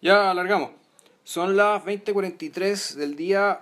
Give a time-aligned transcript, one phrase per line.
[0.00, 0.70] Ya alargamos.
[1.24, 3.60] Son las 20.43 del día.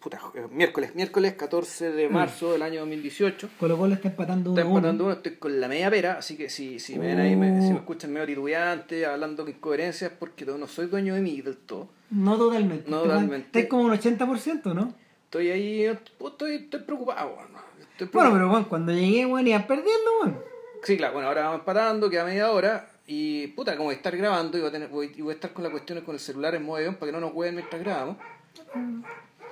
[0.00, 3.48] Puta, eh, miércoles, miércoles 14 de marzo del año 2018.
[3.58, 4.70] Colo Colo está empatando uno uno.
[4.76, 7.60] empatando uno, estoy con la media pera, así que si, si me ven ahí, me,
[7.62, 7.78] si me Oh.
[7.78, 11.88] escuchan medio titubeante, hablando de incoherencias, porque no soy dueño de mí del todo.
[12.10, 12.90] No totalmente.
[12.90, 13.58] No Está- totalmente.
[13.60, 14.94] Está como un 80%, ¿no?
[15.24, 17.30] Estoy ahí, pues, estoy, estoy preocupado.
[17.36, 17.58] bueno,
[17.92, 18.32] Estoy Bueno, preocupado.
[18.34, 20.38] pero bueno, cuando llegué, bueno, iban perdiendo, bueno.
[20.82, 22.90] Sí, claro, bueno, ahora vamos empatando, queda media hora.
[23.06, 25.34] Y puta, como voy a estar grabando y voy a, tener, voy, y voy a
[25.34, 27.56] estar con las cuestiones con el celular en modo avión para que no nos hueven
[27.56, 28.16] mientras grabamos.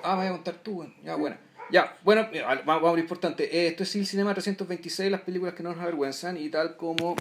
[0.02, 0.92] Ah, me voy a contar tú, bueno.
[1.05, 1.37] ya, bueno.
[1.70, 2.27] Ya, bueno,
[2.66, 3.66] vamos, a lo importante.
[3.66, 6.37] Esto es el Cinema 326, las películas que no nos avergüenzan.
[6.37, 7.16] Y tal como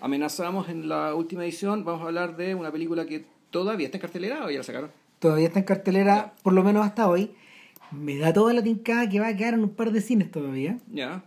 [0.00, 4.02] amenazamos en la última edición, vamos a hablar de una película que todavía está en
[4.02, 4.90] cartelera o ya la sacaron.
[5.20, 7.32] Todavía está en cartelera, por lo menos hasta hoy.
[7.92, 10.78] Me da toda la tincada que va a quedar en un par de cines todavía.
[10.90, 11.22] Ya,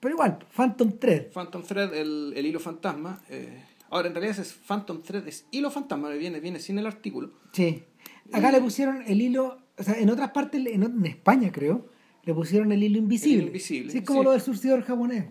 [0.00, 1.30] Pero igual, Phantom Thread.
[1.32, 3.20] Phantom Thread, el, el hilo fantasma.
[3.28, 7.32] eh, ahora, en realidad es Phantom Thread, es hilo fantasma, viene, viene sin el artículo.
[7.52, 7.82] Sí.
[8.32, 11.88] Acá le pusieron el hilo, o sea, en otras partes, en, en España creo,
[12.24, 13.34] le pusieron el hilo invisible.
[13.36, 14.24] El hilo invisible, Sí, es como sí.
[14.24, 15.26] lo del surcidor japonés.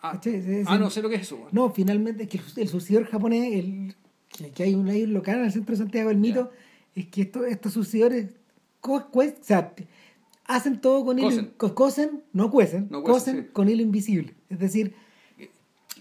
[0.00, 0.42] Ah, ¿Cachai?
[0.42, 0.62] Sí, sí.
[0.66, 1.36] ah, no sé lo que es eso.
[1.36, 1.50] bueno.
[1.52, 3.94] No, finalmente, es que el, el surcidor japonés, el,
[4.28, 6.50] que, que hay un, hay un local en el centro de Santiago, el mito,
[6.94, 8.30] es que esto, estos surcidores
[8.80, 9.74] co- o sea,
[10.44, 11.52] hacen todo con hilo, Cosen.
[11.56, 14.34] co- cosen, no cuecen, No cuecen, cosen con hilo invisible.
[14.50, 14.94] Es decir,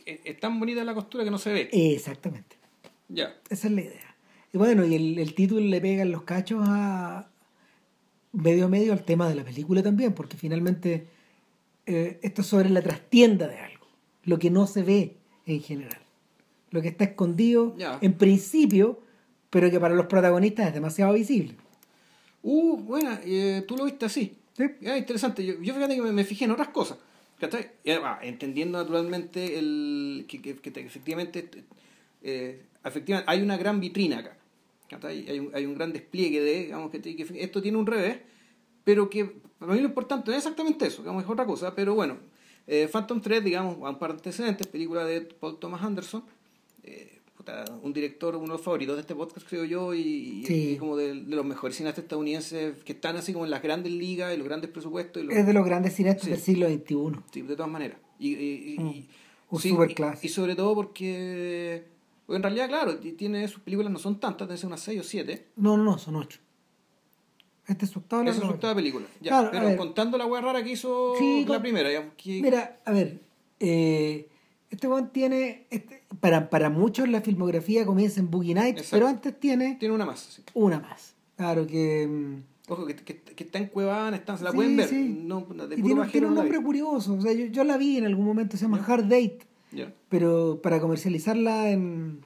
[0.06, 1.70] Es, tan bonita la costura que no se ve.
[1.72, 2.58] exactamente,
[3.10, 3.36] Ya.
[3.50, 4.16] esa es la idea.
[4.54, 7.30] Y bueno, y el, el título le pega en los cachos a
[8.34, 11.08] medio a medio al tema de la película también, porque finalmente
[11.86, 13.86] eh, esto es sobre la trastienda de algo,
[14.24, 16.02] lo que no se ve en general,
[16.70, 19.02] lo que está escondido en principio,
[19.50, 21.56] pero que para los protagonistas es demasiado visible.
[22.44, 24.38] Uh, buena, eh, tú lo viste así.
[24.58, 24.64] ¿sí?
[24.88, 25.46] Ah, interesante.
[25.46, 26.98] Yo, yo fíjate que me, me fijé en otras cosas.
[27.42, 27.72] ¿Cachai?
[28.22, 31.50] Entendiendo naturalmente el, que, que- que te- efectivamente,
[32.24, 34.38] eh, efectivamente hay una gran vitrina acá.
[34.90, 35.28] ¿cachai?
[35.30, 38.20] Hay un, hay un gran despliegue de, digamos, que, esto tiene un revés,
[38.84, 39.26] pero que
[39.60, 42.18] para mí lo importante no es exactamente eso, digamos, es otra cosa, pero bueno.
[42.68, 46.24] eh, Phantom Thread, digamos, un par de antecedentes, película de Paul Thomas Anderson,
[46.84, 50.74] eh, puta, un director, uno de los favoritos de este podcast, creo yo, y, Sí.
[50.74, 53.92] y como de, de los mejores cineastas estadounidenses que están así como en las grandes
[53.92, 55.24] ligas y los grandes presupuestos.
[55.24, 56.30] Y los, Es de los grandes cineastas Sí.
[56.32, 57.20] del siglo XXI.
[57.34, 57.98] Sí, de todas maneras.
[58.20, 58.88] Y, y, Mm.
[58.88, 59.10] y-
[59.50, 60.24] Un sí, superclass.
[60.24, 61.84] y, sobre todo porque,
[62.28, 65.04] porque en realidad, claro, tiene sus películas no son tantas, deben ser unas 6 o
[65.04, 65.48] 7.
[65.56, 66.40] No, no, no, son ocho.
[67.68, 68.30] Este es su octava.
[68.30, 69.06] Es su la- octava película.
[69.20, 71.92] Ya, Claro, pero contando la hueá rara que hizo Sí, la con- primera.
[71.92, 73.20] Ya, que- Mira, a ver,
[73.60, 74.28] eh,
[74.70, 79.40] este weón tiene, este- para, para muchos la filmografía comienza en Boogie Nights, pero antes
[79.40, 80.20] tiene Tiene una más.
[80.20, 80.44] sí.
[80.54, 81.16] una más.
[81.38, 82.08] Claro que...
[82.08, 84.88] mm, Ojo, que, que, que está en Cuevana, está, se la Sí, pueden ver.
[84.88, 85.22] sí.
[85.26, 88.26] No, de y tiene, un nombre curioso, o sea, yo, yo la vi en algún
[88.26, 88.84] momento, se llama.
[88.86, 89.40] Hard Date,
[90.10, 92.22] pero para comercializarla en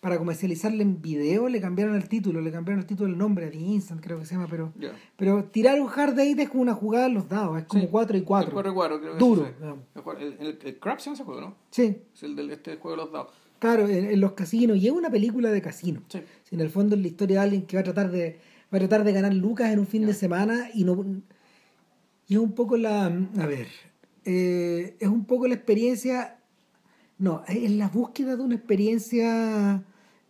[0.00, 3.58] para comercializarla en video le cambiaron el título, le cambiaron el título del nombre, The
[3.58, 4.92] Instant creo que se llama, pero Ya.
[5.16, 7.88] pero tirar un Hard Date es como una jugada en los dados, es como Sí.
[7.90, 8.52] 4 y El 4.
[8.52, 9.54] cuatro y cuatro, creo que Duro, fue.
[9.58, 10.20] digamos.
[10.20, 11.56] El, el, el, Crab se llama ese juego, ¿no?
[11.70, 13.32] Sí, Es el del este juego de los dados.
[13.58, 16.00] claro, en, en los casinos, y es una película de casino.
[16.08, 16.20] Sí.
[16.44, 18.38] Si en el fondo es la historia de alguien que va a tratar de
[18.72, 20.08] va a tratar de ganar lucas en un fin Ya.
[20.08, 21.04] de semana y no
[22.28, 23.66] y es un poco la a ver
[24.26, 26.38] eh, es un poco la experiencia
[27.16, 29.82] no es la búsqueda de una experiencia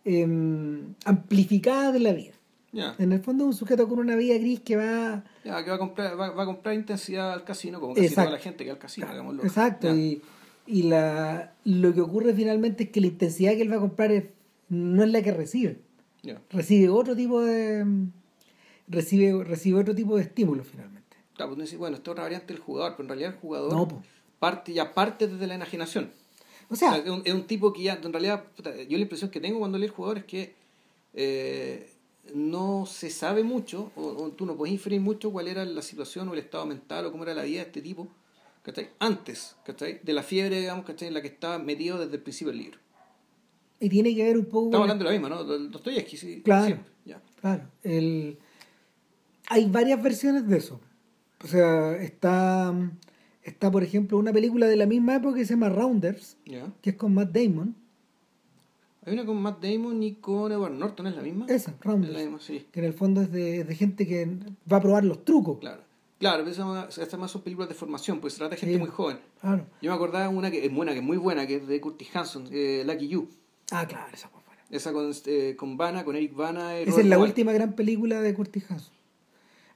[0.05, 2.33] em, amplificada de la vida
[2.71, 2.95] Ya.
[2.99, 5.75] en el fondo es un sujeto con una vida gris que va Ya, que va
[5.75, 8.69] a comprar, va, va a comprar intensidad al casino, como casi toda la gente que
[8.69, 9.43] va al casino, digámoslo.
[9.43, 9.95] exacto Ya.
[9.95, 10.21] y,
[10.67, 14.11] y la lo que ocurre finalmente es que la intensidad que él va a comprar
[14.11, 14.25] es-
[14.69, 15.79] no es la que recibe
[16.51, 17.85] recibe otro tipo de
[18.87, 20.99] recibe recibe otro tipo de estímulo finalmente
[21.35, 23.87] Claro, pues bueno, esta es otra variante del jugador, pero en realidad el jugador No,
[23.87, 24.03] po.
[24.39, 26.11] parte ya parte desde la enajenación.
[26.69, 29.03] O O sea, es, un, es un tipo que ya, en realidad, puta, yo la
[29.03, 30.53] impresión que tengo cuando leo el jugador es que
[31.13, 31.91] eh,
[32.35, 36.29] no se sabe mucho, o, o tú no puedes inferir mucho cuál era la situación
[36.29, 38.07] o el estado mental o cómo era la vida de este tipo,
[38.61, 38.89] ¿cachai?
[38.99, 39.99] Antes, ¿cachai?
[40.03, 41.07] De la fiebre, digamos, ¿cachai?
[41.07, 42.79] En la que estaba metido desde el principio del libro.
[43.79, 45.43] y tiene que ver un poco Estamos hablando de la misma, ¿no?
[45.43, 46.41] Dostoyevsky, sí.
[46.43, 46.65] Claro.
[46.65, 47.21] siempre, ya.
[47.41, 48.37] claro el
[49.47, 50.79] hay varias versiones de eso
[51.43, 52.73] o sea está
[53.43, 56.37] está por ejemplo una película de la misma época que se llama Rounders
[56.81, 57.75] que es con Matt Damon
[59.05, 61.45] Hay una con Matt Damon y con Edward Norton, ¿es la misma?
[61.47, 62.65] esa Es Rounders la misma, sí.
[62.71, 64.27] que en el fondo es de, de gente que
[64.71, 65.83] va a probar los trucos Claro.
[66.19, 68.79] Claro, estas más son películas de formación, pues se trata de gente Sí.
[68.79, 69.19] muy joven.
[69.39, 71.67] claro Yo me acordaba de una que es buena, que es muy buena, que es
[71.67, 73.29] de Curtis Hanson, eh, Lucky You.
[73.71, 74.61] ah claro esa fue buena.
[74.69, 76.75] Esa con, eh, con Vanna, con Eric Bana.
[76.77, 78.93] esa Robert es la última gran película de Curtis Hanson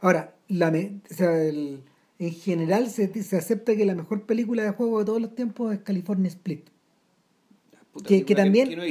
[0.01, 1.81] ahora la me- o sea, el-
[2.27, 5.73] en general se, se acepta que la mejor película de juego de todos los tiempos
[5.73, 6.65] es California Split
[7.91, 8.81] Puta, que, que también que no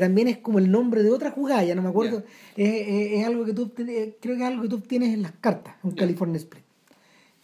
[0.00, 2.24] también es como el nombre de otra jugada, ya no me acuerdo.
[2.56, 5.22] Es, es- es algo que tú eh, creo que es algo que tú obtienes en
[5.22, 5.90] las cartas, un.
[5.92, 6.62] California Split.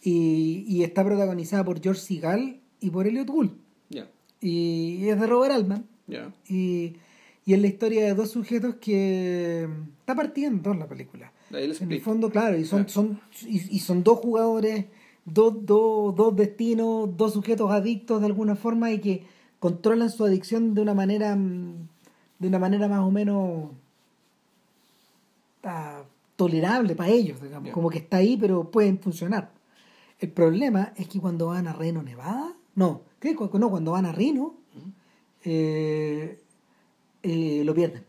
[0.03, 3.51] Y, y está protagonizada por George Segal y por Elliot Gould.
[4.41, 5.85] Y es de Robert Altman.
[6.47, 6.95] Y,
[7.45, 9.67] y es la historia de dos sujetos que
[9.99, 11.31] está partiendo en la película.
[11.51, 14.85] El En el fondo, claro, y son, son, y, y son dos jugadores,
[15.25, 19.25] dos, dos, dos destinos, dos sujetos adictos de alguna forma y que
[19.59, 21.87] controlan su adicción de una manera mm,
[22.39, 23.69] de una manera más o menos
[25.63, 26.03] ah,
[26.35, 29.51] tolerable para ellos, digamos, como que está ahí pero pueden funcionar.
[30.19, 33.01] El problema es que cuando van a Reno, Nevada, no,
[33.53, 34.55] no cuando van a Reno,
[35.43, 36.39] eh,
[37.23, 38.05] eh, lo pierden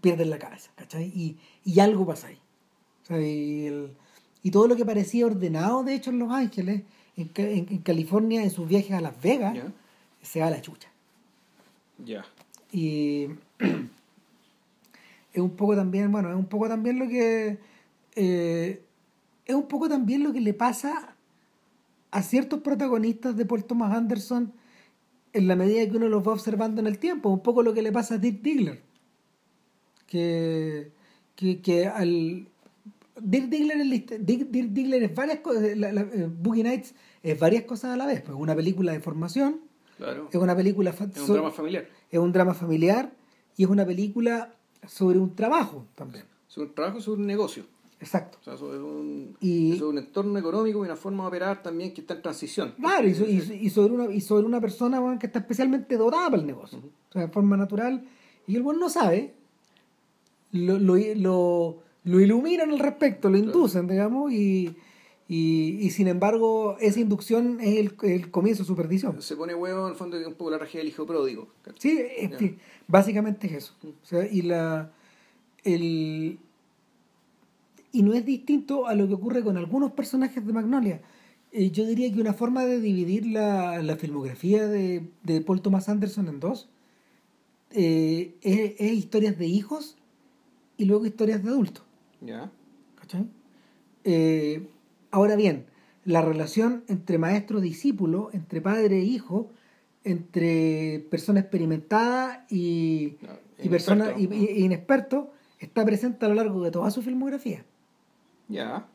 [0.00, 1.04] pierden la cabeza, ¿cachai?
[1.14, 2.38] Y, y algo pasa ahí.
[3.02, 3.96] O sea, y, el-
[4.42, 6.82] y todo lo que parecía ordenado, de hecho, en Los Ángeles,
[7.16, 9.54] en, en- en California, en sus viajes a Las Vegas,
[10.22, 10.88] se va a la chucha.
[12.04, 12.24] Ya.
[12.72, 13.26] Y
[15.32, 17.58] es un poco también, bueno, es un poco también lo que...
[18.16, 18.82] eh,
[19.46, 21.14] es un poco también lo que le pasa
[22.12, 24.52] a ciertos protagonistas de Paul Thomas Anderson
[25.32, 27.28] en la medida que uno los va observando en el tiempo.
[27.30, 28.80] Un poco lo que le pasa a Dirk Diggler.
[30.06, 30.90] Que,
[31.36, 32.46] que, que al...
[33.22, 37.92] Dirk Diggler, es Dirk- Dirk Diggler es varias cosas, eh, Boogie Nights es varias cosas
[37.92, 38.22] a la vez.
[38.22, 39.60] Pues una película de formación,
[39.98, 40.28] Claro.
[40.30, 40.90] es una película...
[40.90, 41.86] Es un drama familiar.
[42.10, 43.12] es un drama familiar
[43.56, 44.54] y es una película
[44.86, 46.24] sobre un trabajo también.
[46.48, 47.64] Es un trabajo, es un negocio.
[48.00, 48.38] Exacto.
[48.40, 51.92] O sea, es un, Y- es un entorno económico y una forma de operar también
[51.92, 52.74] que está en transición.
[52.80, 55.98] Claro, y, so- y so- y sobre una, y sobre una persona que está especialmente
[55.98, 56.78] dotada para el negocio.
[56.78, 58.02] O sea, de forma natural.
[58.46, 59.34] Y el buen no sabe.
[60.52, 64.74] Lo, lo, lo, lo iluminan al respecto, lo inducen, digamos, y,
[65.28, 69.20] y, y sin embargo esa inducción es el, el comienzo de su perdición.
[69.20, 71.48] Se pone huevo, en el fondo es un poco la tragedia del hijo pródigo.
[71.78, 72.56] Sí, es que
[72.88, 73.74] básicamente es eso.
[73.84, 74.92] O sea, y la
[75.64, 76.38] el
[77.92, 81.00] y no es distinto a lo que ocurre con algunos personajes de Magnolia.
[81.52, 85.88] Eh, yo diría que una forma de dividir la, la filmografía de, de Paul Thomas
[85.88, 86.68] Anderson en dos
[87.72, 89.96] eh, es, es historias de hijos
[90.76, 91.84] y luego historias de adultos.
[92.20, 92.50] Ya.
[92.96, 93.26] ¿cachai?
[94.04, 94.68] Eh,
[95.10, 95.66] ahora bien,
[96.04, 99.50] la relación entre maestro-discípulo, entre padre e hijo,
[100.04, 103.28] entre persona experimentada y, No,
[103.64, 107.02] y persona y, inexperto, y- y inexperto, está presente a lo largo de toda su
[107.02, 107.64] filmografía.
[108.48, 108.86] Ya.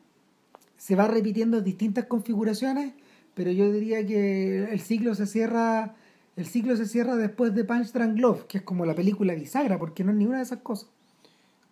[0.76, 2.92] Se va repitiendo en distintas configuraciones,
[3.34, 5.94] pero yo diría que el ciclo se cierra,
[6.36, 9.78] el ciclo se cierra después de Punch Drunk Love, que es como la película bisagra,
[9.78, 10.88] porque no es ninguna de esas cosas.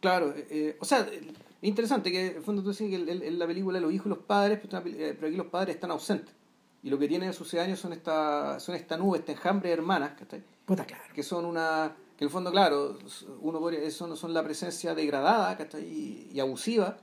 [0.05, 1.21] Claro, eh, eh, o sea, eh,
[1.63, 4.19] interesante que en el fondo tú dices que en la película los hijos y los
[4.19, 6.35] padres, pero, pel- eh, pero aquí los padres están ausentes.
[6.83, 9.75] Y lo que tienen en sus años son esta, son esta nube, este enjambre de
[9.77, 10.43] hermanas, ¿cachai?
[10.67, 11.03] Puta, claro.
[11.15, 12.97] que son una que en el fondo claro
[13.41, 15.83] uno podría- son, son la presencia degradada ¿cachai?
[15.85, 16.97] y, y abusiva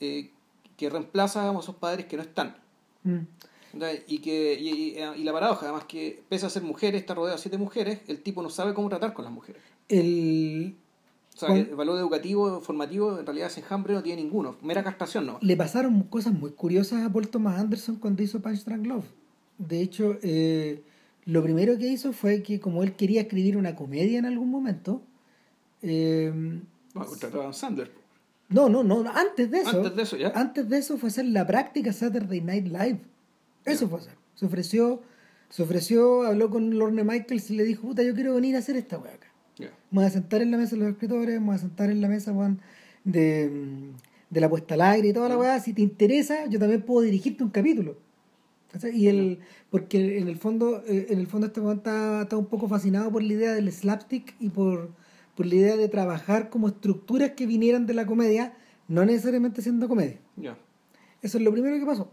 [0.00, 0.30] eh,
[0.76, 2.56] que reemplaza digamos, a esos padres que no están
[3.04, 3.18] Mm.
[4.08, 4.68] y que y,
[4.98, 8.00] y- y la paradoja además que pese a ser mujeres está rodeado de siete mujeres
[8.08, 10.74] el tipo no sabe cómo tratar con las mujeres El,
[11.38, 15.26] o sea el valor educativo formativo en realidad ese enjambre no tiene ninguno mera castración
[15.26, 19.04] no le pasaron cosas muy curiosas a Paul Thomas Anderson cuando hizo Punch Drunk Love.
[19.58, 20.82] De hecho, eh,
[21.24, 25.02] lo primero que hizo fue que como él quería escribir una comedia en algún momento,
[25.82, 26.32] eh,
[26.94, 27.90] a Adam Sandler
[28.48, 30.32] no, no, no, antes de eso, Antes de eso, ya.
[30.34, 33.00] antes de eso fue hacer la práctica Saturday Night Live.
[33.64, 34.14] Eso fue hacer.
[34.34, 35.02] Se ofreció,
[35.50, 38.76] se ofreció, habló con Lorne Michaels y le dijo, puta, yo quiero venir a hacer
[38.76, 39.27] esta weá acá.
[39.58, 42.00] Me voy a sentar en la mesa de los escritores, me voy a sentar en
[42.00, 42.32] la mesa
[43.04, 43.96] de, mm,
[44.30, 45.60] de la puesta al aire y toda la weá.
[45.60, 47.96] Si te interesa, yo también puedo dirigirte un capítulo.
[48.70, 48.94] ¿Cachai?
[48.94, 49.38] Y el,
[49.70, 53.22] porque en el fondo, eh, en el fondo este está, está un poco fascinado por
[53.22, 54.90] la idea del slapstick y por,
[55.34, 58.52] por la idea de trabajar como estructuras que vinieran de la comedia,
[58.86, 60.18] no necesariamente siendo comedia.
[61.22, 62.10] Eso es lo primero que pasó.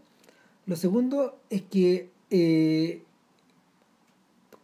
[0.65, 3.03] Lo segundo es que eh,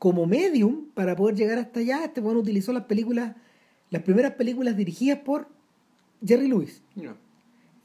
[0.01, 3.35] como medium, para poder llegar hasta allá, este weón utilizó las películas,
[3.91, 5.47] las primeras películas dirigidas por
[6.25, 6.81] Jerry Lewis.
[6.95, 7.15] ya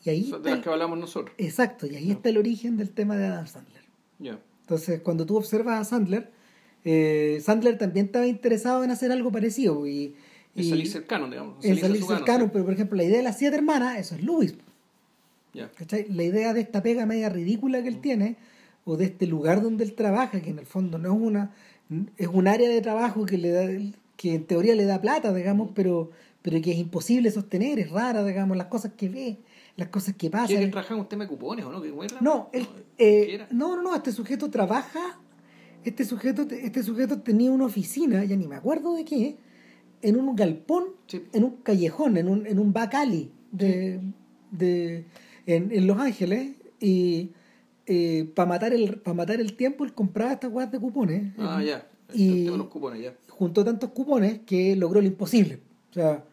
[0.02, 2.88] Y ahí de las el- que hablamos nosotros exacto, y ahí está el origen del
[2.92, 3.82] tema de Adam Sandler.
[4.18, 6.30] ya Entonces, cuando tú observas a Sandler,
[6.87, 9.87] eh, Sandler también estaba interesado en hacer algo parecido.
[9.87, 10.14] Y,
[10.54, 12.50] en y- salir cercano digamos salir cano, cercano, sí.
[12.50, 14.54] pero por ejemplo, la idea de las siete hermanas, eso es Lewis.
[15.52, 18.37] La idea de esta pega media ridícula que él tiene,
[18.87, 21.54] o de este lugar donde él trabaja, que en el fondo no es una,
[22.16, 23.66] es un área de trabajo que le da,
[24.16, 26.11] que en teoría le da plata, digamos, pero,
[26.43, 29.38] pero que es imposible sostener, es rara, digamos, las cosas que ve,
[29.76, 30.59] las cosas que ¿Quiere pasan.
[30.59, 31.83] que trabajar un tema de cupones o no?
[31.83, 31.93] ¿Que?
[32.21, 32.66] No, ¿qué
[32.99, 35.19] eh, no, no, no, este sujeto trabaja,
[35.85, 39.37] este sujeto, este sujeto tenía una oficina, ya ni me acuerdo de qué,
[40.02, 41.23] en un galpón, Sí.
[41.33, 44.00] en un callejón, en un, en un back alley de,
[44.50, 45.05] de,
[45.47, 46.57] en, en Los Ángeles.
[46.81, 47.31] Y
[48.35, 51.33] para matar, el, para matar el tiempo, él compraba estas weas de cupones.
[51.38, 51.88] Ah, ya.
[52.12, 53.14] Y- cupones, ya.
[53.28, 55.61] juntó tantos cupones que logró lo imposible.
[55.90, 56.25] O sea,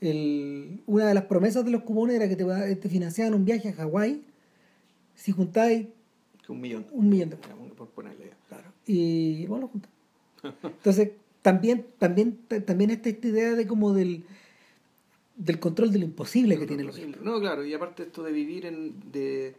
[0.00, 3.68] el- una de las promesas de los cupones era que te, te financiaban un viaje
[3.70, 4.22] a Hawái
[5.14, 5.86] si juntáis
[6.44, 6.86] Que un millón.
[6.92, 7.36] un millón de
[7.76, 8.36] por ponerle ya.
[8.48, 8.72] Claro.
[8.86, 9.88] Y bueno, lo juntó.
[10.64, 14.24] Entonces, también, también, ta- también está esta idea de como del,
[15.36, 17.24] del control de lo imposible que tiene los Imposible.
[17.30, 18.94] No, claro, y aparte esto de vivir en...
[19.12, 19.54] De...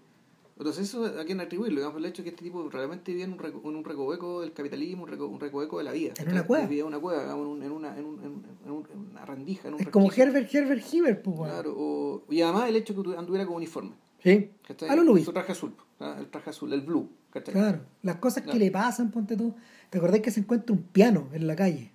[0.58, 3.34] Entonces eso a quién atribuirlo, digamos, el hecho de que este tipo realmente vivía en
[3.34, 6.14] un, reco- en un recoveco del capitalismo, un, reco- un recoveco de la vida.
[6.18, 6.66] En una cueva.
[6.68, 8.88] Vivía en una cueva, digamos, en, un- en una, en, un- en un- en un-
[8.94, 10.12] en una rendija, en un Es como.
[10.12, 11.38] Herbert, Herbert Hoover, pues.
[11.52, 13.92] Claro, o- y además el hecho de que anduviera como uniforme.
[14.24, 14.50] Sí.
[14.68, 14.90] ¿cachai?
[14.90, 15.26] A lo Luis.
[15.26, 16.16] Su traje azul, ¿ah?
[16.20, 17.10] el traje azul, el blue.
[17.32, 17.54] ¿cachai?
[17.54, 17.80] Claro.
[18.04, 19.56] Las cosas que le pasan, ponte tú.
[19.90, 21.90] ¿Te acordás que se encuentra un piano en la calle?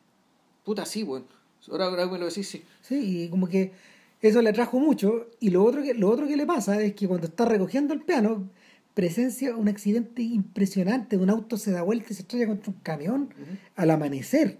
[0.64, 1.24] Puta, sí, weón.
[1.70, 2.62] Ahora, ahora me lo decís, sí.
[2.82, 3.72] Sí, y como que
[4.22, 5.26] eso le atrajo mucho.
[5.40, 8.00] Y lo otro que, lo otro que le pasa es que cuando está recogiendo el
[8.02, 8.48] piano,
[8.94, 11.16] presencia un accidente impresionante.
[11.16, 13.28] Un auto se da vuelta y se estrella contra un camión
[13.76, 14.58] al amanecer.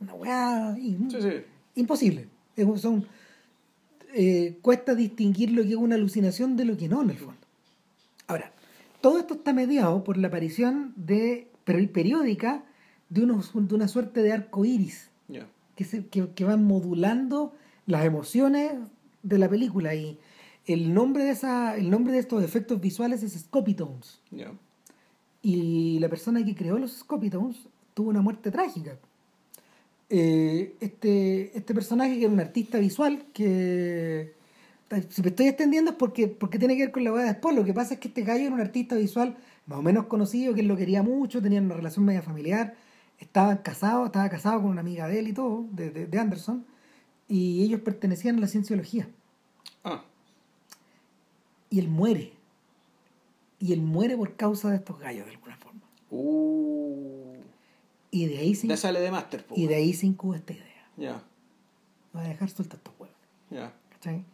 [0.00, 1.30] Una weá in- Sí, sí.
[1.76, 2.26] imposible.
[2.56, 3.06] Es- son,
[4.14, 7.38] eh, cuesta distinguir lo que es una alucinación de lo que no, en el fondo.
[8.26, 8.50] Ahora,
[9.00, 12.64] todo esto está mediado por la aparición de peri- periódica
[13.08, 15.10] de, unos, de una suerte de arco iris
[15.76, 17.54] que, se- que, que van modulando
[17.86, 18.72] las emociones
[19.28, 20.18] de la película y
[20.66, 24.52] el nombre de esa el nombre de estos efectos visuales es Scopitones Ya.
[25.42, 27.56] y la persona que creó los Scopitones
[27.94, 28.98] tuvo una muerte trágica.
[30.08, 34.34] Eh, este este personaje que era un artista visual que
[35.10, 37.54] si me estoy extendiendo es porque porque tiene que ver con la hueá después.
[37.56, 40.54] Lo que pasa es que este gallo era un artista visual más o menos conocido
[40.54, 42.74] que él lo quería mucho tenían una relación media familiar
[43.18, 46.64] estaban casados estaba casado con una amiga de él y todo de, de, de Anderson
[47.28, 49.08] y ellos pertenecían a la cienciología
[51.70, 52.32] y él muere
[53.58, 55.80] y él muere por causa de estos gallos de alguna forma
[56.10, 57.34] uh.
[58.10, 60.52] y de ahí se, Ya sale de Master, po, y de ahí se incuba esta
[60.52, 61.22] idea Ya,
[62.14, 63.16] va a dejar suelta estos huevos
[63.50, 63.72] ya.
[63.92, 64.24] ¿cachai?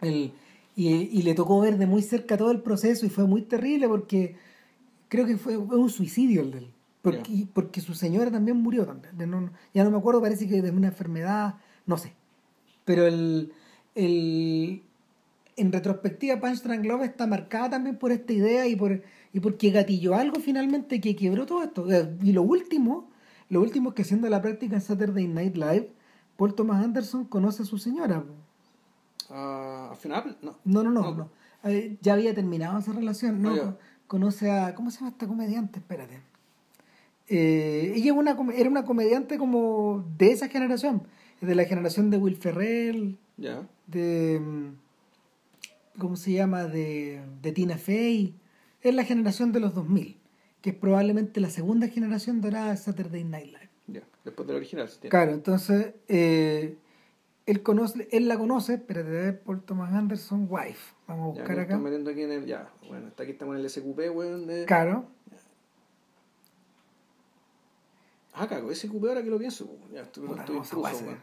[0.00, 0.32] El-
[0.74, 3.88] y, y le tocó ver de muy cerca todo el proceso y fue muy terrible
[3.88, 4.36] porque
[5.08, 6.72] creo que fue, fue un suicidio el de él.
[7.02, 9.18] Porque, porque su señora también murió también.
[9.18, 12.14] De no- ya no me acuerdo, parece que de una enfermedad, no sé.
[12.86, 13.52] Pero el,
[13.94, 14.82] el,
[15.56, 19.02] en retrospectiva, Punch Drunk Love está marcada también por esta idea y por
[19.34, 21.90] y porque gatilló algo finalmente que quebró todo esto.
[21.90, 23.08] Eh, Y lo último,
[23.48, 25.90] lo último es que haciendo la práctica en Saturday Night Live,
[26.36, 28.24] Paul Thomas Anderson conoce a su señora.
[29.30, 30.36] Ah, ¿Al final?
[30.42, 30.56] No.
[30.64, 31.14] No, no, no, No.
[31.14, 31.30] no.
[31.64, 33.54] Eh, ya había terminado esa relación, ¿no?
[33.56, 33.76] Ya.
[34.06, 34.74] Conoce a.
[34.74, 35.78] ¿Cómo se llama esta comediante?
[35.78, 36.20] Espérate.
[37.28, 41.02] Eh, ella una, era una comediante como de esa generación,
[41.40, 43.62] de la generación de Will Ferrell, Ya.
[43.86, 44.40] de.
[45.98, 46.64] ¿Cómo se llama?
[46.64, 48.34] De, de Tina Fey.
[48.80, 50.18] Es la generación de los 2000,
[50.60, 53.70] que es probablemente la segunda generación dorada de Saturday Night Live.
[53.86, 54.02] Ya.
[54.24, 54.88] Después del original.
[54.88, 55.10] sí, tiene.
[55.10, 56.76] Claro, entonces eh,
[57.46, 60.94] él conoce, él la conoce, a ver, Paul Thomas Anderson, wife.
[61.06, 61.62] Vamos a Ya, buscar nos acá.
[61.62, 62.46] estamos metiendo aquí en el.
[62.46, 62.70] Ya.
[62.88, 64.46] Bueno, hasta aquí estamos en el SQP, weón.
[64.46, 64.64] De...
[64.64, 65.04] Claro.
[68.34, 69.68] Ah, cago, SQP ahora que lo pienso.
[69.92, 71.18] Ya, estoy, Puta, estoy no, se- weón.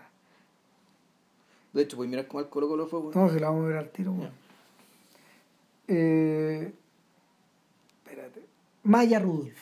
[1.74, 3.12] De hecho, pues mirar cómo el Colo Colo fue, weón.
[3.16, 4.12] No, se la vamos a ver al tiro.
[4.14, 4.32] weón.
[5.91, 6.72] Eh,
[8.05, 8.46] espérate.
[8.84, 9.58] Maya Rudolph.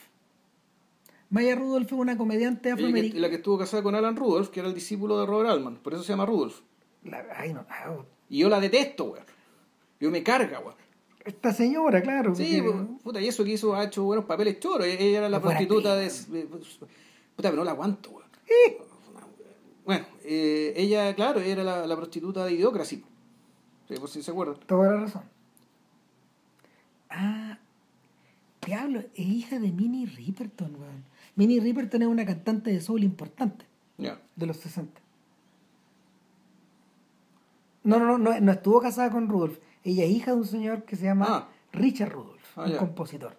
[1.30, 3.22] Maya Rudolph fue una comediante afroamericana.
[3.22, 5.78] la que estuvo casada con Alan Rudolph, que era el discípulo de Robert Altman.
[5.78, 6.60] Por eso se llama Rudolph.
[7.04, 7.96] La- ay, no, ah,
[8.30, 9.26] Y yo la detesto, weón.
[10.00, 10.76] Yo me carga, weón.
[11.26, 12.34] esta señora, claro.
[12.36, 14.88] Sí, porque- pues, puta, y eso que hizo ha hecho buenos papeles choros.
[14.88, 16.06] E- Ella era la No prostituta de.
[16.10, 18.28] de- Puta, pero no la aguanto, weón.
[19.86, 23.04] Bueno, eh, ella, claro, era la, la prostituta de Idiocracy.
[23.88, 24.58] Sí, por si se acuerdan.
[24.66, 25.24] Toda la razón.
[27.10, 27.58] Ah,
[28.66, 31.04] diablo, es hija de Minnie Riperton, weón.
[31.36, 33.66] Minnie Riperton es una cantante de soul importante.
[34.00, 34.20] Ya.
[34.36, 35.02] de los 60.
[37.84, 39.58] No, no, no, no, estuvo casada con Rudolf.
[39.84, 41.48] Ella es hija de un señor que se llama Ah.
[41.72, 43.38] Richard Rudolph, Ah, un compositor.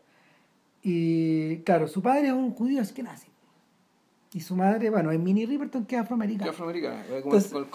[0.83, 3.29] Y claro, su padre es un judío nazi
[4.33, 6.51] Y su madre, bueno, es Minnie Riperton, que es Que afroamericana.
[6.51, 7.03] afroamericana.
[7.05, 7.67] como Entonces- como.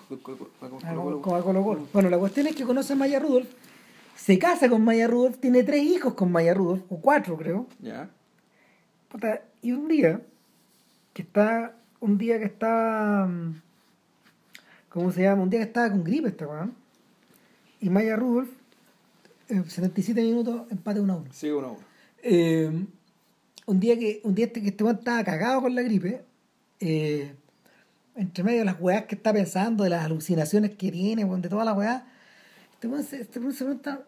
[1.94, 3.50] Bueno, la cuestión es que conoce a Maya Rudolph,
[4.16, 7.68] se casa con Maya Rudolph, tiene tres hijos con Maya Rudolph, o cuatro creo.
[7.80, 8.10] Ya.
[9.62, 10.22] Y un día,
[11.14, 13.62] que está, un día que estaba, mm,
[14.90, 15.44] ¿cómo se llama?
[15.44, 16.74] Un día que estaba con gripe este weón.
[17.80, 18.50] Y Maya Rudolph,
[19.50, 21.30] eh, 77 minutos, empate 1 a 1.
[21.32, 21.80] Sí, uno a uno.
[22.24, 22.86] Eh,
[23.66, 26.24] un día que un día este, que este weón estaba cagado con la gripe,
[26.80, 27.36] eh,
[28.16, 31.66] entre medio de las weas que está pensando, de las alucinaciones que tiene, de todas
[31.66, 32.04] las weas,
[32.84, 34.06] este weón se, este pregunta,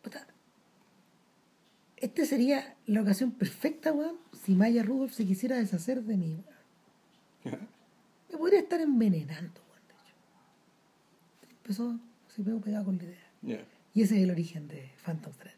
[0.00, 0.26] puta,
[1.98, 6.38] esta sería la ocasión perfecta, weón, si Maya Rudolph se quisiera deshacer de mí,
[7.44, 7.58] weón.
[8.32, 10.14] Me podría estar envenenando, weón, de hecho.
[11.50, 12.00] Empezó,
[12.34, 13.66] se pegó pegado con la idea.
[13.92, 15.52] Y ese es el origen de Phantom Thread.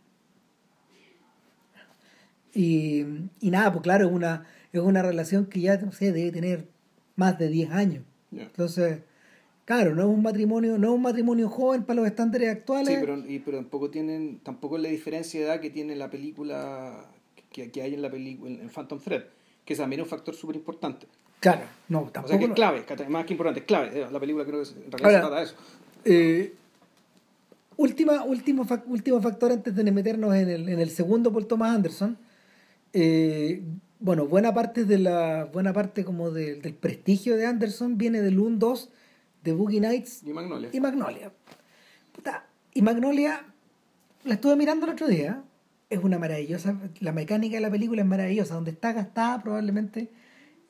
[2.53, 3.05] Y,
[3.41, 6.69] y nada, pues claro, es una, es una relación que ya no sé, debe tener
[7.15, 8.05] más de 10 años.
[8.33, 9.03] Entonces,
[9.65, 12.89] claro, no es un matrimonio, no es un matrimonio joven para los estándares actuales.
[12.89, 16.11] Sí, pero, y, pero tampoco tienen, tampoco es la diferencia de edad que tiene la
[16.11, 17.07] película,
[17.51, 19.25] que, que hay en la película, en Phantom Thread,
[19.65, 21.07] que también es un factor súper importante.
[21.41, 22.29] Claro, no, O tampoco.
[22.29, 24.01] sea que es clave, que más que importante, es clave.
[24.01, 25.55] Eh, La película creo que en realidad Ahora, se trata de eso.
[26.07, 26.55] Eh,
[27.77, 32.17] última, último, último factor antes de meternos en el, en el segundo por Thomas Anderson.
[32.93, 33.63] Eh,
[34.01, 38.39] bueno, buena parte de la buena parte como de- del prestigio de Anderson viene del
[38.39, 38.89] 1-2
[39.45, 40.71] de Boogie Nights Y Magnolia.
[40.73, 41.33] y Magnolia.
[42.13, 43.45] Puta, y Magnolia
[44.25, 45.43] la estuve mirando el otro día.
[45.91, 50.09] Es una maravillosa, la mecánica de la película es maravillosa, donde está gastada probablemente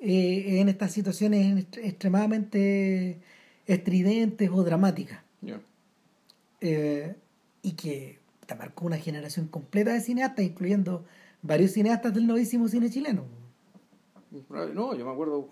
[0.01, 3.21] eh, en estas situaciones extremadamente
[3.67, 5.21] estridentes o dramáticas.
[6.61, 7.15] Eh,
[7.63, 11.05] y que te marcó una generación completa de cineastas, incluyendo
[11.43, 13.25] varios cineastas del novísimo cine chileno.
[14.51, 15.49] No, yo me acuerdo,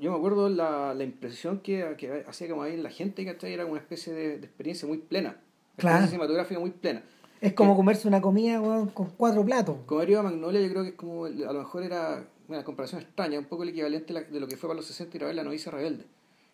[0.00, 3.52] yo me acuerdo la, la impresión que, que hacía como ahí en la gente, ¿cachai?
[3.52, 5.30] Era una especie de, de experiencia muy plena.
[5.30, 5.42] Claro.
[5.76, 7.02] Experiencia cinematográfica muy plena.
[7.40, 8.60] Es como comerse una comida
[8.92, 9.76] con cuatro platos.
[9.86, 13.38] Como Arriba Magnolia, yo creo que es como, a lo mejor era una comparación extraña,
[13.38, 15.44] un poco el equivalente de lo que fue para los 60 ir a ver La
[15.44, 16.04] novicia rebelde.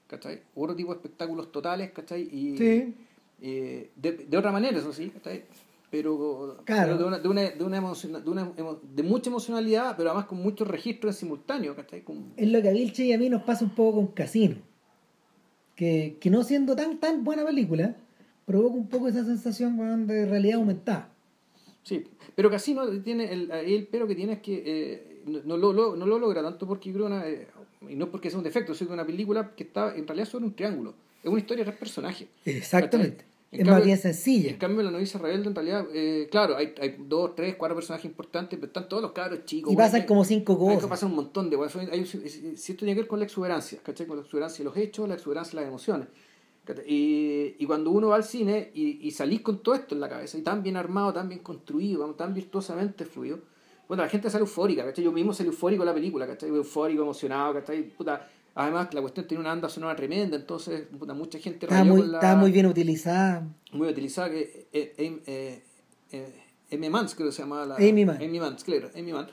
[0.06, 0.42] ¿Cachai?
[0.54, 2.22] Otro tipo de espectáculos totales, ¿cachai?
[2.22, 2.94] Y, Sí.
[3.42, 5.42] eh, de, de otra manera, eso sí, ¿cachai?
[5.96, 6.96] Pero, Claro.
[6.96, 8.52] pero de, una, de, una, de, una emociona- de, una
[8.94, 12.02] de mucha emocionalidad, pero además con muchos registros en simultáneo, ¿cachai?
[12.02, 14.56] Con- Es lo que a Vilche y a mí nos pasa un poco con Casino.
[15.74, 17.96] Que, que no siendo tan tan buena película,
[18.46, 21.10] provoca un poco esa sensación de realidad aumentada.
[21.82, 22.04] Sí,
[22.34, 25.96] pero Casino tiene el, el pero que tiene es que eh, no, no lo, lo-
[25.96, 27.46] no lo logra tanto porque creo una, eh,
[27.88, 30.46] y no porque sea un defecto, sino que una película que está en realidad sobre
[30.46, 30.94] un triángulo.
[31.22, 32.28] Es una historia de tres personajes.
[32.44, 33.18] Exactamente.
[33.18, 33.35] ¿Cachai?
[33.52, 34.50] En Es cambio- más bien sencilla.
[34.50, 38.04] En cambio, la novicia rebelde, en realidad, eh, claro, hay, hay dos, tres, cuatro personajes
[38.04, 39.72] importantes, pero están todos los cabros chicos.
[39.72, 40.90] Y pasan hay- como cinco hay que cosas.
[40.90, 41.86] pasar un montón de cosas.
[42.06, 44.06] Si esto tiene que ver con la exuberancia, ¿cachai?
[44.06, 46.08] Con la exuberancia de los hechos, la exuberancia de las emociones.
[46.86, 50.08] Y, y cuando uno va al cine y, y salís con todo esto en la
[50.08, 53.38] cabeza, y tan bien armado, tan bien construido, tan virtuosamente fluido,
[53.86, 55.04] bueno, la gente sale eufórica, ¿cachai?
[55.04, 56.48] Yo mismo salí eufórico de la película, ¿cachai?
[56.48, 57.84] Eufórico, emocionado, ¿cachai?
[57.90, 62.02] Puta, además, la cuestión tiene una banda sonora tremenda, entonces, puta, mucha gente Estaba muy,
[62.08, 63.46] la- estaba muy bien utilizada.
[63.72, 65.62] muy utilizada que eh, eh, eh,
[66.10, 66.42] eh,
[66.72, 69.28] Amy Mans creo que se llamaba la Amy Mans, claro Amy Mann.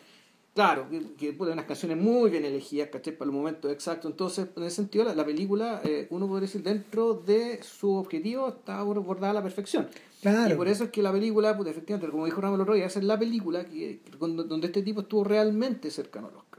[0.53, 3.17] claro que, que puede unas canciones muy bien elegidas ¿cachai?
[3.17, 6.61] para los momentos exactos entonces en ese sentido la, la película eh, uno podría decir
[6.61, 9.87] dentro de su objetivo está abordada a la perfección
[10.21, 10.53] Claro.
[10.53, 13.05] y por eso es que la película pues, efectivamente como dijo Ramón el esa es
[13.05, 16.52] la película que, donde este tipo estuvo realmente cercano al Oscar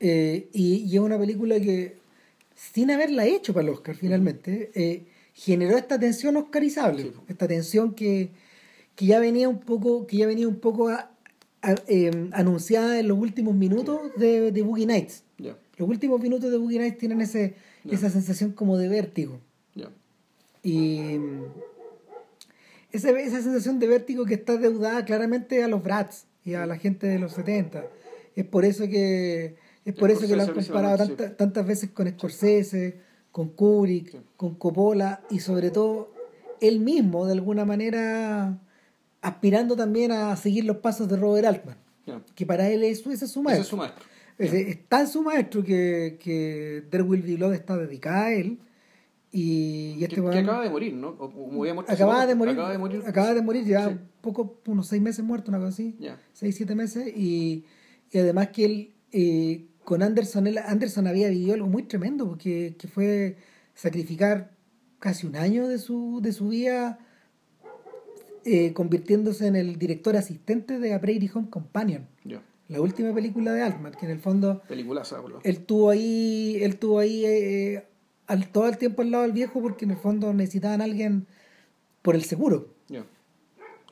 [0.00, 1.96] Eh, y, y es una película que,
[2.54, 7.02] sin haberla hecho para el Oscar finalmente, eh, generó esta tensión oscarizable.
[7.04, 7.12] Sí.
[7.28, 8.30] Esta tensión que,
[8.96, 11.10] que ya venía un poco, que ya venía un poco a-
[11.62, 15.22] a- eh, anunciada en los últimos minutos de, de Boogie Nights.
[15.76, 17.54] Los últimos minutos de Boogie Nights tienen ese,
[17.90, 19.38] esa sensación como de vértigo.
[20.62, 21.44] Y mm,
[22.92, 26.76] esa, esa sensación de vértigo que está deudada claramente a los Brats y a la
[26.76, 27.84] gente de los 70.
[28.36, 29.56] Es por eso que
[29.90, 33.00] es por eso que lo han comparado tanta- tantas veces con Scorsese,
[33.32, 34.18] con Kubrick, Sí.
[34.36, 36.12] con Coppola y sobre todo
[36.60, 38.58] él mismo de alguna manera
[39.22, 41.76] aspirando también a seguir los pasos de Robert Altman,
[42.34, 43.62] que para él es, ese es su ese maestro.
[43.62, 44.04] es su maestro
[44.38, 48.58] Es, es tan su maestro que, que There Will Be Blood está dedicada a él.
[49.32, 51.10] Y, y que, este que acaba de morir ¿no?
[51.10, 51.28] O-
[51.64, 51.84] de morir.
[51.92, 52.58] acaba de morir
[53.06, 53.96] Acaba de morir ya Sí.
[54.22, 55.94] poco, unos seis meses muerto, una cosa así.
[56.00, 57.12] ya Seis, siete meses.
[57.16, 57.64] Y,
[58.10, 62.76] y además que él, eh, con Anderson, él, Anderson había vivido algo muy tremendo, porque
[62.78, 63.36] que fue
[63.74, 64.52] sacrificar
[64.98, 66.98] casi un año de su, de su vida
[68.44, 73.52] eh, convirtiéndose en el director asistente de A Prairie Home Companion, ya la última película
[73.52, 77.84] de Altman, que en el fondo por lo él tuvo ahí, él tuvo ahí eh,
[78.28, 81.26] al, todo el tiempo al lado del viejo porque en el fondo necesitaban a alguien
[82.00, 82.72] por el seguro.
[82.88, 83.04] Ya.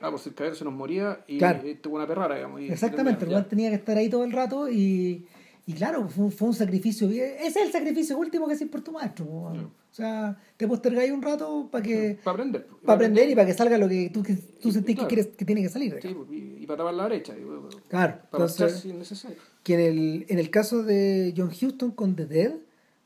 [0.01, 1.61] Ah, pues el caballero se nos moría y Claro.
[1.83, 2.61] tuvo una perrara, digamos.
[2.61, 5.27] y- Exactamente, el tenía que estar ahí todo el rato y,
[5.69, 7.11] Y claro, fue, fue un sacrificio.
[7.11, 9.27] Ese es el sacrificio último que por tu maestro.
[9.27, 9.53] po.
[9.53, 12.67] O sea, te postergáis un rato para que Para aprender.
[12.87, 15.09] para aprender y para que salga lo que tú, que tú Y- sentís claro.
[15.09, 15.99] que, quieres, que tiene que salir.
[16.01, 17.35] Sí, y, y para tapar la brecha.
[17.37, 17.43] y,
[17.89, 18.15] Claro.
[18.31, 19.37] Para Entonces, marchar si es necesario.
[19.63, 22.55] que en el, en el caso de John Huston con The Dead,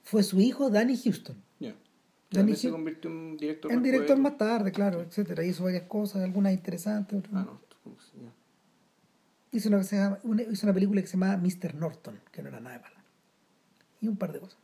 [0.04, 1.36] fue su hijo Danny Houston.
[1.58, 1.74] Ya.
[2.30, 3.72] Danny se convirtió en director.
[3.72, 5.44] En director más tarde, claro, etcétera.
[5.44, 7.18] Hizo varias cosas, algunas interesantes.
[7.18, 7.52] otras Ah, no.
[7.54, 7.60] no.
[7.82, 8.32] ¿cómo se llama?
[9.52, 9.82] Hizo, una,
[10.24, 11.74] una- hizo una película que se llama Mr.
[11.74, 13.04] Norton, que no era nada de mala.
[14.00, 14.58] Y un par de cosas.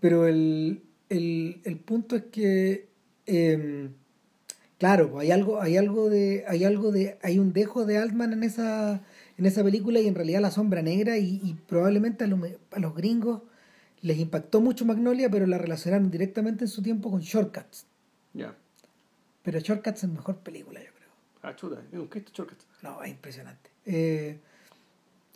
[0.00, 2.88] Pero el, el, el punto es que,
[3.26, 3.88] eh,
[4.78, 8.34] claro, pues hay algo, hay algo de, hay algo de, hay un dejo de Altman
[8.34, 9.02] en esa,
[9.38, 12.38] en esa película y en realidad la sombra negra y, y probablemente a los,
[12.72, 13.42] a los gringos
[14.02, 17.86] les impactó mucho Magnolia, pero la relacionaron directamente en su tiempo con Shortcuts.
[18.34, 18.54] Ya.
[19.42, 20.95] Pero Shortcuts es mejor película, yo creo.
[21.42, 21.82] Ah, chuta.
[21.92, 22.58] Es un Cristo Shortcut.
[22.82, 23.70] No, es impresionante.
[23.84, 24.40] Eh,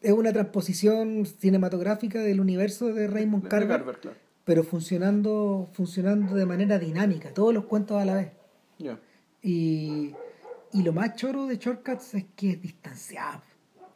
[0.00, 4.16] es una transposición cinematográfica del universo de Raymond de Carver, claro.
[4.44, 8.32] pero funcionando, funcionando de manera dinámica, todos los cuentos a la vez.
[8.78, 8.98] Ya.
[9.42, 10.14] Y,
[10.72, 13.42] y lo más choro de Shortcuts es que es distanciado,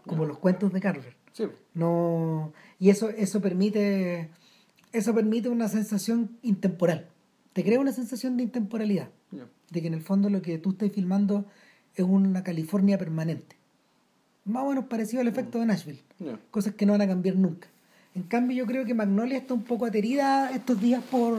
[0.07, 1.17] como los cuentos de Carver.
[1.33, 1.45] Sí.
[1.73, 4.31] No, y eso, eso permite,
[4.93, 7.09] eso permite una sensación intemporal.
[7.55, 9.11] Te crea una sensación de intemporalidad,
[9.71, 11.47] de que en el fondo lo que tú estás filmando
[11.97, 13.57] es una California permanente.
[14.45, 16.01] Más o menos parecido al efecto de Nashville.
[16.51, 17.69] Cosas que no van a cambiar nunca.
[18.15, 21.39] En cambio, yo creo que Magnolia está un poco aterida estos días por,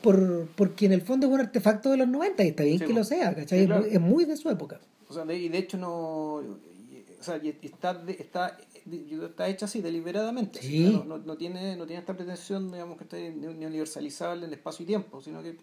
[0.00, 2.84] por porque en el fondo es un artefacto de los 90 y está bien Sí,
[2.86, 3.58] que lo sea, ¿cachai?
[3.58, 3.82] Sí, Es claro.
[3.82, 4.80] muy- es muy de su época.
[5.08, 6.36] O sea, de, y de hecho no.
[6.36, 10.60] O sea, y está, está, está hecha así, deliberadamente.
[10.60, 10.86] Sí.
[10.86, 13.66] O sea, no, no, no tiene, no tiene esta pretensión, digamos, que esté ni ni
[13.66, 15.54] universalizable en espacio y tiempo, sino que.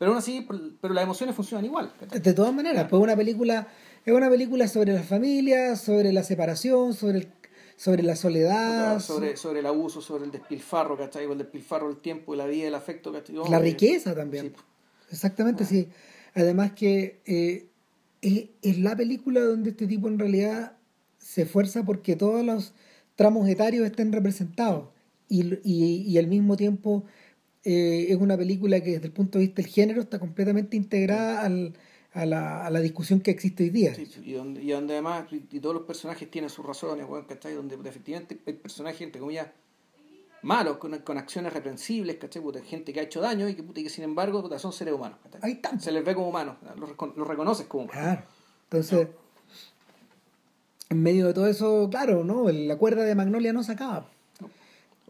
[0.00, 0.48] Pero aún así,
[0.80, 1.92] pero las emociones funcionan igual.
[2.00, 2.20] ¿cachai?
[2.20, 3.68] De todas maneras, pues una película,
[4.02, 7.28] es una película sobre la familia, sobre la separación, sobre el-
[7.76, 11.24] sobre la soledad, sobre, sobre el abuso, sobre el despilfarro, ¿cachai?
[11.30, 13.36] El despilfarro del tiempo, la vida, el afecto, ¿cachai?
[13.50, 14.46] la riqueza también.
[14.56, 14.62] sí.
[15.10, 15.88] Exactamente, sí.
[16.34, 17.68] Además que eh,
[18.22, 20.76] es, es la película donde este tipo en realidad
[21.18, 22.72] se esfuerza porque todos los
[23.16, 24.88] tramos etarios estén representados
[25.28, 27.04] y, y, y al mismo tiempo
[27.64, 31.42] eh, es una película que desde el punto de vista del género está completamente integrada
[31.42, 31.74] al-
[32.12, 33.94] a, la, a la discusión que existe hoy día.
[33.94, 37.54] Sí, y, donde, y donde además y, todos los personajes tienen sus razones, weón, ¿cachai?
[37.54, 39.46] Donde efectivamente hay personajes, entre comillas,
[40.42, 42.42] malos, con, con acciones reprensibles, ¿cachai?
[42.42, 44.72] Puta, gente que ha hecho daño y que, puta, y que sin embargo puta, son
[44.72, 45.40] seres humanos, ¿cachai?
[45.42, 45.80] Ahí están.
[45.80, 48.02] Se les ve como humanos, los, los reconoces como humanos.
[48.02, 48.22] Claro.
[48.64, 49.08] Entonces,
[50.88, 52.50] en medio de todo eso, claro, ¿no?
[52.50, 54.10] La cuerda de Magnolia no se acaba.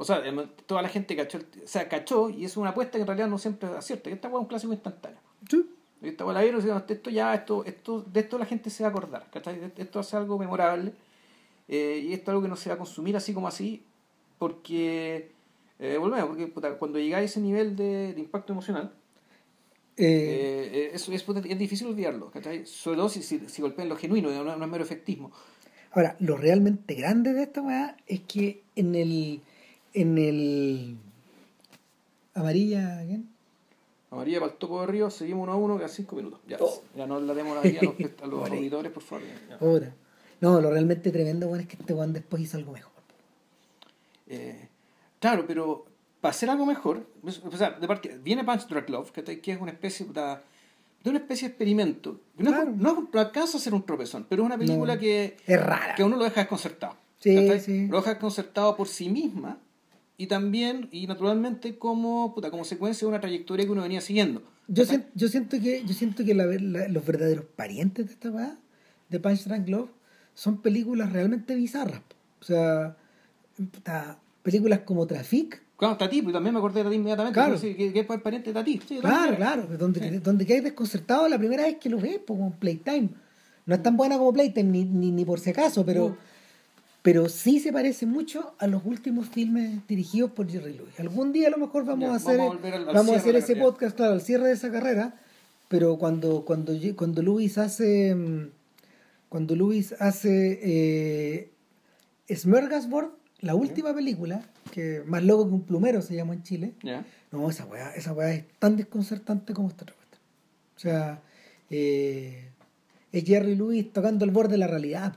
[0.01, 0.23] O sea,
[0.65, 3.37] toda la gente cachó, o sea, cachó y es una apuesta que en realidad no
[3.37, 4.09] siempre acierta.
[4.09, 5.19] que Esta weá es un clásico instantáneo.
[5.47, 5.69] Sí.
[6.01, 8.89] Esta weá la vieron y esto ya, esto, esto, de esto la gente se va
[8.89, 9.61] a acordar, ¿cachai?
[9.77, 10.95] Esto hace algo memorable
[11.69, 13.83] eh, y esto es algo que no se va a consumir así como así
[14.39, 15.33] porque,
[15.79, 18.95] eh, volvemos, porque puta, cuando llegáis a ese nivel de, de impacto emocional,
[20.03, 22.65] Eh, eh, es difícil olvidarlo, ¿cachai?
[22.65, 25.31] Sobre todo si, si, si golpean lo genuino, no, no es mero efectismo.
[25.93, 29.43] Ahora, lo realmente grande de esta weá es que en el.
[29.95, 30.97] En el.
[32.35, 33.29] Amarilla, ¿quién?
[34.11, 36.41] Amarilla para el topo de río, seguimos uno a uno, quedan cinco minutos.
[36.49, 36.83] Ya, Oh.
[36.97, 39.25] ya no hablaremos la vida a los, a los auditores, por favor.
[39.61, 39.95] Ahora.
[40.41, 42.91] No, lo realmente tremendo, weón, es que este weón después hizo algo mejor.
[44.27, 44.69] Eh,
[45.19, 45.85] claro, pero
[46.21, 49.61] para hacer algo mejor, o sea, de parte, viene Punch Drunk Love, que, que es
[49.61, 50.43] una especie puta,
[51.05, 52.21] de una especie de experimento.
[52.39, 52.73] No, Claro.
[52.75, 55.01] no, no alcanza a ser un tropezón, pero es una película No.
[55.01, 55.95] que, Es rara.
[55.95, 56.95] que uno lo deja desconcertado.
[57.19, 57.87] Sí, sí.
[57.89, 59.59] Lo deja desconcertado por sí misma
[60.23, 64.43] y también, y naturalmente, como, puta, como secuencia de una trayectoria que uno venía siguiendo.
[64.69, 64.99] Yo, ¿cachai?
[64.99, 68.57] sien- yo siento que, yo siento que la- la- los verdaderos parientes de esta weá,
[69.09, 69.91] de Punch Drunk Love,
[70.35, 72.03] son películas realmente bizarras.
[72.41, 72.97] O sea,
[73.57, 77.35] puta, películas como Traffic, Claro, Tati, pues también me acordé de Tati inmediatamente.
[77.41, 77.57] Claro.
[77.57, 78.81] Sí, que, que es pariente de Tati.
[78.87, 80.19] Sí, Claro, claro, donde, Sí.
[80.19, 83.09] donde quedas desconcertado la primera vez que lo ves, pues, como Playtime.
[83.65, 86.19] No es tan buena como Playtime, ni, ni, ni por si acaso, pero.
[87.03, 90.99] Pero sí se parece mucho a los últimos filmes dirigidos por Jerry Lewis.
[91.01, 93.17] Algún día a lo mejor vamos Ya, a hacer, vamos a volver al- al vamos
[93.17, 93.65] a cierre hacer ese carrera.
[93.67, 95.15] podcast, claro, al cierre de esa carrera,
[95.69, 98.49] pero cuando, cuando, cuando Lewis hace, mm,
[99.29, 101.51] cuando Lewis hace eh,
[103.41, 106.75] la última película, que más loco que un plumero se llamó en Chile,
[107.33, 110.21] no, esa weá, esa weá es tan desconcertante como esta otra cuestión.
[110.77, 111.23] O sea,
[111.71, 112.49] eh,
[113.13, 115.17] es Jerry Lewis tocando el borde de la realidad.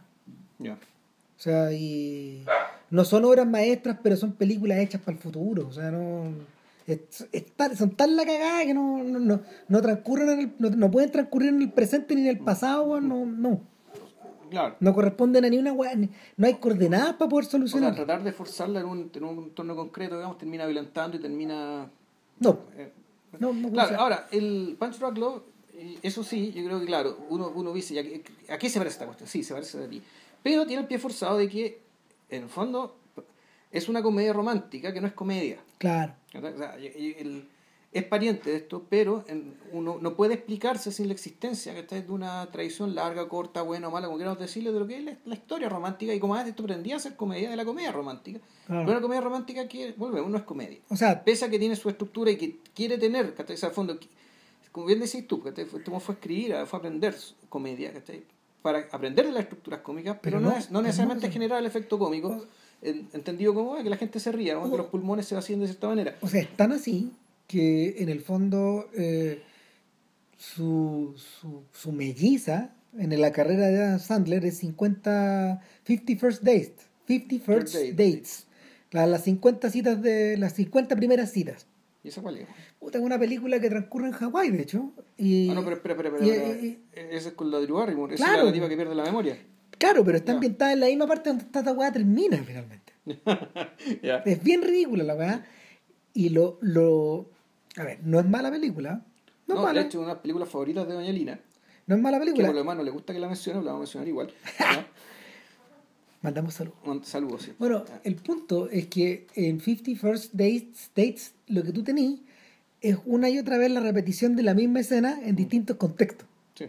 [1.38, 2.46] O sea, y
[2.90, 5.68] no son obras maestras, pero son películas hechas para el futuro.
[5.68, 6.26] O sea, no.
[6.88, 10.54] es- es tan- son tan la cagada que no, no, no, no transcurren en el,
[10.60, 13.62] no, no pueden transcurrir en el presente ni en el pasado, no, no.
[14.50, 14.76] Claro.
[14.80, 17.96] No corresponden a ni una no hay coordenadas para poder O sea, solucionar.
[17.96, 21.90] tratar de forzarla en un, en un entorno concreto, digamos, termina violentando y termina...
[22.40, 22.92] no, eh,
[23.40, 25.42] no, no Claro, ahora, el Punch Drunk Love,
[25.74, 28.78] eh, eso sí, yo creo que, claro, uno, uno dice, ¿a qué, ¿a qué se
[28.78, 29.28] parece esta cuestión?
[29.28, 30.04] Sí, se parece a ti.
[30.44, 31.82] Pero tiene el pie forzado de que,
[32.30, 32.98] en el fondo,
[33.72, 35.60] es una comedia romántica que no es comedia.
[35.80, 36.14] Claro.
[36.36, 37.50] O sea, el-
[37.92, 42.02] es pariente de esto, pero en- uno no puede explicarse sin la existencia ¿cachai?
[42.02, 45.04] de una tradición larga, corta, buena o mala, como queramos decirle, de lo que es
[45.04, 48.40] la, la historia romántica y como antes esto pretendía ser comedia de la comedia romántica.
[48.66, 48.82] Claro.
[48.86, 51.76] Pero una comedia romántica que, volvemos, no es comedia O sea, pese a que tiene
[51.76, 53.36] su estructura y que quiere tener.
[53.38, 54.00] O sea, al fondo,
[54.72, 55.66] como bien decís tú, ¿cachai?
[55.66, 57.16] Fue, a escribir, fue a aprender
[57.48, 58.24] comedia, ¿cachai?
[58.64, 61.60] Para aprender de las estructuras cómicas, pero, Pero no, no, es, no pero necesariamente generar
[61.60, 62.48] el efecto cómico,
[62.82, 65.60] en- entendido como "Ah, que la gente se ría, o que los pulmones se vacíen
[65.60, 66.16] de cierta manera.
[66.22, 67.12] o sea, es tan así
[67.48, 69.44] que en el fondo eh,
[70.38, 76.74] su, su, su melliza en la carrera de Adam Sandler es 50 50 first dates
[77.08, 78.46] 50 first dates.
[78.92, 81.66] La- las 50 citas de las 50 primeras citas
[82.04, 82.48] ¿Y esa cuál es?
[82.80, 85.96] Puta, es una película que transcurre en Hawái de hecho y Ah, no, pero espera,
[85.96, 86.50] espera, espera.
[86.62, 88.40] y- Ese es con la Drew Barrymore, esa Claro.
[88.40, 89.38] es la nativa que pierde la memoria.
[89.78, 92.94] claro pero está ambientada en la misma parte donde esta weá termina finalmente
[94.26, 95.46] es bien ridícula la weá
[96.14, 97.30] y lo lo
[97.78, 99.06] a ver no es mala película
[99.48, 101.40] no, No, es mala de hecho, una de las películas favoritas de Doña Lina,
[101.88, 103.72] no es mala que película por lo demás no le gusta que la mencione, la
[103.74, 104.34] vamos a mencionar igual.
[106.24, 107.52] mandamos saludos Un Saludos, sí.
[107.60, 112.20] Bueno, el punto es que en 50 First Dates, dates lo que tú tenés
[112.82, 116.28] es una y otra vez la repetición de la misma escena en distintos contextos.
[116.56, 116.66] Sí.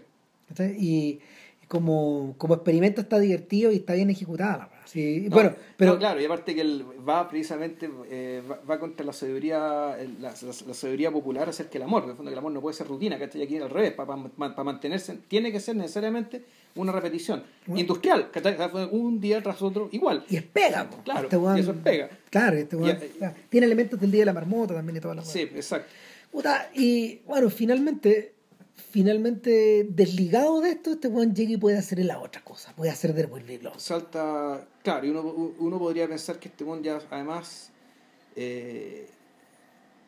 [0.79, 1.21] Y
[1.69, 4.74] como, como experimento está divertido y está bien ejecutada la.
[4.85, 8.79] Sí, No, bueno, pero no, claro, y aparte que él va precisamente eh, va, va
[8.79, 10.35] contra la sabiduría la, la-
[10.67, 12.77] la sabiduría popular acerca del amor, que en el fondo que el amor no puede
[12.77, 13.19] ser rutina.
[13.19, 16.43] Y aquí al revés, para mantenerse, tiene que ser necesariamente
[16.77, 17.81] una repetición Bueno.
[17.81, 18.31] industrial,
[18.91, 20.25] un día tras otro igual.
[20.29, 20.89] y es pega.
[20.91, 20.99] po.
[21.05, 22.11] Claro, Este y eso es pega.
[22.31, 25.23] Claro, este Y- claro, tiene elementos del día de la marmota también y toda la.
[25.25, 25.89] Sí, exacto.
[26.33, 28.35] Puta, y bueno, finalmente,
[28.77, 33.13] finalmente, desligado de esto, este weón llega y puede hacer la otra cosa, puede hacer
[33.13, 33.81] Be Lost.
[33.81, 35.23] Salta, claro, y uno,
[35.59, 37.71] uno podría pensar que este mundo ya además
[38.37, 39.09] eh,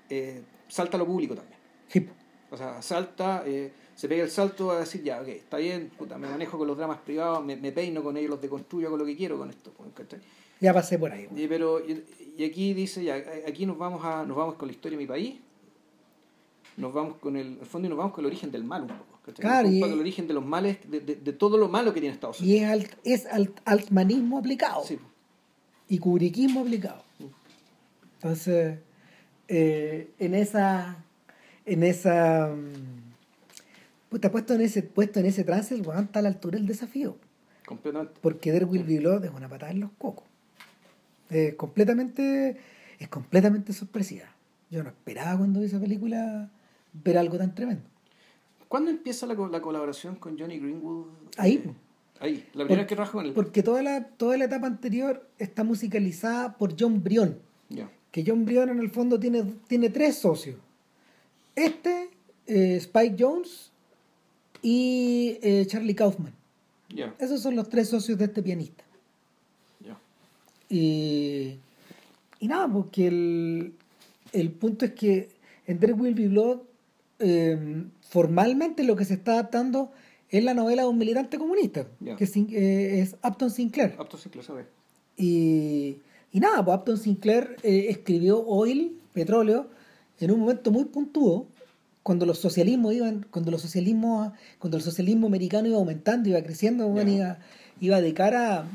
[0.08, 1.58] eh, salta a lo público también.
[1.88, 2.08] Sí.
[2.50, 6.16] O sea, salta, eh, se pega el salto a decir, ya, ok, está bien, puta,
[6.16, 9.04] me manejo con los dramas privados, me, me peino con ellos, los deconstruyo con lo
[9.04, 9.72] que quiero con esto.
[9.76, 10.20] pues, ¿cachai?
[10.60, 11.28] ya pasé por ahí.
[11.34, 12.04] Y, pero, y,
[12.38, 15.08] y aquí dice, ya, aquí nos vamos, a, nos vamos con la historia de mi
[15.08, 15.40] país,
[16.76, 19.18] nos vamos con el, fondo y nos vamos con el origen del mal un poco.
[19.24, 19.42] ¿cachai?
[19.42, 22.14] Claro, y- el origen de los males, de, de, de todo lo malo que tiene
[22.14, 22.58] Estados Unidos.
[22.60, 24.84] Y es, alt, es alt- altmanismo aplicado.
[24.84, 24.98] Sí,
[25.88, 27.02] Y kubriquismo aplicado.
[28.14, 28.78] Entonces,
[29.48, 30.96] eh, en esa.
[31.64, 32.48] En esa.
[32.54, 33.06] mm,
[34.08, 36.66] Puta, puesto en ese, puesto en ese trance, el weón está a la altura del
[36.66, 37.16] desafío.
[37.66, 38.14] completamente.
[38.20, 40.24] Porque There Will Be Blood es una patada en los cocos.
[41.28, 42.56] Es completamente.
[42.98, 44.26] Es completamente sorpresiva.
[44.70, 46.48] Yo no esperaba cuando vi esa película
[47.04, 47.84] ver algo tan tremendo.
[48.68, 51.06] ¿Cuándo empieza la, la colaboración con Johnny Greenwood?
[51.36, 51.62] Ahí.
[51.64, 51.74] Eh,
[52.20, 53.32] ahí, la primera vez que trabaja con él.
[53.32, 57.38] Porque toda la, toda la etapa anterior está musicalizada por John Brion.
[58.10, 60.56] Que John Brion en el fondo tiene, tiene tres socios.
[61.54, 62.08] Este,
[62.46, 63.70] eh, Spike Jones
[64.62, 66.32] y eh, Charlie Kaufman.
[66.88, 68.84] ya, Esos son los tres socios de este pianista.
[70.68, 71.58] Y,
[72.40, 73.74] y nada, porque el,
[74.32, 75.28] el punto es que
[75.66, 76.58] en There Will Be Blood
[77.18, 79.90] eh, formalmente lo que se está adaptando
[80.28, 83.94] es la novela de un militante comunista, que es, eh, es Upton Sinclair.
[85.16, 85.96] Y,
[86.32, 89.68] y nada, pues Upton Sinclair eh, escribió Oil, petróleo,
[90.18, 91.46] en un momento muy puntudo,
[92.02, 96.88] cuando los socialismos iban, cuando los socialismos, cuando el socialismo americano iba aumentando, iba creciendo,
[96.88, 97.38] bueno, iba,
[97.80, 98.66] iba de cara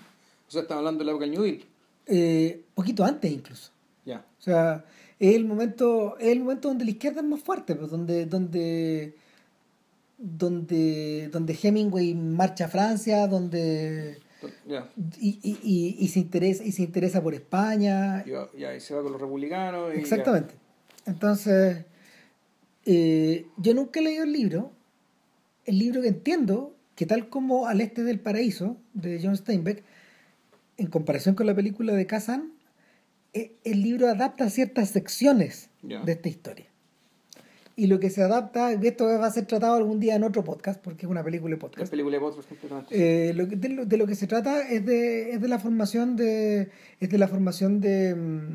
[0.48, 1.64] O sea, estamos hablando de la época del New Deal.
[2.08, 3.72] eh, poquito antes incluso.
[4.06, 4.84] Ya, O sea,
[5.30, 9.14] es el momento, es el momento donde la izquierda es más fuerte, pues, donde, donde,
[10.18, 14.18] donde, donde Hemingway marcha a Francia, donde
[15.20, 18.80] y, y, y, y se interesa, y se interesa por España, Y, va- ya, y
[18.80, 19.94] se va con los republicanos.
[19.94, 20.56] Exactamente.
[21.06, 21.86] Entonces,
[22.86, 24.72] eh, yo nunca he leído el libro.
[25.66, 29.84] El libro que entiendo que tal como Al Este del Paraíso, de John Steinbeck,
[30.78, 32.52] en comparación con la película de Kazan,
[33.34, 36.02] el libro adapta ciertas secciones Ya.
[36.04, 36.66] de esta historia.
[37.78, 40.80] Y lo que se adapta, esto va a ser tratado algún día en otro podcast,
[40.84, 41.90] porque es una película de podcast.
[41.90, 43.30] película de completamente.
[43.30, 45.58] Eh, lo que- de, lo, de lo que se trata es de, es de la
[45.58, 48.50] formación de es de la formación de mm,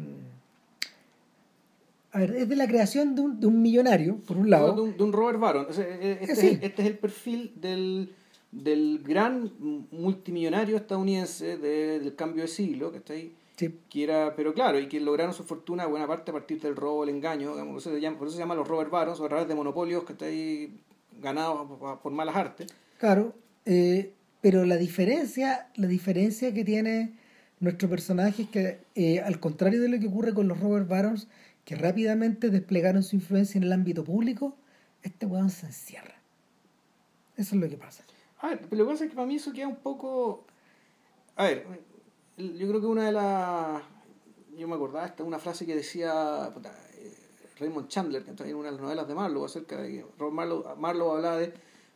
[2.12, 4.80] a ver, es de la creación de un, de un millonario por un lado de,
[4.82, 5.72] un, de un Robert Baron.
[5.72, 6.46] Sea, eh, este, Eh, sí.
[6.48, 8.12] es este es el perfil del,
[8.52, 9.50] del gran
[9.90, 13.32] multimillonario estadounidense del cambio de siglo, que está ahí.
[13.56, 17.04] Que era, pero claro, y que lograron su fortuna buena parte a partir del robo,
[17.04, 19.28] el engaño, por, eso se llama, por eso se llama los Robert Barons, o a
[19.28, 20.78] través de monopolios que está ahí
[21.20, 21.66] ganados
[22.02, 22.66] por malas artes.
[22.98, 27.14] Claro, eh, pero la diferencia, la diferencia que tiene
[27.60, 31.28] nuestro personaje es que, eh, al contrario de lo que ocurre con los Robert Barons,
[31.64, 34.54] que rápidamente desplegaron su influencia en el ámbito público,
[35.02, 36.14] este weón se encierra.
[37.36, 38.04] Eso es lo que pasa.
[38.38, 40.46] A ver, pero lo que pasa es que para mí eso queda un poco.
[41.36, 41.66] A ver,
[42.36, 43.82] yo creo que una de las.
[44.56, 46.50] Yo me acordaba, esta una frase que decía
[46.94, 47.16] eh,
[47.58, 51.16] Raymond Chandler, que en una de las novelas de Marlowe, acerca de que Marlowe, Marlowe
[51.16, 51.52] hablaba de.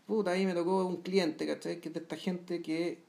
[0.07, 1.81] Puta, ahí me tocó un cliente, ¿cachai?
[1.81, 3.03] Que es de esta gente que,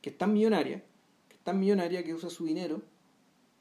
[0.00, 0.82] que es tan millonaria,
[1.28, 2.82] que es tan millonaria que usa su dinero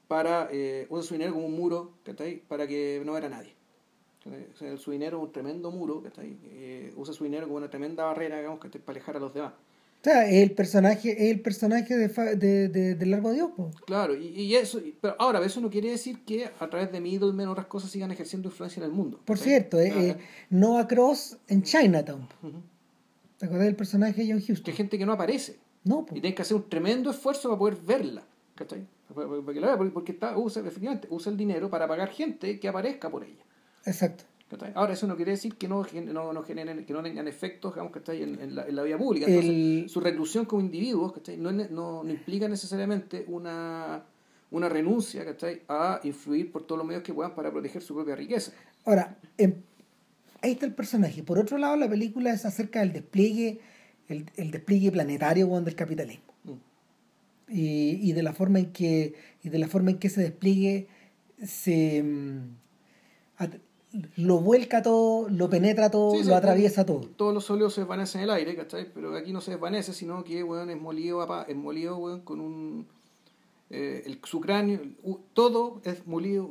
[0.07, 0.49] para.
[0.51, 2.41] Eh, usa su dinero como un muro, ¿cachai?
[2.47, 3.53] Para que no era nadie.
[4.77, 6.37] su dinero es un tremendo muro, ¿cachai?
[6.43, 9.53] Eh, usa su dinero como una tremenda barrera, digamos, que para alejar a los demás.
[9.99, 12.07] O sea, es el personaje, es el personaje de,
[12.37, 13.51] de, de, de Largo Dios.
[13.85, 17.49] Claro, y, y, eso, pero ahora, eso no quiere decir que a través de Middleman
[17.49, 19.19] otras cosas sigan ejerciendo influencia en el mundo.
[19.25, 20.17] Por cierto, eh, eh,
[20.51, 22.29] Noah Cross en Chinatown.
[23.37, 24.63] ¿Te acuerdas del personaje de John Huston?
[24.63, 25.59] Que hay gente que no aparece.
[25.83, 28.23] No, Y tienes que hacer un tremendo esfuerzo para poder verla.
[28.55, 28.85] ¿Cachai?
[29.13, 33.25] Porque, porque, porque está, usa, efectivamente, usa el dinero para pagar gente que aparezca por
[33.25, 33.43] ella.
[33.85, 34.23] Exacto.
[34.73, 37.93] Ahora, eso no quiere decir que no, no, no generen, que no tengan efectos digamos,
[37.93, 39.27] que en, en, la, en la vida pública.
[39.27, 44.03] Entonces, su reclusión como individuos no, no, no, implica necesariamente una,
[44.49, 45.23] una renuncia
[45.67, 48.51] a influir por todos los medios que puedan para proteger su propia riqueza.
[48.85, 49.53] Ahora, em,
[50.41, 51.21] ahí está el personaje.
[51.21, 53.59] Por otro lado, la película es acerca del despliegue,
[54.07, 56.33] el, el despliegue planetario del capitalismo.
[56.43, 56.51] Mm.
[57.49, 60.87] Y, y, de la forma en que y de la forma en que ese despliegue
[61.43, 62.39] se mm,
[64.17, 67.01] lo vuelca todo, lo penetra todo, lo atraviesa todo.
[67.15, 68.87] Todos los óleos se desvanecen en el aire, ¿cachai?
[68.93, 72.87] Pero aquí no se desvanece, sino que, bueno, es molido, es molido, con un...
[73.71, 74.79] Eh, el, su cráneo,
[75.33, 76.49] todo es molido,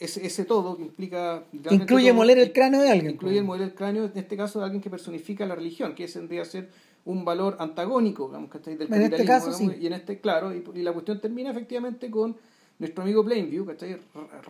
[0.00, 1.44] ese, ese todo que implica...
[1.70, 3.12] Incluye moler el cráneo de alguien.
[3.12, 6.06] Incluye el moler el cráneo, en este caso, de alguien que personifica la religión, que
[6.08, 6.70] tendría que ser
[7.04, 8.76] un valor antagónico, digamos, ¿cachai?
[8.76, 9.70] Del en este caso, sí.
[9.80, 12.36] Y en este, claro, y, y la cuestión termina efectivamente con
[12.82, 13.86] nuestro amigo Plainview, que está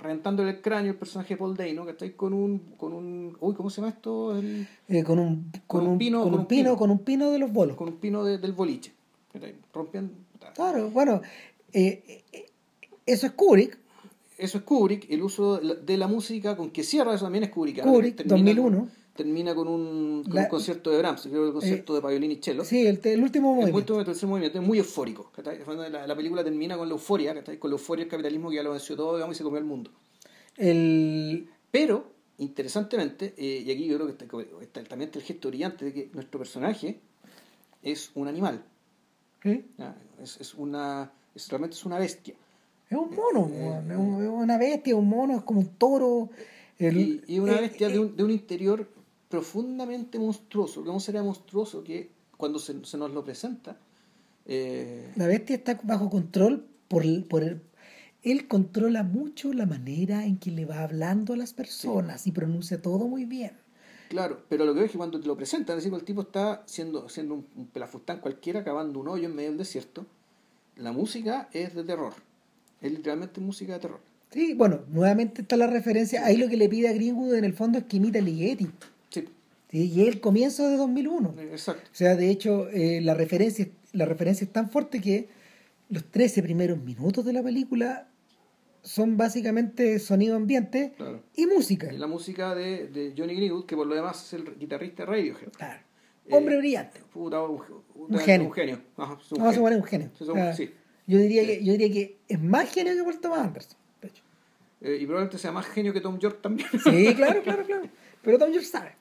[0.00, 3.68] rentándole el cráneo el personaje Paul Dano, que está con un, con un, uy, ¿cómo
[3.68, 4.34] se llama esto?
[4.88, 7.76] Eh, con un, con, un, pino, con un pino, con un pino de los bolos.
[7.76, 8.92] Con un pino del boliche.
[9.74, 10.14] Rompiendo.
[10.54, 11.20] Claro, bueno,
[11.74, 12.46] eh, eh,
[13.04, 13.78] eso es Kubrick.
[14.38, 17.82] Eso es Kubrick, el uso de la música con que cierra eso también es Kubrick.
[17.82, 21.96] Kubrick, 2001 termina con un, con un concierto de Brahms, creo que el concierto eh,
[21.96, 22.64] de Paglioni y Cello.
[22.64, 24.00] Sí, el, el último movimiento.
[24.00, 25.30] El, último movimiento es muy eufórico.
[25.44, 28.70] La, la, película termina con la euforia, con la euforia del capitalismo que ya lo
[28.70, 29.90] venció todo digamos, y se comió el mundo.
[30.56, 31.48] El...
[31.70, 35.92] Pero, interesantemente, eh, y aquí yo creo que está, también está el gesto brillante de
[35.92, 37.00] que nuestro personaje
[37.82, 38.64] es un animal.
[39.42, 39.64] ¿Sí?
[40.22, 42.34] Es, es, una, es, realmente es una bestia.
[42.88, 46.30] Es un mono, eh, es una bestia, un mono, es como un toro.
[46.78, 48.86] y, y, una bestia de, un, de un interior
[49.32, 53.78] profundamente monstruoso, que un ser monstruoso que cuando se, nos lo presenta...
[54.44, 57.62] Eh, la bestia está bajo control por, por el,
[58.22, 62.82] él controla mucho la manera en que le va hablando a las personas y pronuncia
[62.82, 63.52] todo muy bien.
[64.10, 66.20] Claro, pero lo que veo es que cuando te lo presentan, es decir, el tipo
[66.20, 70.04] está siendo, siendo un, un, pelafustán cualquiera, cavando un hoyo en medio del desierto,
[70.76, 72.12] la música es de terror.
[72.82, 74.00] Es literalmente música de terror.
[74.30, 76.26] Sí, bueno, nuevamente está la referencia.
[76.26, 78.68] Ahí lo que le pide a Greenwood en el fondo es que imita a Ligeti.
[79.72, 81.34] Y es el comienzo de 2001.
[81.50, 81.88] Exacto.
[81.90, 85.28] O sea, de hecho, eh, la, referencia, la referencia es tan fuerte que
[85.88, 88.08] los 13 primeros minutos de la película
[88.82, 90.92] son básicamente sonido ambiente
[91.34, 91.90] y música.
[91.92, 95.06] Y la música de, de, Johnny Greenwood, que por lo demás es el guitarrista de
[95.06, 95.52] Radiohead.
[95.52, 95.80] Claro.
[96.30, 97.00] Hombre eh, brillante.
[97.12, 97.62] Puta, un,
[97.94, 98.48] un, genio.
[98.48, 98.80] Un genio.
[98.96, 99.60] Ajá, un Vamos genio.
[99.60, 100.10] a poner un genio.
[100.36, 100.70] Ah, sí.
[101.06, 103.78] Yo, diría que, yo diría que es más genio que Paul Thomas Anderson.
[104.00, 104.22] De hecho.
[104.82, 106.68] Eh, y probablemente sea más genio que Tom York también.
[106.84, 107.88] Sí, claro, claro, claro.
[108.22, 108.96] Pero Tom York sabe.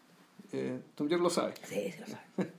[0.54, 1.54] Eh, Tom York lo sabe.
[1.64, 2.52] Sí, sí lo sabe.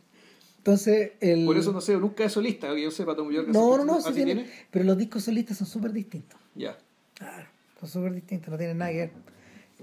[0.58, 1.44] Entonces, el...
[1.44, 3.48] Por eso no sé, nunca es solista, que yo sepa Tom York.
[3.48, 6.38] No, no, no, sí tiene, pero los discos solistas son súper distintos.
[6.54, 6.78] Ya.
[7.14, 7.48] Claro,
[7.80, 9.12] son súper distintos, no tienen nada que ver.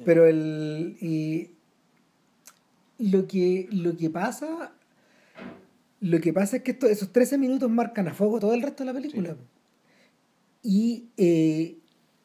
[0.06, 0.98] Pero el...
[1.02, 1.52] Y
[2.98, 4.74] lo que, lo que pasa...
[6.00, 8.86] Lo que pasa es que esto, esos 13 minutos marcan a fuego todo el resto
[8.86, 9.36] de la película.
[9.36, 9.38] Sí.
[10.64, 11.78] Y, eh,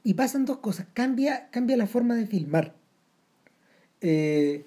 [0.05, 0.87] y pasan dos cosas.
[0.95, 2.73] Cambia, cambia la forma de filmar.
[4.01, 4.65] Eh,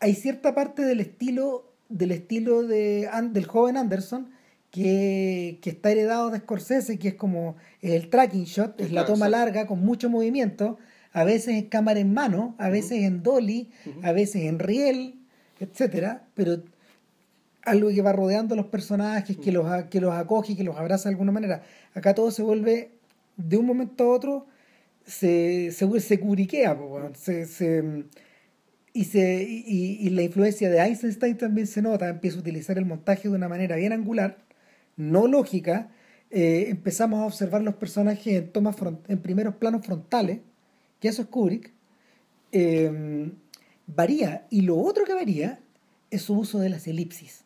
[0.00, 4.30] hay cierta parte del estilo del estilo de, del joven Anderson
[4.70, 9.28] que, que, está heredado de Scorsese, que es como el tracking shot, es la toma
[9.28, 10.78] larga con mucho movimiento,
[11.12, 13.70] a veces en cámara en mano, a veces en dolly,
[14.02, 15.14] a veces en riel,
[15.60, 16.62] etcétera, pero
[17.62, 21.08] algo que va rodeando a los personajes, que los, que los acoge, que los abraza
[21.08, 21.62] de alguna manera.
[21.94, 22.90] Acá todo se vuelve,
[23.36, 24.46] de un momento a otro,
[25.06, 27.14] se, se, vuelve- se weón.
[27.14, 28.04] se, se-
[29.00, 32.86] y, se, y, y la influencia de Eisenstein también se nota, empieza a utilizar el
[32.86, 34.38] montaje de una manera bien angular,
[34.96, 35.90] no lógica,
[36.30, 40.40] eh, empezamos a observar los personajes en, tomas front- en primeros planos frontales,
[41.00, 41.72] que eso es Kubrick,
[42.52, 43.30] eh,
[43.86, 45.60] varía, y lo otro que varía
[46.10, 47.44] es su uso de las elipsis.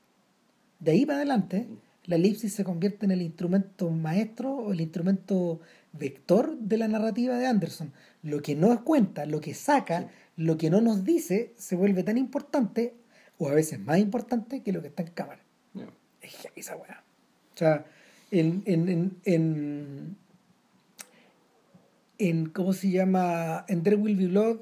[0.78, 1.66] De ahí para adelante,
[2.06, 5.60] la elipsis se convierte en el instrumento maestro o el instrumento
[5.92, 7.92] vector de la narrativa de Anderson.
[8.22, 12.16] Lo que nos cuenta, lo que saca, lo que no nos dice, se vuelve tan
[12.18, 12.94] importante,
[13.38, 15.40] o a veces más importante, que lo que está en cámara.
[16.22, 17.02] Heavy esa weá.
[17.54, 17.84] O sea,
[18.30, 20.16] en, en, en, en,
[22.18, 23.64] en- ¿cómo se llama?
[23.68, 24.58] En There Will Be Blood,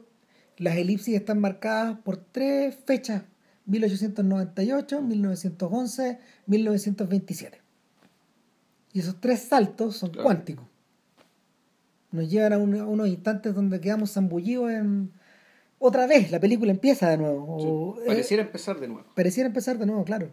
[0.56, 3.22] las elipsis están marcadas por tres fechas:
[3.66, 7.60] 1898, 1911, 1927.
[8.92, 10.24] Y esos tres saltos son Claro.
[10.24, 10.66] cuánticos.
[12.10, 15.10] Nos llevan a, un- a unos instantes donde quedamos zambullidos en.
[15.80, 17.44] Otra vez, la película empieza de nuevo.
[17.56, 19.04] o, Sí, eh, Pareciera empezar de nuevo.
[19.14, 20.30] pareciera empezar de nuevo, claro.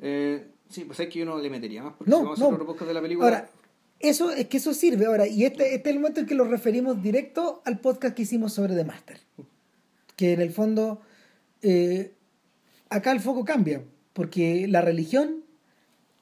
[0.00, 2.42] Eh, sí, pues es que yo no le metería más porque No, si vamos a
[2.42, 2.54] hacer no.
[2.54, 3.26] otro podcast de la película.
[3.26, 3.50] Ahora,
[4.00, 6.44] eso es que eso sirve ahora, y este, este es el momento en que lo
[6.44, 9.18] referimos directo al podcast que hicimos sobre The Master.
[10.16, 11.00] Que en el fondo,
[11.62, 12.12] eh,
[12.90, 13.82] acá el foco cambia,
[14.12, 15.44] porque la religión,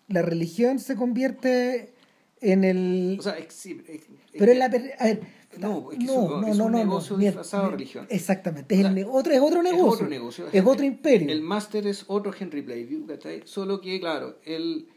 [0.08, 1.92] la religión se convierte
[2.40, 3.16] en el.
[3.18, 4.06] o sea, es, sí, es- es
[4.38, 4.64] pero es la.
[4.66, 5.20] A ver,
[5.58, 8.06] No, es que es un- es un negocio disfrazado de religión.
[8.10, 9.86] Exactamente, es, O sea, el ne- otro, es otro negocio.
[9.88, 10.46] Es otro negocio.
[10.52, 11.28] Es otro imperio.
[11.30, 13.42] El máster es otro Henry Playview, ¿cachai?
[13.44, 14.88] Solo que, claro, él,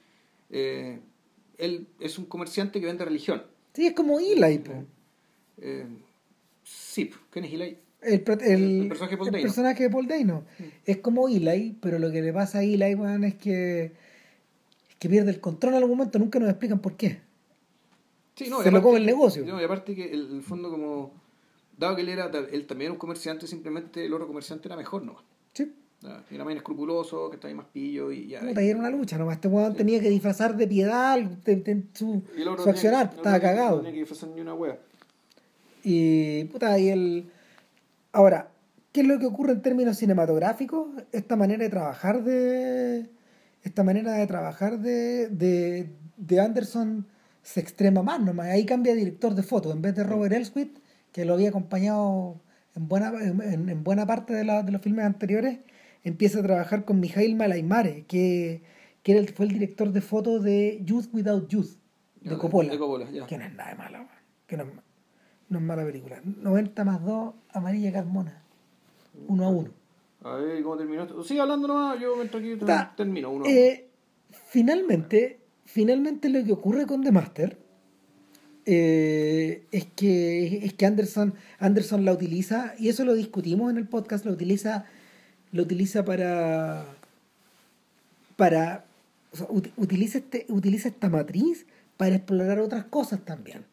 [0.50, 1.00] eh,
[1.58, 3.44] él es un comerciante que vende religión.
[3.74, 4.74] Sí, es como Eli, po.
[5.60, 5.86] Eh,
[6.64, 7.78] sí, ¿quién es Eli?
[8.02, 9.42] El, el, El personaje de Paul el Dano.
[9.44, 10.44] personaje de Paul Dano.
[10.86, 13.86] Es como Eli, pero lo que le pasa a Eli, weón, es que,
[14.90, 17.22] es que pierde el control en algún momento, nunca nos explican por qué.
[18.38, 19.44] Sí, Se y lo come el negocio.
[19.46, 21.12] no, y aparte que el, el fondo como...
[21.78, 25.04] Dado que él era él también era un comerciante, simplemente el otro comerciante era mejor,
[25.04, 25.16] ¿no?
[25.54, 25.74] Sí.
[26.32, 28.40] Era más inescrupuloso, que estaba ahí más pillo y ya.
[28.42, 29.36] Puta, y era una lucha nomás.
[29.36, 32.24] Este weón tenía que disfrazar de piedad de- de- su,
[32.64, 33.72] su accionar, estaba cagado.
[33.78, 34.78] No tenía que disfrazar ni una wea.
[35.84, 37.32] Y puta, y el.
[38.12, 38.50] Ahora,
[38.92, 40.88] ¿qué es lo que ocurre en términos cinematográficos?
[41.12, 43.10] Esta manera de trabajar de.
[43.64, 47.06] Esta manera de trabajar de, de, de Anderson
[47.48, 48.48] se extrema más nomás.
[48.48, 49.72] Ahí cambia de director de foto.
[49.72, 50.78] En vez de Robert Elswit,
[51.14, 52.42] que lo había acompañado
[52.76, 55.60] en buena, en, en buena parte de, la- de los filmes anteriores,
[56.04, 58.62] empieza a trabajar con Mijail Malaimare, que,
[59.02, 61.78] que era el- fue el director de foto de Youth Without Youth,
[62.22, 62.70] de Coppola.
[62.74, 63.26] De Coppola, ya.
[63.26, 64.10] Que no es nada de mala, weón.
[64.46, 64.70] que no es,
[65.50, 66.20] no es mala película.
[66.26, 68.44] 90 más 2, Amarilla Carmona.
[69.30, 69.70] Uno a uno.
[70.24, 71.24] A ver, ¿cómo terminó esto?
[71.24, 72.58] Sigue hablando nomás, yo mientras aquí
[72.98, 73.32] termino.
[73.32, 73.88] Uno, Eh,
[74.50, 77.58] finalmente, finalmente lo que ocurre con The Master
[78.66, 83.88] eh, es que es que Anderson Anderson la utiliza y eso lo discutimos en el
[83.88, 84.86] podcast lo utiliza
[85.52, 86.86] lo utiliza para
[88.36, 88.86] para
[89.76, 91.66] utiliza este utiliza esta matriz
[91.98, 93.66] para explorar otras cosas también.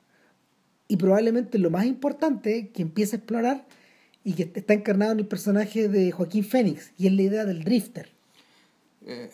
[0.88, 3.64] Y probablemente lo más importante que empieza a explorar
[4.24, 7.64] y que está encarnado en el personaje de Joaquín Phoenix y es la idea del
[7.64, 8.08] drifter.
[9.06, 9.30] Eh,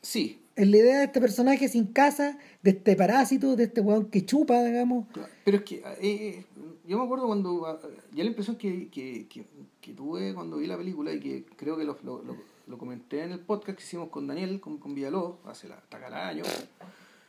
[0.00, 4.06] sí, es la idea de este personaje sin casa, de este parásito, de este weón
[4.10, 5.06] que chupa, digamos.
[5.44, 6.44] pero es que eh, eh,
[6.86, 7.66] yo me acuerdo cuando.
[7.66, 7.78] ah,
[8.12, 9.44] Ya la impresión que, que, que,
[9.80, 12.22] que tuve cuando vi la película y que creo que lo, lo,
[12.66, 16.28] lo, comenté en el podcast que hicimos con Daniel, con, con Villalobos, hace la taca
[16.28, 16.42] año.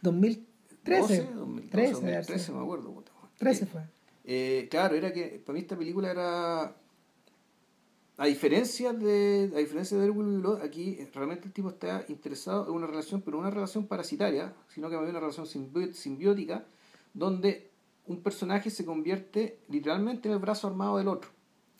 [0.01, 1.01] 2013.
[1.01, 2.91] 12, 2012, 13, 2013, me acuerdo.
[2.93, 3.11] puta.
[3.37, 3.81] 13 Eh, fue.
[4.25, 6.75] Eh, claro, era que para mí esta película era.
[8.17, 12.85] A diferencia de a diferencia de Blood, aquí realmente el tipo está interesado en una
[12.87, 16.63] relación, pero no una relación parasitaria, sino que más bien una relación simbi- simbiótica,
[17.13, 17.71] donde
[18.05, 21.29] un personaje se convierte literalmente en el brazo armado del otro,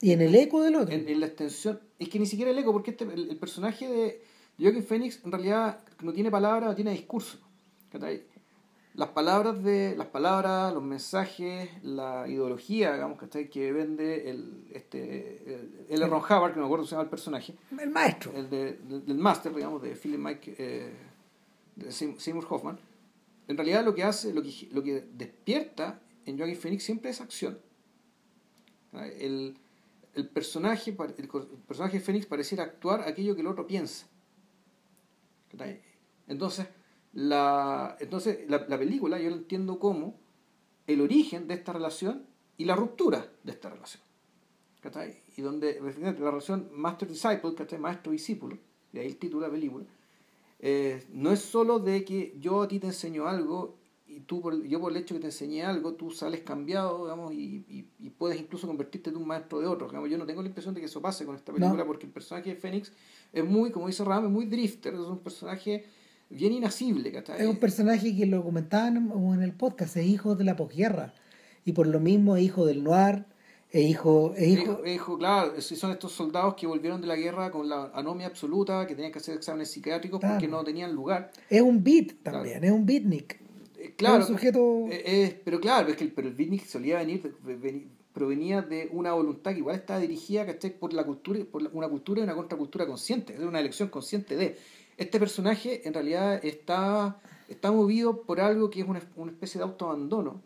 [0.01, 0.93] Y en el eco del otro.
[0.93, 1.79] en, en la extensión.
[1.99, 4.21] Es que ni siquiera el eco, porque este, el, el personaje de
[4.59, 7.37] Joaquin Phoenix en realidad no tiene palabra, no tiene discurso.
[7.91, 8.23] ¿cachai?
[8.95, 13.49] Las palabras de las palabras, los mensajes, la ideología, digamos, ¿cachai?
[13.49, 15.55] que vende el este
[15.89, 18.31] el, el Ron Hubbard, que no me acuerdo se llama el personaje, El maestro.
[18.35, 20.93] el de- del, del máster, digamos, de Philip Mike eh,
[21.75, 22.77] de Seym- Seymour Hoffman,
[23.47, 27.19] en realidad lo que hace, lo que, lo que despierta en Joaquin Phoenix siempre es
[27.19, 27.57] acción.
[28.93, 29.57] El,
[30.13, 31.27] el personaje, el,
[31.67, 34.05] personaje de Phoenix pareciera actuar aquello que el otro piensa.
[35.51, 35.81] ¿Cachai?
[36.27, 36.67] Entonces,
[37.13, 40.19] la, entonces la, la película yo la entiendo como
[40.87, 42.25] el origen de esta relación
[42.57, 44.03] y la ruptura de esta relación.
[44.81, 45.21] ¿cachai?
[45.37, 47.79] Y donde la relación master-disciple, ¿cachai?
[47.79, 48.57] maestro-discípulo,
[48.91, 49.85] de ahí el título de la película,
[50.59, 54.61] eh, no es solo de que yo a ti te enseño algo y tú por,
[54.63, 58.09] yo por el hecho que te enseñé algo, tú sales cambiado, digamos, y, y, y
[58.09, 59.87] puedes incluso convertirte en un maestro de otro.
[59.87, 61.87] Digamos, yo no tengo la impresión de que eso pase con esta película No.
[61.87, 62.91] porque el personaje de Fénix
[63.31, 65.85] es muy, como dice Ram, es muy drifter, es un personaje
[66.29, 67.41] bien inasible, ¿cachai?
[67.41, 71.13] Es un personaje que lo comentaban en el podcast, es hijo de la posguerra.
[71.65, 73.25] Y por lo mismo es hijo del noir,
[73.71, 77.15] es hijo, es hijo, Hijo, hijo, claro, si son estos soldados que volvieron de la
[77.15, 80.35] guerra con la anomia absoluta, que tenían que hacer exámenes psiquiátricos Claro.
[80.35, 81.31] porque no tenían lugar.
[81.49, 83.39] es un beat también, es un beatnik.
[83.77, 86.65] Eh, claro, Es un sujeto- eh, eh, pero claro, es que el, pero el beatnik
[86.65, 87.33] solía venir,
[88.13, 90.77] provenía de una voluntad que igual estaba dirigida ¿cachai?
[90.77, 94.35] por la cultura, por la- una cultura y una contracultura consciente, es una elección consciente
[94.35, 94.55] de.
[94.97, 99.63] Este personaje en realidad está, está movido por algo que es una, una especie de
[99.65, 100.41] autoabandono,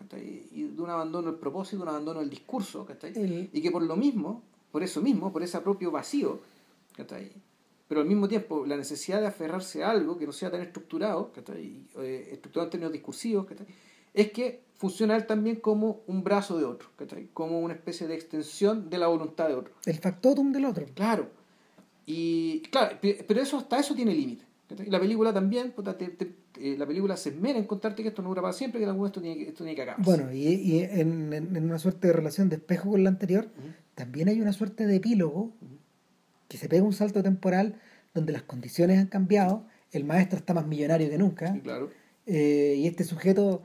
[0.52, 2.86] y de un abandono del propósito, un abandono del discurso.
[3.16, 4.42] El- y que por lo mismo,
[4.72, 6.40] por eso mismo, por ese propio vacío,
[7.88, 11.32] pero al mismo tiempo la necesidad de aferrarse a algo que no sea tan estructurado,
[11.32, 11.86] ¿cachai?
[12.00, 13.46] Eh, estructurado en términos discursivos,
[14.14, 16.90] es que funciona él también como un brazo de otro,
[17.34, 19.74] como una especie de extensión de la voluntad de otro.
[19.86, 20.86] el factotum del otro.
[20.94, 21.30] Claro.
[22.08, 24.46] Y claro, pe- pero eso hasta eso tiene límite.
[24.70, 24.90] ¿cachai?
[24.90, 28.22] La película también, puta, te- te- eh, la película se esmera en contarte que esto
[28.24, 30.04] no dura para siempre, que en algún momento tiene que, esto tiene que acabar.
[30.04, 33.50] Bueno, y, y en, en- en una suerte de relación de espejo con la anterior,
[33.94, 35.52] también hay una suerte de epílogo
[36.48, 37.76] que se pega un salto temporal
[38.14, 41.90] donde las condiciones han cambiado, el maestro está más millonario que nunca, Sí, claro.
[42.26, 43.62] eh, y este sujeto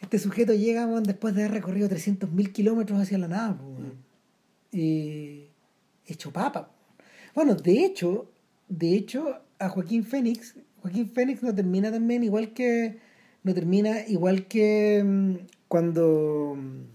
[0.00, 3.56] este sujeto llega después de haber recorrido 300.000 kilómetros hacia la nada,
[4.72, 5.44] y
[6.06, 6.71] hecho papa.
[7.34, 8.26] Bueno, de hecho,
[8.68, 12.98] de hecho, a Joaquín Fénix, Joaquín Fénix no termina también igual que,
[13.42, 15.34] no termina igual que mm,
[15.68, 16.92] cuando mm,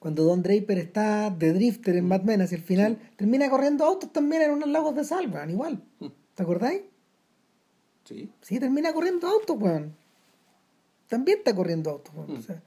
[0.00, 4.10] cuando Don Draper está de drifter en Mad Men hacia el final, termina corriendo autos
[4.10, 5.82] también en unos lagos de sal, weón, igual.
[6.00, 6.06] Mm.
[6.34, 6.80] ¿Te acordáis?
[8.04, 8.30] Sí.
[8.40, 9.94] Sí, termina corriendo autos, weón.
[11.06, 12.32] También está corriendo autos, weón.
[12.32, 12.38] Mm.
[12.38, 12.62] O sea,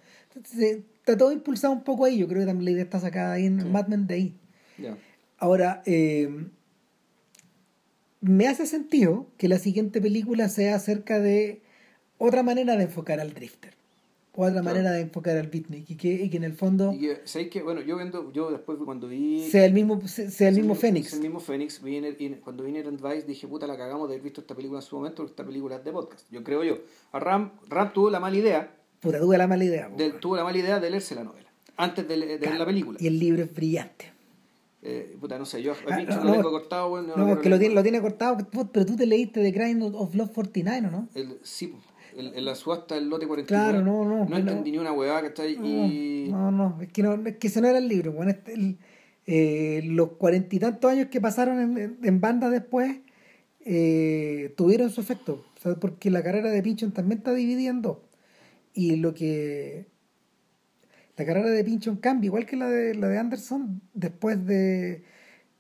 [0.60, 2.20] eh, está todo impulsado un poco ahí.
[2.20, 3.68] Yo creo que también la idea está sacada ahí en Sí.
[3.68, 4.38] Mad Men de ahí.
[4.78, 4.96] Ya.
[5.44, 6.30] Ahora, eh,
[8.22, 11.62] me hace sentido que la siguiente película sea acerca de
[12.18, 13.74] otra manera de enfocar al drifter.
[14.36, 14.64] Otra Claro.
[14.64, 15.90] manera de enfocar al beatnik.
[15.90, 18.52] Y que, y que en el fondo Y que, ¿sabéis que, bueno, yo viendo, yo
[18.52, 19.46] después cuando vi...
[19.52, 21.12] sea el mismo, sea el mismo Fénix.
[21.14, 21.84] El mismo Fénix.
[21.84, 24.56] vi en el- cuando vi Inherent Vice dije, puta, la cagamos de haber visto esta
[24.56, 26.26] película en su momento, porque esta película es de podcast.
[26.32, 26.78] Yo creo yo.
[27.12, 29.92] A Ram, Ram tuvo la mala idea, Puta, tuve la mala idea.
[30.22, 32.60] tuvo la mala idea de leerse la novela, antes de, le- de ver Claro.
[32.60, 32.98] la película.
[33.02, 34.13] Y el libro es brillante.
[34.86, 37.30] Eh, puta, no sé, yo a Ah, no, lo no, tengo cortado, bueno, No, quiero
[37.30, 38.38] porque lo tiene, lo tiene cortado,
[38.74, 41.08] pero tú te leíste The Grind of Love 49, ¿o no?
[41.16, 41.74] El, sí,
[42.18, 43.48] el, en la subasta del lote 49.
[43.48, 44.36] Claro, no, no, No no.
[44.38, 45.54] entendí ni una huevada, ¿cachai?
[45.54, 46.28] Y...
[46.30, 48.12] No, no, es que, no, es que ese no era el libro.
[48.12, 48.78] Bueno, este- el-
[49.26, 52.98] eh, los cuarenta y tantos años que pasaron en, en, en banda después
[53.66, 55.46] eh, tuvieron su efecto.
[55.58, 58.00] O sea, porque la carrera de Pinchon también está dividida en dos.
[58.74, 59.88] Y lo que.
[61.18, 65.04] La carrera de Pinchon cambia, igual que la de, la de Anderson, después de,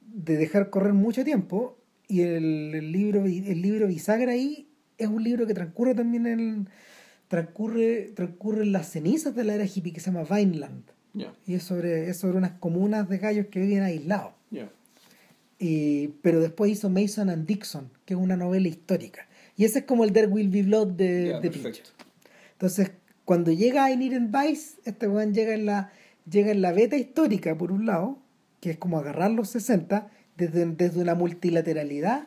[0.02, 1.78] de dejar correr mucho tiempo.
[2.08, 6.70] Y el, el libro el libro Bisagra ahí es un libro que transcurre también en
[7.28, 10.84] transcurre transcurre en las cenizas de la era hippie que se llama Vineland
[11.14, 14.34] Ya, y es sobre es sobre unas comunas de gallos que viven aislados
[15.60, 19.86] y, pero después hizo Mason and Dixon que es una novela histórica y ese es
[19.86, 21.50] como el There Will Be Blood de, de.
[21.50, 21.86] Pinchon.
[22.54, 22.92] entonces
[23.26, 25.92] cuando llega a Inherent Vice este weón llega en la
[26.30, 28.18] llega en la beta histórica por un lado
[28.60, 32.26] que es como agarrar los 60 desde, desde una multilateralidad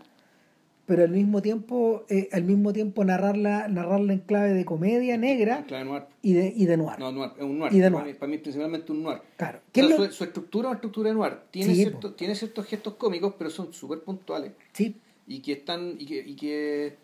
[0.86, 5.64] pero al mismo tiempo eh, al mismo tiempo narrarla narrarla en clave de comedia negra
[5.66, 6.02] Clave noir.
[6.22, 7.72] y de y de noir No, noir, es un noir.
[7.72, 8.14] Y de Para noir.
[8.14, 9.18] mí, para mí principalmente un noir.
[9.36, 11.32] claro O ¿Qué sea, es lo- su, su estructura es una estructura de noir.
[11.50, 14.52] Tiene, Sí, cierto- tiene ciertos gestos cómicos, pero son súper puntuales.
[14.72, 14.94] sí
[15.26, 15.96] Y que están.
[15.98, 16.96] Y que, y que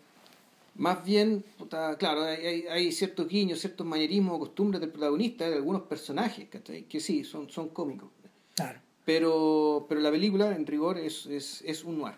[0.75, 5.55] más bien, puta, claro, hay, hay, ciertos guiños, ciertos manierismos o costumbres del protagonista, de
[5.55, 6.83] algunos personajes, ¿cachai?
[6.83, 8.09] Que sí, son, son cómicos.
[8.55, 12.15] claro Pero, pero la película, en rigor, es, es, es un noir.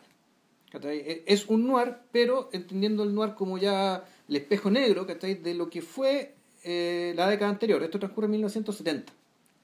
[0.71, 0.99] ¿cachai?
[1.05, 5.35] Es- Es un noir, pero entendiendo el noir como ya el espejo negro ¿cachai?
[5.35, 6.33] de lo que fue
[6.63, 7.81] eh, la década anterior.
[7.83, 9.13] Esto transcurre en 1970.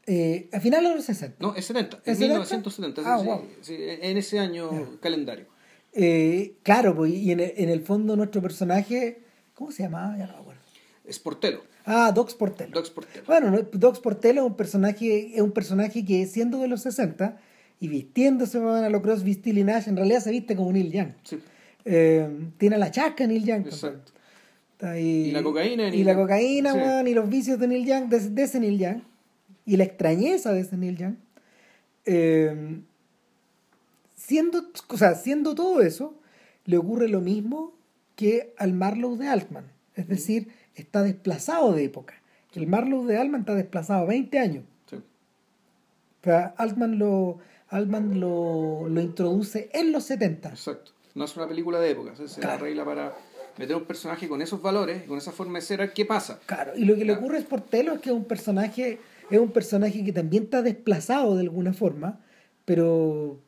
[0.08, 1.38] Eh, a finales de los 60.
[1.40, 1.98] No, es 70.
[1.98, 2.34] ¿Es 70?
[2.40, 3.02] 1970.
[3.04, 3.42] sí, Ah, sí, wow.
[3.62, 5.46] sí, en ese año calendario.
[5.94, 9.20] Eh, claro, pues, y en el, en el fondo nuestro personaje,
[9.54, 10.18] ¿cómo se llamaba?
[10.18, 10.62] Ya no me acuerdo.
[11.06, 11.62] Es Portelo.
[11.86, 12.72] Ah, Doc Portello.
[12.72, 13.26] Doc Portelo.
[13.26, 13.60] Bueno, ¿no?
[13.74, 17.38] Doc Portello es un personaje, es un personaje que siendo de los 60
[17.80, 21.10] y vistiéndose a lo Crosby, Still y Nash, en realidad se viste como Neil Young.
[21.24, 21.40] Sí,
[21.84, 22.30] Eh,
[22.60, 23.64] tiene la chaca Neil Young.
[23.64, 24.12] pues, exacto.
[25.00, 27.10] Y la cocaína de Y Neil la cocaína, Sí.
[27.10, 29.02] y los vicios de Neil Young, de, de ese Neil Young.
[29.66, 31.16] Y la extrañeza de ese Neil Young.
[32.06, 32.82] Eh,
[34.32, 36.14] siendo, o sea, siendo todo eso,
[36.64, 37.74] le ocurre lo mismo
[38.16, 39.66] que al Marlowe de Altman.
[39.96, 42.14] Es decir, está desplazado de época.
[42.54, 44.64] El Marlowe de Altman está desplazado 20 años.
[44.90, 44.96] Sí.
[44.96, 50.48] O sea, Altman lo, Altman lo, lo introduce en los 70.
[50.50, 50.92] Exacto.
[51.14, 52.56] No es una película de época, se, Claro.
[52.64, 53.14] arregla para
[53.58, 56.40] meter un personaje con esos valores, con esa forma de ser, qué pasa.
[56.46, 58.98] Claro, y lo que le ocurre a Sportello es que es un personaje,
[59.30, 62.22] es un personaje que también está desplazado de alguna forma,
[62.64, 63.42] pero,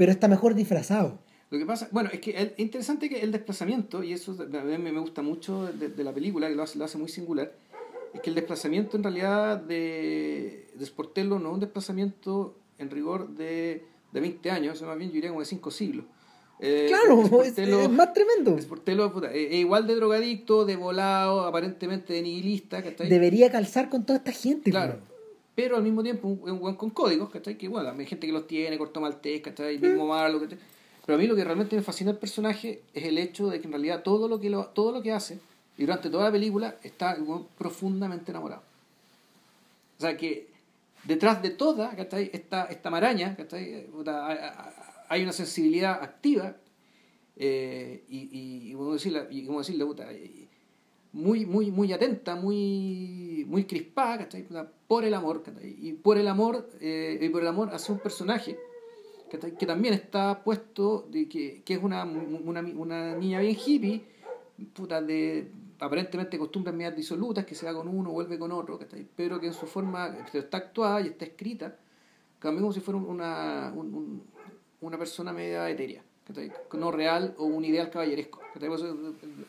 [0.00, 1.18] pero está mejor disfrazado.
[1.50, 4.78] Lo que pasa, bueno, es que es interesante que el desplazamiento, y eso a mí
[4.78, 7.52] me gusta mucho de, de la película, que lo hace, lo hace muy singular,
[8.14, 13.28] es que el desplazamiento en realidad de, de Sportello no es un desplazamiento en rigor
[13.28, 16.06] de, de 20 años, sino más bien yo diría como de 5 siglos.
[16.60, 18.58] Eh, Claro, es, más tremendo.
[18.58, 23.06] Sportello, puta, es, es igual de drogadicto, de volado, aparentemente de nihilista, ¿cachai?
[23.10, 24.70] Debería calzar con toda esta gente.
[24.70, 25.09] Claro.
[25.62, 27.58] Pero al mismo tiempo un, un buen con códigos, ¿cachai?
[27.58, 29.78] Que bueno, hay gente que los tiene, corto maltés, ¿cachai?
[29.78, 30.58] Mismo malo, ¿cachai?
[31.04, 33.66] Pero a mí lo que realmente me fascina del personaje es el hecho de que
[33.66, 35.38] en realidad todo lo que, lo, todo lo que hace,
[35.76, 37.24] y durante toda la película, está el
[37.58, 38.62] profundamente enamorado.
[39.98, 40.48] O sea que
[41.04, 42.30] detrás de toda, ¿cachai?
[42.32, 43.86] Esta, esta maraña, ¿cachai?
[45.08, 46.56] Hay- una sensibilidad activa
[47.36, 50.39] eh, y, y, y, como decirle, y como decirle, puta, y-
[51.12, 54.46] muy, muy, muy atenta, muy, muy crispada, ¿cachai?
[54.86, 55.76] Por el amor, ¿cachai?
[55.80, 58.56] Y por el amor, eh, y por el amor hacia un personaje
[59.30, 59.56] ¿cachai?
[59.56, 64.02] que también está puesto, de que, que es una, una, una niña bien hippie,
[64.72, 65.50] puta, de
[65.80, 69.06] aparentemente costumbres medias disolutas, que se va con uno, vuelve con otro, ¿cachai?
[69.16, 71.76] pero que en su forma está actuada y está escrita,
[72.40, 74.22] también como si fuera una, un- un-
[74.82, 76.52] una persona media etérea, ¿cachai?
[76.74, 78.40] no real o un ideal caballeresco.
[78.54, 78.68] ¿cachai?
[78.68, 78.96] Por eso,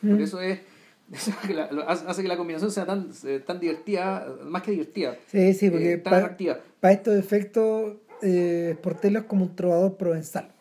[0.00, 0.71] por eso es eso que
[1.54, 5.70] la- hace que la combinación sea tan, eh, tan divertida, más que divertida, Sí, sí,
[5.70, 6.58] porque eh, tan para atractiva.
[6.94, 8.76] estos efectos, eh,
[9.20, 10.52] es como un trovador provenzal.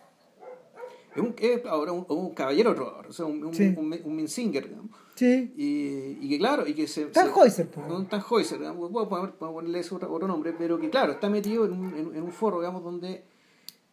[1.16, 3.74] Es un, es ahora un, un caballero trovador, o sea, un, un, Sí.
[3.78, 4.92] un, Minsinger, digamos.
[5.16, 5.54] Sí.
[5.58, 7.06] Y, y que claro, y que se...
[7.06, 7.82] Tannhäuser, se- po.
[7.82, 11.30] Un Tannhäuser, digamos, puedo poner- puedo ponerle ese otro, otro nombre, pero que claro, está
[11.30, 13.24] metido en un, en, en un foro, digamos, donde...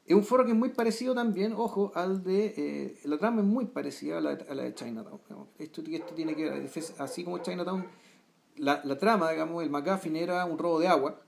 [0.08, 2.54] Es un foro que es muy parecido también, ojo, al de...
[2.56, 5.20] eh, la trama es muy parecida a la, a la de Chinatown.
[5.28, 5.48] digamos.
[5.58, 7.84] Esto, esto tiene que ver, así como Chinatown,
[8.56, 11.20] la, la trama, digamos, el McGuffin era un robo de agua,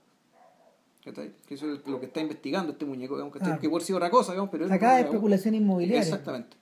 [1.03, 3.35] que eso es lo que está investigando este muñeco, digamos.
[3.41, 3.57] Ah.
[3.59, 4.65] que puede ser otra cosa, digamos, pero...
[4.65, 5.01] es Acá agua.
[5.09, 6.01] especulación inmobiliaria.
[6.01, 6.57] Exactamente.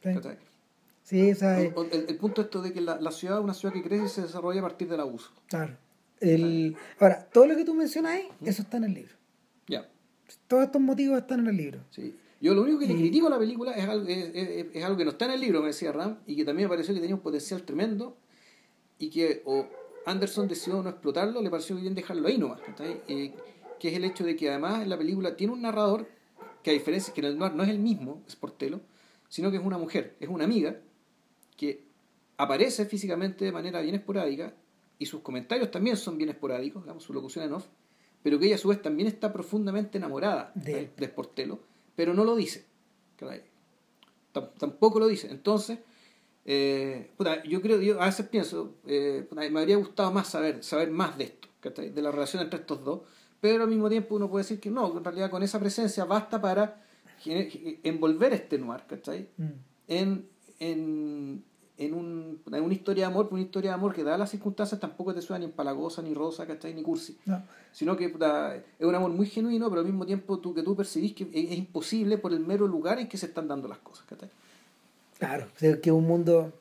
[1.03, 3.53] Sí, eh, O- o El, el punto esto de que la, la ciudad es una
[3.53, 5.31] ciudad que crece y se desarrolla a partir del abuso.
[5.47, 5.75] claro.
[6.21, 9.15] El, ahora, todo lo que tú mencionas ahí, eso está en el libro.
[10.47, 11.79] Todos estos motivos están en el libro.
[11.91, 12.15] Sí.
[12.41, 14.97] Yo lo único que le critico a la película es algo, es, es- es algo
[14.97, 17.01] que no está en el libro, me decía Ram, y que también me pareció que
[17.01, 18.15] tenía un potencial tremendo
[18.97, 19.67] y que o
[20.05, 22.61] Anderson decidió no explotarlo, le pareció bien dejarlo ahí nomás.
[23.07, 23.33] Eh,
[23.79, 26.07] que es el hecho de que además la película tiene un narrador
[26.63, 28.81] que a diferencia que en el noir no es el mismo, es Portelo,
[29.29, 30.77] sino que es una mujer, es una amiga
[31.57, 31.83] que
[32.37, 34.53] aparece físicamente de manera bien esporádica
[34.97, 37.67] y sus comentarios también son bien esporádicos, digamos, su locución en off,
[38.23, 40.91] pero que ella a su vez también está profundamente enamorada De de, él.
[40.97, 41.59] de Sportello,
[41.95, 42.65] pero no lo dice.
[44.57, 45.29] Tampoco lo dice.
[45.29, 45.79] Entonces,
[46.45, 50.63] eh, puta, yo creo, yo a veces pienso, eh, puta, me habría gustado más saber,
[50.63, 53.01] saber más de esto, de la relación entre estos dos,
[53.41, 56.05] pero al mismo tiempo uno puede decir que no, que en realidad con esa presencia
[56.05, 56.83] basta para
[57.25, 59.29] envolver este noir, ¿cachai?
[59.37, 59.47] Mm.
[59.87, 61.43] en, en,
[61.79, 64.29] en, un, en una historia de amor, pero una historia de amor que dadas las
[64.29, 66.73] circunstancias tampoco te suena ni empalagosa, ni rosa, ¿cachai?
[66.73, 67.17] ni cursi.
[67.25, 67.41] No.
[67.71, 70.75] Sino que puta, es un amor muy genuino, pero al mismo tiempo tú, que tú
[70.75, 73.77] percibís que es, es imposible por el mero lugar en que se están dando las
[73.79, 74.29] cosas, ¿cachai?
[75.17, 75.47] Claro,
[75.81, 76.53] que un mundo.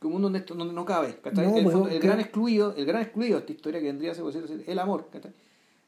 [0.00, 1.18] Como un mundo donde, esto- donde no cabe.
[1.32, 3.86] No, el, pues, fondo- el que- gran excluido, el gran excluido de esta historia que
[3.86, 4.24] vendría a ser,
[4.66, 5.06] el amor.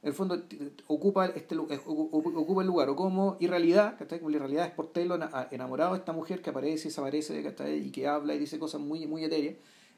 [0.03, 0.42] En el fondo
[0.86, 4.18] ocupa este ocupa el lugar, o como irrealidad, ¿cachai?
[4.18, 7.86] Como la irrealidad es Portelo ena- enamorado de esta mujer que aparece y desaparece, ¿cachai?
[7.86, 9.57] Y que habla y dice cosas muy, muy etéreas.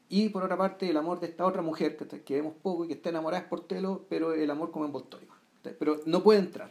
[0.09, 2.19] Y por otra parte, el amor de esta otra mujer, ¿cachai?
[2.25, 5.29] Que vemos poco y que está enamorada de Portelo, pero el amor como envoltorio.
[5.61, 5.77] ¿cachai?
[5.79, 6.69] Pero no puede entrar.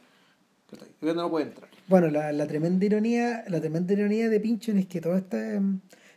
[0.70, 0.89] ¿cachai?
[1.14, 1.70] No puede entrar.
[1.89, 5.59] Bueno, la, la tremenda ironía, la tremenda ironía de Pinchon es que todo este,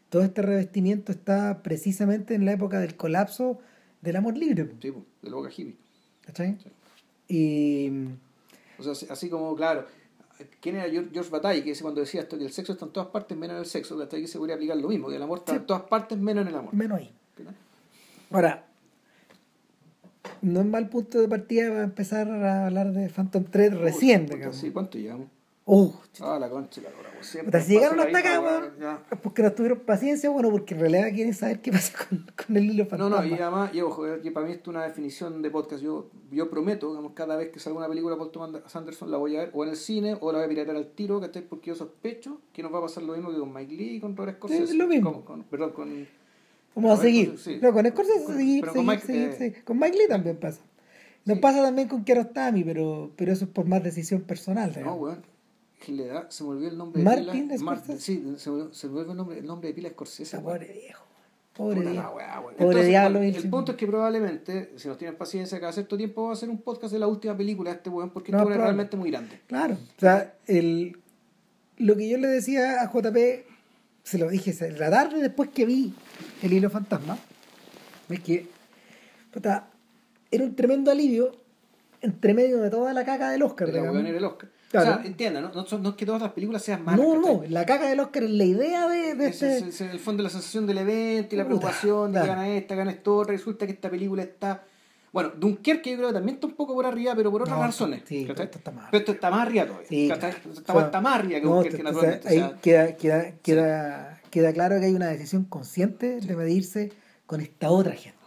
[0.09, 3.59] todo este revestimiento está precisamente en la época del colapso
[4.01, 4.69] del amor libre.
[4.81, 4.91] Sí,
[5.21, 5.77] de la boca hippie.
[6.21, 6.57] ¿Cachai?
[6.61, 6.69] Sí.
[7.27, 7.89] Y
[8.77, 9.85] O sea, así- como, claro,
[10.61, 13.09] ¿quién era George, Bataille que dice cuando decía esto que el sexo está en todas
[13.09, 13.99] partes menos en el sexo?
[14.01, 15.57] Hasta que se podría aplicar lo mismo, que el amor está Sí.
[15.59, 16.73] en todas partes menos en el amor.
[16.73, 17.11] menos ahí.
[18.31, 18.65] Ahora,
[20.41, 24.57] no es mal punto de partida para empezar a hablar de Phantom Thread recién, digamos.
[24.57, 25.27] Sí, ¿cuánto llevamos?
[25.67, 28.65] Oh, Ah, la concha, la lora, pues, siempre si llegaron hasta acá, weón,
[29.11, 32.55] es porque no tuvieron paciencia, bueno, porque en realidad quieren saber qué pasa con, con
[32.55, 33.21] el hilo No, fantasma.
[33.21, 35.81] no, y además, y ojo, que para mí esto es una definición de podcast.
[35.81, 39.35] Yo, yo prometo, digamos, cada vez que salga una película por Thomas Anderson la voy
[39.37, 41.41] a ver o en el cine o la voy a piratear al tiro, ¿cachai?
[41.41, 43.99] Porque yo sospecho que nos va a pasar lo mismo que con Mike Lee y
[43.99, 44.67] con Robert Scorsese.
[44.67, 45.13] Sí, lo mismo.
[45.13, 46.07] Con- con- perdón, con...
[46.75, 47.25] Vamos a Con seguir.
[47.29, 47.59] Scorsese, sí.
[47.63, 49.63] No, con Scorsese Con- seguir, pero con seguir, Mike, seguir, eh, seguir.
[49.63, 50.61] Con Mike Lee también pasa.
[51.25, 51.41] Nos Sí.
[51.41, 54.71] pasa también con Kiarostami, pero, pero eso es por más decisión personal.
[54.83, 55.34] No, weón.
[55.79, 57.63] Que le da, se me olvidó el nombre de Martin pila.
[57.63, 57.99] Mar- Scorsese.
[58.01, 60.39] sí, se me, se me olvidó el nombre, el nombre de pila Scorsese.
[60.39, 61.05] Pobre viejo.
[61.55, 62.41] Pobre Puta la weón.
[62.43, 66.23] Pobre Entonces, diablo, el punto es que probablemente, si nos tienen paciencia cada cierto tiempo,
[66.23, 68.51] va a hacer un podcast de la última película de este weón, porque No, esto
[68.51, 69.39] es realmente muy grande.
[69.47, 69.75] Claro.
[69.75, 70.97] O sea, el,
[71.77, 73.45] lo que yo le decía a JP,
[74.03, 75.93] se lo dije la tarde después que vi
[76.41, 77.17] el hilo fantasma,
[78.09, 78.47] es que
[79.31, 79.67] puta,
[80.31, 81.31] era un tremendo alivio
[82.01, 83.67] entre medio de toda la caca del Oscar.
[83.67, 84.05] De la digamos.
[84.05, 84.49] el Oscar.
[84.71, 84.91] Claro.
[84.91, 85.51] O sea, entienda, ¿no?
[85.53, 87.05] No, no es que todas las películas sean malas.
[87.05, 89.69] No, no, la caca del Oscar es la idea de, de Ese este...
[89.69, 92.49] es, el- el fondo la sensación del evento y la Puta, preocupación de que gana
[92.49, 93.23] esta, gana esto.
[93.23, 94.63] Resulta que esta película está.
[95.13, 97.63] Bueno, Dunkerque yo creo que también está un poco por arriba, pero por otras No,
[97.63, 98.03] razones.
[98.05, 100.13] pero esto está más Pero esto está más arriba todavía.
[100.13, 102.27] Está más arriba que no, Dunkerque, naturalmente.
[102.27, 106.91] o ahí sea, queda, queda, queda, queda claro que hay una decisión consciente de medirse
[107.27, 108.17] con esta otra gente.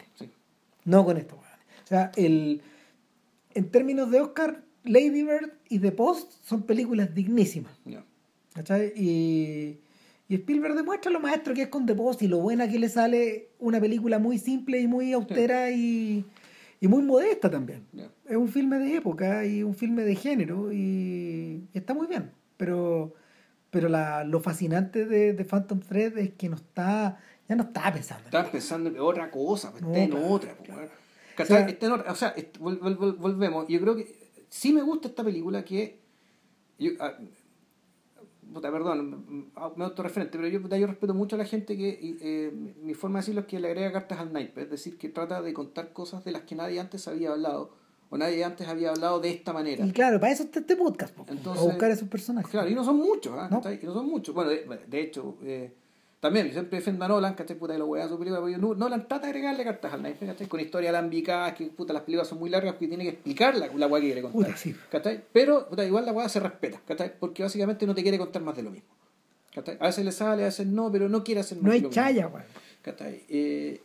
[0.87, 1.47] No con esto, weón.
[1.85, 2.63] O sea, el,
[3.55, 7.73] en términos de Oscar, Lady Bird y The Post son películas dignísimas.
[7.85, 8.05] Ya.
[8.55, 8.93] ¿Cachai?
[8.97, 9.79] Y,
[10.29, 12.89] y Spielberg demuestra lo maestro que es con The Post y lo buena que le
[12.89, 16.25] sale una película muy simple y muy austera y,
[16.81, 17.85] y muy modesta también.
[18.27, 22.31] Es un filme de época y un filme de género y, y está muy bien.
[22.57, 23.15] Pero,
[23.71, 27.93] pero la, lo fascinante de, de Phantom Thread es que no está, ya no está
[27.93, 28.23] pensando.
[28.23, 30.55] en Estaba pensando en otra cosa, pues, No, está en otra.
[30.57, 31.69] pues, claro.
[31.69, 32.11] Está en otra.
[32.11, 33.69] O sea, volvemos.
[33.69, 34.18] Yo creo que
[34.49, 36.01] sí me gusta esta película que.
[36.79, 37.15] Yo, ah,
[38.53, 41.89] puta, perdón, me autorreferente, pero yo, puta, yo respeto mucho a la gente que.
[41.89, 42.51] y, eh,
[42.83, 45.43] mi forma de decirlo es que le agrega cartas al naipe, es decir, que trata
[45.43, 47.75] de contar cosas de las que nadie antes había hablado,
[48.11, 49.85] o nadie antes había hablado de esta manera.
[49.85, 52.51] Y claro, para eso está este podcast, po, Entonces- a buscar esos personajes.
[52.51, 53.49] Claro, y no son muchos, ¿ah?
[53.51, 53.61] No.
[53.71, 54.35] Y no son muchos.
[54.35, 55.75] Bueno, de, de hecho, eh,
[56.21, 57.57] también yo siempre defiendo a Nolan, ¿cachai?
[57.57, 60.49] Puta, que lo a su película, no- Nolan trata de agregarle cartas al naipe, ¿cachai?
[60.49, 63.69] Con historia alambicadas, que puta, las películas son muy largas, que tiene que explicar la,
[63.69, 64.43] la weá que quiere contar.
[64.47, 64.75] Puta, sí.
[64.91, 65.23] ¿cachai?
[65.33, 67.13] Pero, puta, igual la weá se respeta, ¿cachai?
[67.19, 68.89] Porque básicamente no te quiere contar más de lo mismo.
[69.55, 69.77] ¿cachai?
[69.81, 72.27] A veces le sale, a veces no, pero no quiere hacer más No hay chaya,
[72.29, 72.47] weón.
[72.83, 73.25] ¿Cachai?
[73.29, 73.81] Eh,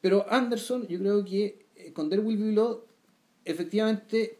[0.00, 2.78] pero Anderson, yo creo que eh, con There Will Be Blood,
[3.44, 4.38] efectivamente,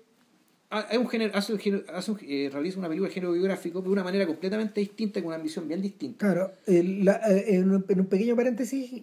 [0.70, 1.60] ha- hay un género, hace un
[1.94, 5.28] hace un- eh, realiza una película de género biográfico de una manera completamente distinta, con
[5.28, 6.18] una ambición bien distinta.
[6.18, 9.02] Claro, el- la- eh, en, un, en un pequeño paréntesis,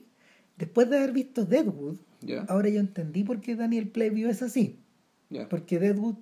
[0.57, 4.77] después de haber visto Deadwood, Ya, ahora yo entendí por qué Daniel Playwview es así.
[5.29, 5.49] ya.
[5.49, 6.15] Porque Deadwood,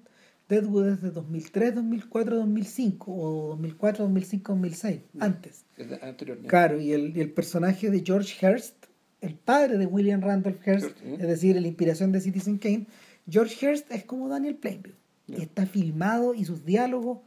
[0.50, 5.66] Deadwood es de 2003, 2004, 2005, o 2004, 2005, 2006, antes.
[5.78, 6.40] Desde anterior.
[6.48, 8.76] Claro, y el, y el personaje de George Hearst,
[9.22, 11.18] el padre de William Randolph Hearst, Hearst, ¿eh?
[11.20, 12.88] es decir, la inspiración de Citizen Kane,
[13.30, 14.96] George Hearst es como Daniel Plainview.
[15.40, 17.20] Está filmado y sus diálogos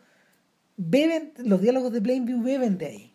[0.77, 3.13] beben, los diálogos de Plainview beben de ahí.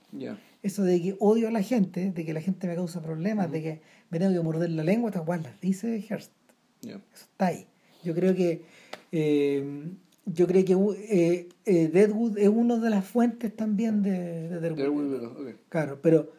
[0.64, 3.62] Eso de que odio a la gente, de que la gente me causa problemas, de
[3.62, 6.32] que me tengo que morder la lengua, estas las dice Hearst.
[7.14, 7.66] Eso está ahí.
[8.04, 8.64] Yo creo que
[9.12, 9.84] eh,
[10.26, 10.74] yo creo que
[11.10, 14.78] eh, eh, Deadwood es una de las fuentes también de, de Deadwood.
[14.78, 15.56] There Will Be Blood, ok.
[15.70, 16.32] Claro, pero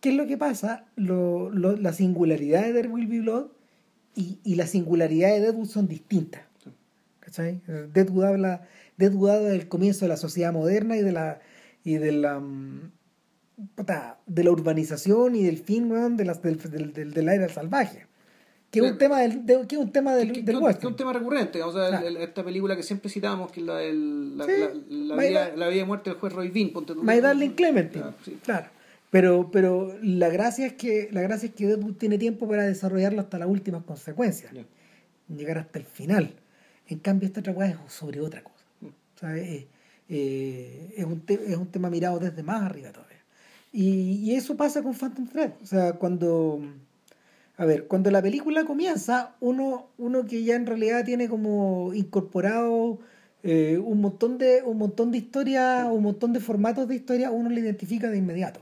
[0.00, 0.86] ¿qué es lo que pasa?
[0.96, 2.72] Lo, lo- la singularidad de
[3.06, 3.46] Be Blood
[4.14, 6.42] y, y la singularidad de Deadwood son distintas.
[7.32, 7.62] ¿Cachai?
[8.24, 8.62] Habla
[8.98, 11.40] del comienzo de la sociedad moderna y de la
[11.84, 12.92] y de la mm,
[14.26, 18.06] de la urbanización y del fin weón, de las, del, del, del, del aire salvaje.
[18.70, 20.56] Que es un tema del, de- que es un tema del, Que- que- del que
[20.56, 20.86] un- que western.
[20.88, 22.06] un tema recurrente, o sea, Claro.
[22.06, 24.52] el- el- esta película que siempre citamos, que es la, del, la, Sí.
[24.88, 26.94] la, la vida, Da- la vida y muerte del juez Roy Bean, ponte.
[26.94, 28.04] My Darling Clementine.
[28.04, 28.38] Ya, sí.
[28.42, 28.68] Claro.
[29.10, 33.20] Pero, pero la gracia es que la gracia es que Deadwood tiene tiempo para desarrollarlo
[33.20, 34.52] hasta las últimas consecuencias.
[35.28, 36.34] Llegar hasta el final.
[36.92, 38.64] En cambio, esta otra es sobre otra cosa.
[38.82, 39.66] O eh,
[40.96, 43.18] es, un es un tema mirado desde más arriba todavía.
[43.72, 45.52] Y, y eso pasa con Phantom Thread.
[45.62, 46.60] O sea, cuando.
[47.56, 52.98] A ver, cuando la película comienza, uno, uno que ya en realidad tiene como incorporado
[53.42, 57.50] eh, un montón de un montón de historias, un montón de formatos de historia, uno
[57.50, 58.60] lo identifica de inmediato.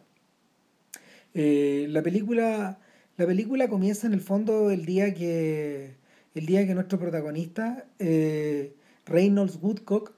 [1.35, 2.79] Eh, la película
[3.21, 5.95] la película comienza en el fondo el día que
[6.35, 8.75] el día que nuestro protagonista eh,
[9.07, 10.13] Reynolds Woodcock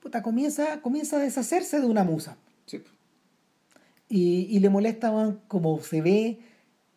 [0.00, 2.82] puta, comienza comienza a deshacerse de una musa Sí.
[4.08, 6.38] y, y le molesta man, cómo se ve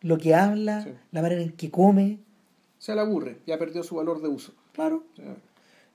[0.00, 0.90] lo que habla Sí.
[1.12, 2.18] la manera en que come
[2.78, 4.54] Se le aburre, ya perdió su valor de uso.
[4.72, 5.36] claro sea,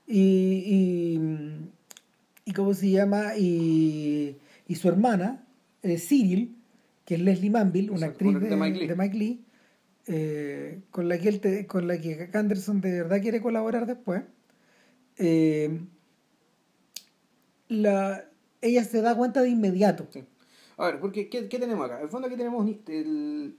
[0.06, 0.20] y,
[0.64, 1.20] y,
[2.44, 4.36] y cómo se llama, y,
[4.68, 5.44] y su hermana,
[5.82, 6.54] eh, Cyril,
[7.04, 8.86] que es Leslie Manville, una actriz de de, Mike Lee.
[8.86, 9.40] de Mike Lee,
[10.06, 14.22] eh, con la que él con la que Anderson de verdad quiere colaborar después.
[15.18, 15.80] eh,
[17.68, 18.24] la,
[18.60, 20.06] ella se da cuenta de inmediato.
[20.10, 20.24] Sí.
[20.76, 21.96] A ver, porque ¿qué, qué tenemos acá?
[21.98, 23.56] En el fondo aquí tenemos el-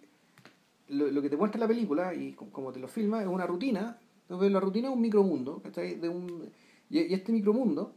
[0.90, 3.46] lo, lo que te muestra la película y co- como te lo filma es una
[3.46, 3.98] rutina.
[4.24, 5.96] Entonces, la rutina es un micromundo, ¿cachai?
[5.96, 6.50] De un,
[6.90, 7.96] y, y este micromundo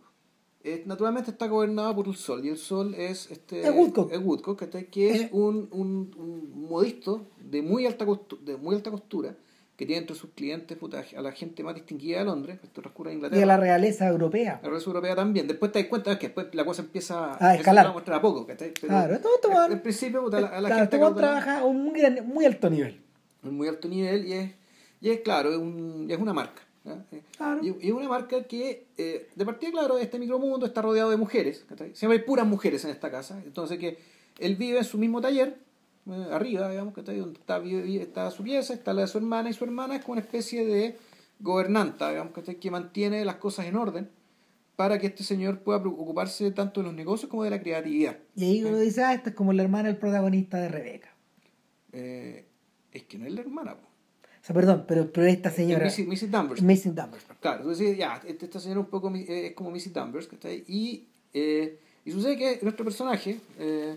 [0.63, 4.13] eh, naturalmente está gobernado por el sol y el sol es este Es Woodcock.
[4.13, 5.29] es Woodcock, que es Eh.
[5.33, 9.35] un, un, un modisto de muy alta costura, de muy alta costura
[9.77, 13.13] que tiene entre sus clientes puta, a la gente más distinguida de Londres, esto transcurre
[13.13, 13.43] en Y Inglaterra.
[13.43, 14.61] a la realeza europea.
[14.63, 15.49] La raza europea también.
[15.49, 17.87] Después te das cuenta que después la cosa empieza A escalar.
[17.87, 20.69] lo muestra a poco, Claro, esto- esto va- en principio, puta, a la, a la
[20.69, 23.01] Claro, gente este trabaja a un muy, gran- muy alto nivel.
[23.43, 24.51] en muy alto nivel y es,
[25.01, 26.61] y es claro, es, un, es una marca.
[27.12, 27.61] Eh, Claro.
[27.64, 31.16] Y, y es una marca que, eh, de partida, claro, este micromundo está rodeado de
[31.16, 31.64] mujeres.
[31.68, 31.95] ¿cachai?
[31.95, 33.41] Siempre hay puras mujeres en esta casa.
[33.45, 33.99] Entonces, que
[34.38, 35.59] él vive en su mismo taller,
[36.07, 37.18] eh, arriba, digamos, ¿cachai?
[37.18, 40.03] donde está, vive- está su pieza, está la de su hermana, y su hermana es
[40.03, 40.97] como una especie de
[41.41, 42.57] gobernanta, digamos, ¿cachai?
[42.57, 44.09] que mantiene las cosas en orden
[44.76, 48.16] para que este señor pueda preocuparse tanto de los negocios como de la creatividad.
[48.34, 51.14] Y ahí uno dice, ah, esta es como la hermana del protagonista de Rebeca.
[51.93, 52.47] Eh,
[52.93, 53.86] es que no es la hermana, po.
[54.51, 55.85] Sea, perdón, pero, pero esta señora...
[55.87, 56.07] Mrs.
[56.07, 56.31] Mrs.
[56.31, 56.63] Danvers.
[56.63, 57.25] Missing Danvers.
[57.41, 60.29] Claro, entonces ya, este- esta señora un poco eh, es como Missy Danvers.
[60.67, 63.95] Y, eh, y sucede que nuestro personaje eh,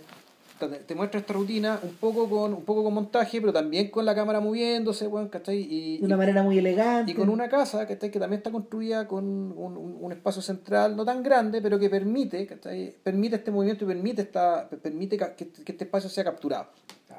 [0.88, 4.14] te, muestra esta rutina un poco con un poco con montaje, pero también con la
[4.16, 5.58] cámara moviéndose, bueno, ¿cachai?
[5.60, 7.12] Y, De una manera muy elegante.
[7.12, 8.12] y con una casa ¿cachai?
[8.12, 11.89] que también está construida con un, un- un espacio central no tan grande, pero que
[11.89, 12.95] permite, ¿cachai?
[13.04, 16.68] permite este movimiento y permite esta permite que, que este espacio sea capturado.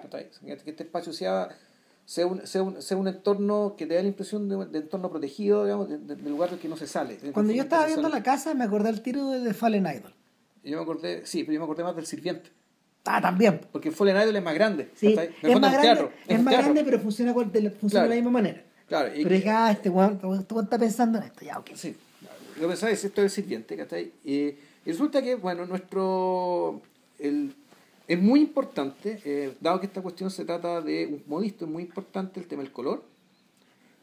[0.03, 0.29] ¿cachai?
[0.65, 1.49] Que este espacio sea
[2.07, 5.11] sea un, sea, un, sea un entorno que te da la impresión de, de entorno
[5.11, 7.17] protegido, digamos, de, de- de lugar del que no se sale.
[7.33, 10.13] Cuando yo estaba viendo la la casa me acordé al tiro de The Fallen Idol.
[10.63, 12.51] Yo me acordé, sí, pero yo me acordé más del sirviente.
[13.07, 13.61] Ah, también.
[13.71, 14.91] Porque Fallen Idol es más grande.
[14.97, 16.73] Sí, el es más, grande, teatro, es más teatro.
[16.73, 18.05] grande, pero funciona, con- de, la- funciona Claro.
[18.05, 18.63] de la misma manera.
[18.89, 21.59] Claro, y Pero que- es que, ah, este weón este está pensando en esto, ya,
[21.59, 21.71] ok.
[21.75, 21.97] Sí,
[22.57, 24.13] lo que pasa es esto es el sirviente, ¿cachai?
[24.25, 26.81] Y, y resulta que, bueno, nuestro.
[27.19, 27.55] El,
[28.07, 31.83] es muy importante, eh, dado que esta cuestión se trata de un modisto, es muy
[31.85, 33.03] importante el tema del color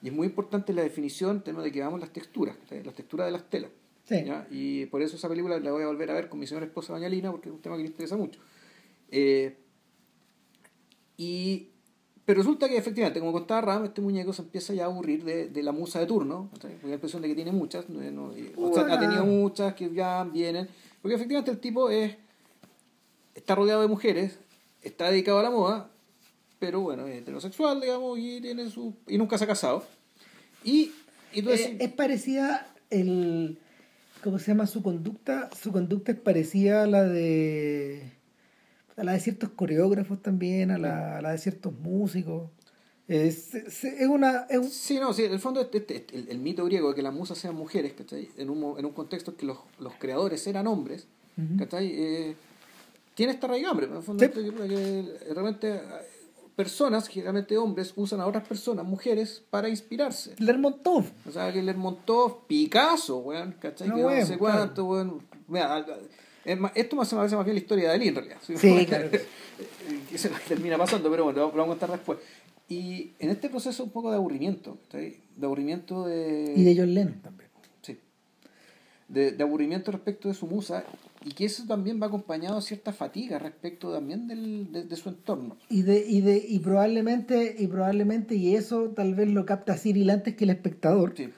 [0.01, 3.27] y es muy importante la definición, el tema de que vamos las texturas, las texturas
[3.27, 3.69] de las telas.
[4.05, 4.23] Sí.
[4.25, 4.47] ¿ya?
[4.49, 6.93] Y por eso esa película la voy a volver a ver con mi señora esposa
[6.93, 8.39] Doña Lina, porque es un tema que le interesa mucho.
[9.11, 9.55] Eh,
[11.17, 11.67] y,
[12.25, 15.49] pero resulta que efectivamente, como contaba Ram, este muñeco se empieza ya a aburrir de,
[15.49, 16.49] de la musa de turno.
[16.61, 17.89] da la impresión de que tiene muchas.
[17.89, 20.67] no- no- y- o sea, ha tenido muchas que ya vienen.
[21.01, 22.15] Porque efectivamente el tipo es
[23.35, 24.37] está rodeado de mujeres,
[24.83, 25.89] está dedicado a la moda,
[26.59, 29.83] pero bueno, es heterosexual, digamos, y tiene su y nunca se ha casado.
[30.63, 30.91] Y,
[31.33, 33.57] y tú Eh, decís- es parecida el
[34.23, 35.49] ¿cómo se llama su conducta?
[35.59, 38.03] Su conducta es parecida a la de
[38.97, 42.49] a la de ciertos coreógrafos también, a la, a la de ciertos músicos.
[43.07, 46.37] Es, es, una es un- Sí, no, sí, en el fondo este- este- el, el
[46.39, 48.29] mito griego de que las musas sean mujeres, ¿cachai?
[48.37, 51.07] En un, en un contexto en que los, los creadores eran hombres.
[51.57, 51.87] ¿cachai?
[51.93, 52.35] Eh,
[53.21, 54.31] tiene esta raigambre, en el fondo Sí.
[54.31, 55.81] que realmente eh,
[56.55, 60.33] personas, generalmente hombres, usan a otras personas, mujeres, para inspirarse.
[60.39, 61.05] Lermontov.
[61.27, 63.89] O sea, que Lermontov, Picasso, weón, ¿cachai?
[63.89, 65.21] No, que no sé cuánto, weón.
[65.47, 65.85] Mira,
[66.73, 68.37] esto me hace más bien la historia de Dalí, en realidad.
[68.41, 69.11] Sí, claro.
[70.09, 72.17] que se termina pasando, pero bueno, lo vamos a contar después.
[72.69, 75.19] Y en este proceso un poco de aburrimiento, ¿cachai?
[75.35, 76.55] De aburrimiento de...
[76.57, 77.51] Y de John Lennon también.
[77.83, 77.99] Sí.
[79.07, 80.83] De, de aburrimiento respecto de su musa
[81.23, 85.09] y que eso también va acompañado de cierta fatiga respecto también del, de, de su
[85.09, 85.57] entorno.
[85.69, 90.09] Y de, y de, y probablemente, y probablemente, y eso tal vez lo capta Cyril
[90.09, 91.29] antes que el espectador, Sí.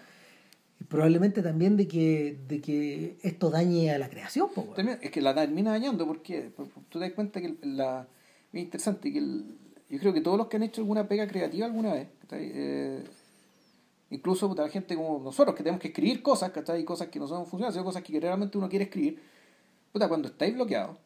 [0.80, 4.62] y probablemente también de que, de que esto dañe a la creación, po.
[4.76, 8.08] También es que la termina dañando porque por- por- tú te das cuenta que la
[8.54, 9.46] es interesante que el-
[9.90, 12.08] yo creo que todos los que han hecho alguna pega creativa alguna vez.
[12.32, 13.04] Eh,
[14.10, 16.84] incluso la gente como nosotros que tenemos que escribir cosas ¿cachai?
[16.84, 19.20] cosas que no son funcionales sino cosas que realmente uno quiere escribir
[19.94, 20.98] puta, cuando estáis bloqueados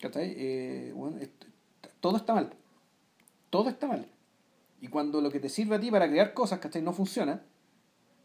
[0.00, 0.34] ¿cachai?
[0.36, 1.16] Eh, bueno,
[2.00, 2.50] todo está mal
[3.48, 4.06] todo está mal
[4.80, 6.82] y cuando lo que te sirve a ti para crear cosas ¿cachai?
[6.82, 7.42] no funciona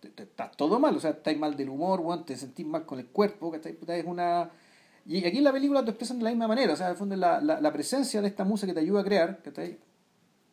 [0.01, 2.85] te- te- está todo mal, o sea, estáis mal del humor, weón, te sentís mal
[2.85, 3.73] con el cuerpo, ¿cachai?
[3.73, 4.51] Puta, es una...
[5.07, 7.15] Y aquí en la película te expresan de la misma manera, o sea, el fondo
[7.15, 9.79] la, la, la presencia de esta musa que te ayuda a crear, ¿cachai?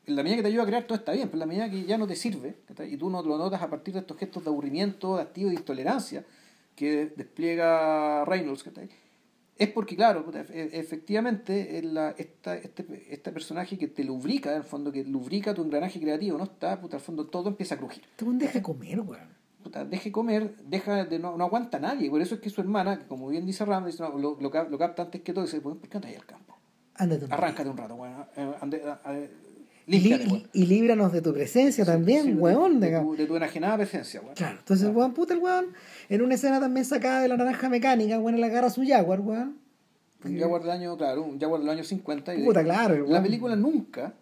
[0.06, 1.70] En la medida que te ayuda a crear todo está bien, pero en la medida
[1.70, 2.94] que ya no te sirve, ¿cachai?
[2.94, 5.52] Y tú no lo notas a partir de estos gestos de aburrimiento, de activo y
[5.54, 6.24] de intolerancia
[6.76, 8.88] que despliega Reynolds, ¿cachai?
[9.56, 14.56] Es porque, claro, e- efectivamente, en la, esta, este, este personaje que te lubrica, en
[14.58, 16.44] el fondo, que lubrica tu engranaje creativo, ¿no?
[16.44, 18.02] Está, puta, al fondo todo empieza a crujir.
[18.10, 19.28] Este weón deja de comer, weón.
[19.62, 22.10] puta, deje comer, deja de no, no aguanta a nadie.
[22.10, 24.50] Por eso es que su hermana, que como bien dice Ram, dice, no, lo, lo,
[24.50, 26.56] lo capta antes que todo dice, "Bueno, ¿por qué andas ahí al campo?
[26.96, 27.42] Ándate un rato.
[27.42, 28.26] Arráncate un rato, bueno,
[29.86, 32.80] Y, límpiate, líbranos de tu presencia también, Sí, de- weón.
[32.80, 33.16] de, digamos.
[33.16, 34.34] tu, de tu enajenada presencia, weón.
[34.34, 35.66] Claro, entonces, weón, puta el weón,
[36.08, 39.58] en una escena también sacada de la naranja mecánica, weón, le agarra su Jaguar, weón.
[40.24, 42.34] Un Jaguar del año, claro, un Jaguar del año 50.
[42.34, 43.22] y de- Puta, claro, el La weón.
[43.24, 44.14] película nunca,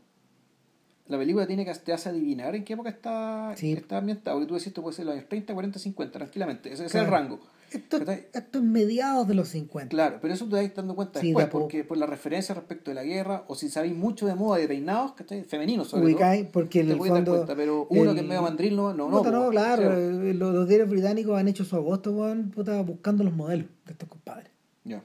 [1.12, 3.72] la película tiene que te hace adivinar en qué época está, Sí.
[3.72, 4.36] está ambientado.
[4.36, 6.72] Porque tú decís, esto puede ser los años 30, 40, 50, tranquilamente.
[6.72, 6.98] Ese, Claro.
[6.98, 7.40] es el rango.
[7.70, 9.88] Esto, es mediados de los 50.
[9.88, 12.94] Claro, pero eso te vais dando cuenta Sí, después, porque por la referencia respecto de
[12.96, 15.42] la guerra, o si sabéis mucho de moda de peinados, ¿cachai?
[15.44, 16.52] Femeninos sobre Ubicáis, todo.
[16.52, 17.36] porque en te el podéis dar fondo.
[17.38, 19.22] cuenta, pero uno el- que es medio mandril no, no, no.
[19.22, 19.98] No, claro, cero.
[19.98, 23.92] eh, los, los diarios británicos han hecho su agosto, weón, puta, buscando los modelos de
[23.92, 24.50] estos compadres.
[24.84, 25.02] Ya.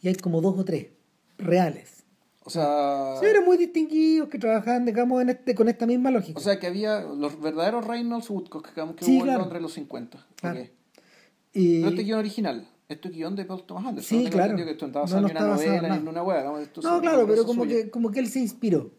[0.00, 0.86] Y hay como dos o tres
[1.36, 2.03] reales.
[2.46, 6.38] O sea, Sí, eran muy distinguidos que trabajaban, digamos, en este, con esta misma lógica.
[6.38, 9.38] o sea que había los verdaderos Reynolds Woodcock que, que Sí, hubo claro.
[9.38, 10.26] en Londres en los 50.
[10.36, 10.60] Claro.
[10.60, 10.66] Ok.
[11.54, 14.18] y, Pero este guion original, esto es guion de Paul Thomas Anderson.
[14.18, 14.56] Sí, no claro.
[14.56, 16.44] que esto no estaba No, no en una está basado en novela en una hueá.
[16.44, 16.58] ¿no?
[16.58, 18.90] Esto no, claro, pero como que, como que él se inspiró.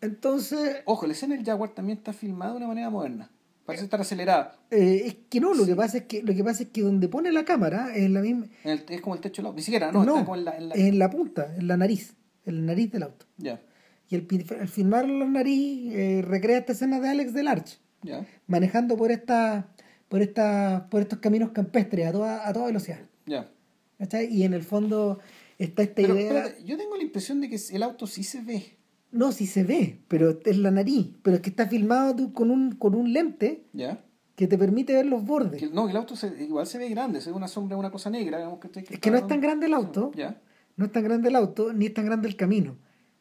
[0.00, 3.30] Entonces, Ojo, la escena del Jaguar también está filmada de una manera moderna.
[3.66, 4.56] Parece estar acelerada.
[4.70, 7.06] eh, es que no, lo que pasa es que lo que pasa es que donde
[7.08, 9.56] pone la cámara es la misma, el- es como el techo del auto.
[9.56, 10.56] Ni siquiera, no, no, está como en la.
[10.56, 10.74] En la...
[10.76, 12.14] en la punta, en la nariz,
[12.50, 13.26] en la nariz del auto.
[13.36, 13.60] Ya,
[14.08, 14.26] Y el,
[14.60, 19.68] al filmar la nariz eh, recrea esta escena de Alex Delarge, ya, manejando por esta,
[20.08, 23.00] por esta, por estos caminos campestres a toda, a toda velocidad.
[23.26, 23.50] ya.
[23.98, 24.32] ¿cachai?
[24.32, 25.18] Y en el fondo
[25.58, 26.56] está esta Pero idea.
[26.64, 28.76] yo tengo la impresión de que el auto sí se ve.
[29.10, 31.08] No, sí se ve, pero es la nariz.
[31.22, 33.98] Pero es que está filmado tú con un, con un lente ¿Ya?
[34.36, 35.58] que te permite ver los bordes.
[35.60, 37.90] Que, no, que el auto se- igual se ve grande, se ve una sombra, una
[37.90, 38.36] cosa negra.
[38.38, 40.40] digamos, que, Es que no es tan grande el auto, Ya.
[40.78, 42.72] No es tan grande el auto, ni es tan grande el camino.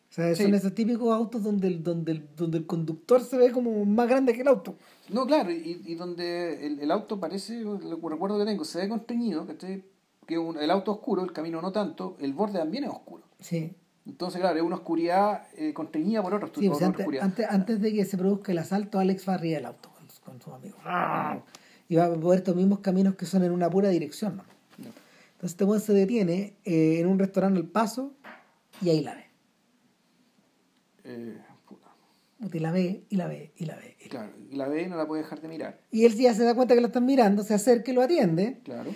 [0.10, 0.44] O sea, Sí.
[0.44, 4.08] son esos típicos autos donde el, donde, el, donde el conductor se ve como más
[4.08, 4.76] grande que el auto.
[5.10, 8.80] No, claro, y, y donde el, el auto parece, lo que recuerdo que tengo, se
[8.80, 9.84] ve constreñido, ¿cachai?
[10.26, 13.24] que un- el auto oscuro, el camino no tanto, el borde también es oscuro.
[13.40, 13.74] Sí.
[14.06, 17.24] Entonces, claro, es una oscuridad eh, constreñida por otra, Sí, pues otra antes, oscuridad.
[17.26, 20.42] antes, antes de que se produzca el asalto, Alex va arriba del auto con, con
[20.42, 20.80] sus amigos.
[21.90, 24.38] Y va por estos mismos caminos que son en una pura dirección.
[24.38, 24.44] ¿no?
[25.38, 28.16] Entonces este buen se detiene eh, en un restaurante al paso
[28.82, 29.26] y ahí la ve.
[31.04, 31.88] Eh, puta.
[32.54, 33.96] Y la ve, y la ve, y la ve.
[34.00, 35.80] y la- Claro, y la ve y no la puede dejar de mirar.
[35.92, 38.60] Y él ya se da cuenta que lo están mirando, se acerca y lo atiende.
[38.64, 38.92] Claro.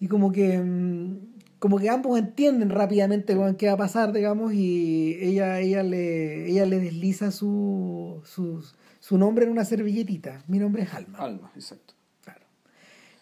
[0.00, 1.18] Y como que mm,
[1.58, 6.64] como que ambos entienden rápidamente qué va a pasar, digamos, y ella, ella le, ella
[6.64, 8.64] le desliza su, su,
[8.98, 10.42] su nombre en una servilletita.
[10.48, 11.18] Mi nombre es Alma.
[11.18, 11.92] Alma, exacto.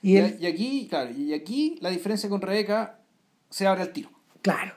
[0.03, 3.01] Y, Y él, y aquí, claro, y aquí la diferencia con Rebeca
[3.51, 4.11] se abre al tiro.
[4.43, 4.73] claro.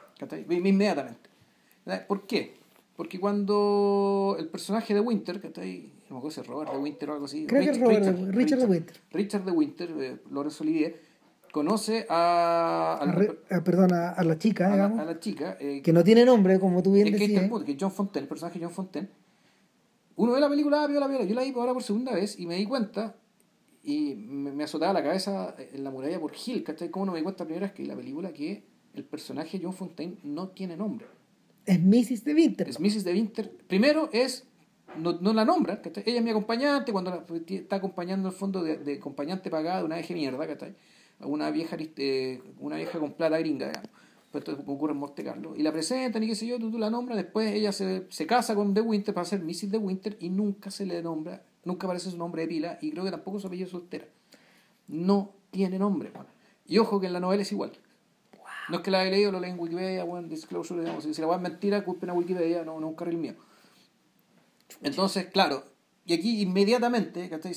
[0.50, 1.30] Inmediatamente.
[2.08, 2.54] ¿Por qué?
[2.96, 5.90] Porque cuando el personaje de Winter, ¿cachai?
[6.10, 7.46] No me acuerdo si es Robert de Winter o algo así.
[7.48, 8.98] Creo que es Robert de- Richard de Winter.
[9.12, 11.02] Richard de Winter, eh, Laurence Olivier,
[11.52, 15.20] conoce a, a al- re- a- perdón, a, la chica, a la, digamos, a la
[15.20, 17.50] chica, eh, que no tiene nombre, como tú bien que decías.
[17.66, 19.08] que es John Fontaine, el personaje de John Fontaine.
[20.18, 21.26] Uno ve la película, ah, vio la viola.
[21.26, 23.16] Yo la vi ahora por segunda vez y me di cuenta
[23.84, 26.90] y me, me azotaba la cabeza en la muralla por Hill, ¿cachai?
[26.90, 28.64] ¿Cómo no me di cuenta primero es que la película que
[28.94, 31.08] el personaje John Fontaine no tiene nombre?
[31.66, 32.24] Es Mrs.
[32.24, 32.70] de Winter.
[32.70, 33.04] Es Mrs.
[33.04, 33.52] de Winter.
[33.68, 34.48] Primero es,
[34.98, 36.04] no, no la nombran, ¿cachai?
[36.06, 37.26] Ella es mi acompañante, cuando la-
[37.56, 40.76] está acompañando el fondo de, de acompañante pagada de una vieja mierda, ¿cachai?
[41.22, 43.90] Una vieja, eh, una vieja con plata gringa, digamos.
[44.32, 45.56] Pues esto ocurre en Monte Carlo.
[45.58, 48.26] Y la presentan y qué sé yo, tú, tú la nombras, después ella se, se
[48.26, 49.72] casa con De Winter para ser Mrs.
[49.72, 53.04] de Winter y nunca se le nombra, nunca aparece su nombre de pila y creo
[53.04, 54.08] que tampoco su apellido soltera.
[54.88, 56.28] No tiene nombre, weón.
[56.66, 57.72] Y ojo que en la novela es igual.
[58.70, 61.04] No es que la haya leído, lo leí en Wikipedia, bueno, disclosure, digamos.
[61.04, 63.36] Si la voy a mentir, culpen a Wikipedia, no, no es un carril mío.
[64.82, 65.64] Entonces, claro,
[66.06, 67.54] y aquí inmediatamente, ¿cachai?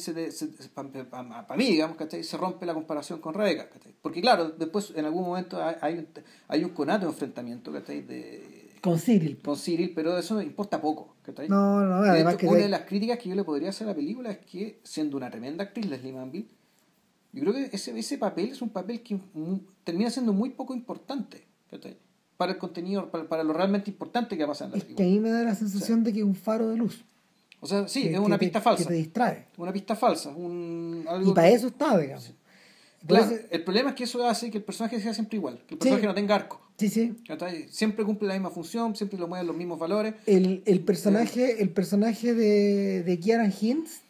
[0.71, 2.23] Para mí, digamos, ¿cachai?
[2.23, 3.95] Se rompe la comparación con Rebeca, ¿cachai?
[4.03, 6.09] Porque claro, después en algún momento hay, hay un,
[6.49, 8.03] hay un conato de enfrentamiento, ¿cachai?
[8.03, 8.54] De,
[8.85, 9.39] Con Cyril.
[9.43, 11.49] con Cyril, pero eso importa poco, ¿cachai?
[11.49, 12.47] No, no, De además hecho, que...
[12.49, 15.16] una de- las críticas que yo le podría hacer a la película es que, siendo
[15.16, 16.49] una tremenda actriz, Leslie Manville,
[17.32, 19.18] yo creo que ese, ese papel es un papel que
[19.82, 21.97] termina siendo muy poco importante ¿cachai?
[22.37, 24.97] para el contenido, para, para lo realmente importante que pasa en la Es que a
[24.97, 25.14] película.
[25.14, 27.05] mí me da la sensación de que es un faro de luz.
[27.61, 28.82] O sea, sí, que- es que una te- pista falsa.
[28.85, 29.47] Que te distrae.
[29.57, 30.28] Una pista falsa.
[30.30, 32.32] Un, algo Y para eso está, digamos.
[33.07, 35.81] Claro, el problema es que eso hace que el personaje sea siempre igual, que el
[35.81, 35.89] Sí.
[35.89, 36.61] personaje no tenga arco.
[36.79, 37.15] sí, sí.
[37.69, 40.15] Siempre cumple la misma función, siempre lo mueven los mismos valores.
[40.27, 44.01] El, el personaje, el personaje de, de Kieran Hintz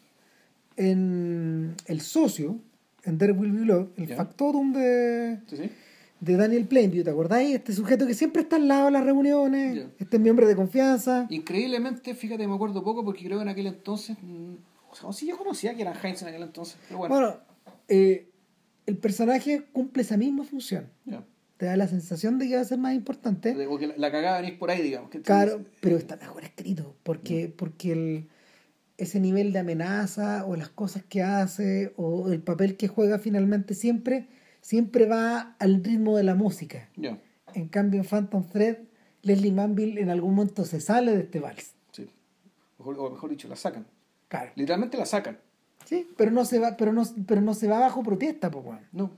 [0.77, 2.59] en El Socio,
[3.05, 4.17] en There Will Be Blood, el Ya.
[4.17, 5.71] factotum de, Sí, sí.
[6.21, 7.55] de Daniel Plainview, ¿te acordáis?
[7.55, 9.87] Este sujeto que siempre está al lado de las reuniones, Ya.
[9.99, 11.27] este miembro de confianza.
[11.31, 14.55] Increíblemente, fíjate, me acuerdo poco porque creo que en aquel entonces, mm,
[14.91, 16.77] O sea, sí, yo conocía a Kieran Hines en aquel entonces.
[16.87, 17.15] Pero bueno.
[17.15, 17.37] Bueno,
[17.89, 18.29] eh,
[18.87, 20.89] el personaje cumple esa misma función.
[21.57, 23.55] Te da la sensación de que va a ser más importante.
[23.55, 25.09] De- Porque la, la cagada venís por ahí, digamos.
[25.11, 28.29] que Claro, pero está mejor escrito, porque, porque el,
[28.99, 33.75] ese nivel de amenaza o las cosas que hace o el papel que juega finalmente
[33.75, 34.29] siempre,
[34.61, 36.89] siempre va al ritmo de la música.
[37.55, 38.79] En cambio en Phantom Thread,
[39.23, 41.75] Leslie Manville en algún momento se sale de este vals.
[41.93, 42.11] sí.
[42.79, 43.87] Mejor- o mejor dicho, la sacan.
[44.29, 44.51] Claro.
[44.57, 45.39] Literalmente la sacan.
[45.85, 48.81] Sí, pero no se va, pero no, pero no se va bajo protesta, pues bueno.
[48.93, 49.11] No.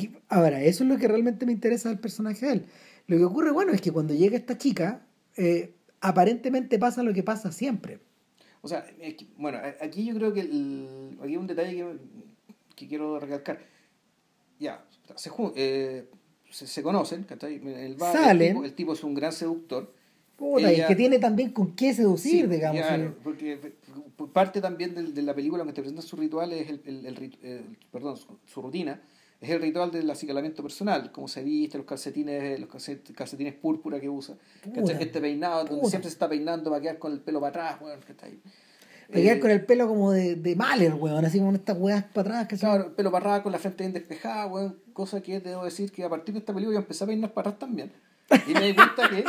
[0.00, 2.66] Y ahora, eso es lo que realmente me interesa del personaje de él.
[3.06, 7.22] Lo que ocurre, bueno, es que cuando llega esta chica, eh, aparentemente pasa lo que
[7.22, 8.00] pasa siempre.
[8.62, 11.96] O sea, es que, bueno, aquí yo creo que el- aquí hay un detalle que,
[12.74, 13.60] que quiero recalcar.
[14.58, 14.84] Ya,
[15.14, 16.08] se, eh,
[16.50, 17.54] se, se conocen, ¿cachai?
[17.64, 18.42] El bar, Salen.
[18.42, 19.94] El tipo, el tipo es un gran seductor.
[20.36, 22.82] Puta, Ella- y que tiene también con qué seducir, Sí, digamos.
[22.82, 23.58] claro, porque
[24.16, 27.06] por parte también del- de, la película que te presenta su ritual es el, el-
[27.06, 29.00] el rit- eh, perdón, su, su rutina,
[29.40, 33.98] es el ritual del acicalamiento personal, cómo se viste, los calcetines, los calcet- calcetines púrpura
[33.98, 34.92] que usa, Puta.
[35.00, 35.90] este peinado, donde Puta.
[35.90, 38.38] siempre se está peinando para quedar con el pelo para atrás, bueno, ¿cachai?
[39.10, 42.28] Pegar Eh, con el pelo como de, de Mahler, weón, así como estas weas para
[42.30, 42.70] atrás que son.
[42.76, 46.02] Claro, pelo para atrás, con la frente bien despejada, weón, cosa que debo decir que
[46.04, 47.92] a partir de esta película yo empecé a peinar para atrás también.
[48.48, 49.22] Y me di cuenta que,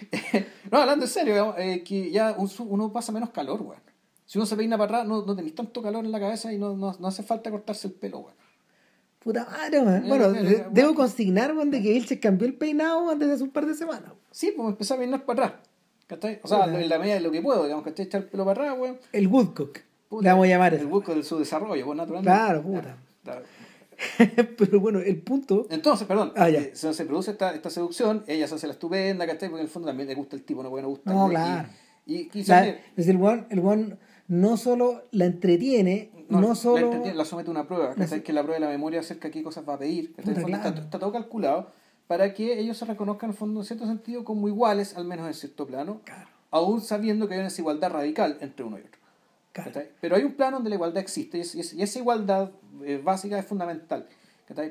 [0.70, 3.80] no, hablando en serio, digamos, eh, que ya uno pasa menos calor, weón.
[4.24, 6.58] Si uno se peina para atrás, no, no tenéis tanto calor en la cabeza y
[6.58, 8.34] no, no, no hace falta cortarse el pelo, weón.
[9.20, 10.04] Puta madre, weón.
[10.04, 13.28] Eh, Bueno, eh, eh, debo consignar, weón, de que él se cambió el peinado antes
[13.28, 14.12] de hace un par de semanas.
[14.30, 15.60] Sí, pues me empecé a peinar para atrás.
[16.06, 16.40] ¿Cachai?
[16.42, 16.80] O sea, Puta.
[16.80, 18.06] en la medida de lo que puedo, digamos, ¿cachai?
[18.06, 18.98] Echar el pelo para atrás, weón.
[19.12, 19.78] El Woodcock.
[20.08, 22.30] Puta, Le vamos a llamar El busco de su desarrollo, pues naturalmente.
[22.30, 22.96] Claro, puta.
[23.24, 23.42] Claro.
[24.58, 25.66] Pero bueno, el punto.
[25.70, 26.60] Entonces, perdón, Ah, ya.
[26.60, 29.48] eh, se, se produce esta, esta seducción, ella se hace la estupenda, ¿cachai?
[29.48, 31.18] Porque en el fondo también le gusta el tipo, no puede no gustarle.
[31.20, 31.68] No, y- claro.
[32.08, 36.86] Y, quizás La, es decir, el weón, el weón no solo la entretiene, no, solo.
[36.86, 38.22] entretiene, la somete a una prueba, ¿cachai?
[38.22, 40.14] Que la prueba de la memoria acerca de qué cosas va a pedir.
[40.14, 40.68] fondo claro.
[40.68, 41.70] está, está todo calculado
[42.06, 45.26] para que ellos se reconozcan en el fondo en cierto sentido como iguales, al menos
[45.26, 49.00] en cierto plano, Claro, aún sabiendo que hay una desigualdad radical entre uno y otro.
[50.00, 52.50] Pero hay un plano donde la igualdad existe y, es- y es- y esa igualdad
[52.84, 54.06] eh, básica es fundamental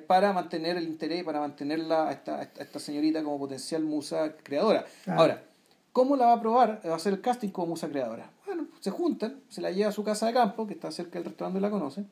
[0.07, 4.85] para mantener el interés, para mantenerla a esta, a esta, señorita como potencial musa creadora.
[5.03, 5.19] Claro.
[5.19, 5.43] Ahora,
[5.91, 6.81] ¿cómo la va a probar?
[6.85, 8.29] Va a hacer el casting como musa creadora.
[8.45, 11.25] Bueno, se juntan, se la lleva a su casa de campo, que está cerca del
[11.25, 12.07] restaurante donde la conocen,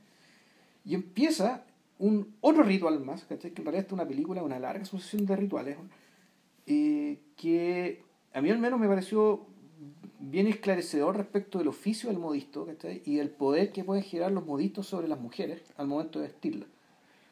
[0.84, 1.62] y empieza
[2.00, 3.52] un otro ritual más, ¿cachai?
[3.52, 5.78] que en realidad es una película, una larga sucesión de rituales,
[6.66, 8.04] eh, que
[8.34, 9.46] a mí al menos me pareció
[10.30, 13.02] bien esclarecedor respecto del oficio del modisto ¿cachai?
[13.06, 16.70] y del poder que pueden generar los modistos sobre las mujeres al momento de vestirlas.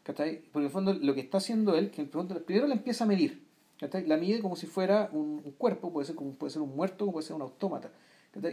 [0.04, 0.40] ¿cachai?
[0.52, 3.44] Porque en el fondo lo que está haciendo él, que primero la empieza a medir,
[3.80, 4.06] ¿cachai?
[4.08, 7.06] la mide como si fuera un, un cuerpo, puede ser, como, puede ser un muerto,
[7.06, 7.92] como puede ser un autómata.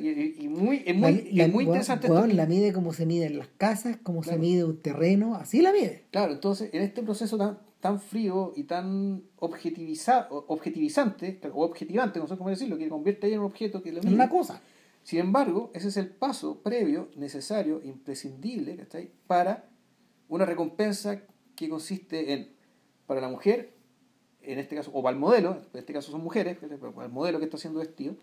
[0.01, 3.07] Y, y- muy, es muy, La- es muy interesante weón, esto la mide como se
[3.07, 4.43] mide en las casas, como se Claro.
[4.43, 6.05] mide un terreno, así la mide.
[6.11, 12.18] Claro, entonces en este proceso tan, tan frío y tan objetiviza, o- objetivizante, o objetivante,
[12.18, 14.14] no sé cómo decirlo, que convierte ahí en un objeto que lo Es mide.
[14.16, 14.60] una cosa.
[15.04, 19.10] Sin embargo, ese es el paso previo, necesario, imprescindible, ¿cachai?
[19.26, 19.68] Para
[20.28, 21.22] una recompensa
[21.54, 22.50] que consiste en,
[23.06, 23.72] para la mujer,
[24.42, 26.58] en este caso, o para el modelo, en este caso son mujeres.
[26.60, 28.16] Pero para el modelo que está siendo vestido,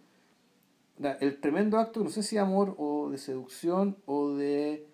[1.20, 4.88] el tremendo acto, no sé si de amor o de seducción o de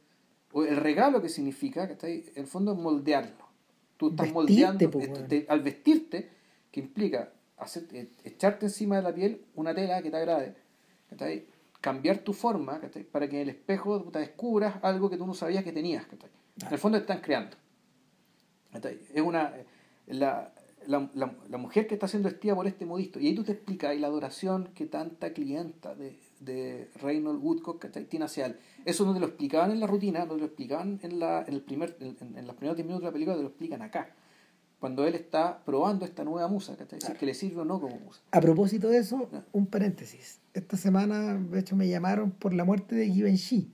[0.53, 2.25] o el regalo que significa, ¿cachai?
[2.35, 3.50] En el fondo es moldearlo.
[4.01, 6.29] Tú estás Vestirte, moldeando, po, te- al vestirte,
[6.71, 10.55] que implica hacer, eh, echarte encima de la piel una tela que te agrade,
[11.09, 11.45] ¿cachai?
[11.79, 13.03] cambiar tu forma ¿cachai?
[13.03, 16.05] para que en el espejo puta, descubras algo que tú no sabías que tenías.
[16.07, 16.29] ¿cachai?
[16.65, 17.55] En el fondo te están creando.
[19.13, 19.53] Es una,
[20.07, 20.51] la,
[20.87, 23.19] la, la, la mujer que está siendo vestida por este modisto.
[23.19, 27.79] Y ahí tú te explicas y la adoración que tanta clienta de, de Reynold Woodcock
[27.79, 28.05] ¿cachai?
[28.05, 28.57] tiene hacia él.
[28.83, 31.53] Eso no te lo explicaban en la rutina, no te lo explicaban en, la, en,
[31.53, 34.13] el primer, en, en- los primeros 10 minutos de la película, te lo explican acá.
[34.79, 36.99] Cuando él está probando esta nueva musa, ¿cachai?
[36.99, 38.19] Si es que le sirve o no como musa.
[38.31, 40.39] A propósito de eso, un paréntesis.
[40.55, 43.71] Esta semana, de hecho, me llamaron por la muerte de Givenchy.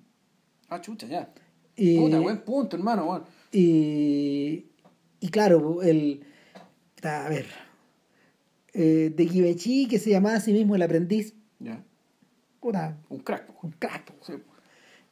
[0.68, 1.34] Ah, chucha, ya.
[1.77, 3.06] Puta, buen punto, hermano.
[3.06, 3.26] Bueno.
[3.53, 4.65] y,
[5.22, 6.26] y claro, el.
[7.03, 7.45] A ver.
[8.73, 11.34] eh, de Givenchy, que se llamaba a sí mismo el aprendiz.
[11.60, 11.84] Ya.
[12.59, 13.63] Puta, Un crack.
[13.63, 14.13] un crack.
[14.21, 14.34] Sí.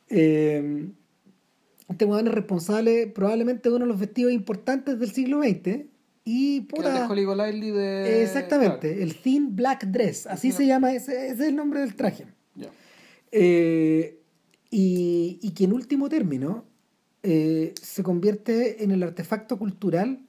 [0.09, 0.89] Eh,
[1.87, 5.85] este weón es responsable probablemente de uno de los vestidos importantes del siglo XX.
[6.27, 6.89] Y era
[7.49, 8.21] el de puta.
[8.23, 10.25] Exactamente, el Thin Black Dress.
[10.25, 12.25] Así se llama, ese, ese es el nombre del traje.
[13.31, 14.21] Eh,
[14.71, 16.65] y, y que en último término
[17.21, 20.25] eh, se convierte en el artefacto cultural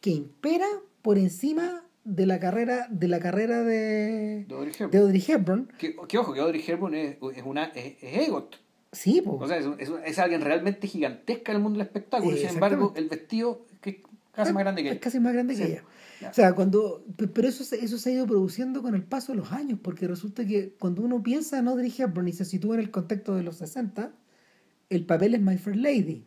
[0.00, 0.66] que impera
[1.02, 4.44] por encima de la carrera de la carrera de.
[4.48, 4.90] De Audrey Hepburn.
[4.90, 8.56] de Audrey Hepburn Que, que ojo, que Audrey Hepburn es, es una, es, es EGOT.
[8.92, 9.36] Sí, po.
[9.36, 12.36] O sea, es, es es alguien realmente gigantesca en el mundo del espectáculo.
[12.36, 13.96] Sin embargo, el vestido que es
[14.32, 15.00] casi más grande que Es ella.
[15.00, 15.72] casi más grande que Sí.
[15.72, 15.84] ella.
[16.28, 17.04] O sea, cuando.
[17.16, 19.78] pe- Pero eso, se- eso se ha ido produciendo con el paso de los años,
[19.82, 23.34] porque resulta que cuando uno piensa en Audrey Hepburn y se sitúa en el contexto
[23.36, 24.12] de los 60,
[24.90, 26.24] el papel es My Fair Lady.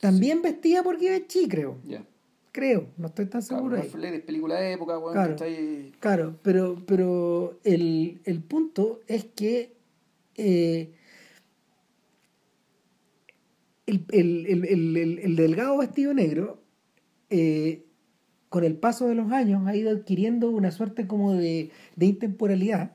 [0.00, 1.78] También vestía por Givenchy, creo.
[1.84, 2.04] Ya.
[2.52, 3.76] Creo, no estoy tan Claro, seguro.
[3.80, 4.14] ahí.
[4.14, 5.28] Es película de época, weón, Claro.
[5.28, 9.74] que está ahí- Claro, pero, pero el, el punto es que
[10.36, 10.92] eh,
[13.86, 16.62] el, el- el- el- el- el delgado vestido negro,
[17.30, 17.86] eh,
[18.50, 22.92] con el paso de los años, ha ido adquiriendo una suerte como de, de intemporalidad,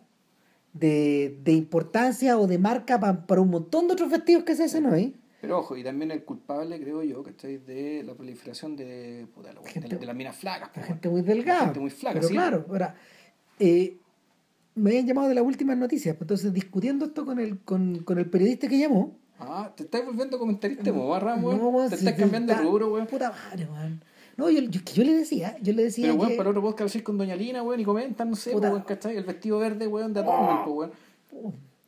[0.73, 4.65] de, de importancia o de marca pa- para un montón de otros vestidos que se
[4.65, 5.15] hacen hoy.
[5.39, 9.53] Pero ojo, y también el culpable, creo yo, que está de la proliferación de, puta,
[9.53, 10.71] la- Gente- de, de las minas flacas.
[10.75, 11.65] La gente muy delgada.
[11.65, 12.33] gente muy flaca, Pero sí.
[12.33, 12.95] claro, ahora,
[13.59, 13.97] eh,
[14.75, 18.17] me habían llamado de las últimas noticias, pues, entonces discutiendo esto con el, con, con
[18.17, 21.59] el periodista que llamó, Ah, te estás volviendo comentarista, mo, barra, weón.
[21.61, 23.05] No, Te si estás cambiando de rubro, weón.
[23.05, 24.03] Puta madre, weón.
[24.35, 26.37] No, yo, yo, yo le decía, yo le decía Pero, weón, que...
[26.37, 29.15] para otro podcast con Doña Lina, weón, y comentan, no sé, weón, ¿cachai?
[29.15, 30.91] El vestido verde, weón, de Atonement, po, weón.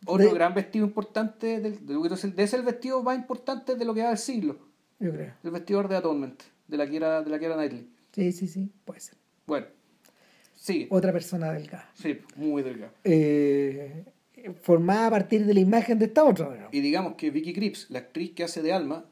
[0.10, 2.00] Otro de- gran vestido importante, del, del,
[2.36, 4.58] de ese el vestido más importante de lo que va del siglo.
[5.00, 5.34] Yo creo.
[5.44, 7.90] El vestido de Atonement, de la que era, de la que era Knightley.
[8.14, 9.16] Sí, sí, sí, puede ser.
[9.46, 9.68] Bueno,
[10.56, 10.88] sigue.
[10.92, 11.90] Otra persona delgada.
[11.94, 12.92] Sí, muy delgado.
[13.04, 14.04] Eh,
[14.62, 16.48] formada a partir de la imagen de esta otra.
[16.50, 16.68] ¿no?
[16.72, 19.06] Y digamos que Vicky Cripps, la actriz que hace de Alma,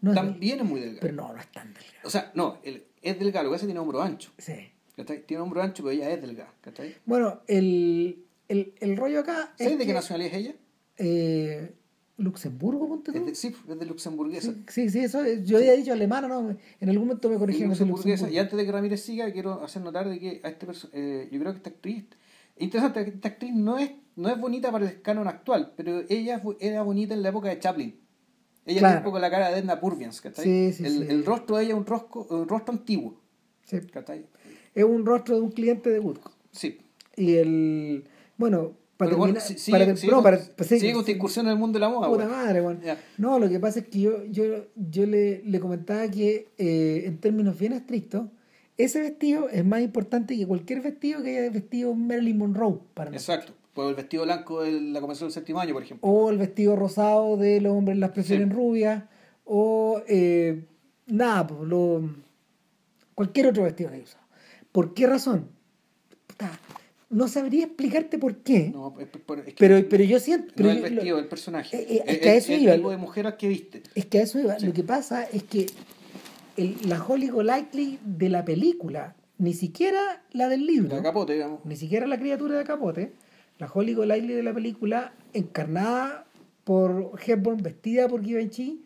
[0.00, 1.00] No también es muy delgada.
[1.00, 2.00] Pero no, no es tan delgada.
[2.04, 4.30] O sea, no, el- es delgado, lo que hace tiene hombro ancho.
[4.38, 4.70] Sí.
[4.96, 5.22] ¿cachai?
[5.26, 6.52] Tiene hombro ancho, pero ella es delgada.
[6.60, 6.94] ¿cachai?
[7.06, 10.54] Bueno, el, el, el rollo acá ¿Sabes es de qué nacionalidad es ella?
[10.98, 11.74] eh,
[12.18, 13.34] Luxemburgo, ponte tú.
[13.34, 14.52] Sí, es de luxemburguesa.
[14.68, 17.70] Sí, sí, eso, es- yo había dicho alemana, no, en algún momento me corrigieron.
[17.70, 18.28] luxemburguesa.
[18.28, 21.40] Y antes de que Ramírez siga, quiero hacer notar de que a este eh, yo
[21.40, 22.04] creo que esta actriz,
[22.58, 26.82] interesante, esta actriz no es, no es bonita para el canon actual, pero ella era
[26.82, 27.98] bonita en la época de Chaplin.
[28.66, 28.92] Ella Claro.
[28.92, 30.44] tiene un poco la cara de Edna Purviance, ¿cachai?
[30.44, 31.06] Sí, sí, el, sí.
[31.08, 33.18] el rostro de ella es un rostro, un rostro antiguo,
[33.64, 33.78] Sí.
[33.90, 34.26] ¿cachai?
[34.74, 36.34] Es un rostro de un cliente de Woodcock.
[36.52, 36.78] Sí.
[37.16, 38.04] Y el.
[38.40, 39.58] Bueno, para bueno, terminar.
[39.60, 41.88] si- para no, para- pues sí, sigue con esta incursión en el mundo de la
[41.90, 42.62] moda, Puta madre.
[42.82, 42.98] Ya.
[43.18, 44.44] No, lo que pasa es que yo, yo,
[44.74, 48.28] yo le, le comentaba que eh, en términos bien estrictos,
[48.78, 53.36] ese vestido es más importante que cualquier vestido que haya vestido Marilyn Monroe para nosotros.
[53.44, 53.60] Exacto.
[53.74, 56.08] Pues el vestido blanco de la convención del séptimo año, por ejemplo.
[56.08, 58.54] O el vestido rosado de los hombres las prefieren Sí.
[58.54, 59.04] rubias.
[59.44, 60.64] O eh,
[61.06, 62.02] nada, pues, lo,
[63.14, 64.24] cualquier otro vestido que haya usado.
[64.72, 65.48] ¿Por qué razón?
[66.26, 66.50] Puta,
[67.10, 68.70] no sabría explicarte por qué.
[68.72, 70.52] No, es, es- es que pero, pero yo siento.
[70.56, 71.76] pero no el yo- lo- vestido, el personaje.
[71.76, 72.74] Eh, eh, es El- que a el- eso el iba.
[72.76, 73.82] tipo de mujer al que viste.
[73.94, 74.58] Es que a eso iba.
[74.58, 74.66] Sí.
[74.66, 75.66] Lo que pasa es que
[76.56, 81.64] el- la Holly Golightly de la película, ni siquiera la del libro, La capote, digamos.
[81.64, 83.12] ni siquiera la criatura de Capote,
[83.58, 86.26] la Holly Golightly de la película, encarnada
[86.64, 88.84] por Hepburn, vestida por Givenchy,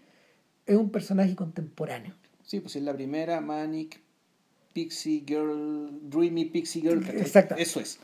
[0.67, 2.15] es un personaje contemporáneo.
[2.43, 4.01] Sí, pues es la primera Manic
[4.73, 7.05] Pixie Girl, Dreamy Pixie Girl.
[7.09, 7.55] Exacto.
[7.59, 7.99] Eso es.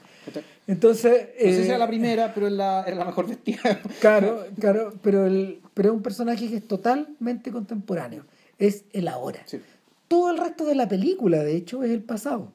[0.67, 3.81] Entonces, No sé si eh, era la primera, pero es la, era la mejor vestida.
[4.01, 8.27] claro, claro, pero, el, pero es un personaje que es totalmente contemporáneo.
[8.59, 9.43] Es el ahora.
[9.47, 9.61] Sí.
[10.09, 12.53] Todo el resto de la película, de hecho, es el pasado.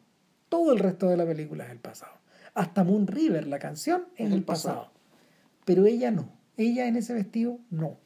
[0.50, 2.14] Todo el resto de la película es el pasado.
[2.54, 4.76] Hasta Moon River, la canción, es Es el el pasado.
[4.76, 4.92] pasado.
[5.66, 6.30] Pero ella no.
[6.58, 7.98] Ella en ese vestido, no.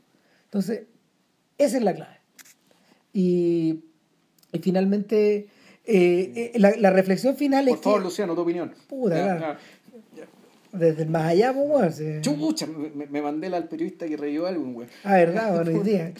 [0.46, 0.84] Entonces,
[1.58, 2.18] esa es la clave.
[3.14, 3.84] Y,
[4.52, 5.48] y finalmente,
[5.86, 8.74] eh, eh, la, la reflexión final Por es favor, que, Luciano, tu opinión.
[8.88, 9.60] Puta, Ya, claro.
[10.16, 10.28] ya.
[10.78, 14.66] desde el más allá, pues, Chucha, me, me- mandé la al periodista que reyó algo,
[14.72, 14.88] güey.
[15.04, 16.14] Ah, verdad, bueno, hoy día.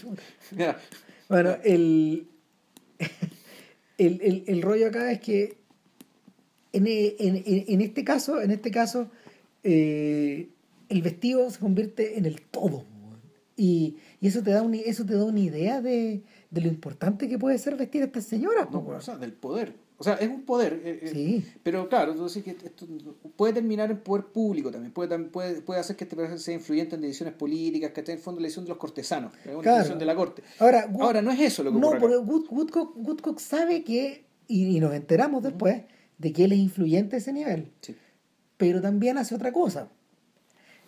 [1.30, 2.26] Bueno, el,
[4.00, 5.58] el, el, el rollo acá es que
[6.74, 9.10] en, en, en- en este caso, en este caso,
[9.64, 10.50] eh,
[10.90, 12.84] el vestido se convierte en el todo.
[13.56, 16.22] Y, y eso te da una, eso te da una idea de,
[16.52, 18.68] de lo importante que puede ser vestir a estas señoras.
[18.72, 19.76] No, o sea, del poder.
[19.98, 20.82] O sea, es un poder.
[20.86, 21.46] eh, eh, Sí.
[21.62, 22.88] Pero claro, decís que esto
[23.36, 24.94] puede terminar en poder público también.
[24.94, 28.18] Puede, puede, puede hacer que este personaje sea influyente en decisiones políticas, que esté en
[28.18, 29.78] el fondo la decisión de los cortesanos, que es una Claro.
[29.80, 30.42] decisión de la corte.
[30.60, 34.26] Ahora, Wood- Ahora, no es eso lo que No, pero Wood- Woodcock, Woodcock sabe que,
[34.48, 35.84] y, y nos enteramos después,
[36.18, 37.72] de que él es influyente a ese nivel.
[37.82, 37.96] Sí.
[38.58, 39.90] pero también hace otra cosa.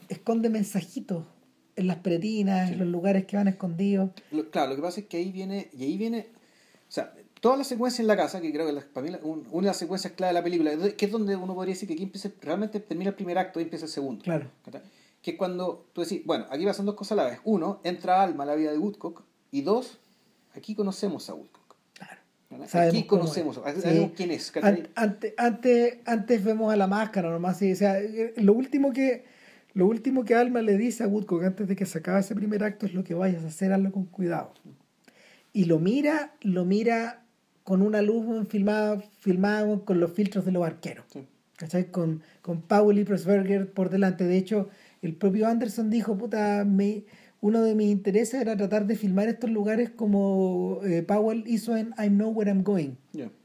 [0.09, 1.25] Esconde mensajitos
[1.75, 4.09] en las pretinas, en los lugares que van escondidos.
[4.31, 6.27] Lo- claro, lo que pasa es que ahí viene, y ahí viene,
[6.89, 9.19] o sea, toda la secuencia en la casa, que creo que la- para mí la-
[9.23, 11.87] un- una de las secuencias clave de la película, que es donde uno podría decir
[11.87, 14.23] que aquí empieza, realmente termina el primer acto y empieza el segundo.
[14.23, 14.47] Claro.
[15.21, 17.39] Que es cuando tú decís, bueno, aquí pasan dos cosas a la vez.
[17.43, 19.99] Uno, entra Alma a la vida de Woodcock, y dos,
[20.55, 21.61] aquí conocemos a Woodcock.
[22.73, 23.81] Aquí conocemos, es.
[23.83, 24.11] Sí.
[24.15, 24.51] quién es.
[24.51, 24.71] ¿cachai?
[24.71, 27.57] Ante- ante- antes, antes vemos a la máscara nomás.
[27.57, 29.23] sí, o sea, eh, lo último que
[29.73, 32.63] Lo último que Alma le dice a Woodcock antes de que se acabe ese primer
[32.63, 34.53] acto es lo que vayas a hacer, hazlo con cuidado.
[35.53, 37.23] Y lo mira, lo mira
[37.63, 41.05] con una luz filmada, filmada con los filtros de los arqueros.
[41.11, 41.27] Sí.
[41.57, 41.91] ¿Cachai?
[41.91, 44.23] Con, con Powell y Pressburger por delante.
[44.25, 44.69] De hecho,
[45.01, 47.05] el propio Anderson dijo, puta, me,
[47.39, 51.93] uno de mis intereses era tratar de filmar estos lugares como eh, Powell hizo en
[52.03, 52.95] I Know Where I'm Going.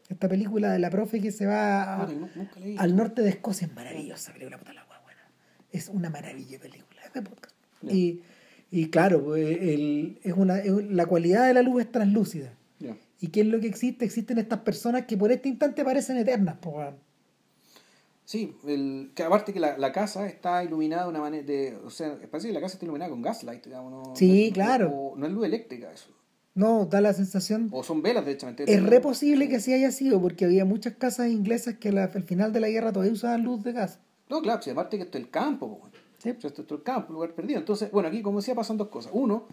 [0.08, 2.76] Esta película de la profe que se va a- Puta, nu- nunca leí.
[2.78, 4.85] al norte de Escocia es maravillosa, película puta la.
[5.72, 7.54] Es una maravilla de película, es de podcast.
[7.82, 7.92] Ya.
[7.92, 8.22] Y,
[8.70, 12.52] y claro, pues, el- es una, la cualidad de la luz es translúcida.
[13.18, 14.04] ¿Y qué es lo que existe?
[14.04, 16.96] Existen estas personas que por este instante parecen eternas, weón.
[18.26, 21.90] Sí, el, que aparte que la, la casa está iluminada de una manera de, o
[21.90, 24.90] sea, parece que la casa está iluminada con gaslight, digamos, no, Sí, no- claro.
[24.90, 26.10] o- no es luz eléctrica eso.
[26.54, 27.68] No, da la sensación.
[27.72, 28.64] O son velas, derechamente.
[28.70, 32.22] Es re posible que así haya sido, porque había muchas casas inglesas que la- al
[32.24, 33.98] final de la guerra todavía usaban luz de gas.
[34.28, 35.94] No, claro, si aparte que esto es el campo, bueno.
[36.18, 36.30] Sí.
[36.30, 37.58] O sea, esto es el campo, lugar perdido.
[37.58, 39.12] Entonces, bueno, aquí como decía pasan dos cosas.
[39.14, 39.46] Uno,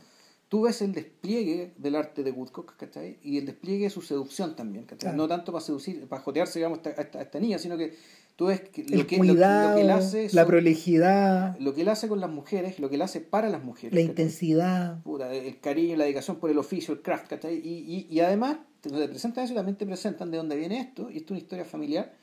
[0.50, 3.18] tú ves el despliegue del arte de Woodcock, ¿cachai?
[3.24, 5.10] Y el despliegue de su seducción también, ¿cachai?
[5.10, 5.18] Claro.
[5.18, 7.96] No tanto para seducir, para jotearse, digamos, a esta, a niña, sino que
[8.36, 11.82] tú ves que El lo, que, cuidado, lo que él hace la prolijidad, lo que
[11.82, 13.94] él hace con las mujeres, lo que él hace para las mujeres.
[13.94, 14.10] la ¿cachai?
[14.10, 15.02] intensidad.
[15.04, 17.56] Puta, el cariño, la dedicación por el oficio, el craft, ¿cachai?
[17.56, 20.80] Y, y, y además, te te presentan eso y también te presentan de dónde viene
[20.80, 22.14] esto, y esto es una historia familiar,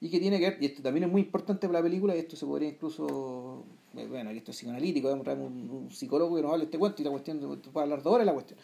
[0.00, 2.20] y que tiene que ver, y esto también es muy importante para la película, y
[2.20, 3.64] esto se podría incluso,
[3.96, 6.64] eh, bueno, aquí esto es psicoanalítico, vamos a traer un, un psicólogo que nos hable
[6.64, 7.38] este cuento, y la cuestión,
[7.72, 8.58] puede hablar dos horas de la cuestión.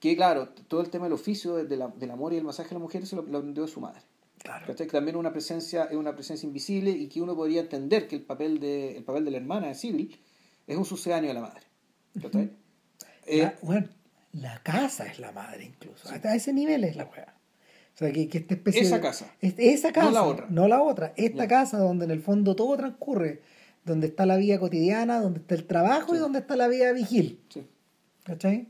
[0.00, 2.74] Que claro, todo el tema del oficio, de la- del amor y el masaje a
[2.74, 4.00] la mujer, se lo, lo aprendió de su madre.
[4.38, 4.66] Claro.
[4.74, 8.22] Que también una presencia, es una presencia invisible y que uno podría entender que el
[8.22, 10.18] papel de, el papel de la hermana de Civil
[10.66, 11.60] es un sucedáneo de la madre.
[12.20, 12.50] ¿cachai?
[13.26, 13.88] Eh, La- bueno,
[14.32, 16.08] la casa es la madre incluso.
[16.08, 17.34] Hasta ese nivel es la weá.
[17.94, 19.30] O sea, que, que esta especie Esa de- casa.
[19.40, 20.06] es- esa casa.
[20.06, 20.46] No la otra.
[20.48, 21.12] No la otra.
[21.16, 23.40] Esta casa donde en el fondo todo transcurre.
[23.84, 27.40] Donde está la vida cotidiana, donde está el trabajo y donde está la vida vigil.
[27.48, 27.66] sí.
[28.24, 28.68] ¿Cachai?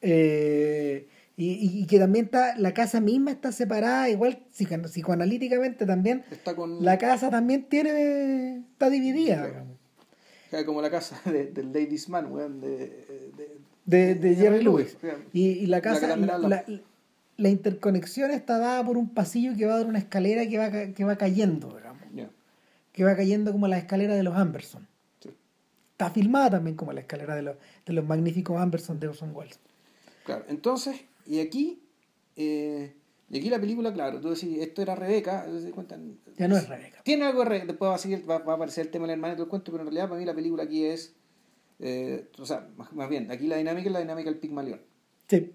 [0.00, 6.24] Eh, y, y- que también está, la casa misma está separada, igual psico- psicoanalíticamente también.
[6.30, 9.64] Está con La casa también tiene, está dividida.
[10.64, 12.78] Como la casa de, del Ladies Man, weón, de,
[13.36, 14.96] de, de, de Jerry Lewis.
[15.32, 16.64] Y, y la casa, la, la-
[17.38, 20.70] la interconexión está dada por un pasillo que va a dar una escalera que va,
[20.70, 22.02] que va cayendo, digamos.
[22.92, 24.88] Que va cayendo como la escalera de los Amberson.
[25.22, 25.30] sí.
[25.92, 27.56] Está filmada también como la escalera de los,
[27.86, 29.60] de los magníficos Amberson de Orson Welles.
[30.24, 31.80] Claro, entonces, y aquí,
[32.34, 32.92] eh,
[33.30, 36.68] y aquí la película, claro, tú decís, esto era Rebeca, entonces cuentan, Ya no es
[36.68, 37.02] Rebeca.
[37.04, 39.08] Tiene algo de Rebeca, después va a, seguir, va, va a aparecer el tema de
[39.08, 41.14] la hermana y todo el cuento, pero en realidad para mí la película aquí es,
[41.78, 44.80] eh, o sea, más, más bien, aquí la dinámica es la dinámica del Pigmalión.
[45.28, 45.52] Sí.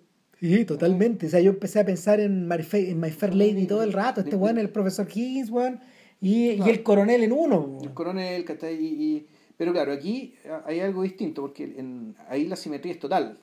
[0.49, 1.27] Sí, totalmente.
[1.27, 4.19] O sea, yo empecé a pensar en My, en My Fair Lady todo el rato.
[4.21, 5.79] Este weón, el profesor Higgins, weón,
[6.19, 7.77] y, y el coronel en uno.
[7.81, 8.75] El coronel, ¿cachai?
[8.75, 10.33] Y, y- pero claro, aquí
[10.65, 13.37] hay algo distinto, porque en, ahí la simetría es total.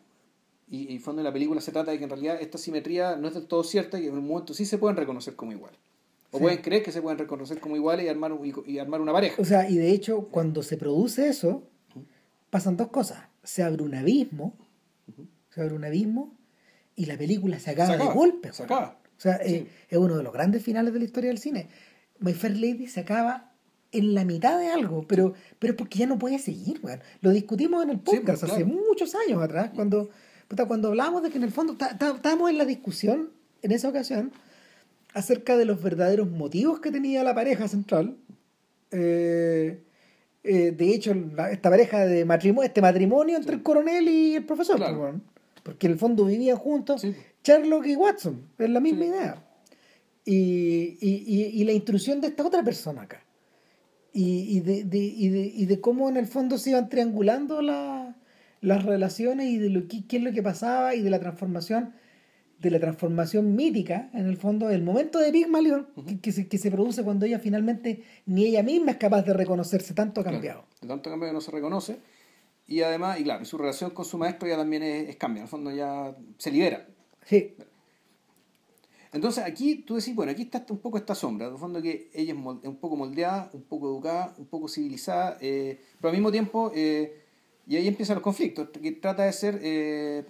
[0.69, 3.29] Y, en fondo de la película se trata de que en realidad esta simetría no
[3.29, 5.79] es del todo cierta y en un momento sí se pueden reconocer como iguales.
[6.33, 6.43] O Sí.
[6.43, 9.41] pueden creer que se pueden reconocer como iguales y armar, y, y armar una pareja.
[9.41, 11.63] O sea, y de hecho, cuando se produce eso,
[12.51, 13.23] pasan dos cosas.
[13.43, 14.55] Se abre un abismo,
[15.49, 16.37] se abre un abismo,
[17.01, 18.53] y la película se acaba, Se acaba, de golpe.
[18.53, 18.99] se acaba.
[19.17, 19.55] O sea, Sí.
[19.55, 21.69] eh, es uno de los grandes finales de la historia del cine.
[22.19, 23.53] My Fair Lady se acaba
[23.93, 27.01] en la mitad de algo, pero, pero porque ya no puede seguir, weón.
[27.23, 30.11] Lo discutimos en el Sí, podcast pues, hace muchos años atrás, cuando,
[30.69, 33.31] cuando hablamos de que en el fondo estábamos en la discusión,
[33.63, 34.33] en esa ocasión,
[35.15, 38.17] acerca de los verdaderos motivos que tenía la pareja central.
[38.93, 39.83] Eh,
[40.43, 41.15] eh, de hecho,
[41.51, 45.21] esta pareja de matrimonio, este matrimonio entre el coronel y el profesor, Claro.
[45.71, 47.15] Porque en el fondo vivían juntos Sí.
[47.45, 49.07] Sherlock y Watson, es la misma Sí.
[49.09, 49.45] idea.
[50.25, 53.25] Y, y, y, y la intrusión de esta otra persona acá.
[54.13, 57.63] Y, y, de, de, y, de, y de cómo en el fondo se iban triangulando
[57.63, 58.17] la-
[58.61, 61.95] las relaciones y de lo que, qué es lo que pasaba y de la transformación
[62.59, 66.59] de la transformación mítica, en el fondo, el momento de Pygmalion, que, que se, que
[66.59, 70.65] se produce cuando ella finalmente ni ella misma es capaz de reconocerse, tanto ha cambiado.
[70.69, 71.97] Claro, de tanto cambio que no se reconoce.
[72.71, 75.47] Y además, y claro, su relación con su maestro ya también es, es cambia, en
[75.47, 76.87] el fondo ya se libera.
[77.27, 77.57] Sí,
[79.13, 82.11] Entonces aquí tú decís, bueno, aquí está un poco esta sombra, en el fondo que
[82.15, 82.39] ella es
[82.69, 87.25] un poco moldeada, un poco educada, un poco civilizada, eh, pero al mismo tiempo, eh,
[87.67, 90.25] y ahí empiezan los conflictos, que trata de ser eh,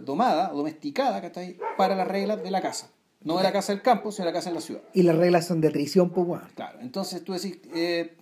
[0.00, 1.58] domada domesticada ¿cachai?
[1.76, 2.90] para las reglas de la casa.
[3.22, 4.80] No de la casa del campo, sino de la casa en la ciudad.
[4.94, 6.48] y las reglas son de traición, pues bueno.
[6.54, 8.16] Claro, entonces tú decís, eh,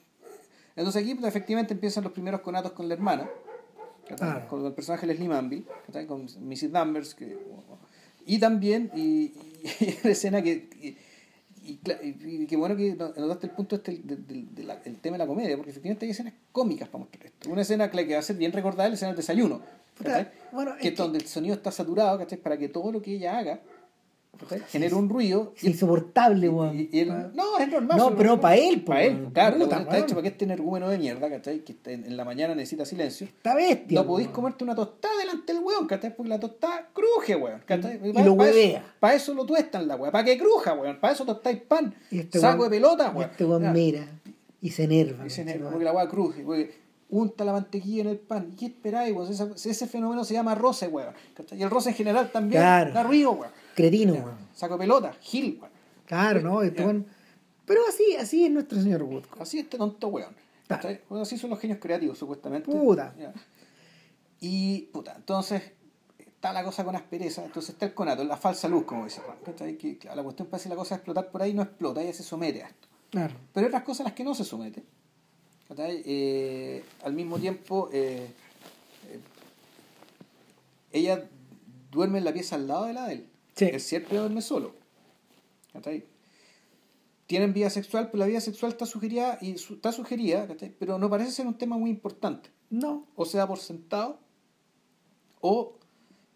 [0.75, 3.31] entonces aquí pues, efectivamente empiezan los primeros conatos con la hermana.
[4.17, 4.49] Claro.
[4.49, 5.65] con el personaje Leslie Manville,
[6.07, 6.71] con Mrs.
[6.73, 7.37] Danvers, que,
[8.27, 9.33] y también, y,
[9.81, 10.97] y una escena que, que-
[11.63, 11.79] y,
[12.43, 15.15] y- qué bueno que no- notaste el punto este del, del- de la- el tema
[15.15, 17.51] de la comedia, porque efectivamente hay escenas cómicas para mostrar esto.
[17.51, 19.61] Una escena que que va a ser bien recordada es la escena del desayuno.
[20.53, 22.39] Bueno, que es donde el sonido está saturado, ¿cachai?
[22.39, 23.61] Para que todo lo que ella haga
[24.41, 24.61] ¿cachai?
[24.69, 25.53] genere un ruido.
[25.57, 26.79] Es insoportable, weón.
[26.79, 27.99] Y- y él- no, es normal.
[27.99, 29.31] No, pero pa' él, Para él, weón.
[29.33, 29.59] claro.
[29.59, 30.05] Puta, está weón.
[30.05, 31.61] hecho para que este energúmeno de mierda, ¿cachai?
[31.61, 33.27] Que en, en la mañana necesita silencio.
[33.27, 34.03] Está bestia.
[34.03, 34.29] No weón.
[34.33, 36.15] comerte una tostada delante del weón, ¿cachai?
[36.17, 38.01] Porque la tostada cruje, weón, ¿cachai?
[38.03, 38.95] Y lo huevea.
[39.01, 40.99] Para eso lo tuestan la weón, para que cruja, weón.
[41.01, 43.31] Para eso tostáis pan, Y este saco weón- de pelota, y weón.
[43.31, 44.07] Este weón mira
[44.63, 45.27] y se enerva.
[45.27, 45.55] Y se ¿cachai?
[45.55, 48.51] enerva, porque la weá cruje, porque unta la mantequilla en el pan.
[48.53, 49.29] ¿Y qué esperáis, weón?
[49.33, 51.13] Ese fenómeno se llama roce, weón.
[51.35, 51.59] ¿cachai?
[51.59, 52.93] Y el roce en general también Claro.
[52.93, 53.51] da ruido, weón.
[53.81, 54.39] Cretino, weón.
[54.55, 55.73] Saco pelota, gil, weón.
[56.07, 56.63] Claro, ¿no?
[56.63, 57.07] Este weón-
[57.67, 59.41] Pero así, así es nuestro señor Woodcock.
[59.41, 60.35] Así este tonto weón.
[60.67, 60.83] Claro.
[60.83, 61.01] ¿cachai?
[61.09, 62.71] Bueno, así son los genios creativos, supuestamente.
[62.71, 63.15] Puta.
[63.19, 63.33] Ya.
[64.41, 65.63] Y, puta, entonces
[66.19, 69.21] está la cosa con aspereza, entonces está el conato, la falsa luz, como dice.
[69.79, 72.13] Que, claro, la cuestión parece que la cosa de explotar por ahí no explota, ella
[72.15, 72.89] se somete a esto.
[73.11, 73.35] Claro.
[73.53, 74.83] Pero hay otras cosas a las que no se somete.
[75.77, 78.27] Eh, al mismo tiempo, eh,
[79.09, 79.21] eh,
[80.93, 81.29] ella
[81.91, 83.27] duerme en la pieza al lado de la de él.
[83.61, 83.71] Sí.
[83.73, 84.75] Él siempre duerme solo.
[85.73, 86.05] ¿cachai?
[87.27, 90.75] Tienen vida sexual, pero la vida sexual está sugerida, y su- está sugerida ¿cachai?
[90.79, 92.51] pero no parece ser un tema muy importante.
[92.71, 93.07] No.
[93.17, 94.19] O se da por sentado,
[95.41, 95.77] o,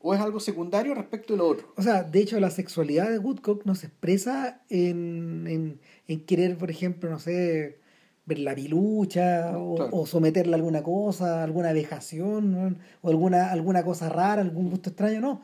[0.01, 1.73] o es algo secundario respecto de lo otro.
[1.77, 6.57] O sea, de hecho, la sexualidad de Woodcock no se expresa en, en, en querer,
[6.57, 7.79] por ejemplo, no sé,
[8.27, 9.91] ver la pilucha o, Claro.
[9.93, 15.21] o someterle a alguna cosa, alguna vejación o alguna, alguna cosa rara, algún gusto extraño,
[15.21, 15.43] no.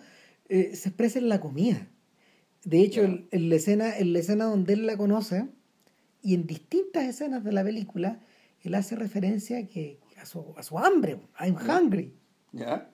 [0.51, 1.87] Eh, se expresa en la comida.
[2.65, 3.09] De hecho, Ya.
[3.09, 5.47] en, en la escena, en la escena donde él la conoce
[6.23, 8.21] y en distintas escenas de la película,
[8.63, 12.13] él hace referencia que, a, su, a su hambre, I'm hungry.
[12.53, 12.91] ¿Ya?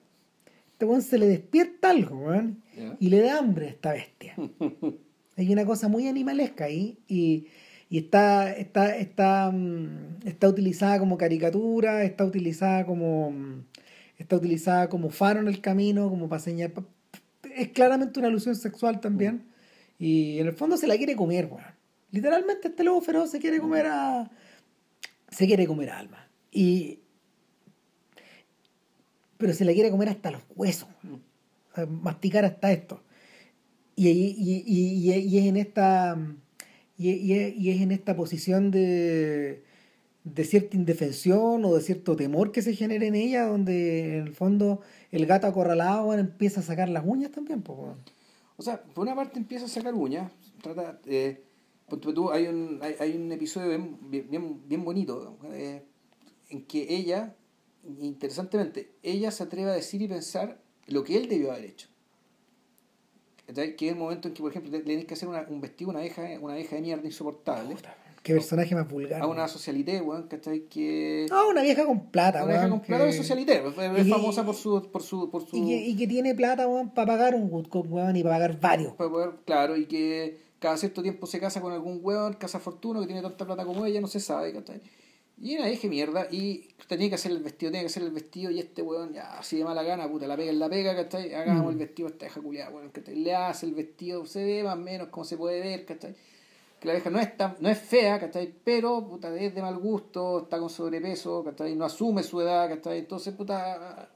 [0.71, 2.61] Este weón se le despierta algo, weón,
[2.99, 4.35] y le da hambre a esta bestia.
[5.35, 7.47] Hay una cosa muy animalesca ahí y,
[7.89, 13.63] y está, está, está, mm, está utilizada como caricatura, está utilizada como mm,
[14.19, 16.83] está utilizada como faro en el camino, como para señalar.
[17.57, 19.43] Es claramente una alusión sexual también.
[19.99, 21.63] Y en el fondo se la quiere comer, weón.
[22.11, 24.29] Literalmente este lobo feroz se quiere comer a.
[25.29, 26.27] se quiere comer a Alma.
[26.51, 26.99] Y.
[29.37, 30.89] Pero se la quiere comer hasta los huesos.
[32.01, 33.01] masticar hasta esto.
[33.95, 34.35] Y, y,
[34.65, 36.17] y, y- es en esta
[36.99, 39.63] y es en esta posición de,
[40.33, 44.33] de cierta indefensión o de cierto temor que se genera en ella donde en el
[44.33, 44.81] fondo
[45.11, 47.79] el gato acorralado bueno, empieza a sacar las uñas también pues.
[48.57, 50.31] O sea, por una parte empieza a sacar uñas,
[50.61, 51.43] trata, eh,
[52.01, 53.97] tú, hay un, hay, hay un episodio bien,
[54.29, 55.83] bien- bien, bonito eh,
[56.49, 57.35] en que ella,
[58.01, 61.87] interesantemente, ella se atreve a decir y pensar lo que él debió haber hecho.
[63.45, 65.91] Que es el momento en que, por ejemplo, le tienes que hacer una- un vestido
[65.91, 67.75] a una vieja, una vieja de mierda insoportable,
[68.27, 69.49] qué personaje más vulgar a una weón.
[69.49, 70.61] socialité, weón, ¿cachai?
[70.67, 71.25] Que...
[71.31, 73.63] Ah, una vieja con plata una vieja weón, con plata de que- socialité,
[73.97, 74.81] es y- famosa por su...
[74.91, 77.85] Por su, por su y, que, y que tiene plata weón, para pagar un Woodcock
[77.89, 81.61] weón, y para pagar varios para poder, claro, y que cada cierto tiempo se casa
[81.61, 84.81] con algún hueón, casa fortuno que tiene tanta plata como ella, no se sabe, ¿cachai?
[85.39, 88.49] Y una vieja mierda, y tenía que hacer el vestido, tenía que hacer el vestido,
[88.49, 91.31] y este weón, ya, así de mala gana, puta, la pega en la pega, ¿cachai?
[91.35, 91.69] Hagamos Mm.
[91.69, 93.15] el vestido a esta vieja culiada, weón, ¿cachai?
[93.17, 96.15] Le hace el vestido, se ve más o menos como se puede ver, ¿cachai?
[96.79, 98.53] Que la vieja no es, tan, no es fea, ¿cachai?
[98.63, 101.75] Pero, puta, es de mal gusto, está con sobrepeso, ¿cachai?
[101.75, 102.99] No asume su edad, ¿cachai?
[102.99, 104.09] Entonces, puta...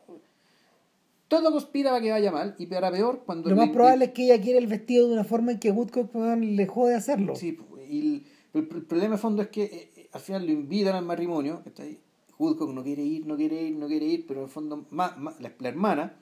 [1.28, 3.50] Todo conspira para que vaya mal, y para peor cuando...
[3.50, 5.72] lo más le- probable es que ella quiere el vestido de una forma en que
[5.72, 7.58] Woodcock le jode hacerlo Sí,
[7.90, 10.94] y el, el- el problema de fondo es que eh, eh, al final lo invitan
[10.96, 11.98] al matrimonio, ¿cachai?
[12.38, 15.16] Woodcock no quiere ir, no quiere ir, no quiere ir, pero en el fondo ma-
[15.40, 16.18] la, la hermana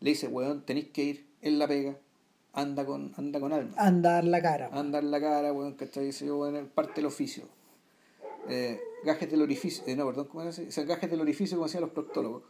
[0.00, 1.96] le dice, weón, tenéis que ir, él la pega,
[2.52, 4.78] anda con, anda con alma, andar la cara weón.
[4.78, 6.06] anda en la cara, weón, ¿cachai?
[6.06, 7.44] Dice yo, es parte del oficio.
[8.48, 10.50] Eh, gajes del orificio, eh, no, perdón, ¿cómo era?
[10.50, 12.42] O sea, gajes del orificio, como decían los proctólogos.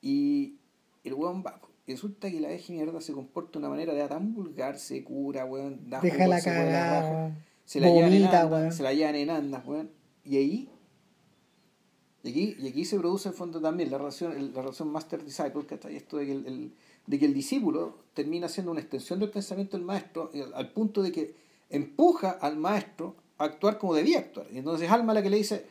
[0.00, 0.56] Y
[1.04, 4.06] el weón va, y resulta que la vieja mierda se comporta de una manera de
[4.08, 7.36] tan vulgar, se cura, weón, da deja la cagada.
[7.64, 9.90] Se la llevan en andas, se la llevan en andas, weón.
[10.24, 10.70] Y ahí,
[12.22, 15.66] y aquí, y aquí se produce en fondo también la relación, el- la relación master-disciple,
[15.66, 15.96] ¿cachai?
[15.96, 16.74] Esto de que el, el-
[17.08, 21.02] de que el discípulo termina siendo una extensión del pensamiento del maestro, y al, punto
[21.02, 21.34] de que
[21.70, 24.46] empuja al maestro a actuar como debía actuar.
[24.52, 25.64] Y entonces Alma la que le dice,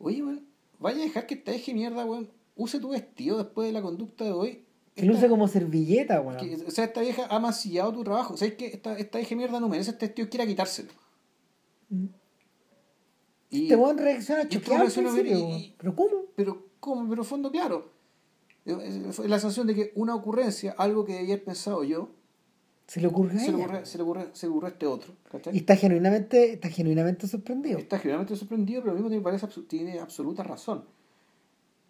[0.00, 0.44] oye, weón,
[0.80, 4.24] vaya a dejar que esta eje mierda, weón, use tu vestido después de la conducta
[4.24, 4.64] de hoy.
[4.96, 6.38] que use como servilleta weón.
[6.38, 8.36] que- o sea, esta vieja ha mancillado tu trabajo.
[8.36, 10.90] ¿Sabes que esta, esta eje mierda no merece este tío quiera quitárselo?
[13.50, 14.84] Y, Este weón reacciona este choqueado
[15.78, 16.24] ¿Pero cómo?
[16.34, 17.08] pero, ¿cómo?
[17.08, 17.99] Pero fondo, claro.
[18.64, 22.10] Es la sensación de que una ocurrencia, algo que debía haber pensado yo,
[22.86, 23.64] Se le ocurre a se le ella.
[23.66, 25.14] ocurre, se le ocurre, se le ocurre a este otro.
[25.30, 25.54] ¿cachai?
[25.54, 27.78] Y está genuinamente, está genuinamente sorprendido.
[27.78, 30.84] Está generalmente sorprendido, pero al mismo tiempo parece tiene absoluta razón.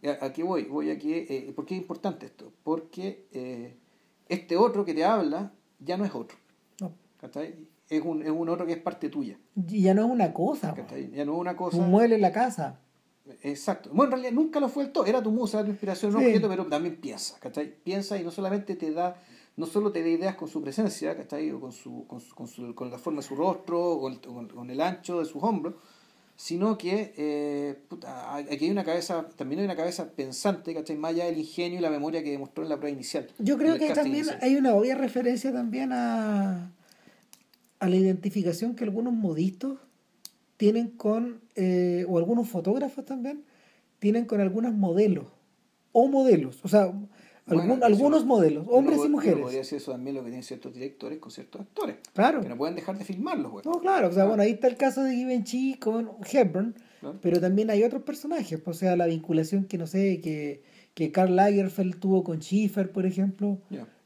[0.02, 0.64] ¿Y ¿A, a qué voy?
[0.64, 2.52] Voy a que, eh, ¿Por qué es importante esto?
[2.62, 3.76] Porque eh,
[4.28, 6.38] este otro que te habla ya no es otro.
[6.80, 6.92] No.
[7.20, 7.54] ¿cachai?
[7.88, 9.36] Es un, es un otro que es parte tuya.
[9.68, 10.74] Y ya no es una cosa.
[11.12, 11.76] Ya no es una cosa.
[11.78, 12.78] un mueble en la casa.
[13.42, 13.90] Exacto.
[13.92, 15.06] Bueno, en realidad nunca lo fue el todo.
[15.06, 16.26] Era tu musa, era tu inspiración, un Sí.
[16.26, 17.74] objeto, pero también piensa, ¿cachai?
[17.82, 19.16] Piensa y no solamente te da,
[19.56, 21.50] no solo te da ideas con su presencia, ¿cachai?
[21.52, 24.12] O con, su, con, su, con, su- con la forma de su rostro, o con,
[24.14, 25.74] el- con- con el ancho de sus hombros,
[26.36, 30.96] sino que eh, puta, aquí hay una cabeza, también hay una cabeza pensante, ¿cachai?
[30.96, 33.26] Más allá del ingenio y la memoria que demostró en la prueba inicial.
[33.38, 34.38] Yo creo que también inicial.
[34.40, 36.70] hay una obvia referencia también a,
[37.78, 39.72] a la identificación que algunos modistas
[40.60, 43.44] tienen con, eh, o algunos fotógrafos también,
[43.98, 45.24] tienen con algunos modelos,
[45.92, 46.92] o modelos, o sea,
[47.46, 49.40] Bueno, algún- algunos modelos, hombres Uno y uno mujeres.
[49.40, 51.96] Podría decir eso también lo que tienen ciertos directores con ciertos actores.
[52.12, 52.42] Claro.
[52.42, 53.64] Que no pueden dejar de filmarlos, güey.
[53.64, 54.26] No, claro, o sea, Ah.
[54.26, 57.18] bueno, ahí está el caso de Givenchy con Hepburn, Claro.
[57.22, 60.62] pero también hay otros personajes, pues, o sea, la vinculación que, no sé, que,
[60.92, 63.56] que Karl Lagerfeld tuvo con Schiffer, por ejemplo,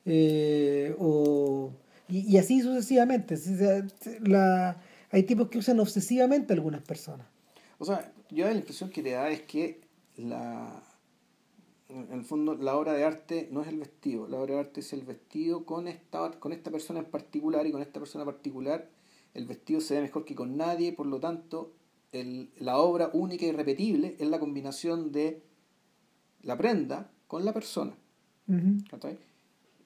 [0.07, 1.71] eh, o,
[2.09, 3.35] y, y así sucesivamente.
[3.35, 3.85] O sea,
[4.23, 4.77] la,
[5.15, 7.29] hay tipos que usan obsesivamente a algunas personas.
[7.79, 9.81] O sea, yo la impresión que te da es que
[10.17, 10.83] la
[11.89, 14.81] en el fondo la obra de arte no es el vestido, la obra de arte
[14.81, 18.91] es el vestido con esta, con esta persona en particular y con esta persona particular
[19.35, 21.73] el vestido se ve mejor que con nadie, por lo tanto
[22.11, 25.45] el, la obra única y repetible es la combinación de
[26.43, 27.95] la prenda con la persona.
[28.91, 29.17] ¿cachai?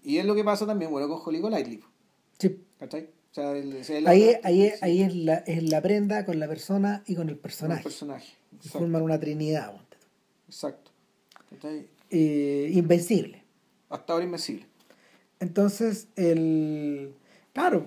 [0.03, 1.85] Y es lo que pasa también bueno, con Holly Golightly.
[2.39, 2.65] Sí.
[2.79, 3.18] ¿cachai?
[3.31, 5.63] O sea, el- o sea, el- Ahí, es- ahí, es- sí, ahí es, la, es
[5.71, 7.83] la prenda con la persona y con el con el personaje.
[7.83, 8.33] personaje.
[8.65, 9.75] Y forman una trinidad.
[10.49, 10.91] exacto.
[12.11, 13.43] Eh, invencible.
[13.91, 14.67] Hasta ahora invencible.
[15.41, 17.15] Entonces, el.
[17.53, 17.87] Claro,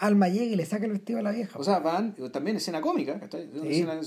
[0.00, 1.58] Alma llega y le saca el vestido a la vieja.
[1.58, 3.48] O sea, van, también escena cómica, ¿cachai?
[3.52, 3.68] Sí.
[3.68, 4.00] escena,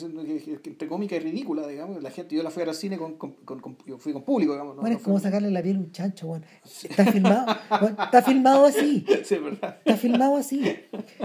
[0.66, 2.02] entre cómica y ridícula, digamos.
[2.02, 4.12] La gente, yo la fui a ver al cine con, con, con- con- yo fui
[4.14, 4.76] con público, digamos.
[4.76, 4.82] ¿no?
[4.82, 6.46] bueno, No es como fue- sacarle la piel a un chancho, bueno.
[6.66, 7.46] Está filmado,
[7.80, 9.06] bueno, está filmado así.
[9.24, 9.78] Sí, es verdad.
[9.86, 10.64] Está filmado así.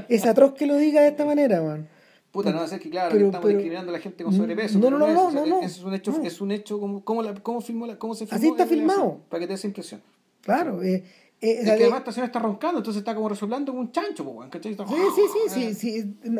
[0.08, 1.88] Es atroz que lo diga de esta manera, man.
[2.30, 4.22] Puta, no va a ser que, claro, Pero- que estamos pero- discriminando a la gente
[4.22, 4.78] con sobrepeso.
[4.78, 5.60] No, no, no, es, no, o sea, no, no.
[5.62, 6.22] Es un hecho, No.
[6.24, 8.36] es un hecho como, como, la, cómo, filmó la, cómo se filmó.
[8.38, 9.20] Así está filmado.
[9.30, 10.02] para que te dé esa impresión.
[10.42, 10.82] Claro.
[10.82, 11.02] eh,
[11.40, 13.82] eh, Es la que de- además esta señora está roncando, entonces está como resoplando como
[13.82, 14.72] un chancho, weón, ¿cachai?
[14.72, 16.30] Está- Sí, sí, sí, sí, sí.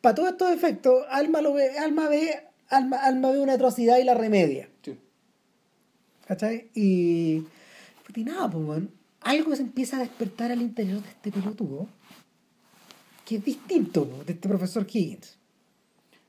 [0.00, 2.30] Para todos estos efectos, Alma lo ve, Alma ve,
[2.68, 4.68] Alma, Alma ve una atrocidad y la remedia.
[4.82, 4.98] Sí.
[6.26, 6.70] ¿Cachai?
[6.74, 7.40] Y.
[8.06, 11.88] pues, y nada, pues, weón, Algo se empieza a despertar al interior de este pelotudo.
[13.24, 15.38] Que es distinto po, de este profesor Higgins.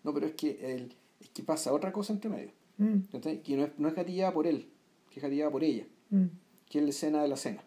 [0.04, 2.52] No, pero es que, el, es que pasa otra cosa entre medio.
[2.78, 3.42] Mm, ¿cachai?
[3.44, 4.70] Que no es, no es gatillada por él,
[5.10, 6.24] que es gatillada por ella, mm,
[6.70, 7.65] que es la escena de la cena.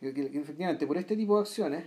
[0.00, 1.84] Que efectivamente, por este tipo de acciones,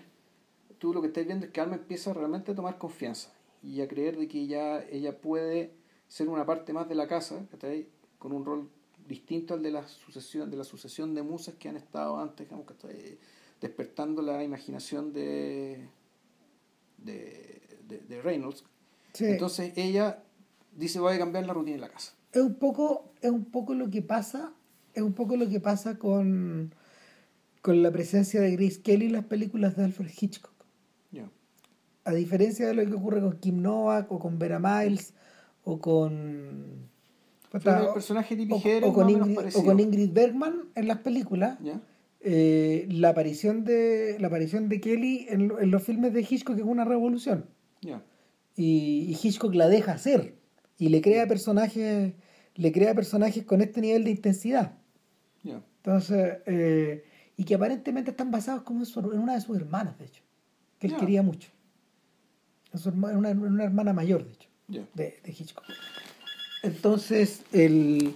[0.77, 3.31] tú lo que estás viendo es que Alma empieza realmente a tomar confianza
[3.63, 5.71] y a creer de que ya ella puede
[6.07, 7.87] ser una parte más de la casa, ¿cachai?
[8.19, 8.69] Con un rol
[9.07, 12.65] distinto al de la sucesión, de la sucesión de musas que han estado antes, digamos,
[12.65, 13.17] ¿cachai?
[13.61, 15.87] despertando la imaginación de,
[16.97, 18.63] de, de, de Reynolds.
[19.13, 19.25] Sí.
[19.25, 20.23] Entonces ella
[20.75, 22.13] dice voy a cambiar la rutina en la casa.
[22.31, 24.53] es un poco es un poco lo que pasa
[24.93, 26.73] es un poco lo que pasa con
[27.61, 30.51] con la presencia de Grace Kelly en las películas de Alfred Hitchcock.
[32.03, 35.13] A diferencia de lo que ocurre con Kim Novak o con Vera Miles
[35.63, 36.89] o con
[37.53, 38.47] el personaje de
[38.81, 39.61] o, con Ingrid, parecido.
[39.61, 41.59] o con Ingrid Bergman en las películas
[42.21, 46.63] eh, la aparición de la aparición de Kelly en, en los filmes de Hitchcock es
[46.63, 47.45] una revolución.
[48.55, 50.33] Y, y Hitchcock la deja hacer
[50.79, 52.13] y le crea personajes
[52.55, 54.80] le crea personajes con este nivel de intensidad
[55.43, 57.03] Entonces eh,
[57.37, 60.21] y que aparentemente están basados como en, su- en una de sus hermanas de hecho
[60.79, 61.49] que él quería mucho
[62.73, 64.49] en, su herma- en una, en una hermana mayor de hecho
[64.93, 65.63] de, de Hitchcock
[66.63, 68.13] entonces el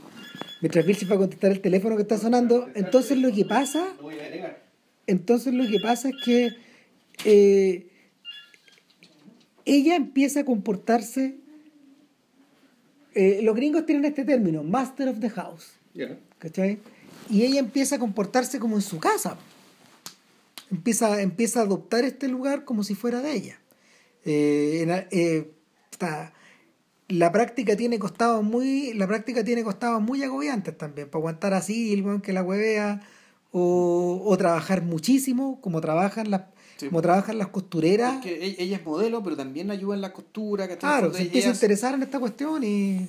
[0.61, 3.93] mientras Bill se va a contestar el teléfono que está sonando entonces lo que pasa
[5.07, 6.49] entonces lo que pasa es que
[7.25, 7.89] eh,
[9.65, 11.37] ella empieza a comportarse.
[13.15, 16.17] eh, los gringos tienen este término, master of the house, Ya.
[16.37, 16.79] ¿cachai?
[17.29, 19.37] Y ella empieza a comportarse como en su casa.
[20.71, 23.59] Empieza, empieza a adoptar este lugar como si fuera de ella.
[24.25, 25.51] Eh, en eh,
[25.91, 26.33] está-
[27.07, 31.93] la práctica tiene costados muy la práctica tiene costados muy agobiantes también para aguantar así
[31.93, 33.07] el weón que la huevea
[33.51, 36.41] o, o trabajar muchísimo como trabajan las
[36.77, 36.87] Sí.
[36.87, 40.11] como trabajan las costureras Es que e- ella es modelo, pero también ayuda en la
[40.11, 40.67] costura.
[40.77, 43.07] claro se empieza a interesar en esta cuestión y,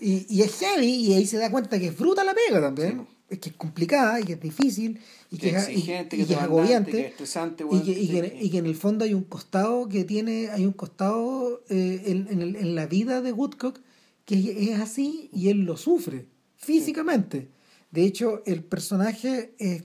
[0.00, 3.06] y, y es heavy y ahí se da cuenta que es fruta la pega también.
[3.38, 5.00] Que es complicada y que es difícil
[5.30, 8.06] y que, es, y- exigente, y que es agobiante que es estresante, y que, y,
[8.08, 11.62] que- que, y que en el fondo hay un costado que tiene hay un costado
[11.70, 13.80] eh, en, en, el- en la vida de Woodcock
[14.24, 16.26] que es así y él lo sufre
[16.56, 17.48] físicamente
[17.90, 19.84] de hecho el personaje es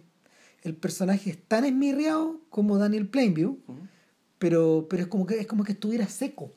[0.64, 3.57] el personaje es tan esmirriado como Daniel Plainview
[4.40, 6.52] pero, pero es como que es como que estuviera seco.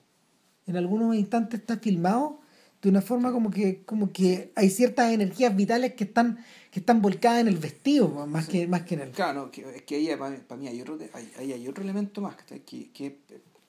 [0.67, 2.40] En algunos instantes está filmado
[2.83, 7.03] de una forma como que, como que hay ciertas energías vitales que están, que están
[7.03, 9.11] volcadas en el vestido, más que, más que en el.
[9.11, 11.69] Claro, no, que, es que ahí para, mí- para mí hay otro, hay, ahí hay
[11.69, 13.19] otro elemento más que, que,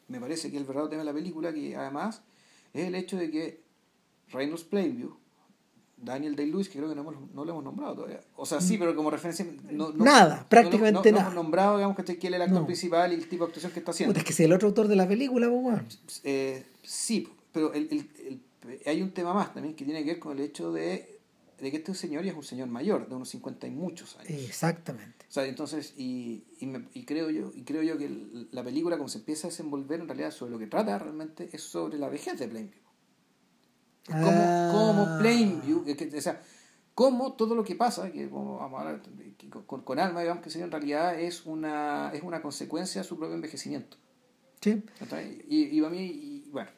[0.07, 2.21] me parece que el verdadero tema de la película, que además
[2.73, 3.61] es el hecho de que
[4.31, 5.13] Reynolds Plainview,
[5.97, 8.21] Daniel Day-Lewis, que creo que no, hemos- no lo hemos nombrado todavía.
[8.35, 9.45] O sea, sí, pero como referencia...
[9.71, 11.31] No, no- Nada, prácticamente no- no nada.
[11.31, 13.91] hemos nombrado, digamos, que es el actor principal y el tipo de actuación que está
[13.91, 14.11] haciendo.
[14.13, 15.83] Puta, es que si el otro autor de la película, pues, bueno.
[16.23, 18.41] Eh, sí, pero el, el- el-
[18.85, 21.19] hay un tema más también que tiene que ver con el hecho de,
[21.59, 24.29] de que este señor ya es un señor mayor, de unos 50 y muchos años.
[24.31, 25.25] Exactamente.
[25.29, 28.09] O sea, entonces, y, y, me- y creo yo y creo yo que
[28.51, 31.61] la película, como se empieza a desenvolver, en realidad sobre lo que trata realmente es
[31.63, 32.81] sobre la vejez de Plainview.
[34.07, 34.69] Es como, Ah.
[34.73, 36.41] como Plainview, que- que- o sea,
[36.95, 39.01] como todo lo que pasa, que como vamos a hablar
[39.37, 43.07] que con, con- Alma, digamos que sería en realidad es una, es una consecuencia de
[43.07, 43.97] su propio envejecimiento.
[44.59, 44.83] Sí.
[45.47, 46.69] Y, y para mí, y, bueno,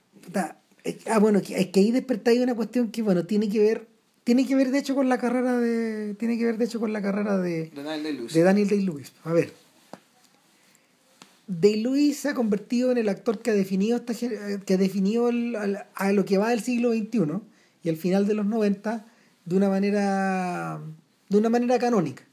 [1.08, 3.88] Ah, bueno, es que ahí despertáis una cuestión que, bueno, tiene que ver,
[4.24, 6.92] tiene que ver de hecho con la carrera de, tiene que ver de hecho con
[6.92, 9.14] la carrera de, de Daniel de Daniel Day-Lewis.
[9.24, 9.54] A ver.
[11.48, 15.30] Day-Lewis se ha convertido en el actor que ha definido, esta, eh, que ha definido
[15.30, 17.42] el- al- a lo que va del siglo XXI
[17.84, 19.06] y al final de los 90
[19.46, 20.80] de una manera
[21.30, 22.24] de una manera canónica.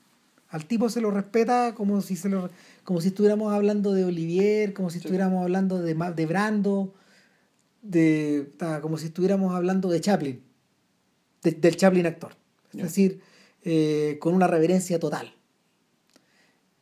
[0.51, 2.51] Al tipo se lo respeta como si se lo,
[2.85, 6.93] como si estuviéramos hablando de Olivier, como si estuviéramos hablando de, de Brando,
[7.83, 8.51] de
[8.83, 10.43] como si estuviéramos hablando de Chaplin,
[11.43, 12.35] de- del Chaplin actor.
[12.73, 13.21] Es decir,
[13.63, 15.35] eh, con una reverencia total.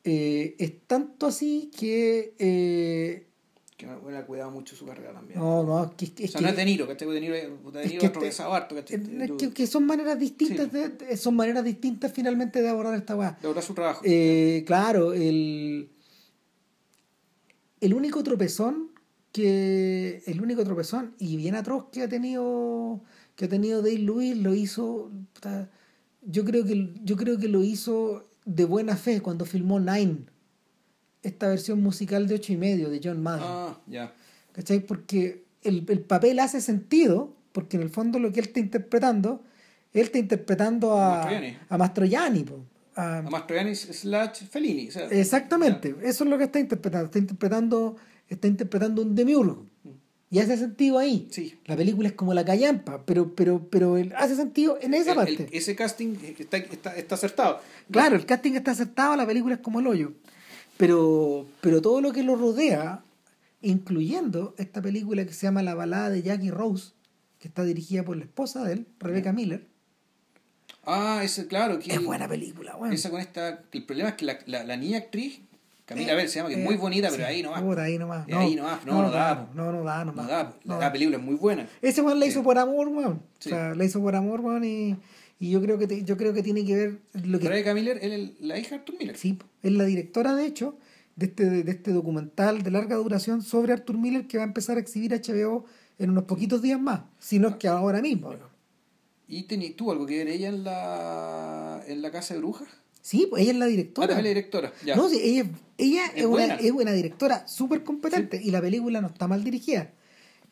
[0.04, 3.26] Eh, es tanto así que eh,
[3.76, 5.38] Que bueno, ha cuidado mucho su carrera también.
[5.38, 7.08] no, no, es que, es o sea, que- no es De Niro, ¿cachai?
[7.08, 7.42] De Niro, de
[7.82, 10.78] es Niro que ha atravesado harto, es que, que son maneras distintas Sí.
[10.78, 13.38] de, de- son maneras distintas finalmente de abordar esta weá.
[13.42, 14.00] Lograr su trabajo.
[14.04, 15.90] Eh, claro, el,
[17.80, 18.87] el único tropezón
[19.38, 23.00] que el único tropezón y bien atroz que ha tenido
[23.36, 25.10] que ha tenido Dave Lewis lo hizo
[26.22, 30.24] yo creo que yo creo que lo hizo de buena fe cuando filmó Nine
[31.22, 34.12] esta versión musical de ocho y medio de John Madden ah, ya.
[34.52, 34.80] ¿cachai?
[34.80, 39.42] porque el, el papel hace sentido porque en el fondo lo que él está interpretando
[39.92, 41.56] él está interpretando a Mastroianni.
[41.68, 42.64] a Mastroianni po,
[42.96, 44.88] a- A Mastroianni slash Fellini.
[44.88, 47.06] o sea, Exactamente, eso es lo que está interpretando.
[47.06, 47.96] Está interpretando,
[48.28, 49.66] está interpretando un demiurgo.
[50.30, 51.26] Y hace sentido ahí.
[51.30, 51.54] Sí.
[51.64, 55.36] La película es como la callampa, pero, pero, pero hace sentido en esa el- el-
[55.36, 55.56] parte.
[55.56, 57.60] ese casting está, está, está acertado.
[57.90, 60.12] Claro, el casting está acertado, la película es como el hoyo.
[60.76, 63.02] Pero, pero todo lo que lo rodea,
[63.62, 66.92] incluyendo esta película que se llama La balada de Jackie Rose,
[67.38, 69.66] que está dirigida por la esposa de él, Rebecca Miller,
[70.90, 71.78] Ah, ese, claro.
[71.78, 72.94] Que es buena película, bueno.
[72.94, 73.62] Esa con esta.
[73.72, 75.40] El problema es que la, la, la niña actriz,
[75.88, 77.62] Camila Bell, se llama, que es muy Eh, bonita, pero ahí nomás.
[77.62, 78.28] puta, ahí nomás.
[78.28, 79.48] Eh, ahí nomás, no, no da.
[79.54, 80.28] No, no da, No nomás.
[80.28, 80.92] da, No la da.
[80.92, 81.66] película es muy buena.
[81.80, 83.22] Ese weón la hizo por amor, weón.
[83.38, 84.96] O sea, la hizo por amor, weón, y,
[85.40, 87.96] y yo creo que te- yo creo que tiene que ver lo que Rebecca Miller
[87.98, 89.16] es el- la hija de Arthur Miller.
[89.16, 90.76] sí, es la directora de hecho
[91.16, 94.76] de este de este documental de larga duración sobre Arthur Miller que va a empezar
[94.76, 95.64] a exhibir HBO
[95.98, 98.34] en unos poquitos días más, si no es que ahora mismo.
[99.26, 102.68] ¿Y tení, tuvo algo que ver ella en la, en la casa de brujas?
[103.08, 104.08] Sí, pues ella es la Ah, directora.
[104.08, 104.72] también la directora.
[104.84, 104.94] Ya.
[104.96, 105.44] No, sí, ella,
[105.78, 106.54] ella Es es, una, buena.
[106.56, 109.92] es una directora súper competente y la película no está mal dirigida.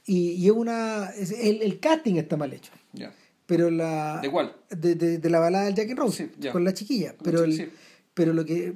[0.06, 2.72] Y, y es una es- el, el casting está mal hecho.
[2.94, 3.12] ya.
[3.44, 4.56] Pero la ¿De cuál?
[4.70, 6.50] de, de, de la balada del Jackie Rose Sí, ya.
[6.50, 7.10] con la chiquilla.
[7.16, 7.72] Con la Pero el,
[8.14, 8.74] pero lo que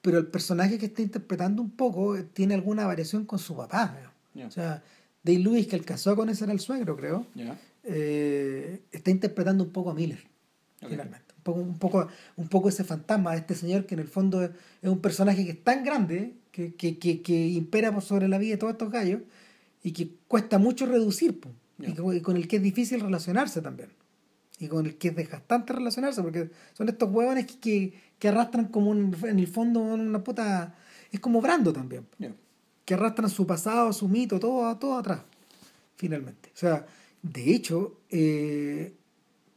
[0.00, 3.94] pero el personaje que está interpretando un poco eh, tiene alguna variación con su papá.
[4.34, 4.46] ¿no?
[4.46, 4.82] O sea,
[5.22, 7.26] Dave Lewis, que alcanzó a conocer al suegro, creo,
[7.84, 10.20] eh, está interpretando un poco a Miller,
[10.80, 11.27] finalmente.
[11.52, 14.42] Un poco, un, poco, un poco ese fantasma de este señor que en el fondo
[14.42, 14.50] es,
[14.82, 18.38] es un personaje que es tan grande que, que, que, que impera por sobre la
[18.38, 19.22] vida de todos estos gallos
[19.82, 21.48] y que cuesta mucho reducir po,
[21.78, 23.90] y, con el que es difícil relacionarse también.
[24.60, 28.90] Y con el que es desgastante relacionarse, porque son estos huevones que, que, arrastran como
[28.90, 30.74] un- en el fondo una puta...
[31.12, 32.04] Es como Brando también
[32.84, 35.20] que arrastran su pasado, su mito, todo, todo atrás,
[35.96, 36.48] finalmente.
[36.54, 36.86] O sea,
[37.22, 38.94] de hecho, eh,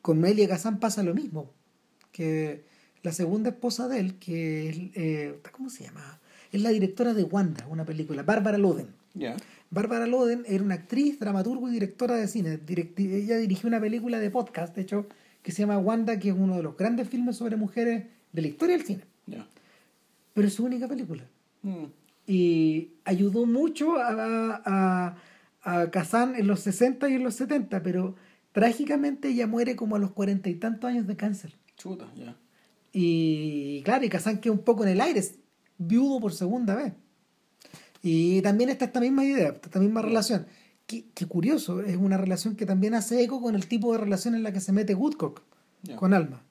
[0.02, 1.50] con Melia Kazan pasa lo mismo,
[2.12, 2.64] que
[3.04, 6.20] la segunda esposa de él, que es, eh, ¿cómo se llama?
[6.52, 8.88] Es la directora de Wanda, una película, Bárbara Loden.
[9.14, 9.36] Ya.
[9.70, 12.60] Bárbara Loden era una actriz, dramaturgo y directora de cine.
[12.60, 15.08] Directi- ella dirigió una película de podcast, de hecho,
[15.42, 18.48] que se llama Wanda, que es uno de los grandes filmes sobre mujeres de la
[18.48, 19.04] historia del cine.
[19.28, 19.48] Ya.
[20.34, 21.24] Pero es su única película.
[21.64, 21.86] Mm.
[22.28, 25.18] Y ayudó mucho a, a,
[25.64, 28.16] a Kazan en los 60 y en los 70, pero
[28.52, 31.54] trágicamente ella muere como a los cuarenta y tantos años de cáncer.
[31.82, 32.36] Chuta, ya.
[32.94, 35.36] Y claro, y Kazan queda un poco en el aire, es
[35.78, 36.94] viudo por segunda vez.
[38.04, 40.46] Y también está esta misma idea, esta misma relación.
[40.86, 44.36] Qué, qué curioso, es una relación que también hace eco con el tipo de relación
[44.36, 45.42] en la que se mete Woodcock
[45.96, 46.42] con Alma.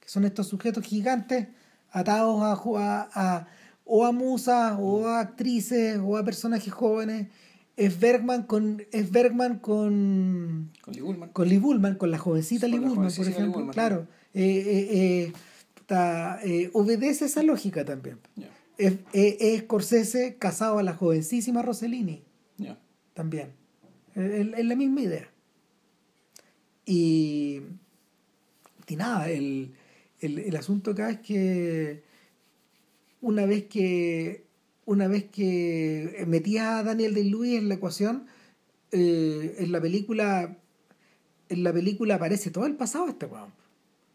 [0.00, 1.48] Que son estos sujetos gigantes
[1.90, 3.46] atados a, a- a-
[3.92, 7.26] o a musas, o a actrices, o a personajes jóvenes.
[7.76, 11.28] Es Bergman con, es Bergman con, Con Lee Bullman.
[11.30, 13.52] con Lee Bullman, con la jovencita Con Lee Bullman, por Lee ejemplo.
[13.54, 15.32] Bullman, claro, eh, eh,
[16.44, 18.18] eh, obedece esa lógica también.
[18.78, 22.22] Es, es- es Scorsese casado a la jovencísima Rossellini
[23.14, 23.52] también.
[24.14, 25.28] Es, es la misma idea.
[26.86, 27.60] Y,
[28.88, 29.72] y nada, el,
[30.20, 32.02] el, el asunto acá es que
[33.20, 34.44] una vez que
[34.86, 38.26] una vez que metía a Daniel Day-Lewis en la ecuación,
[38.90, 40.56] eh, en la película
[41.48, 43.52] en la película aparece todo el pasado de este weón.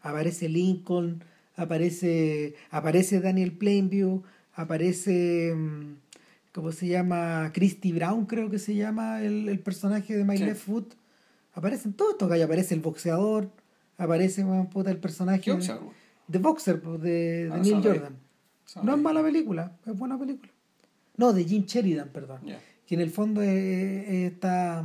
[0.08, 1.22] Aparece Lincoln,
[1.56, 4.22] aparece aparece Daniel Plainview,
[4.54, 5.96] aparece mm,
[6.52, 7.50] ¿cómo se llama?
[7.52, 10.44] Christy Brown creo que se llama el, el personaje de My Sí.
[10.44, 10.94] Left Foot.
[11.54, 13.50] Aparecen todos estos gallos, aparece el boxeador,
[13.96, 15.94] aparece weón, puta, el personaje ¿Qué boxeador, weón?
[16.28, 17.10] de Boxer pues, de,
[17.48, 17.98] de Ah, Neil Sam Raimi.
[17.98, 18.16] Jordan.
[18.82, 20.52] No es mala película, es buena película.
[21.16, 22.40] No, de Jim Sheridan, perdón.
[22.86, 23.48] Que en el fondo es,
[24.08, 24.84] es esta.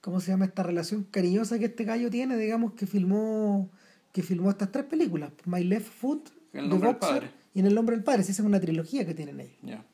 [0.00, 0.46] ¿Cómo se llama?
[0.46, 3.70] Esta relación cariñosa que este gallo tiene, digamos, que filmó
[4.12, 7.30] que filmó estas tres películas: My Left Foot, El The Boxer padre.
[7.54, 8.22] y En el nombre del padre.
[8.22, 9.56] Esa es una trilogía que tienen ellos.
[9.62, 9.84] Ya.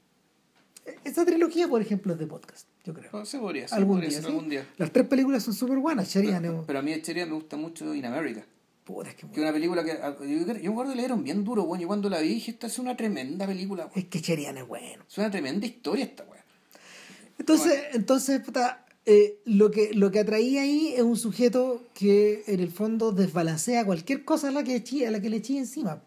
[1.04, 3.10] Esa trilogía, por ejemplo, es de podcast, yo creo.
[3.12, 4.32] Oh, Se podría, se algún podría día, ser ¿sí?
[4.36, 4.66] algún día.
[4.78, 6.08] Las tres películas son súper buenas.
[6.12, 6.52] Sheridan es.
[6.66, 8.44] Pero a mí Cheria me gusta mucho In America.
[8.84, 9.92] Puta, es que, Que una película que.
[9.92, 11.82] ah, Yo, yo me acuerdo le dieron bien duro, bueno.
[11.82, 13.98] Yo cuando la vi dije, esta es una tremenda película, weón.
[13.98, 15.02] es que Sheridan es bueno.
[15.08, 16.44] Es una tremenda historia esta, weón.
[17.38, 22.60] Entonces, entonces puta, eh, lo, que, lo que atraía ahí es un sujeto que en
[22.60, 26.02] el fondo desbalancea cualquier cosa a la que, a la que le eché encima.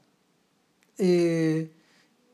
[0.97, 1.71] Eh,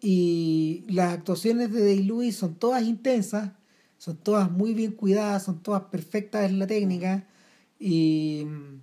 [0.01, 3.51] y las actuaciones de Day-Lewis son todas intensas,
[3.97, 7.27] son todas muy bien cuidadas, son todas perfectas en la técnica.
[7.79, 8.81] Y mm,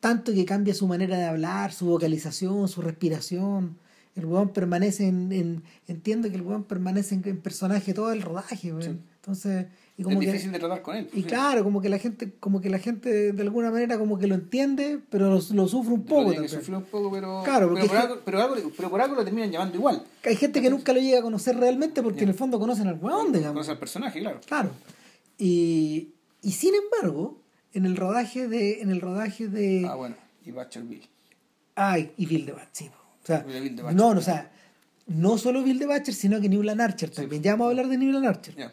[0.00, 3.78] tanto que cambia su manera de hablar, su vocalización, su respiración.
[4.14, 8.22] El weón permanece en, en- entiendo que el weón permanece en, en personaje todo el
[8.22, 8.56] rodaje.
[8.56, 8.72] Sí.
[9.16, 9.66] Entonces,
[9.98, 11.10] y Es como que, difícil de tratar con él.
[11.12, 11.22] y sí.
[11.24, 14.36] claro, como que la gente, como que la gente de alguna manera como que lo
[14.36, 16.48] entiende, pero lo, lo sufre un poco también.
[16.48, 17.42] sufrir un poco, pero.
[17.44, 20.04] Claro, pero, por algo, pero, algo- pero por algo lo terminan llamando igual.
[20.24, 22.98] Hay gente que nunca lo llega a conocer realmente porque en el fondo conocen al
[23.02, 23.54] weón, digamos.
[23.54, 24.40] Conoce al personaje, claro.
[24.46, 24.70] Claro.
[25.36, 27.40] Y, y sin embargo,
[27.72, 30.14] en el rodaje de, en el rodaje de Ah, bueno.
[30.44, 31.02] Y Butcher Bill.
[31.74, 32.90] Ay, y Bill de Butcher, sí.
[33.22, 33.96] O sea, Bill de Butcher.
[33.96, 34.50] no, no, o sea,
[35.06, 37.42] no solo Bill de Butcher, sino que Newland Archer también.
[37.42, 38.54] Ya vamos a hablar de Newland Archer.
[38.56, 38.72] Ya.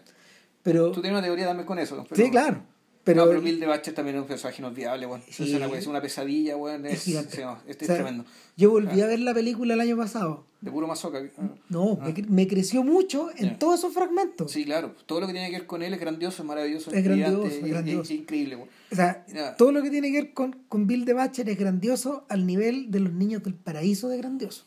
[0.65, 2.03] Pero, Tú tienes una teoría también con eso.
[2.09, 2.57] Pero, sí, claro.
[3.05, 5.07] Pero, Pero, pero Bill de Butcher también es un personaje inolvidable.
[5.29, 5.43] Sí.
[5.43, 6.87] Es, una, es una pesadilla, weón.
[6.87, 7.35] es Es, gigante.
[7.35, 8.25] sí, no, este O sea, es tremendo.
[8.57, 10.43] Yo volví a ver la película el año pasado.
[10.59, 11.21] De puro mazoca.
[11.69, 12.05] No, Ah.
[12.07, 14.51] me, cre- me creció mucho en todos esos fragmentos.
[14.51, 14.95] Sí, claro.
[15.05, 17.63] Todo lo que tiene que ver con él es grandioso, es maravilloso, Es grandioso, es
[17.63, 18.11] grandioso.
[18.11, 18.69] Increíble, weón.
[18.91, 19.23] O sea,
[19.55, 22.89] todo lo que tiene que ver con, con Bill de Butcher es grandioso al nivel
[22.89, 24.65] de los niños del paraíso de grandioso.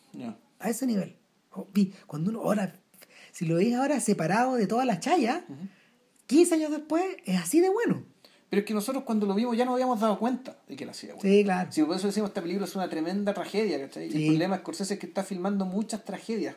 [0.60, 1.16] A ese nivel.
[2.06, 2.76] Cuando uno ahora,
[3.32, 5.44] si lo veis ahora separado de toda la chaya,
[6.28, 8.04] 15 años después es así de bueno.
[8.50, 10.92] Pero es que nosotros cuando lo vimos ya nos habíamos dado cuenta de que la
[10.92, 11.20] hacía, weón.
[11.22, 11.70] Sí, claro.
[11.72, 14.06] Sí, por eso decimos esta película es una tremenda tragedia, ¿cachai?
[14.06, 14.22] Y Sí.
[14.22, 16.54] el problema de Scorsese es que está filmando muchas tragedias.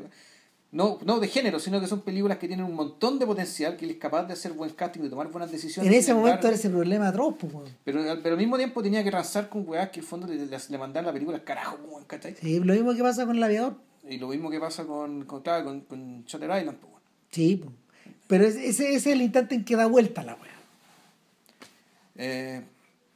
[0.71, 3.83] No, no de género, sino que son películas que tienen un montón de potencial, que
[3.83, 5.91] él es capaz de hacer buen casting, de tomar buenas decisiones.
[5.91, 7.53] En ese momento embargo- era ese problema atroz, pues,
[7.83, 10.45] pero, pero al mismo tiempo tenía que transar con weas que el fondo le, le,
[10.45, 12.35] le la película al carajo, weón, ¿cachai?
[12.39, 13.75] Sí, lo mismo que pasa con el aviador.
[14.07, 16.93] Y lo mismo que pasa con, con, claro, con, con Shutter Island, pues.
[17.31, 17.75] Sí, pues.
[18.31, 20.51] Pero ese, ese es el instante en que da vuelta la weá.
[22.15, 22.61] Eh,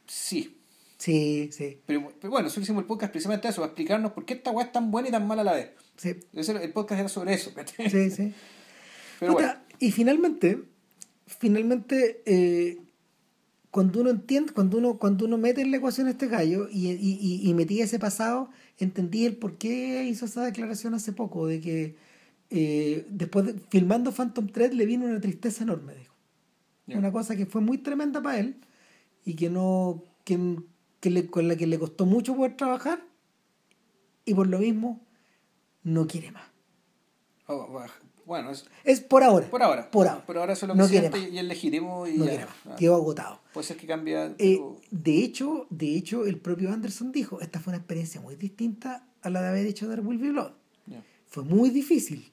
[0.06, 0.52] sí.
[0.98, 4.34] Sí, sí, Pero, pero bueno, nosotros hicimos el podcast precisamente eso, para explicarnos por qué
[4.34, 5.70] esta wea es tan buena y tan mala a la vez.
[5.98, 7.52] sí, Ese- el podcast era sobre eso,
[7.90, 8.34] sí, sí.
[9.20, 10.64] Pero Puta, bueno, Y finalmente,
[11.28, 12.80] finalmente, eh,
[13.72, 16.88] cuando uno entiende, cuando uno, cuando uno mete en la ecuación a este gallo y,
[16.90, 21.46] y, y, y metí ese pasado, entendí el por qué hizo esa declaración hace poco,
[21.48, 21.96] de que
[22.58, 26.14] eh, después de filmando Phantom Thread le vino una tristeza enorme, dijo.
[26.98, 28.58] Una cosa que fue muy tremenda para él
[29.26, 30.38] y que no, que,
[31.00, 33.04] que le, con la que le costó mucho poder trabajar
[34.24, 35.02] y por lo mismo
[35.84, 36.44] no quiere más.
[37.48, 37.88] oh, va-
[38.26, 39.48] bueno, es Es por ahora.
[39.50, 39.92] por ahora.
[39.92, 40.26] Por ahora.
[40.26, 42.30] Por ahora eso es lo que No quiere siente y es legítimo y No ya.
[42.32, 42.56] quiere más.
[42.66, 43.42] Ah, Quedó agotado.
[43.54, 44.34] Puede ser que cambie.
[44.40, 44.60] Eh,
[44.90, 49.30] de hecho, de hecho, el propio Anderson dijo, esta fue una experiencia muy distinta a
[49.30, 50.02] la de haber hecho Be
[50.32, 50.54] Blood.
[50.88, 51.04] ya.
[51.28, 52.32] Fue muy difícil.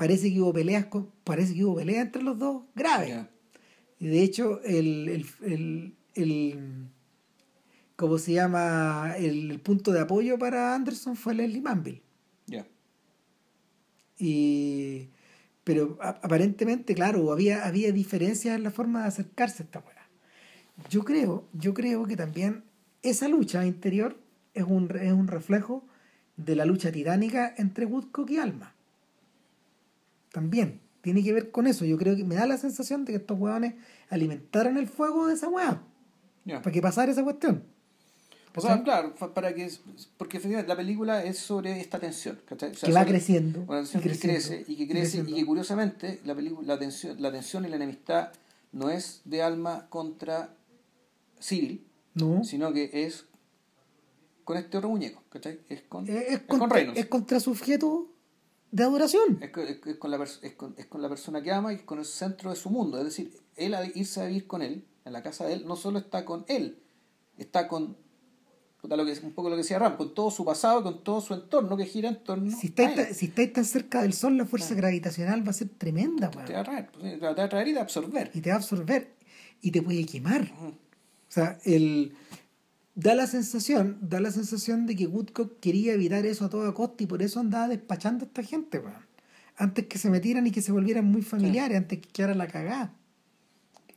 [0.00, 3.26] Parece que hubo peleas con- parece que hubo peleas entre los dos graves.
[3.98, 6.88] Y de hecho, el, el, el, el-
[7.96, 9.12] ¿cómo se llama?
[9.18, 12.00] El, punto de apoyo para Anderson fue Leslie Manville.
[12.46, 12.66] Ya.
[14.18, 15.10] Y,
[15.64, 20.08] pero a- aparentemente, claro, había, había diferencias en la forma de acercarse a esta weá.
[20.88, 22.64] Yo creo, yo creo que también
[23.02, 24.16] esa lucha interior
[24.54, 25.84] es un, es un reflejo
[26.38, 28.74] de la lucha titánica entre Woodcock y Alma.
[30.32, 31.84] También tiene que ver con eso.
[31.84, 33.74] Yo creo que me da la sensación de que estos weones
[34.08, 35.48] alimentaron el fuego de esa
[36.44, 36.62] Ya.
[36.62, 37.64] para que pasara esa cuestión.
[38.56, 39.70] O sea, claro, para que
[40.16, 42.72] porque efectivamente la película es sobre esta tensión, ¿cachai?
[42.72, 45.46] O sea, Que va creciendo, Una tensión y que crece y que crece y que
[45.46, 48.32] curiosamente la película, la tensión, la tensión y la enemistad
[48.72, 50.52] no es de Alma contra
[51.40, 52.42] Cyril, ¿No?
[52.42, 53.26] sino que es
[54.42, 55.60] con este otro muñeco, ¿cachai?
[55.68, 56.98] Es con, Es, es es con contra, Reynolds.
[57.00, 58.09] es contra su objeto
[58.72, 59.38] de adoración.
[59.42, 61.78] Es con, es- es con la es, con, es con la persona que ama y
[61.78, 62.98] con el centro de su mundo.
[62.98, 65.76] Es decir, él al irse a vivir con él, en la casa de él, no
[65.76, 66.78] solo está con él,
[67.38, 67.96] está con
[68.82, 71.34] lo que, un poco lo que decía Ram, con todo su pasado, con todo su
[71.34, 73.14] entorno que gira en torno Si a estáis, él.
[73.14, 76.46] si estáis tan cerca del sol, la fuerza gravitacional va a ser tremenda, weón.
[76.46, 78.30] Te va a traer, pues, te va a traer y te va a absorber.
[78.32, 79.12] Y te va a absorber
[79.60, 80.50] y te puede quemar.
[80.62, 80.72] O
[81.28, 82.14] sea, el,
[82.94, 87.02] da la sensación, da la sensación de que Woodcock quería evitar eso a toda costa
[87.04, 89.08] y por eso andaba despachando a esta gente, weón.
[89.56, 92.94] Antes que se metieran y que se volvieran muy familiares, antes que quedara la cagada.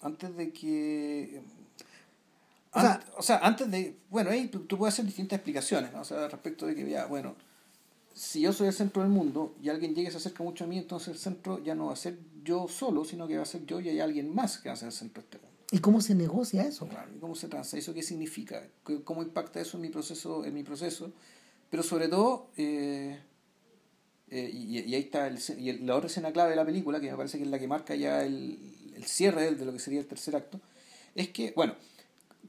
[0.02, 1.42] Antes de que...
[2.74, 3.96] O sea- o sea, antes de...
[4.10, 6.02] Bueno, ahí tú, tú puedes hacer distintas explicaciones, ¿no?
[6.02, 7.36] O sea, respecto de que, ya, bueno,
[8.14, 10.68] si yo soy el centro del mundo y alguien llegue y se acerca mucho a
[10.68, 13.46] mí, entonces el centro ya no va a ser yo solo, sino que va a
[13.46, 15.43] ser yo y hay alguien más que va a ser el centro este mundo.
[15.74, 16.88] ¿Y cómo se negocia eso?
[16.88, 17.78] Claro, ¿y ¿Cómo se transa?
[17.78, 18.64] ¿Eso qué significa?
[18.86, 20.46] ¿Qué- ¿Cómo impacta eso en mi proceso?
[20.46, 21.12] En mi proceso?
[21.72, 23.18] Pero sobre todo, eh,
[24.30, 27.00] eh, y, y ahí está el, y el- la otra escena clave de la película,
[27.00, 28.58] que me parece que es la que marca ya el,
[28.96, 30.60] el cierre de lo que sería el tercer acto,
[31.16, 31.74] es que, bueno,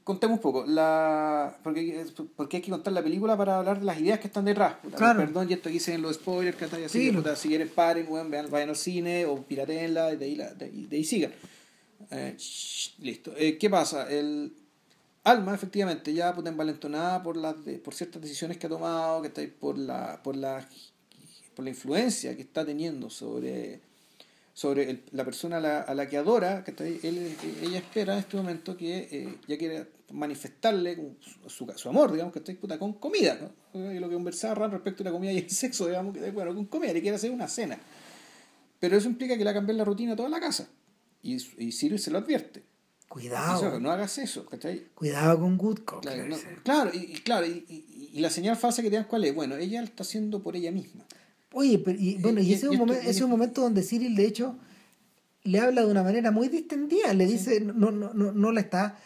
[0.03, 3.99] contemos un poco, la, porque, porque hay que contar la película para hablar de las
[3.99, 4.75] ideas que están detrás.
[4.83, 5.19] Puta, Claro.
[5.19, 8.05] Perdón, y esto aquí se ven los spoilers, que así Sí, puta, si quieren paren,
[8.07, 11.33] weón, vayan al cine o piratenla y de ahí, la- de ahí, de ahí sigan.
[12.11, 13.33] Eh, shh, listo.
[13.37, 14.09] Eh, ¿Qué pasa?
[14.11, 14.53] El
[15.23, 19.29] Alma, efectivamente, ya puta envalentonada por las de- por ciertas decisiones que ha tomado, que
[19.29, 20.67] está ahí por la, por la
[21.55, 23.79] por la influencia que está teniendo sobre,
[24.53, 27.77] sobre el- la persona a la, a la que adora, que está ahí, él, ella
[27.79, 30.97] espera en este momento que eh, ya quiere manifestarle
[31.47, 33.51] su, su, amor, digamos, que está puta, con comida.
[33.73, 33.91] ¿no?
[33.93, 36.53] Y lo que conversaba Ran respecto a la comida y el sexo, digamos, que bueno,
[36.53, 37.79] con comida, le quiere hacer una cena.
[38.79, 40.67] Pero eso implica que le va a la rutina a toda la casa.
[41.25, 42.63] Y, y Sirius se lo advierte.
[43.07, 43.61] Cuidado.
[43.63, 44.85] Dice, no hagas eso, ¿cachai?
[44.93, 46.01] Cuidado con Woodcock.
[46.01, 49.05] Claro, no, claro, y, y claro, y, y- y la señal falsa que te dan
[49.05, 51.03] cuál es, bueno, ella lo está haciendo por ella misma.
[51.53, 53.29] Oye, pero, y, bueno, y, y- ese, es y un esto- momen- ese es un
[53.29, 54.57] momento donde Cyril, de hecho,
[55.43, 57.13] le habla de una manera muy distendida.
[57.13, 58.97] Le dice, no, no, no, no la está.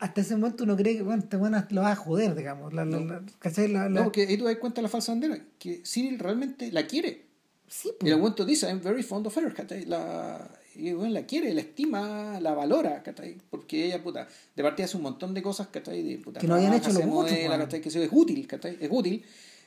[0.00, 2.72] Hasta ese momento uno cree que, bueno, este bueno lo va a joder, digamos.
[2.74, 3.00] La, No.
[3.00, 3.68] la- ¿cachai?
[3.68, 6.70] La- la- No, porque ahí tú das cuenta de la falsa bandera, que Cyril realmente
[6.72, 7.26] la quiere.
[7.68, 8.00] Sí, Y pues.
[8.02, 9.84] en algún momento dice, I'm very fond of her, ¿cachai?
[9.86, 13.36] La, y bueno, la quiere, la estima, la valora, ¿cachai?
[13.50, 14.26] Porque ella, puta,
[14.56, 16.02] de partida hace un montón de cosas, ¿cachai?
[16.02, 17.60] De, puta, Que no habían hecho los modela, weón.
[17.60, 17.80] ¿cachai?
[17.80, 18.76] Que es útil, ¿cachai?
[18.80, 19.24] Es útil.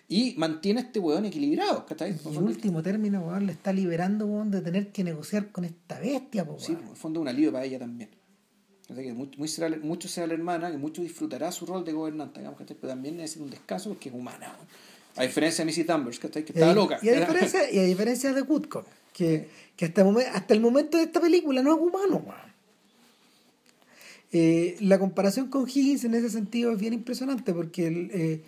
[0.08, 2.16] Y mantiene a este weón equilibrado, ¿cachai?
[2.24, 6.00] Y en último término, weón, le está liberando, weón, de tener que negociar con esta
[6.00, 8.10] bestia, pues, Sí, en el fondo es un alivio para ella también.
[8.88, 11.92] Sea, que muy, muy será, mucho será la hermana, que mucho disfrutará su rol de
[11.92, 12.78] gobernante, digamos, ¿cachai?
[12.80, 14.54] pero también necesita un descanso porque es humana.
[14.56, 14.68] weón.
[15.18, 16.46] A diferencia de Missy Danvers, ¿cachai?
[16.46, 17.00] que di- loca.
[17.02, 18.86] y a diferencia, y a diferencia de Woodcock,
[19.16, 19.48] que,
[19.78, 22.26] que hasta, el momen- hasta el momento de esta película no es humano.
[24.32, 28.42] Eh, la comparación con Higgins en ese sentido es bien impresionante porque el, eh,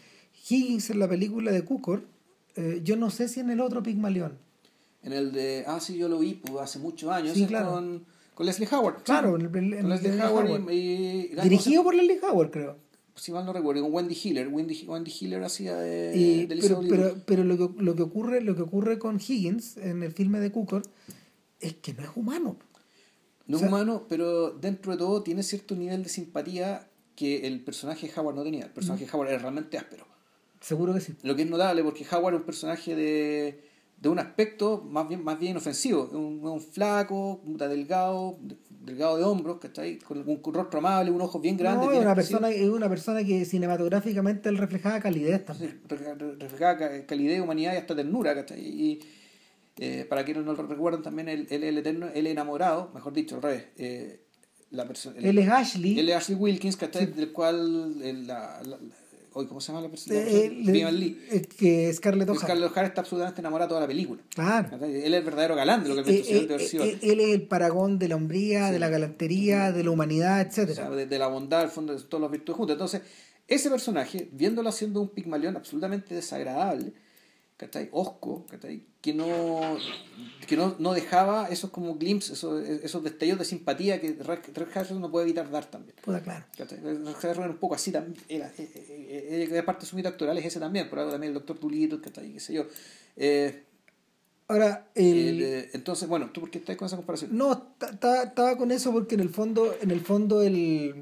[0.49, 2.03] Higgins en la película de Cukor,
[2.57, 4.34] eh, yo no sé si en el otro Pigmalión.
[5.03, 7.72] En el de, ah, sí, yo lo vi pues, hace muchos años, Sí, es claro.
[7.72, 8.03] con,
[8.34, 9.03] con Leslie Howard.
[9.03, 9.45] Claro, sí.
[9.45, 10.72] en el- en el con Leslie Howard, Howard.
[10.73, 12.76] y, y- Dirigido por Leslie Howard, creo.
[13.18, 14.48] Si mal no recuerdo, con Wendy Hiller.
[14.48, 18.41] Wendy, Wendy Hiller hacía de, Y- de pero pero, pero lo, que, lo, que ocurre,
[18.41, 20.84] lo que ocurre con Higgins en el filme de Cukor
[21.60, 22.57] es que no es humano.
[23.48, 27.48] No o sea- es humano, pero dentro de todo tiene cierto nivel de simpatía que
[27.48, 28.65] el personaje Howard no tenía.
[28.65, 30.06] El personaje de Howard era realmente áspero.
[30.61, 31.14] Seguro que sí.
[31.23, 33.61] Lo que es notable porque Howard es un personaje de,
[33.99, 36.06] de un aspecto más bien, más bien inofensivo.
[36.07, 38.56] Es un, un flaco, delgado, de-
[38.86, 39.98] delgado de hombros, ¿cachai?
[39.99, 41.86] Con un, rostro amable, un ojo bien grande.
[41.86, 42.40] No, es bien una, expresivo.
[42.40, 45.82] persona, es una persona que cinematográficamente él reflejaba calidez también.
[45.90, 48.60] Sí, re- re- reflejaba ca- calidez, humanidad y hasta ternura, ¿cachai?
[48.61, 48.99] Y,
[49.80, 53.44] Eh, para quienes no lo recuerdan también, él, el eterno, el enamorado, mejor dicho, al
[53.44, 53.65] revés.
[53.78, 54.22] eh,
[54.72, 55.99] la persona, Él es Ashley.
[55.99, 57.06] él es Ashley Wilkins, ¿cachai?
[57.06, 58.97] Del cual eh, la, la- la-
[59.38, 60.15] hoy, ¿cómo se llama la persona?
[60.19, 61.45] Eh, Lee.
[61.57, 62.41] que Scarlett O'Hara.
[62.41, 64.22] Scarlett O'Hara está absolutamente enamorada de toda la película.
[64.34, 64.85] Claro.
[64.85, 67.41] Él es el verdadero galán de lo que el Eh, eh, eh, él es el
[67.43, 70.89] paragón de la hombría, de la galantería, de la humanidad, O sea, etcétera.
[70.89, 72.73] de, de la bondad, al fondo de todas las virtudes juntas.
[72.76, 73.01] Entonces,
[73.47, 76.91] ese personaje, viéndolo haciendo un pigmalión absolutamente desagradable,
[77.57, 77.89] ¿cachai?
[77.91, 78.84] Osco, ¿cachai?
[79.01, 79.77] Que no,
[80.47, 85.01] que no, no dejaba esos como glimpses, esos, esos destellos de simpatía que Red Harrison
[85.01, 85.95] no puede evitar dar también.
[86.03, 86.45] Puta, claro.
[86.57, 86.79] ¿cachai?
[86.79, 90.07] Red Harrison era un poco así también, era, eh, eh, eh, parte de su mito
[90.09, 92.31] actoral es ese también, por algo también el Doctor Dolittle, ¿cachai?
[92.34, 92.65] qué sé yo.
[93.15, 93.63] Eh,
[94.49, 97.35] Ahora, el, entonces, bueno, ¿tú por qué estás con esa comparación?
[97.38, 100.95] No, ta- ta- estaba con eso porque en el fondo, en el fondo el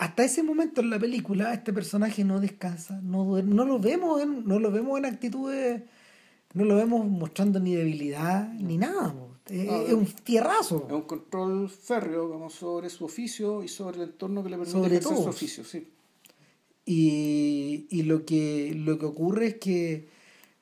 [0.00, 4.22] hasta ese momento en la película este personaje no descansa, no duerme, no lo vemos
[4.22, 5.82] en, no lo vemos en actitudes,
[6.54, 9.14] no lo vemos mostrando ni debilidad ni nada,
[9.44, 10.86] es, es un fierrazo.
[10.88, 14.72] Es un control férreo digamos, sobre su oficio y sobre el entorno que le permite
[14.72, 15.64] Sobre ejercer su oficio.
[15.64, 15.86] Sí.
[16.86, 20.08] Y, y lo que lo que ocurre es que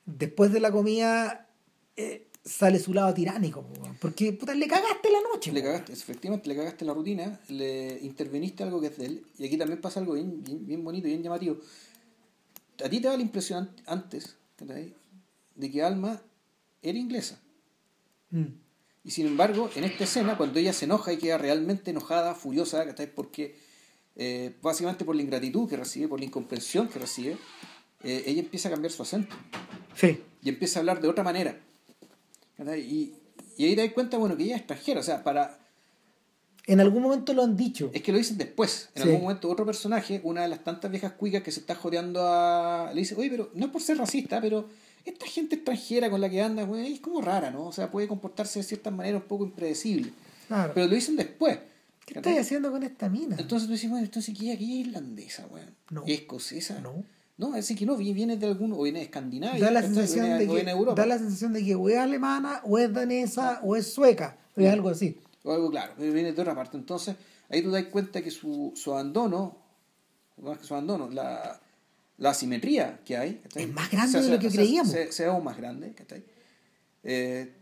[0.05, 1.47] después de la comida
[1.95, 5.51] eh, sale su lado tiránico, po, porque puta, le cagaste la noche.
[5.51, 9.23] Le cagaste, efectivamente, le cagaste la rutina, le interveniste algo que es de él.
[9.37, 11.57] Y aquí también pasa algo bien, bien, bien bonito y bien llamativo.
[12.83, 14.35] A ti te da la impresión an- antes
[15.55, 16.21] de que Alma
[16.81, 17.39] era inglesa.
[18.31, 18.45] Mm.
[19.03, 22.85] Y sin embargo, en esta escena, cuando ella se enoja y queda realmente enojada, furiosa,
[23.15, 23.55] porque
[24.15, 27.37] eh, básicamente por la ingratitud que recibe, por la incomprensión que recibe,
[28.03, 29.35] eh, ella empieza a cambiar su acento
[29.95, 30.21] Sí.
[30.41, 31.59] y empieza a hablar de otra manera.
[32.77, 33.13] Y,
[33.57, 35.59] y ahí te das cuenta, bueno, que ella es extranjera, o sea, para,
[36.67, 37.89] En algún momento lo han dicho.
[37.93, 38.89] es que lo dicen después.
[38.95, 39.07] En Sí.
[39.09, 42.91] algún momento otro personaje, una de las tantas viejas cuicas que se está jodeando a...
[42.93, 44.67] Le dice, oye, pero no es por ser racista, pero
[45.05, 47.65] esta gente extranjera con la que anda, güey, es como rara, ¿no?
[47.67, 50.11] O sea, puede comportarse de cierta manera un poco impredecible.
[50.47, 50.73] Claro.
[50.75, 51.57] Pero lo dicen después.
[52.05, 53.35] ¿Qué estás haciendo con esta mina?
[53.39, 55.75] Entonces tú dices, bueno, entonces ¿qué es irlandesa, weón?
[55.91, 56.03] No.
[56.05, 56.79] ¿Es escocesa?
[56.81, 57.03] No.
[57.39, 60.25] No, es decir, que no, viene de algún, o viene de Escandinavia, da la sensación
[60.25, 61.01] viene, de o viene que de Europa.
[61.01, 64.61] da la sensación de que o es alemana o es danesa o es sueca o
[64.61, 66.75] es algo así O algo claro, pero viene de otra parte.
[66.77, 67.15] Entonces,
[67.49, 69.57] ahí tú das cuenta que su, su abandono,
[70.43, 71.59] más que su abandono, la,
[72.17, 73.41] la asimetría que hay.
[73.55, 74.91] Es más grande de lo que se- creíamos.
[74.91, 76.23] Se, se aún más grande, ¿cachai?
[77.03, 77.53] Eh,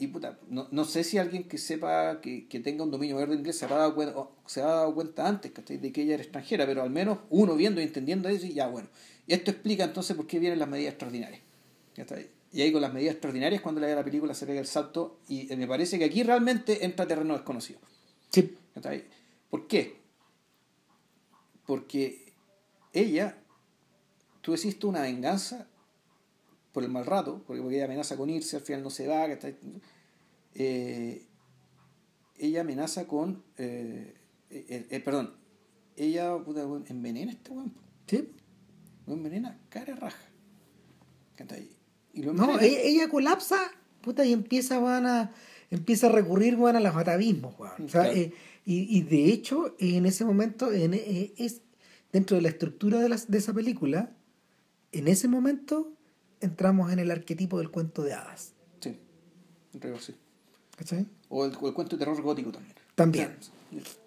[0.00, 3.34] y puta, no, no sé si alguien que sepa que, que tenga un dominio verde
[3.34, 4.14] inglés se habrá dado cuenta,
[4.46, 5.78] se ha dado cuenta antes, ¿cachai?
[5.78, 8.68] De que ella era extranjera, pero al menos uno viendo y entendiendo eso, y ya
[8.68, 8.88] bueno.
[9.26, 11.42] Y esto explica entonces por qué vienen las medidas extraordinarias.
[11.96, 12.30] ¿cachai?
[12.52, 15.18] Y ahí con las medidas extraordinarias, cuando le da la película, se pega el salto,
[15.26, 17.80] y eh, me parece que aquí realmente entra terreno desconocido.
[18.30, 19.04] sí ¿Cachai?
[19.50, 20.00] ¿Por qué?
[21.66, 22.32] Porque
[22.92, 23.36] ella,
[24.42, 25.66] tú hiciste una venganza
[26.72, 29.26] por el mal rato, porque, porque ella amenaza con irse, al final no se va,
[29.28, 29.56] ¿cachai?
[30.54, 31.26] Eh,
[32.38, 34.14] ella amenaza con, eh,
[34.50, 35.34] eh, eh, perdón,
[35.96, 37.74] ella puta, envenena a este weón,
[38.06, 38.28] sí
[39.06, 40.18] lo envenena cara raja.
[42.12, 43.58] Y lo no envenena- ella, ella colapsa
[44.00, 45.32] puta y empieza van a
[45.70, 47.84] empieza a recurrir weón, a los atavismos weón.
[47.84, 48.16] O sea, Claro.
[48.16, 48.32] eh,
[48.64, 51.62] y, y de hecho en ese momento en, eh, es
[52.12, 54.12] dentro de la estructura de, las, de esa película
[54.92, 55.92] en ese momento
[56.40, 58.96] entramos en el arquetipo del cuento de hadas Sí,
[59.74, 60.14] en sí.
[60.76, 61.06] ¿cachai?
[61.28, 62.74] O el, o el cuento de terror gótico también.
[62.94, 63.36] También.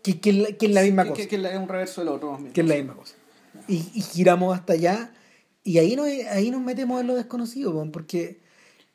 [0.02, 2.08] Que, que, es la- que es la misma Que- cosa Que, es un reverso del
[2.10, 2.40] otro.
[2.54, 3.16] que es la misma cosa.
[3.68, 5.14] Y, y giramos hasta allá
[5.64, 8.40] y ahí nos, ahí nos metemos en lo desconocido, porque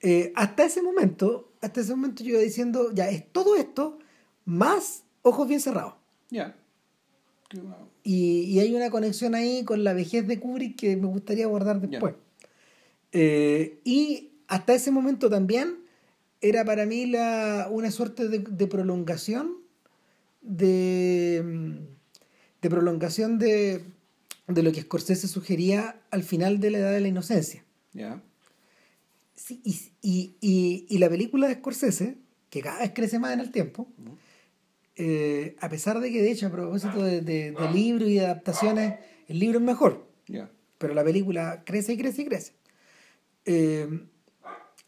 [0.01, 3.99] eh, hasta ese momento, hasta ese momento yo iba diciendo, ya es todo esto
[4.45, 5.95] más ojos bien cerrados.
[6.31, 6.57] Ya.
[8.03, 11.81] Y, y hay una conexión ahí con la vejez de Kubrick que me gustaría abordar
[11.81, 12.15] después.
[13.13, 15.79] Eh, y hasta ese momento también
[16.41, 19.57] era para mí la, una suerte de, de prolongación
[20.43, 21.77] de, mm,
[22.63, 23.85] de prolongación de,
[24.47, 27.65] de lo que Scorsese sugería al final de la Edad de la Inocencia.
[27.93, 28.23] Ya.
[29.35, 32.17] Sí, y, y, y, y la película de Scorsese,
[32.51, 33.89] que cada vez crece más en el tiempo,
[34.97, 38.25] eh, a pesar de que de hecho a propósito de, de, de libros y de
[38.25, 38.95] adaptaciones,
[39.29, 40.51] el libro es mejor, Ya.
[40.79, 42.53] pero la película crece y crece y crece.
[43.47, 44.07] Eh,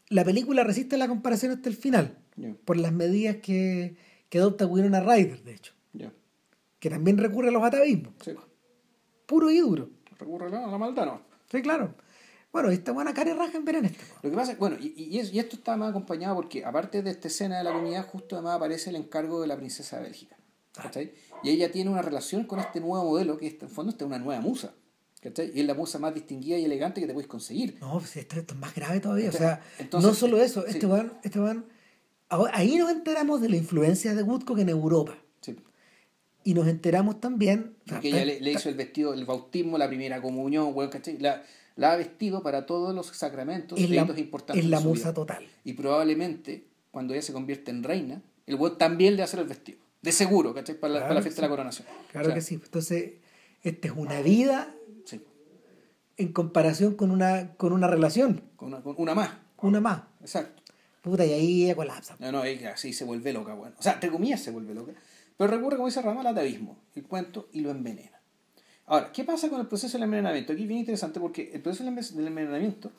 [0.09, 2.17] la película resiste la comparación hasta el final,
[2.65, 3.95] por las medidas que,
[4.29, 5.73] que adopta Winona Ryder, de hecho,
[6.79, 8.31] que también recurre a los atavismos, Sí.
[9.25, 9.89] puro y duro.
[10.17, 11.21] Recurre a la, maldad, ¿no?
[11.51, 11.95] Sí, claro.
[12.51, 13.89] Bueno, esta buena cara y raja en verano.
[14.23, 17.01] Lo que pasa es, bueno, y, y, es- y esto está más acompañado porque, aparte
[17.03, 20.03] de esta escena de la comunidad, justo además aparece el encargo de la princesa de
[20.03, 20.35] Bélgica.
[20.73, 21.13] ¿cachai?
[21.43, 24.07] Y ella tiene una relación con este nuevo modelo, que en el fondo esta es
[24.07, 24.73] una nueva musa.
[25.21, 25.51] ¿Cachai?
[25.53, 27.77] Y es la musa más distinguida y elegante que te puedes conseguir.
[27.81, 29.29] No, pues esto, esto es más grave todavía.
[29.29, 31.65] O sea, no solo eso, este van, este van,
[32.53, 35.17] ahí nos enteramos de la influencia de Woodcock en Europa.
[35.41, 35.57] Sí.
[36.45, 37.75] Y nos enteramos también.
[37.85, 41.17] Porque ella le, hizo el vestido, el bautismo, la primera comunión, ¿cachai?
[41.17, 41.43] La,
[41.75, 44.63] la ha vestido para todos los sacramentos es la, importantes.
[44.63, 45.45] Es la musa total.
[45.65, 49.79] Y probablemente, cuando ella se convierte en reina, el weón también le hacer el vestido.
[50.01, 50.79] De seguro, ¿cachai?
[50.79, 51.87] Para, la, para la fiesta de la coronación.
[52.11, 52.55] Claro que sí.
[52.55, 53.13] Entonces,
[53.63, 54.73] esta es una vida
[56.19, 58.41] en comparación con una, con una relación.
[58.57, 59.31] Con una, con una más.
[59.61, 60.01] Una más.
[60.21, 60.61] Exacto.
[61.01, 62.17] Puta, y ahí ella colapsa.
[62.19, 63.75] No, no, ella así se vuelve loca, bueno.
[63.79, 64.91] O sea, entre comillas se vuelve loca.
[65.37, 68.19] Pero recurre, como dice Ramal, al atavismo, el cuento, y lo envenena.
[68.85, 70.51] Ahora, ¿qué pasa con el proceso del envenenamiento?
[70.51, 72.91] Aquí es bien interesante porque el proceso del envenenamiento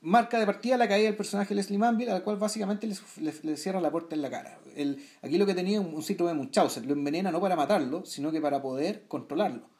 [0.00, 2.88] marca de partida la caída del personaje Leslie Manville, al cual básicamente
[3.20, 4.58] le, cierra la puerta en la cara.
[4.74, 8.06] El, aquí lo que tenía un, un síndrome de Munchausen, lo envenena no para matarlo,
[8.06, 9.74] sino que para poder controlarlo.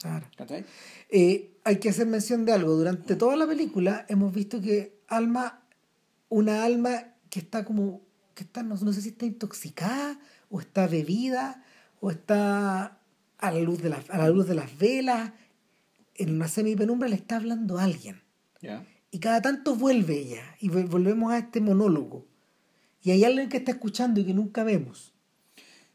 [0.00, 0.26] Claro.
[1.10, 2.74] Eh, hay que hacer mención de algo.
[2.74, 5.62] Durante toda la película hemos visto que Alma,
[6.28, 8.00] una alma que está como,
[8.34, 10.18] que está, no, sé si está intoxicada,
[10.48, 11.64] o está bebida,
[12.00, 12.98] o está
[13.38, 15.32] a la luz de, a la luz de las velas,
[16.14, 18.22] en una semipenumbra le está hablando a alguien.
[19.10, 22.26] Y cada tanto vuelve ella, y volvemos a este monólogo.
[23.02, 25.12] Y hay alguien que está escuchando y que nunca vemos.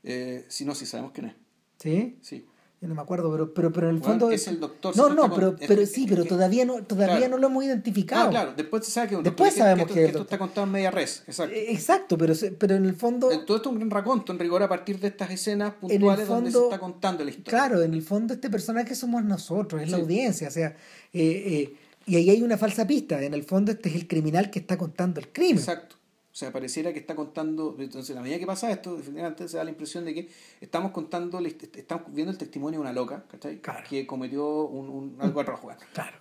[0.04, 1.36] Eh, si no, si sabemos quién es.
[1.80, 2.18] ¿Sí?
[2.22, 2.46] Sí
[2.82, 4.30] no me acuerdo, pero, pero, pero en el fondo.
[4.32, 4.96] es el doctor.
[4.96, 8.28] No, no, pero, pero sí, pero todavía no, todavía no lo hemos identificado.
[8.28, 11.24] Ah, claro, después se sabe que, después sabemos que, esto está contado en media res.
[11.28, 11.56] Exacto.
[11.56, 13.32] Eh, exacto, pero, pero en el fondo.
[13.32, 16.28] Eh, todo esto es un gran raconto, en rigor, a partir de estas escenas puntuales
[16.28, 17.50] donde se está contando la historia.
[17.50, 20.76] Claro, en el fondo, este personaje somos nosotros, es la audiencia, o sea.
[21.14, 21.76] Eh,
[22.08, 24.78] y ahí hay una falsa pista, en el fondo, este es el criminal que está
[24.78, 25.58] contando el crimen.
[25.58, 25.96] Exacto.
[26.36, 29.64] O sea, pareciera que está contando, entonces a medida que pasa esto, definitivamente se da
[29.64, 30.30] la impresión de que
[30.60, 33.62] estamos contando, estamos viendo el testimonio de una loca, ¿cachai?
[33.88, 35.70] Que cometió un, un algo rojo.
[35.94, 36.18] Claro.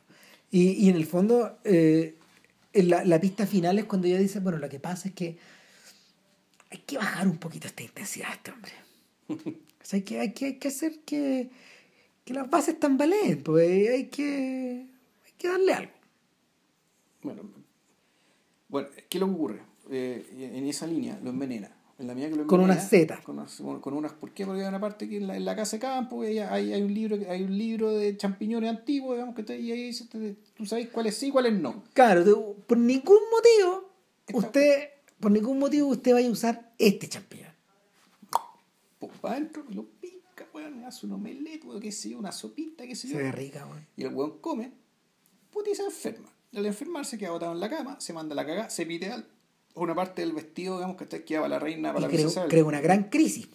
[0.53, 2.16] Y, y, en el fondo, eh,
[2.74, 5.36] la, la, pista final es cuando ella dice, bueno, lo que pasa es que
[6.70, 8.73] hay que bajar un poquito esta intensidad este hombre.
[9.28, 9.35] o
[9.82, 11.51] sea, hay que, hay que, hay que hacer que,
[12.24, 14.86] que las bases tambaleen, pues hay que,
[15.27, 15.93] hay que darle algo.
[17.20, 17.43] Bueno,
[18.69, 19.74] bueno, ¿qué le ocurre?
[19.90, 21.70] Eh, en esa línea lo envenena.
[21.97, 23.20] En la que lo con unas setas.
[23.20, 24.44] Con unas, con unas, ¿Por qué?
[24.44, 26.93] Porque hay una parte que en la, en la casa de campo hay, hay, un
[26.93, 29.90] libro, hay un libro de champiñones antiguos, digamos, que y ahí
[30.56, 31.85] tú sabes cuáles sí y cuáles no.
[31.93, 33.93] Claro, por ningún motivo,
[34.32, 34.89] usted,
[35.20, 37.52] por ningún motivo usted vaya a usar este champiñón.
[38.98, 42.97] Pues va adentro lo pica, weón, hace un omelette, qué sé yo, una sopita, qué
[42.97, 43.19] sé yo.
[43.19, 43.86] Se ve rica, weón.
[43.97, 44.73] Y el weón come,
[45.52, 46.28] puta y se enferma.
[46.52, 49.28] Al enfermarse queda botado en la cama, se manda la cagada, se pide al
[49.75, 52.81] una parte del vestido, digamos, que está quedaba la reina para y la creo, una
[52.81, 53.49] gran crisis.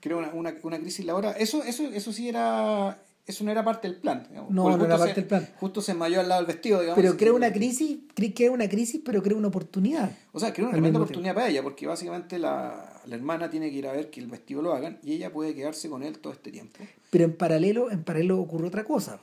[0.00, 1.32] Creo una, una, una crisis la hora.
[1.32, 3.02] Eso, eso, eso sí era.
[3.26, 4.28] Eso no era parte del plan.
[4.32, 5.48] No, no era parte del plan.
[5.58, 7.02] Justo se enmayó al lado del vestido, digamos.
[7.02, 10.16] Pero crea una crisis, crea una crisis, pero crea una oportunidad.
[10.30, 13.78] O sea, crea una tremenda oportunidad para ella, porque básicamente la, la, hermana tiene que
[13.78, 16.32] ir a ver que el vestido lo hagan y ella puede quedarse con él todo
[16.32, 16.78] este tiempo.
[17.10, 19.18] Pero en paralelo, en paralelo ocurre otra cosa.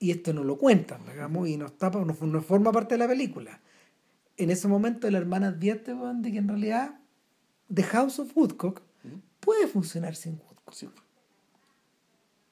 [0.00, 3.06] Y esto no lo cuentan, digamos, y no, está, no, no forma parte de la
[3.06, 3.60] película
[4.40, 6.98] en ese momento la hermana advierte de que en realidad
[7.72, 8.82] The House of Woodcock
[9.38, 10.92] puede funcionar sin Woodcock.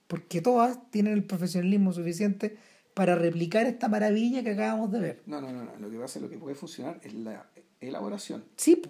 [0.06, 2.56] Porque todas tienen el profesionalismo suficiente
[2.94, 5.22] para replicar esta maravilla que acabamos de ver.
[5.26, 7.46] No, no, no, Lo que pasa, lo que puede funcionar es la
[7.80, 8.44] elaboración.
[8.56, 8.82] Sí.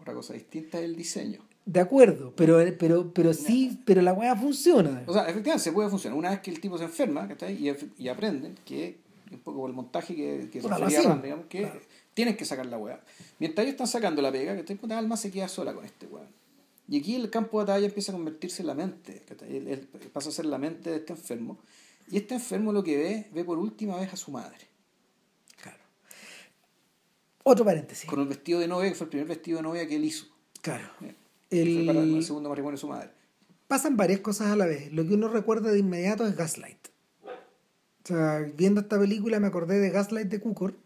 [0.00, 1.40] Otra cosa distinta es el diseño.
[1.64, 5.02] De acuerdo, pero, pero, pero sí, pero la hueá funciona.
[5.06, 6.16] O sea, efectivamente se puede funcionar.
[6.16, 9.00] Una vez que el tipo se enferma y, y aprenden que,
[9.32, 11.68] un poco por el montaje que, que se digamos, que
[12.16, 12.98] Tienes que sacar la weá.
[13.38, 16.28] Mientras ellos están sacando la pega, que puta alma se queda sola con este weón.
[16.88, 20.32] Y aquí el campo de batalla empieza a convertirse en la mente, él, pasa a
[20.32, 21.58] ser la mente de este enfermo.
[22.10, 24.56] Y este enfermo lo que ve, ve por última vez a su madre.
[25.60, 25.76] Claro.
[27.42, 28.08] Otro paréntesis.
[28.08, 30.24] Con el vestido de novia, que fue el primer vestido de novia que él hizo.
[30.62, 30.88] Claro.
[31.50, 31.74] El...
[31.74, 33.10] Fue para el segundo matrimonio de su madre.
[33.68, 34.90] Pasan varias cosas a la vez.
[34.90, 36.78] Lo que uno recuerda de inmediato es Gaslight.
[37.24, 40.85] O sea, viendo esta película me acordé de Gaslight de Cukor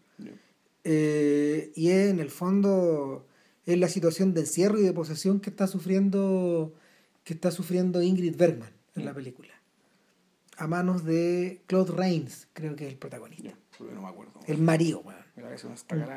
[0.83, 3.27] eh, y en el fondo
[3.65, 6.73] es la situación de encierro y de posesión que está sufriendo
[7.23, 9.49] que está sufriendo Ingrid Bergman en la película.
[10.57, 13.53] A manos de Claude Rains creo que es el protagonista.
[13.79, 14.39] No me acuerdo.
[14.47, 15.03] El marido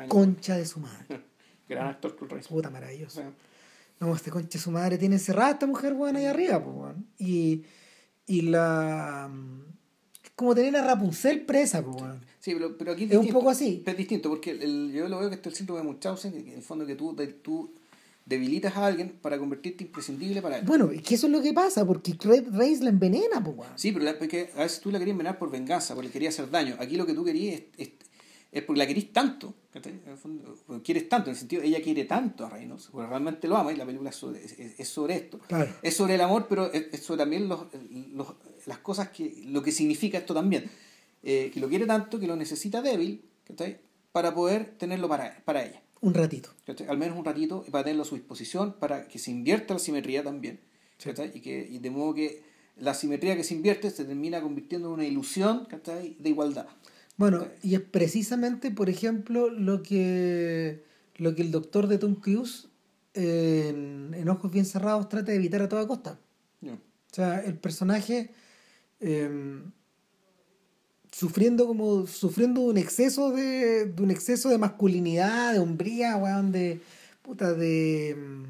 [0.07, 1.21] concha de su madre.
[1.69, 2.47] Gran actor Claude Rains.
[2.47, 3.21] Puta maravilloso.
[3.99, 7.63] No este concha de su madre tiene encerrada esta mujer buena ahí arriba pues, y
[8.27, 9.31] y la
[10.35, 12.03] como tener a Rapunzel presa, pues,
[12.45, 13.81] Sí, pero, pero aquí es, un poco así.
[13.83, 16.47] Es distinto, porque el, yo lo veo que este es el síndrome de Munchausen, en
[16.49, 17.71] el fondo que tú, tú
[18.23, 20.63] debilitas a alguien para convertirte imprescindible para él.
[20.63, 23.67] Bueno, es que eso es lo que pasa, porque Red Race la envenena, pues.
[23.77, 26.35] Sí, pero la- porque a veces tú la querías envenenar por venganza, porque le querías
[26.35, 26.75] hacer daño.
[26.77, 27.89] Aquí lo que tú querías es, es,
[28.51, 29.55] es porque la querís tanto,
[30.21, 33.73] fondo, quieres tanto, en el sentido, ella quiere tanto a Reynolds, porque realmente lo ama
[33.73, 35.39] y la película es sobre, es, es sobre esto.
[35.47, 35.71] Claro.
[35.81, 37.61] Es sobre el amor, pero es, es sobre también los,
[38.13, 38.35] los-
[38.67, 40.69] las cosas que, lo que significa esto también.
[41.27, 43.79] Eh, que lo quiere tanto, que lo necesita débil, ¿cachai?
[44.11, 45.81] Para poder tenerlo para, para ella.
[46.01, 46.51] Un ratito.
[46.67, 46.87] ¿cachai?
[46.87, 50.23] Al menos un ratito para tenerlo a su disposición, para que se invierta la simetría
[50.23, 50.59] también.
[51.03, 51.31] ¿cachai?
[51.33, 52.43] Y, que, y de modo que
[52.77, 56.15] la simetría que se invierte se termina convirtiendo en una ilusión ¿cachai?
[56.19, 56.67] de igualdad.
[57.17, 60.83] Bueno, y es precisamente, por ejemplo, lo que,
[61.15, 62.67] lo que el doctor de Tom Cruise
[63.15, 66.19] en, en Ojos Bien Cerrados trata de evitar a toda costa.
[66.61, 66.73] Ya.
[66.73, 68.29] O sea, el personaje
[68.99, 69.63] eh,
[71.19, 76.81] sufriendo como sufriendo un exceso de, de un exceso de masculinidad, de hombría, weón, de
[77.21, 78.43] puta de, mm,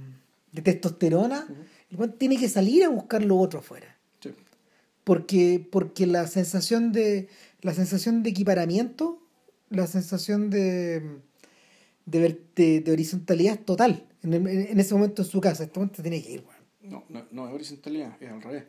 [0.56, 1.46] de testosterona,
[1.92, 3.96] el weón tiene que salir a buscar lo otro afuera.
[4.20, 4.32] Sí.
[5.04, 7.28] Porque, porque la sensación de
[7.62, 9.20] la sensación de equiparamiento,
[9.70, 11.04] la sensación de
[12.08, 15.64] de, de, de horizontalidad es total en, el- en ese momento en su casa.
[15.66, 16.66] Este momento tiene que ir, weón.
[16.82, 18.64] No, no, no es horizontalidad, es al revés.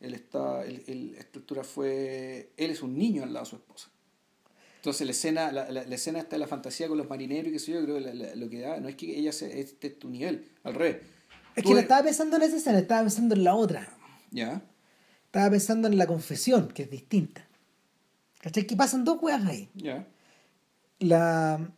[0.00, 3.90] Él está, él, él- estructura fue, él es un niño al lado de su esposa.
[4.76, 7.52] Entonces la escena, la, la, la escena está en la fantasía con los marineros y
[7.52, 9.86] qué sé yo, creo que la- lo que da, no es que ella sea, este
[9.88, 10.98] es tu nivel, al revés.
[11.56, 13.88] Es Tú que no eres- estaba pensando en esa escena, estaba pensando en la otra.
[14.30, 14.62] Ya,
[15.26, 17.46] Estaba pensando en la confesión, que es distinta.
[18.40, 18.66] ¿Cachai?
[18.66, 19.68] Que pasan dos weas ahí.
[19.74, 20.06] ya,
[21.00, 21.72] La...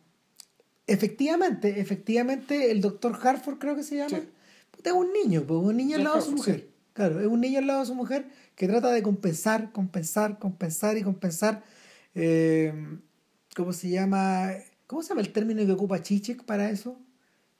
[0.87, 4.09] Efectivamente, efectivamente, el doctor Harford creo que se llama.
[4.09, 4.27] Sí.
[4.71, 6.55] Puta, es un niño, pues un niño al lado de su mujer.
[6.61, 6.65] sí.
[6.99, 8.25] Claro, es un niño al lado de su mujer
[8.57, 11.63] que trata de compensar, compensar, compensar y compensar.
[12.13, 12.73] eh,
[13.55, 14.49] ¿Cómo se llama?
[14.85, 16.99] ¿Cómo se llama el término que ocupa Chichek para eso?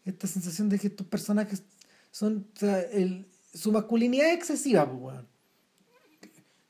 [0.03, 1.64] Esta sensación de que estos personajes
[2.11, 2.48] son.
[2.53, 5.28] o sea, el- su masculinidad es excesiva, pues, weón.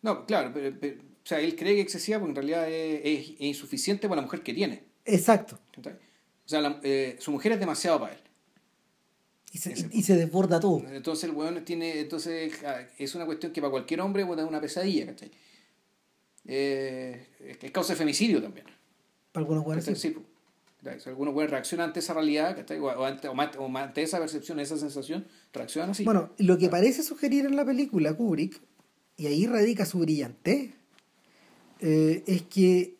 [0.04, 3.02] No, claro, pero, pero- o sea, él cree que es excesiva porque en realidad es,
[3.04, 4.84] es- es insuficiente para la mujer que tiene.
[5.06, 5.58] Exacto.
[5.76, 5.82] O
[6.48, 8.20] sea, la- eh, su mujer es demasiado para él.
[9.52, 10.84] Y se, Ese- y se desborda todo.
[10.92, 12.54] Entonces el weón tiene, entonces
[12.98, 15.32] es una cuestión que para cualquier hombre dar una pesadilla, ¿cachai?
[16.46, 18.66] Eh, es es causa de femicidio también.
[19.32, 19.96] Para algunos weones, sí.
[19.96, 20.26] Sí, pues.
[20.84, 21.00] ¿cachai?
[21.00, 22.80] Si alguno puede reaccionar ante esa realidad, ¿cachai?
[22.80, 26.04] O, ante, o o ante esa percepción, esa sensación, reaccionan así.
[26.04, 28.62] Bueno, lo que parece sugerir en la película Kubrick,
[29.18, 30.74] y ahí radica su brillante,
[31.82, 32.96] eh, es que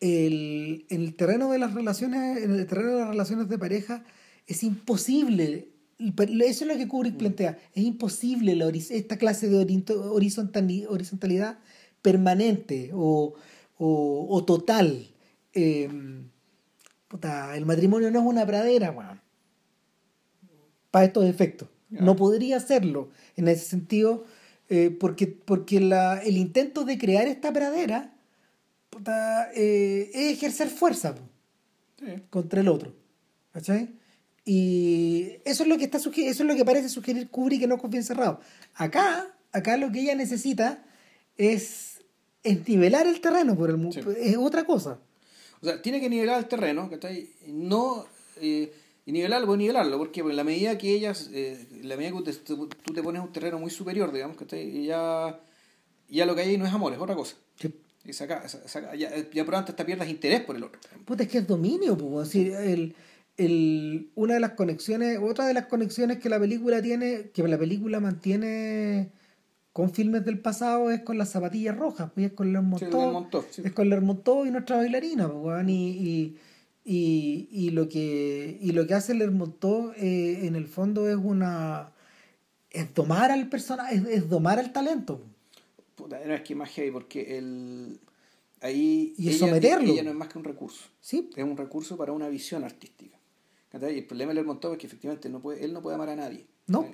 [0.00, 4.04] el, en el terreno de las relaciones, en el terreno de las relaciones de pareja,
[4.48, 5.68] es imposible.
[5.98, 7.58] Eso es lo que Kubrick plantea.
[7.74, 9.56] Es imposible la esta clase de
[10.08, 11.58] horizontalidad
[12.02, 13.34] permanente o,
[13.76, 15.06] o, o total.
[15.54, 15.88] Eh,
[17.08, 19.22] puta, el matrimonio no es una pradera.
[20.90, 21.68] Para estos efectos.
[21.90, 24.24] No podría serlo en ese sentido,
[24.68, 28.14] eh, porque, porque la, el intento de crear esta pradera
[28.90, 31.22] puta, eh, es ejercer fuerza po,
[31.98, 32.22] Sí.
[32.30, 32.94] contra el otro.
[33.52, 33.97] ¿Cachai?
[34.50, 37.90] Y eso es lo que está eso es lo que parece sugerir Kubrick en Ojos
[37.90, 38.38] Bien Cerrados.
[38.74, 40.82] Acá, acá lo que ella necesita
[41.36, 41.98] es,
[42.42, 44.00] es nivelar el terreno por el Sí.
[44.16, 44.98] es otra cosa.
[45.60, 47.28] O sea, tiene que nivelar el terreno, ¿cachai?
[47.46, 48.06] No,
[48.40, 48.72] eh,
[49.04, 52.32] y nivelarlo, pues nivelarlo, porque en la medida que ellas, eh, en la medida que
[52.32, 54.86] te- tú te pones un terreno muy superior, digamos, ¿cachai?
[54.86, 55.38] Ya,
[56.08, 57.36] ya lo que hay ahí no es amor, es otra cosa.
[57.60, 57.70] Sí.
[58.06, 60.80] Y saca, saca- ya, ya por antes te pierdas interés por el otro.
[61.04, 62.28] Puta, es que es dominio, pues.
[62.28, 62.94] así, el,
[63.38, 67.58] el, una de las conexiones, otra de las conexiones que la película tiene, que la
[67.58, 69.10] película mantiene
[69.72, 73.62] con filmes del pasado es con las zapatillas rojas, pues es con Lermontov, sí.
[73.64, 76.36] es con Lermontov y nuestra bailarina, pues, y, y,
[76.84, 81.92] y, y lo que y lo que hace Lermontov eh, en el fondo es una
[82.70, 85.22] es domar al personaje, es, es domar al talento.
[85.94, 88.00] Puta, era es que más heavy, porque el,
[88.60, 89.92] ahí Y ella, someterlo.
[89.92, 90.84] ella no es más que un recurso.
[91.00, 93.17] Sí, Es un recurso para una visión artística.
[93.72, 96.16] Y el problema de Lermontov es que efectivamente no puede, él no puede amar a
[96.16, 96.46] nadie.
[96.66, 96.86] No.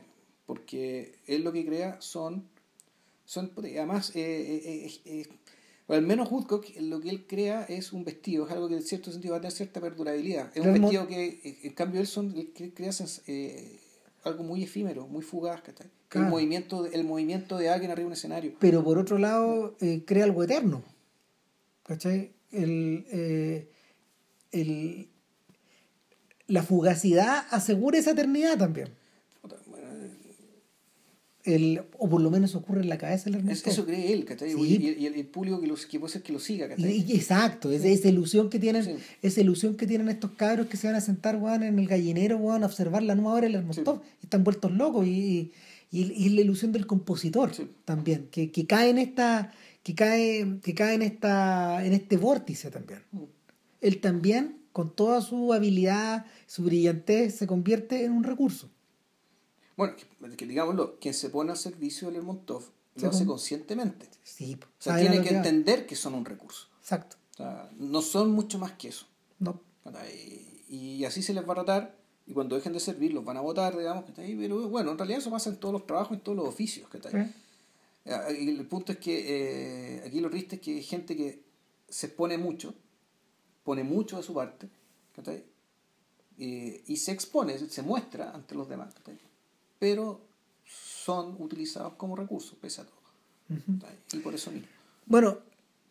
[0.46, 2.48] Porque él lo que crea son...
[3.24, 5.26] son además, eh, eh, eh,
[5.86, 8.82] o al menos Woodcock, lo que él crea es un vestido, es algo que en
[8.82, 10.50] cierto sentido va a tener cierta perdurabilidad.
[10.54, 12.90] Es un vestido que, en cambio, él, son, él cre- crea
[14.24, 15.60] algo muy efímero, muy fugaz.
[15.62, 15.86] ¿cachai?
[16.08, 16.26] Claro.
[16.26, 18.52] El, movimiento, de- el movimiento de alguien arriba de un escenario.
[18.58, 19.76] pero por otro lado
[20.06, 20.82] crea algo eterno.
[21.84, 22.32] ¿Cachai?
[22.50, 23.68] El,
[24.52, 25.08] el-
[26.46, 28.88] la fugacidad asegura esa eternidad también.
[29.42, 29.86] Bueno,
[31.44, 33.70] El, o por lo menos ocurre en la cabeza del Lermontov.
[33.72, 34.52] eso cree él, ¿cachai?
[34.52, 34.58] Sí.
[34.58, 37.04] Y, y el, el público que, los, que puede ser que lo siga, ¿cachai?
[37.06, 38.94] Y- exacto, esa, esa ilusión que tienen, Sí.
[39.20, 42.38] esa ilusión que tienen estos cabros que se van a sentar, weón, en el gallinero,
[42.38, 44.00] weón, a observar la nueva hora del Lermontov.
[44.22, 45.06] Y están vueltos locos.
[45.06, 45.52] Y,
[45.92, 47.68] y, y la ilusión del compositor Sí.
[47.84, 49.52] también, que, que cae en esta,
[49.82, 53.00] que cae, que cae en esta, en este vórtice también.
[53.12, 53.22] Mm.
[53.82, 58.68] Él también, con toda su habilidad, su brillantez, se convierte en un recurso.
[59.76, 62.62] Bueno, que, que digámoslo, quien se pone al servicio del Lermontov
[62.96, 64.06] Se lo hace con- conscientemente.
[64.22, 66.68] Sí, O sea, tiene que que entender que son un recurso.
[66.80, 67.16] Exacto.
[67.32, 69.06] O sea, no son mucho más que eso.
[69.38, 69.60] No.
[70.68, 71.96] Y así se les va a tratar,
[72.26, 74.34] y cuando dejen de servir los van a votar, digamos, ¿cachai?
[74.36, 76.88] pero bueno, en realidad eso pasa en todos los trabajos, en todos los oficios.
[76.88, 77.12] ¿cachai?
[77.26, 77.32] Sí.
[78.06, 81.42] Ah, y El punto es que eh, aquí lo triste es que hay gente que
[81.88, 82.74] se expone mucho,
[83.64, 84.68] pone mucho de su parte.
[86.38, 88.94] Eh, y se expone, se muestra ante los demás,
[89.78, 90.20] pero
[90.64, 93.04] son utilizados como recursos, pese a todo.
[94.12, 94.68] Y por eso mismo.
[95.06, 95.38] Bueno,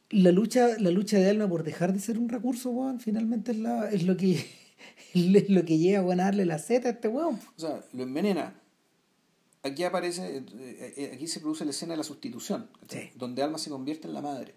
[0.09, 3.57] la lucha, la lucha de Alma por dejar de ser un recurso, weón, finalmente es,
[3.59, 4.45] la, es lo que
[5.13, 7.39] es lo que llega a darle la seta a este weón.
[7.57, 8.59] O sea, lo envenena.
[9.63, 10.45] Aquí aparece, eh,
[10.97, 12.69] eh, aquí se produce la escena de la sustitución.
[12.89, 13.11] Sí.
[13.15, 14.55] donde Alma se convierte en la madre.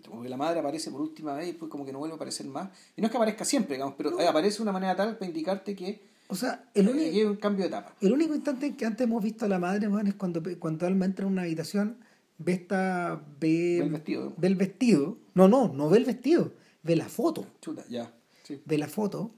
[0.00, 2.46] Porque la madre aparece por última vez y después como que no vuelve a aparecer
[2.46, 2.70] más.
[2.96, 5.26] Y no es que aparezca siempre, digamos, pero eh, aparece de una manera tal para
[5.26, 7.94] indicarte que O sea, el único, que un cambio de etapa.
[8.00, 11.04] el único instante en que antes hemos visto a la madre, es cuando, cuando Alma
[11.04, 11.98] entra en una habitación,
[12.38, 14.34] ve esta, ve, Ve el vestido.
[14.36, 15.18] ve el vestido.
[15.34, 16.52] No, no, no ve el vestido,
[16.82, 17.46] ve la foto.
[17.60, 18.12] Chuta, ya.
[18.44, 18.60] Sí.
[18.64, 19.34] ve la foto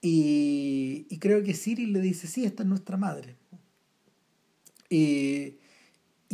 [0.00, 3.36] y, y creo que Siri le dice, sí, esta es nuestra madre.
[4.90, 5.56] Y,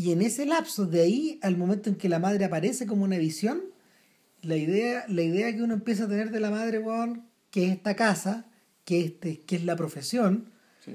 [0.02, 3.18] y en ese lapso, de ahí al momento en que la madre aparece como una
[3.18, 3.60] visión,
[4.42, 7.72] la idea, la idea que uno empieza a tener de la madre, weón, que es
[7.72, 8.46] esta casa,
[8.84, 10.46] que, este, que es la profesión,
[10.84, 10.92] sí.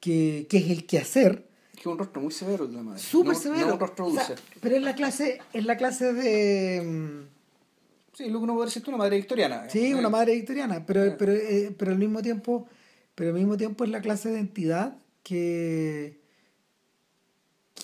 [0.00, 3.00] que, que es el quehacer, Es que un rostro muy severo de la madre.
[3.00, 3.66] súper No- severo.
[3.68, 4.42] No un rostro O sea, dulce.
[4.60, 6.82] pero es la clase, es la clase de...
[6.82, 7.32] mm,
[8.14, 9.70] Sí, lo que uno puede decir tú, una madre victoriana.
[9.70, 11.16] Sí, Eh, una madre victoriana, pero, Eh.
[11.18, 12.68] pero, eh, pero al mismo tiempo,
[13.14, 16.20] pero al mismo tiempo es la clase de entidad que,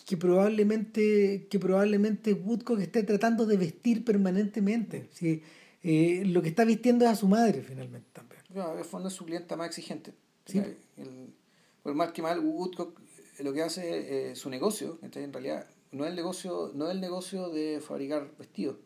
[0.07, 5.09] que probablemente, que probablemente Woodcock esté tratando de vestir permanentemente.
[5.13, 5.43] Sí,
[5.83, 8.43] eh, lo que está vistiendo es a su madre finalmente también.
[8.53, 10.15] Claro, en el fondo es su clienta más exigente.
[10.47, 10.59] Sí.
[10.97, 11.35] El,
[11.83, 13.01] por más que mal, Woodcock
[13.39, 15.25] eh, lo que hace eh, su negocio, ¿cachai?
[15.25, 18.77] en realidad no es el negocio, no es el negocio de fabricar vestidos.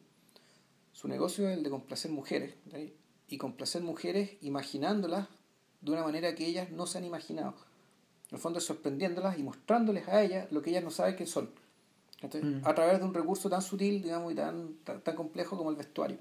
[0.93, 2.55] Su negocio es el de complacer mujeres.
[3.29, 5.29] Y complacer mujeres imaginándolas
[5.81, 7.55] de una manera que ellas no se han imaginado.
[8.33, 11.27] En el fondo es sorprendiéndolas y mostrándoles a ellas lo que ellas no saben que
[11.27, 11.51] son.
[12.19, 12.43] ¿cachai?
[12.43, 12.63] Mm.
[12.65, 15.77] A través de un recurso tan sutil, digamos, y tan, tan, tan complejo como el
[15.77, 16.17] vestuario.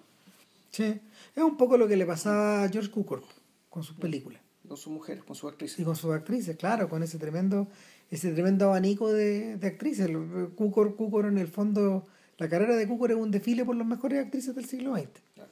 [0.72, 1.00] Sí.
[1.34, 3.24] Es un poco lo que le pasaba a George Cukor
[3.70, 4.42] con sus películas.
[4.68, 5.80] Con sus mujeres, con sus actrices.
[5.80, 7.70] Y con sus actrices, claro, con ese tremendo,
[8.10, 10.10] ese tremendo abanico de, de actrices.
[10.56, 12.06] Cukor, Cukor, en el fondo,
[12.38, 15.08] la carrera de Cukor es un desfile por las mejores actrices del siglo XX.
[15.36, 15.52] Claro.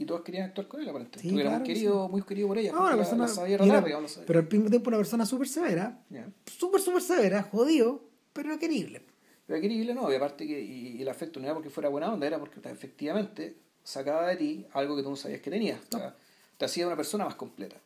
[0.00, 1.28] Y todos querían actuar con él, aparentemente.
[1.28, 2.72] Sí, claro muy que querido, muy querido por ella.
[2.72, 6.28] Una persona, la sabía era- digamos, pero al mismo tiempo una persona súper severa, Ya.
[6.56, 9.02] súper, súper severa, jodido, pero querible.
[9.46, 12.12] Pero querible no, y aparte que y, y el afecto no era porque fuera buena
[12.12, 15.80] onda, era porque efectivamente sacaba de ti algo que tú no sabías que tenías.
[15.92, 16.14] O sea,
[16.56, 17.76] te hacía una persona más completa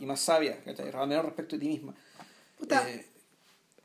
[0.00, 0.58] y más sabia,
[0.94, 1.94] al menos respecto de ti misma.
[2.58, 2.88] Puta.
[2.90, 3.06] Eh,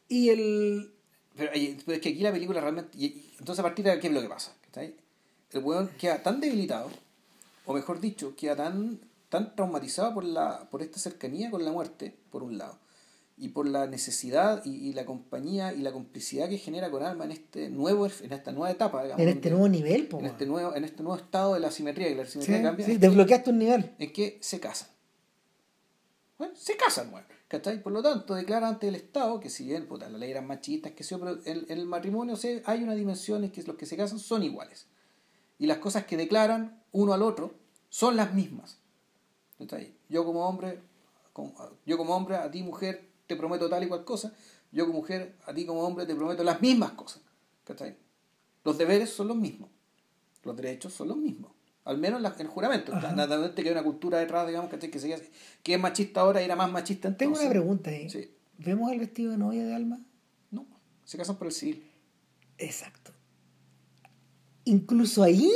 [0.07, 0.93] Y el...
[1.35, 2.97] pero, es que aquí la película realmente.
[2.97, 4.53] y- entonces, a partir de ahí, ¿qué es lo que pasa?
[4.75, 6.89] El weón queda tan debilitado,
[7.65, 12.15] o mejor dicho, queda tan, tan traumatizado por, la, por esta cercanía con la muerte,
[12.31, 12.77] por un lado,
[13.37, 17.25] y por la necesidad y, y la compañía y la complicidad que genera con Alma
[17.25, 20.45] en este nuevo en esta nueva etapa, digamos, En este nuevo nivel, po, en este
[20.45, 22.97] nuevo, en este nuevo estado de la simetría, y la Sí, simetría cambia, sí, es
[22.99, 23.91] que- desbloqueaste un nivel.
[23.99, 24.87] en que se casan.
[26.37, 27.81] Bueno, se casan, bueno, ¿cachai?
[27.81, 30.91] Por lo tanto, declara ante el Estado que si bien puta, la ley era machista,
[30.91, 34.19] que sí, pero el matrimonio se, hay una dimensión en que los que se casan
[34.19, 34.85] son iguales.
[35.57, 37.53] Y las cosas que declaran uno al otro
[37.89, 38.79] son las mismas.
[40.09, 40.79] Yo como hombre,
[41.85, 44.33] yo como hombre, a ti mujer, te prometo tal y cual cosa.
[44.71, 47.21] Yo como mujer, a ti como hombre, te prometo las mismas cosas.
[48.63, 49.69] Los deberes son los mismos.
[50.43, 51.51] Los derechos son los mismos.
[51.85, 52.91] Al menos el juramento.
[52.93, 56.55] Naturalmente que hay una cultura detrás, digamos, que, se, que es machista ahora y era
[56.55, 57.39] más machista entonces.
[57.39, 58.09] Tengo una pregunta ahí.
[58.09, 58.31] Sí.
[58.57, 59.99] ¿Vemos el vestido de novia de Alma?
[60.51, 60.65] No,
[61.03, 61.83] se casan por el civil.
[62.57, 63.11] Exacto.
[64.65, 65.49] Incluso ahí,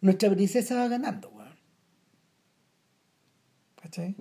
[0.00, 1.54] nuestra princesa va ganando, weón.
[3.80, 4.16] ¿Cachai?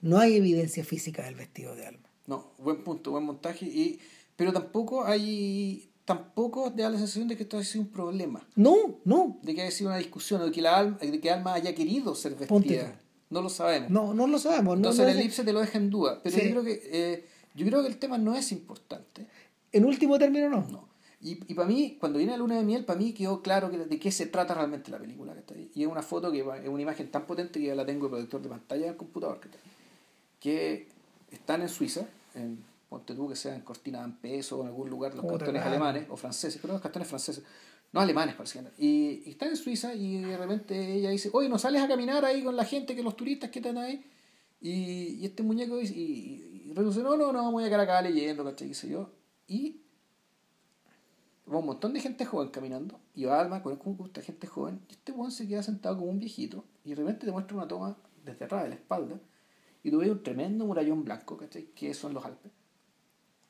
[0.00, 2.08] No hay evidencia física del vestido de Alma.
[2.26, 3.64] No, buen punto, buen montaje.
[3.66, 3.98] Y,
[4.36, 5.90] pero tampoco hay.
[6.04, 8.46] Tampoco da la sensación de que esto ha sido un problema.
[8.54, 11.30] No, no, De que haya sido una discusión, o de que, la alma, de que
[11.32, 13.00] Alma haya querido ser Ponte vestida.
[13.28, 13.90] No lo sabemos.
[13.90, 14.76] no, no lo sabemos.
[14.76, 16.20] Entonces no el elipse te lo deja en duda.
[16.22, 16.42] Pero Sí.
[16.44, 17.26] yo creo que eh,
[17.56, 19.26] Yo creo que el tema no es importante.
[19.72, 20.60] En último término, no.
[20.70, 20.85] No.
[21.26, 23.78] Y, y para mí, cuando viene la luna de miel, para mí quedó claro que,
[23.78, 25.34] de qué se trata realmente la película.
[25.34, 25.72] ¿cachai?
[25.74, 28.10] Y es una foto que es una imagen tan potente que ya la tengo de
[28.10, 29.40] protector de pantalla del computador.
[29.40, 29.58] ¿cachai?
[30.38, 30.86] Que
[31.32, 35.16] están en Suiza, en, ponte tú que sea en Cortina d'Ampezzo o en algún lugar,
[35.16, 35.76] los Puta, cantones claro.
[35.76, 37.42] alemanes o franceses, que los cantones franceses,
[37.92, 38.70] no alemanes parecían.
[38.78, 42.24] Y, y están en Suiza y de repente ella dice, oye, ¿no sales a caminar
[42.24, 44.04] ahí con la gente, que los turistas que están ahí?
[44.60, 48.00] Y, y este muñeco dice, y, y, y no, no, no, voy a quedar acá
[48.00, 48.68] leyendo, ¿cachai?
[48.68, 49.10] qué sé yo.
[49.48, 49.85] Y
[51.52, 54.80] va un montón de gente joven caminando, y va Alma, conozco un gusta gente joven,
[54.88, 57.68] y este weón se queda sentado como un viejito, y de repente te muestra una
[57.68, 59.20] toma desde atrás de la espalda,
[59.82, 61.66] y tú ves un tremendo murallón blanco, ¿cachai?
[61.66, 62.50] Que son los Alpes.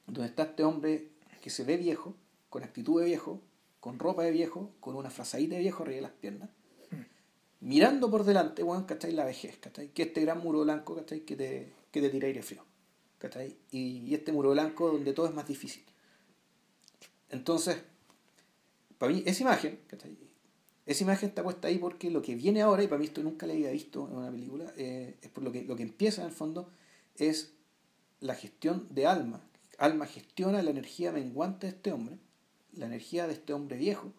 [0.06, 2.14] Donde está este hombre que se ve viejo,
[2.51, 3.40] con actitud de viejo,
[3.81, 6.51] con ropa de viejo, con una frazadita de viejo arriba de las piernas,
[7.60, 9.12] mirando por delante, weón, ¿cachai?
[9.12, 9.89] La vejez, ¿cachai?
[9.89, 11.20] Que este gran muro blanco, ¿cachai?
[11.20, 12.62] Que te, que te tira aire frío,
[13.18, 13.56] ¿cachai?
[13.70, 15.82] Y, y este muro blanco donde todo es más difícil.
[17.31, 17.82] Entonces,
[18.98, 20.16] para mí, esa imagen, ¿cachai?
[20.86, 23.47] Esa imagen está puesta ahí porque lo que viene ahora, y para mí esto nunca
[23.47, 26.28] lo había visto en una película, eh, es por lo que, lo que empieza en
[26.28, 26.70] el fondo,
[27.16, 27.53] es
[28.20, 29.43] la gestión de Alma.
[29.78, 32.19] Alma gestiona la energía menguante de este hombre,
[32.73, 34.12] la energía de este hombre viejo,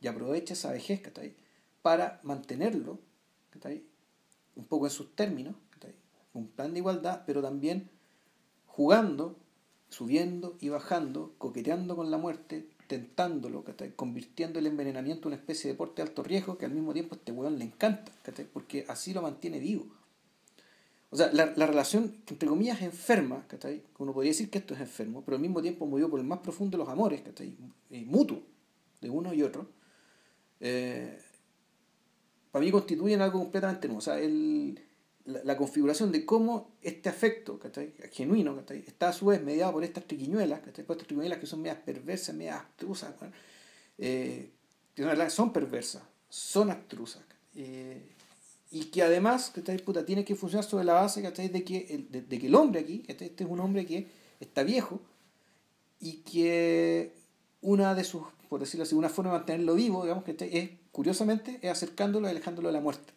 [0.00, 1.34] y aprovecha esa vejez, ¿cachai?
[1.80, 3.00] Para mantenerlo,
[3.50, 3.82] ¿cachai?
[4.54, 5.94] Un poco en sus términos, ¿cachai?
[6.34, 7.90] Un plan de igualdad, pero también
[8.66, 9.38] jugando,
[9.94, 13.92] subiendo y bajando, coqueteando con la muerte, tentándolo, ¿cachai?
[13.94, 17.14] convirtiendo el envenenamiento en una especie de deporte de alto riesgo que al mismo tiempo
[17.14, 18.10] a este weón le encanta,
[18.52, 19.86] porque así lo mantiene vivo.
[21.10, 23.46] O sea, la, la relación, que entre comillas, enferma.
[23.98, 26.40] Uno podría decir que esto es enfermo, pero al mismo tiempo movido por el más
[26.40, 27.56] profundo de los amores, ¿cachai?
[27.90, 28.42] Eh, mutuo,
[29.00, 29.68] de uno y otro,
[30.58, 31.16] eh,
[32.50, 33.98] para mí constituyen algo completamente nuevo.
[33.98, 34.80] O sea, el,
[35.24, 37.94] la, la configuración de cómo este afecto, ¿cachai?
[38.12, 38.84] genuino, ¿cachai?
[38.86, 40.84] está a su vez mediado por estas triquiñuelas, ¿cachai?
[40.84, 43.14] por estas triquiñuelas que son medias perversas, medias abstrusas,
[43.98, 44.50] eh,
[44.94, 47.22] que realidad son perversas, son abstrusas.
[47.54, 48.10] eh,
[48.70, 49.78] y que además, ¿cachai?
[49.78, 51.48] Puta, tiene que funcionar sobre la base, ¿cachai?
[51.48, 53.28] De que el, de que el hombre aquí, ¿cachai?
[53.28, 54.08] este es un hombre que
[54.40, 55.00] está viejo
[56.00, 57.12] y que
[57.62, 61.60] una de sus, por decirlo así, una forma de mantenerlo vivo, digamos, que es, curiosamente,
[61.62, 63.12] es acercándolo y alejándolo de la muerte.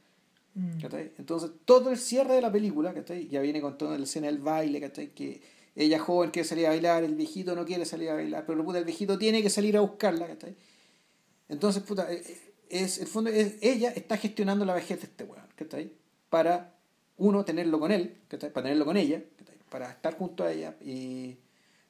[0.58, 0.80] Mm.
[1.20, 3.28] Entonces, todo el cierre de la película, ¿cachai?
[3.28, 5.14] ya viene con toda la escena del baile, ¿cachai?
[5.14, 5.40] que
[5.76, 8.80] ella joven quiere salir a bailar, el viejito no quiere salir a bailar, pero puta,
[8.80, 10.26] el viejito tiene que salir a buscarla.
[10.26, 10.56] ¿cachai?
[11.48, 15.26] Entonces, puta, eh, eh, es, el fondo es, ella está gestionando la vejez de este
[15.26, 15.94] weón, ¿cachai?
[16.32, 16.74] Para,
[17.18, 18.52] uno, tenerlo con él, ¿cachai?
[18.52, 19.58] Para tenerlo con ella, ¿cachai?
[19.70, 21.38] Para estar junto a ella, y,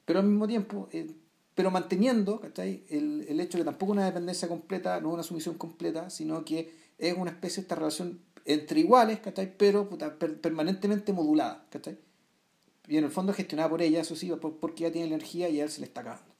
[0.04, 1.10] pero al mismo tiempo, eh,
[1.54, 2.84] pero manteniendo, ¿cachai?
[2.90, 6.10] El, el hecho de que tampoco es una dependencia completa, no es una sumisión completa,
[6.10, 9.56] sino que es una especie de esta relación entre iguales, ¿cachai?
[9.56, 11.98] Pero puta, per- permanentemente modulada, ¿cachai?
[12.88, 15.60] Y en el fondo gestionada por ella, eso sí, por- porque ella tiene energía y
[15.60, 16.32] a él se le está acabando.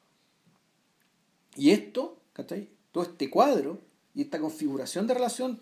[1.56, 2.68] Y esto, ¿cachai?
[2.92, 3.80] Todo este cuadro
[4.14, 5.60] y esta configuración de relación,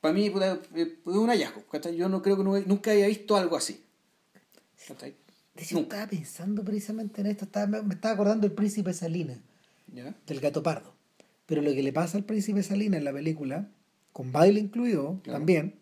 [0.00, 1.94] para mí puta, es un hallazgo, ¿cachai?
[1.96, 3.82] Yo no creo que nunca haya visto algo así.
[4.88, 5.14] ¿cachai?
[5.54, 5.96] De hecho, Nunca.
[5.96, 9.38] estaba pensando precisamente en esto, estaba- me, estaba acordando del príncipe Salina,
[9.92, 10.14] ¿Ya?
[10.26, 10.94] del gato pardo.
[11.46, 13.68] Pero lo que le pasa al príncipe Salina en la película,
[14.16, 15.38] con baile incluido Claro.
[15.40, 15.74] también,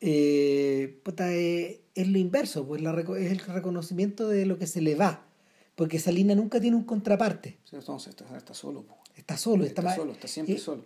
[0.00, 4.80] eh, puta, eh, es lo inverso, pues la es el reconocimiento de lo que se
[4.80, 5.26] le va.
[5.74, 7.58] Porque Salina nunca tiene un contraparte.
[7.64, 8.98] Sí, Entonces está, está solo, po.
[9.16, 10.84] Está solo, está, está, solo, está siempre eh, solo.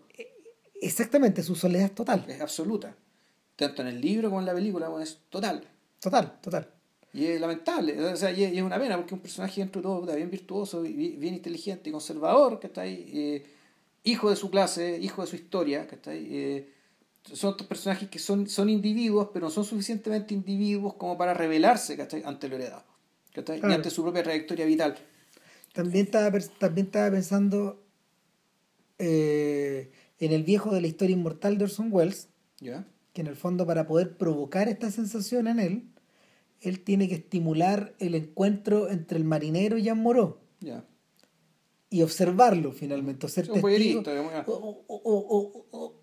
[0.80, 2.24] Exactamente, su soledad es total.
[2.26, 2.96] Es absoluta.
[3.56, 5.68] Tanto en el libro como en la película bueno, es total.
[6.00, 6.66] Total, total.
[7.12, 10.16] Y es lamentable, o sea, y es, una pena porque un personaje dentro de todo
[10.16, 13.46] bien virtuoso, bi- bien inteligente y conservador, que está ahí, eh,
[14.04, 16.72] hijo de su clase, hijo de su historia, que está ahí, eh,
[17.32, 21.96] son estos personajes que son, son individuos, pero no son suficientemente individuos como para rebelarse
[21.96, 22.22] ¿cachai?
[22.24, 22.84] ante lo heredado,
[23.32, 23.56] ¿cachai?
[23.56, 23.74] ni Claro.
[23.74, 24.96] ante su propia trayectoria vital.
[25.72, 27.84] También estaba, también estaba pensando
[28.98, 32.28] eh, en el viejo de la historia inmortal de Orson Welles,
[33.12, 35.84] que en el fondo para poder provocar esta sensación en él,
[36.60, 40.38] él tiene que estimular el encuentro entre el marinero y Jean Moreau.
[41.90, 44.02] Y observarlo finalmente, o ser un testigo.
[44.46, 46.00] O, o- o-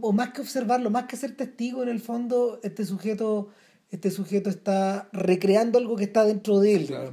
[0.00, 3.48] o- más que observarlo, más que ser testigo, en el fondo, este sujeto,
[3.90, 7.12] este sujeto está recreando algo que está dentro de él, Claro,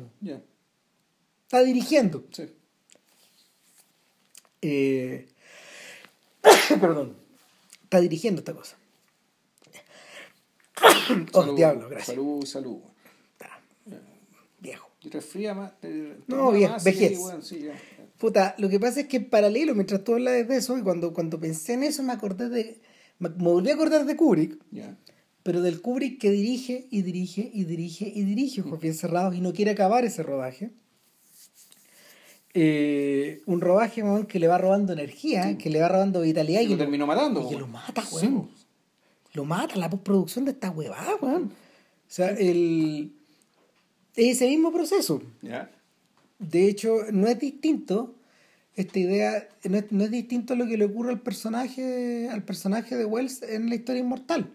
[1.44, 2.26] está dirigiendo.
[2.31, 2.44] sí.
[4.61, 5.27] Eh,
[6.81, 7.15] perdón.
[7.84, 8.76] Está dirigiendo esta cosa.
[11.34, 12.07] oh, Salud, diablo, gracias.
[12.15, 12.77] Salud, salud.
[14.60, 14.89] Viejo.
[15.03, 15.73] Y resfría más.
[16.27, 17.18] No, más, vejez.
[17.19, 17.80] bueno, sí, ya.
[18.18, 21.14] Puta, lo que pasa es que en paralelo, mientras tú hablas de eso, y cuando,
[21.14, 22.80] cuando pensé en eso, me acordé de.
[23.19, 24.57] Me, me volví a acordar de Kubrick,
[25.44, 29.41] pero del Kubrick que dirige y dirige y dirige y dirige, ojos bien cerrados, y
[29.41, 30.72] no quiere acabar ese rodaje.
[32.53, 36.65] Eh, un rodaje weón, que le va robando energía, que le va robando vitalidad y,
[36.65, 37.44] Y lo terminó matando.
[37.45, 38.26] y que lo mata, Sí.
[38.26, 38.49] weón.
[39.34, 41.44] Lo mata la postproducción de esta huevada, weón.
[41.44, 43.11] O sea, el,
[44.15, 45.22] es ese mismo proceso.
[45.44, 45.69] ¿Ya?
[46.39, 48.15] De hecho, no es distinto.
[48.76, 52.43] Esta idea no es, no es distinto a lo que le ocurre al personaje, al
[52.43, 54.53] personaje de Wells en la historia inmortal.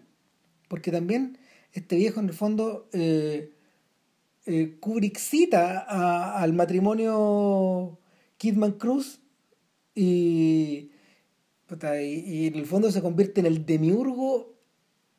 [0.69, 1.37] Porque también
[1.73, 3.51] este viejo, en el fondo, eh,
[4.45, 7.99] eh, Kubrick cita a- al matrimonio
[8.37, 9.19] Kidman Cruz
[9.95, 10.89] y,
[11.69, 14.53] y, y en el fondo se convierte en el demiurgo,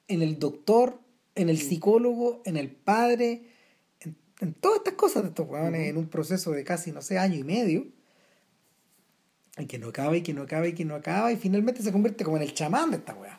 [0.08, 1.00] en el doctor,
[1.34, 3.42] en el psicólogo, en el padre,
[4.40, 7.38] en, todas estas cosas de estos huevones en un proceso de casi, no sé, año
[7.38, 7.86] y medio.
[9.56, 11.92] Y que no acaba, y que no acaba, y que no acaba, y finalmente se
[11.92, 13.36] convierte como en el chamán de esta weá.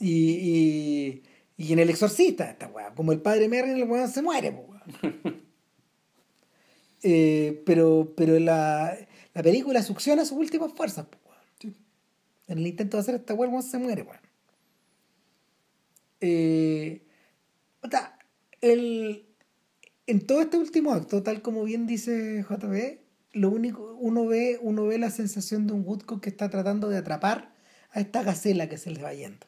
[0.00, 1.22] Y, y,
[1.56, 2.92] y en el exorcista de esta weá.
[2.94, 5.42] Como el padre Merrin, el weón se muere, weón.
[7.04, 8.96] Eh, pero pero la,
[9.34, 11.04] la película succiona sus últimas fuerzas.
[11.58, 11.74] Sí.
[12.46, 14.20] En el intento de hacer esta weá, el weón se muere, weón.
[16.20, 17.02] Eh,
[18.62, 19.26] el,
[20.06, 22.98] en todo este último acto, tal como bien dice JB,
[23.34, 26.96] lo único, uno ve, uno ve la sensación de un Woodcock que está tratando de
[26.98, 27.54] atrapar
[27.90, 29.46] a esta gacela que se le va yendo.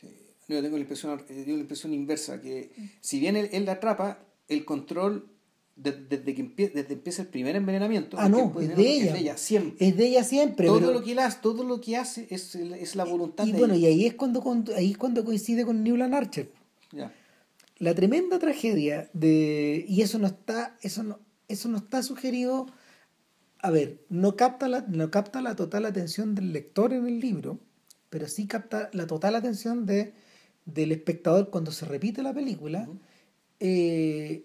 [0.00, 0.08] Sí.
[0.48, 3.72] Yo tengo la impresión, eh, tengo la impresión inversa, que si bien él, él la
[3.72, 5.28] atrapa, el control
[5.76, 9.06] de- desde que empie- desde empieza el primer envenenamiento, Ah, no, es de ella.
[9.06, 9.86] es de ella siempre.
[9.88, 10.66] Es de ella siempre.
[10.66, 13.52] todo pero- lo que él hace, todo lo que hace es, es la voluntad y
[13.52, 13.88] de bueno, ella.
[13.90, 16.50] y ahí es cuando, cuando- ahí es cuando coincide con Newland Archer.
[16.92, 17.12] Ya.
[17.78, 19.84] La tremenda tragedia de.
[19.88, 20.76] Y eso no está.
[20.82, 22.66] Eso no, eso no está sugerido.
[23.58, 27.58] A ver, no capta, la, no capta la total atención del lector en el libro,
[28.10, 30.14] pero sí capta la total atención de,
[30.66, 32.88] del espectador cuando se repite la película.
[33.60, 34.44] Eh,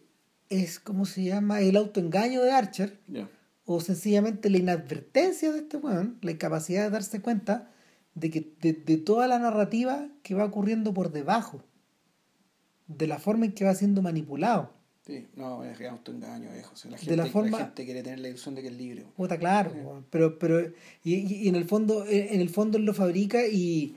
[0.50, 3.30] es como se llama el autoengaño de Archer, Ya.
[3.66, 7.72] o sencillamente la inadvertencia de este weón, la incapacidad de darse cuenta
[8.16, 11.64] de que de, de toda la narrativa que va ocurriendo por debajo,
[12.98, 14.72] de la forma en que va siendo manipulado.
[15.06, 16.74] Sí, no, es autoengaño, viejo.
[16.74, 18.76] O sea, la, De gente, la forma- gente quiere tener la ilusión de que es
[18.78, 19.06] libre.
[19.18, 20.60] Puta, claro, pero, pero
[21.04, 23.96] y, y- en el fondo, en el fondo él lo fabrica y,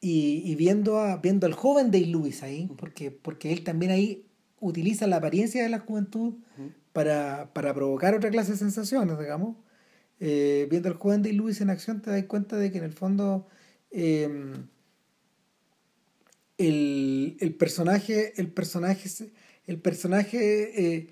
[0.00, 4.24] y, y viendo a, viendo al joven Day Lewis ahí, porque, porque él también ahí
[4.60, 6.34] utiliza la apariencia de la juventud
[6.92, 9.56] para, para provocar otra clase de sensaciones, digamos.
[10.20, 12.92] Eh, viendo al joven Day Lewis en acción te das cuenta de que en el
[12.92, 13.46] fondo
[13.92, 14.28] eh,
[16.58, 19.08] el, el personaje, el personaje,
[19.66, 21.10] el personaje, eh,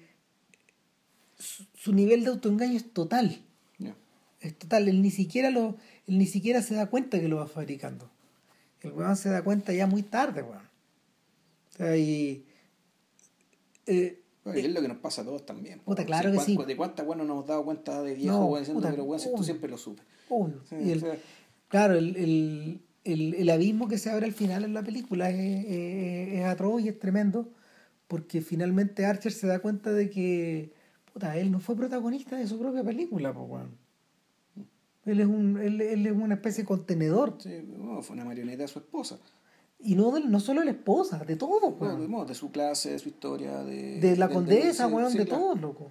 [1.39, 3.43] su, su nivel de autoengaño es total.
[4.41, 7.49] Es total, él ni siquiera lo, él ni siquiera se da cuenta que lo va
[7.49, 8.11] fabricando.
[8.83, 10.63] El weón se da cuenta ya muy tarde, weón.
[11.73, 12.45] O sea, y
[13.87, 14.21] eh,
[14.55, 15.81] y es lo que nos pasa a todos también.
[15.81, 16.59] Puta, claro Si que sí.
[16.67, 19.21] De cuántas bueno nos hemos dado cuenta de viejo, No, weón, diciendo, puta, pero weón,
[19.21, 19.45] si uy.
[19.45, 20.03] siempre lo supe.
[20.29, 20.63] obvio.
[20.69, 21.19] Sí, Y el- o sea,
[21.69, 22.81] claro, el, el,
[23.13, 26.83] el, el abismo que se abre al final en la película es, es, es atroz
[26.83, 27.49] y es tremendo,
[28.09, 30.73] porque finalmente Archer se da cuenta de que
[31.13, 33.71] puta, él no fue protagonista de su propia película, po, weón.
[35.07, 37.37] Él es, un, él, él es una especie de contenedor.
[37.39, 39.19] sí, no, fue una marioneta de su esposa.
[39.79, 42.01] Y no, de- no solo de la esposa, de todo, Bueno, weón.
[42.01, 44.01] de, modo, de su clase, de su historia, de...
[44.01, 45.43] De la de- condesa, weón, sí, de claro.
[45.43, 45.91] todos, loco.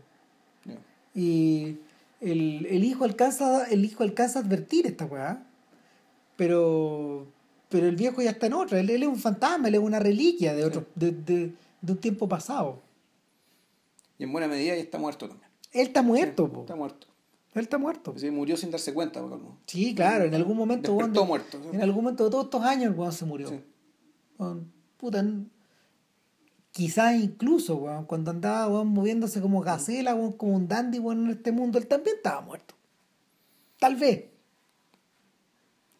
[1.13, 1.77] Y
[2.19, 5.45] el, el hijo alcanza, el hijo alcanza a advertir esta weá,
[6.35, 7.27] pero,
[7.69, 9.99] pero el viejo ya está en otra, él, él es un fantasma, él es una
[9.99, 12.81] reliquia de otro, de, de, de un tiempo pasado.
[14.17, 15.49] Y en buena medida ya está muerto también.
[15.71, 16.61] Él está muerto, Sí, po.
[16.61, 17.07] Está muerto.
[17.53, 18.13] él está muerto.
[18.17, 19.57] Sí, murió sin darse cuenta, po.
[19.65, 21.59] Sí, claro, en algún momento, Despertó muerto.
[21.61, 21.69] ¿sí?
[21.73, 23.49] en algún momento de todos estos años el weón se murió.
[23.49, 23.59] Sí.
[24.37, 25.23] Weón, puta,
[26.71, 31.31] quizás incluso, weón, cuando andaba weón, moviéndose como gacela, weón, como un dandy weón, en
[31.31, 32.73] este mundo, él también estaba muerto.
[33.79, 34.25] Tal vez.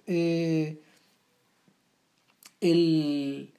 [0.07, 0.81] Eh,
[2.61, 3.53] el,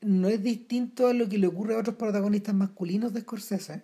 [0.00, 3.82] no es distinto a lo que le ocurre a otros protagonistas masculinos de Scorsese,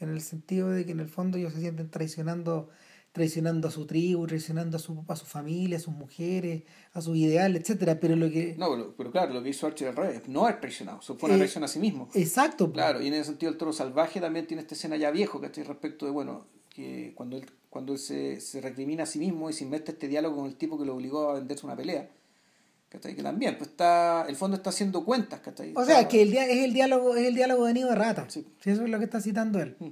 [0.00, 2.70] en el sentido de que en el fondo ellos se sienten traicionando
[3.10, 6.62] traicionando a su tribu, traicionando a su, a su familia, a sus mujeres,
[6.92, 9.88] a sus ideales, etcétera, pero lo que No, pero, pero claro, lo que hizo Archer
[9.88, 12.08] al revés, no haber traicionado, una Eh, traición a sí mismo.
[12.14, 12.70] exacto.
[12.70, 15.64] Claro, y en ese sentido el toro salvaje también tiene esta escena ya viejo, ¿cachai?
[15.64, 16.46] Respecto de, bueno,
[16.78, 20.06] que cuando él, cuando él se, se recrimina a sí mismo y se inventa este
[20.08, 22.08] diálogo con el tipo que lo obligó a venderse una pelea,
[22.88, 23.14] ¿cachai?
[23.16, 25.72] Que también, pues está, el fondo está haciendo cuentas, ¿cachai?
[25.74, 28.26] O sea, que el es el diálogo, es el diálogo de Nido de Rata.
[28.28, 28.46] Sí.
[28.62, 29.76] Sí, eso es lo que está citando él.
[29.80, 29.88] Mm.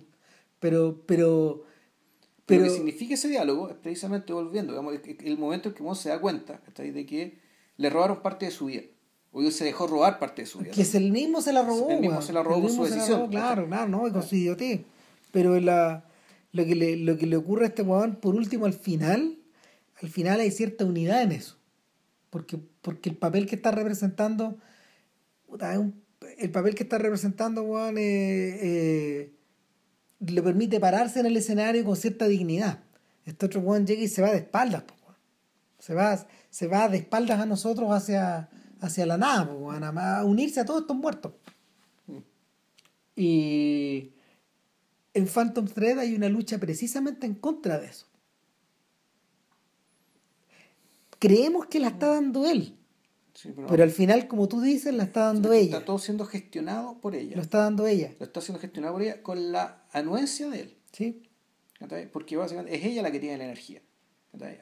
[0.61, 1.65] Pero, pero,
[2.47, 4.95] Pero lo que significa ese diálogo es precisamente volviendo, digamos,
[5.25, 6.93] el- momento en que uno se da cuenta ¿cachai?
[6.93, 7.39] de que
[7.77, 8.83] le robaron parte de su vida.
[9.33, 10.71] O se dejó robar parte de su vida.
[10.71, 11.91] Que es el mismo se la robó.
[11.91, 13.19] El mismo se la robó El con su mismo la decisión.
[13.21, 14.81] robó, claro, claro, no, y con su idiotez.
[15.31, 16.06] Pero la,
[16.57, 19.39] lo, que le, lo que le ocurre a este weón, por último, al final,
[20.01, 21.59] al final hay cierta unidad en eso.
[22.31, 24.59] Porque, porque el papel que está representando,
[26.39, 29.33] el papel que está representando, weón, eh, eh,
[30.21, 32.81] le permite pararse en el escenario con cierta dignidad.
[33.25, 34.95] Este otro weón llega y se va de espaldas, po.
[35.79, 38.49] Se va, se va de espaldas a nosotros hacia,
[38.81, 41.33] hacia la nada, po, a unirse a todos estos muertos.
[43.15, 44.13] Y
[45.17, 48.07] en Phantom Thread hay una lucha precisamente en contra de eso.
[51.19, 52.75] Creemos que la está dando él,
[53.35, 55.77] Sí, pero, pero al final, como tú dices, la está dando ella.
[55.77, 57.37] está todo siendo gestionado por ella.
[57.37, 60.77] Lo está dando ella, Lo está siendo gestionado por ella con la anuencia de él.
[60.93, 61.23] ¿sí?
[62.13, 63.83] Porque básicamente es ella la que tiene la energía.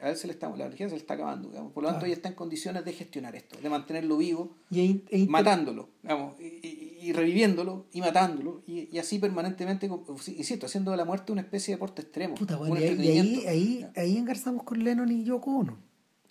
[0.01, 1.49] A él se le está, la energía se le está acabando.
[1.49, 1.71] digamos.
[1.73, 2.07] Por lo tanto, Claro.
[2.07, 6.45] ella está en condiciones de gestionar esto, de mantenerlo vivo, Y e matándolo, digamos, y,
[6.45, 9.89] y- y reviviéndolo y matándolo, y, y así permanentemente,
[10.37, 12.35] insisto, haciendo de la muerte una especie de deporte extremo.
[12.35, 15.77] Puta, bueno, y ahí, ahí, ahí engarzamos con Lennon y Yoko Ono.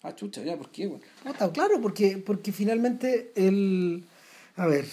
[0.02, 0.98] Ah, chucha, ya, ¿por qué?
[1.22, 4.05] Puta, claro, porque, porque finalmente el.
[4.56, 4.86] A ver.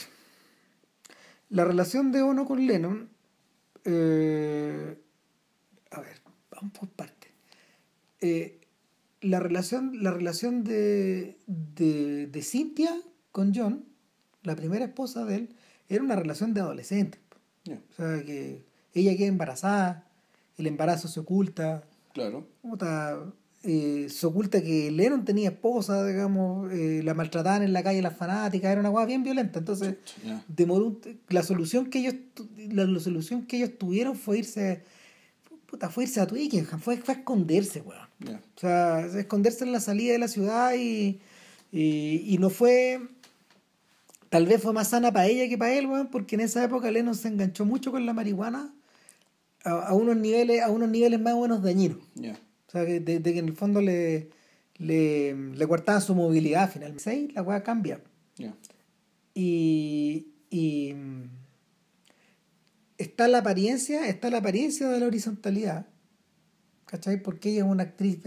[1.50, 3.10] La relación de Ono con Lennon.
[3.84, 4.98] eh,
[5.92, 6.22] a ver,
[6.52, 7.32] vamos por partes.
[8.22, 8.60] Eh,
[9.22, 12.96] la relación, la relación de, de, de Cynthia
[13.32, 13.86] con John,
[14.44, 15.56] la primera esposa de él,
[15.96, 17.20] era una relación de adolescente.
[17.66, 18.64] Ya, O sea, que
[18.94, 20.08] ella queda embarazada,
[20.58, 22.48] el embarazo se oculta, claro.
[22.62, 23.20] puta,
[23.64, 28.18] eh, se oculta que Lennon tenía esposa, digamos, eh, la maltrataban en la calle las
[28.18, 29.60] fanáticas, era una cosa bien violenta.
[29.60, 29.96] Entonces,
[30.26, 30.44] ya.
[30.48, 31.00] demoró un
[31.30, 32.16] la solución que ellos
[32.70, 34.84] la, la solución que ellos tuvieron fue irse
[35.68, 38.40] puta, fue irse a Twickenham, fue, fue esconderse, weón.
[38.56, 41.20] O sea, esconderse en la salida de la ciudad y,
[41.72, 43.00] y, y no fue.
[44.32, 46.90] Tal vez fue más sana para ella que para él, weón, porque en esa época
[46.90, 48.74] Lennon se enganchó mucho con la marihuana
[49.66, 51.98] a, a unos niveles, a unos niveles más o menos dañinos.
[52.16, 52.40] Ya.
[52.66, 54.30] O sea, que de, de que en el fondo le,
[54.78, 57.04] le, le cortaba su movilidad finalmente.
[57.04, 58.00] Sí, la weá cambia.
[59.34, 61.24] Y, y mm,
[63.00, 65.88] está la apariencia, está la apariencia de la horizontalidad.
[66.92, 67.24] ¿Cachai?
[67.24, 68.20] Porque ella es una actriz,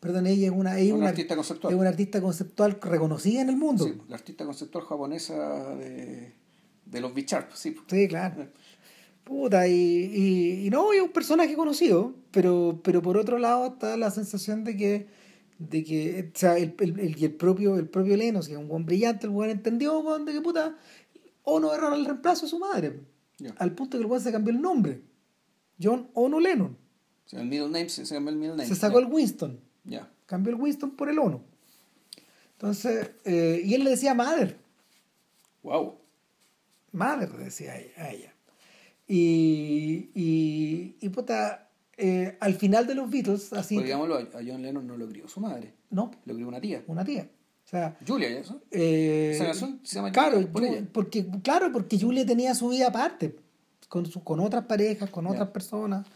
[0.00, 1.74] perdón, ella es una, ella Una una, artista conceptual.
[1.74, 3.84] es una artista conceptual reconocida en el mundo.
[3.84, 6.32] Sí, la artista conceptual japonesa de,
[6.86, 7.76] de los Bicharp, sí.
[7.86, 8.48] Sí, claro.
[9.22, 13.96] Puta, y, y, y no, es un personaje conocido, pero, pero por otro lado está
[13.98, 15.06] la sensación de que,
[15.58, 18.86] de que o sea, el, el, el- propio, el propio Lenos, que es un buen
[18.86, 20.76] brillante, el buen entendió, de que puta,
[21.42, 23.00] Ono error el reemplazo de su madre,
[23.58, 25.02] al punto que el weón se cambió el nombre.
[25.82, 26.78] John Ono Lennon.
[27.26, 28.68] Sea, el middle name se, se cambió el middle name.
[28.68, 29.06] Se sacó ya.
[29.06, 30.08] el Winston, Ya.
[30.26, 31.42] cambió el Winston por el Ono.
[32.52, 34.56] Entonces, eh, y él le decía Mother.
[35.62, 35.96] Wow.
[36.92, 38.32] Mother, decía a ella.
[39.08, 44.62] Y, y, y puta, eh, al final de los Beatles, así, Pues digámoslo, a John
[44.62, 46.82] Lennon no lo crió su madre, no, lo crió una tía.
[46.86, 47.28] una tía.
[47.64, 48.62] O sea, Julia, ¿y eso?
[48.70, 50.86] eh, Esa canción se llama claro, Julia por ella.
[50.92, 53.36] porque, claro, porque Julia tenía su vida aparte,
[53.88, 55.32] con, su, con otras parejas, con Ya.
[55.32, 56.06] otras personas.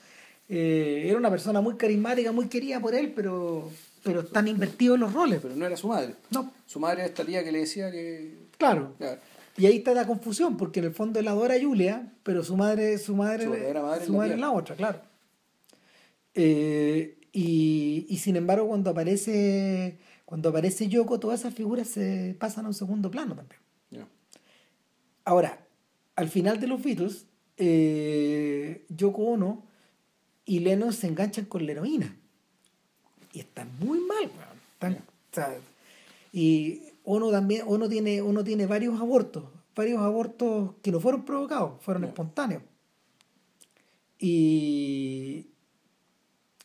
[0.53, 3.70] Eh, era una persona muy carismática, muy querida por él, pero,
[4.03, 5.39] pero están invertidos los roles.
[5.41, 6.17] Pero no era su madre.
[6.31, 8.37] No, Su madre era esta tía que le decía que...
[8.59, 8.95] claro.
[8.99, 9.20] Claro.
[9.57, 12.57] Y ahí está la confusión, porque en el fondo él adora a Julia, pero su
[12.57, 13.61] madre, su madre, Su madre
[14.01, 15.01] es su la madre es la otra, claro.
[16.35, 22.65] Eh, y, y sin embargo, cuando aparece, cuando aparece Yoko, todas esas figuras se pasan
[22.65, 23.61] a un segundo plano también.
[23.91, 24.07] Ya.
[25.25, 25.65] Ahora,
[26.17, 29.69] al final de los Beatles, eh, Yoko Ono
[30.51, 32.17] y Lennon se enganchan con la heroína.
[33.33, 34.59] Y están muy mal, weón.
[34.73, 35.57] Están- o sea,
[36.33, 39.45] y Ono también, Ono tiene, Ono tiene varios abortos,
[39.77, 42.65] varios abortos que no fueron provocados, fueron espontáneos.
[44.19, 45.47] Y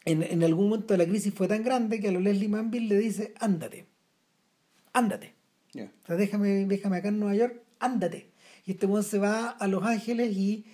[0.04, 2.98] en, en algún momento la crisis fue tan grande que a lo Leslie Manville le
[2.98, 3.86] dice, ándate,
[4.94, 5.36] ándate.
[5.76, 8.32] O sea, déjame, déjame acá en Nueva York, ándate.
[8.66, 10.66] Y este weón se va a Los Ángeles y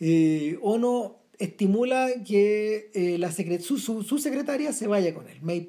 [0.00, 5.38] eh, Ono estimula que eh, la secre- su, su, su secretaria se vaya con él,
[5.42, 5.68] May.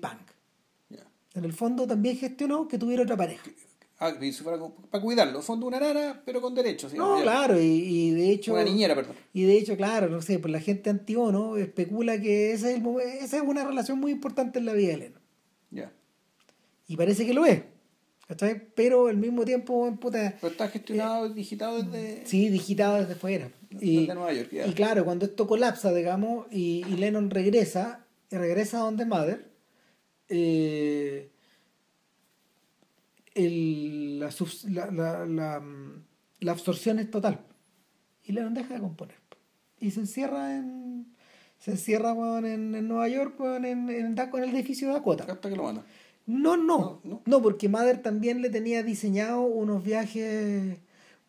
[0.89, 1.05] Ya.
[1.33, 3.43] En el fondo también gestionó que tuviera otra pareja.
[3.99, 4.13] Ah,
[4.43, 5.41] como- para cuidarlo.
[5.41, 6.93] Fondo una nana, pero con derechos.
[6.93, 8.53] No, claro, y, y de hecho...
[8.53, 9.15] Una niñera, perdón.
[9.33, 12.85] Y de hecho, claro, no sé, pues la gente anti-ONO especula que ese es el
[13.21, 15.21] esa es una relación muy importante en la vida de Elena.
[15.71, 15.91] Ya.
[16.87, 17.63] Y parece que lo es.
[18.27, 18.61] ¿Cachai?
[18.75, 23.49] Pero al mismo tiempo, puta, Pero está gestionado, digitado desde, sí, digitado desde fuera.
[23.69, 24.49] Y, Nueva York.
[24.51, 29.49] Y claro, cuando esto colapsa, digamos, y, y Lennon regresa, y regresa a donde Mother,
[30.29, 31.29] eh,
[33.35, 34.29] el, la,
[34.69, 35.63] la, la, la,
[36.39, 37.41] la absorción es total.
[38.23, 39.15] Y Lennon deja de componer.
[39.79, 41.15] Y se encierra en.
[41.59, 45.25] Se encierra en, en, Nueva York en, en, en, el edificio de Dakota.
[45.27, 45.83] Hasta que lo manda.
[46.27, 47.41] No, no, no, no.
[47.41, 50.77] porque Mother también le tenía diseñado unos viajes,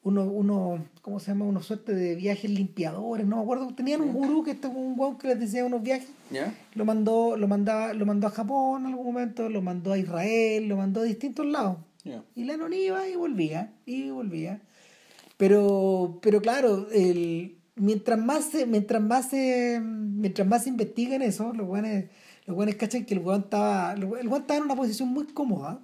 [0.09, 1.45] unos, uno, ¿cómo se llama?
[1.45, 3.75] Una suerte de viajes limpiadores, no me acuerdo.
[3.75, 6.09] Tenían un gurú que estaba un guau que les diseñaba unos viajes.
[6.75, 10.69] Lo mandó, lo mandaba, lo mandó a Japón en algún momento, lo mandó a Israel,
[10.69, 11.79] lo mandó a distintos lados.
[12.35, 14.63] Y Lennon iba y volvía, y volvía.
[15.37, 21.23] Pero, pero claro, el, mientras más se, mientras más se, mientras más se investiga en
[21.23, 22.05] eso, los buenos,
[22.47, 25.81] los buenos cachan que el weón estaba, el weón estaba en una posición muy cómoda,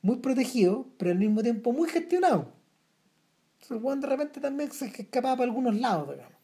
[0.00, 2.52] muy protegido, pero al mismo tiempo muy gestionado.
[3.60, 6.38] Entonces, el weón de repente también se escapaba para algunos lados, digamos.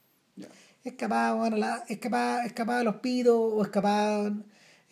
[0.83, 4.31] Escapaba, bueno, la, escapaba, escapaba los pidos o escapaba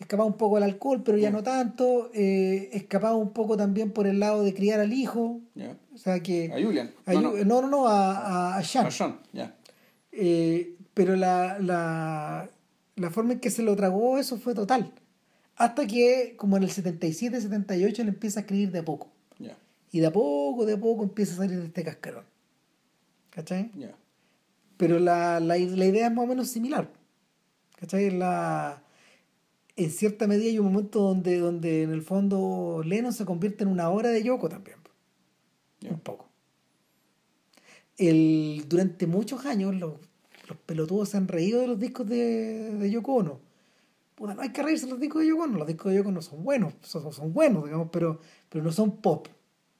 [0.03, 4.07] escapaba un poco al alcohol, pero ya no tanto, eh, escapaba un poco también por
[4.07, 5.41] el lado de criar al hijo.
[5.93, 6.51] O sea que...
[6.51, 6.91] A Julian.
[7.07, 8.87] no, no, no, a, a, Sean.
[8.87, 9.19] A Sean.
[10.11, 12.49] Eh, pero la, la,
[12.95, 14.91] la forma en que se lo tragó, eso fue total.
[15.55, 19.09] Hasta que, como en el 77, 78, le empieza a escribir de a poco.
[19.93, 22.25] Y de a poco, de a poco empieza a salir de este cascarón.
[23.29, 23.71] ¿Cachai?
[24.75, 26.91] Pero la, la, la idea es más o menos similar.
[27.79, 28.11] ¿Cachai?
[28.11, 28.83] La
[29.75, 33.69] en cierta medida hay un momento donde, donde en el fondo Lennon se convierte en
[33.69, 34.77] una obra de Yoko también.
[35.89, 36.29] Un poco.
[37.97, 39.93] El, durante muchos años los,
[40.47, 43.39] los, pelotudos se han reído de los discos de, de Yoko Ono.
[44.19, 45.57] no hay que reírse de los discos de Yoko Ono.
[45.57, 48.97] Los discos de Yoko Ono son buenos, son, son buenos, digamos, pero, pero no son
[48.97, 49.27] pop.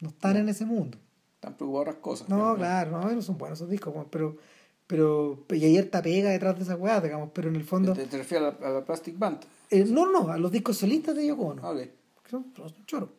[0.03, 0.97] No están en ese mundo.
[1.35, 2.27] Están preocupados otras cosas.
[2.27, 4.37] No, claro, no, no son buenos esos discos, pero
[4.85, 7.93] pero y hay harta pega detrás de esa weá, digamos, pero en el fondo...
[7.93, 9.39] ¿Te, refieres a la, Plastic Band?
[9.69, 11.69] Eh, no, no, a los discos solistas de Yoko Ono.
[11.69, 11.89] Okay.
[12.29, 12.53] Son,
[12.85, 13.09] choros.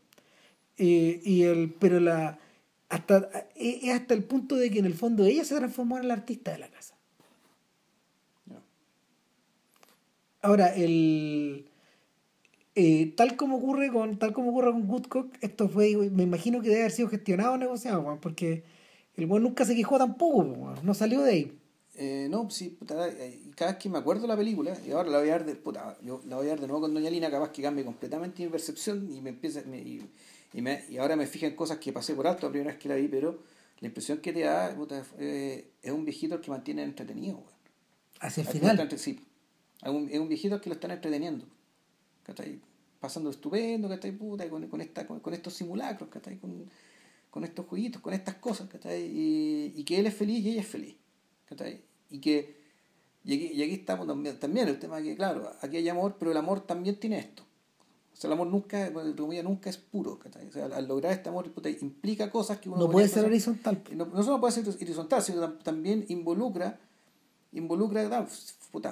[0.77, 2.39] Eh, y el, pero la
[2.89, 6.09] hasta eh, es hasta el punto de que en el fondo ella se transformó en
[6.09, 6.95] la artista de la casa.
[10.43, 11.67] Ahora, el
[13.17, 16.81] tal como ocurre con tal como ocurre con Woodcock, esto fue, me imagino que debe
[16.83, 18.65] haber sido gestionado o negociado, porque
[19.17, 21.59] el buen nunca se quejó tampoco, no salió de ahí.
[21.97, 23.09] Eh, no, sí, puta,
[23.55, 25.55] cada vez que me acuerdo de la película, y ahora la voy a ver de,
[25.55, 28.43] puta, yo la voy a ver de nuevo con Doña Lina, capaz que cambie completamente
[28.43, 30.03] mi percepción y me empieza y,
[30.53, 32.81] y, me, y ahora me fijo en cosas que pasé por alto la primera vez
[32.81, 33.39] que la vi, pero
[33.81, 37.41] la impresión que te da puta, eh, es un viejito el que mantiene entretenido.
[38.19, 38.89] Hacia el final.
[38.97, 39.21] sí,
[39.83, 41.45] es un, es un viejito que lo están entreteniendo.
[42.39, 42.61] Ahí
[43.01, 46.65] Pasando estupendo, que Puta, con, con, esta, con, con estos simulacros, ahí Con,
[47.31, 50.69] con estos jueguitos, con estas cosas, Y, y, que él es feliz y ella es
[50.69, 50.97] feliz,
[52.09, 52.57] Y que,
[53.25, 56.31] y aquí, y aquí estamos también, también, el tema que, claro, aquí hay amor, pero
[56.31, 57.43] el amor también tiene esto.
[58.13, 62.31] O sea, el amor nunca, nunca es puro, O sea, al lograr este amor implica
[62.31, 62.79] cosas que uno...
[62.79, 63.83] No puede ser horizontal.
[63.97, 66.79] No, no solo puede ser horizontal, sino también involucra
[67.55, 68.27] involucra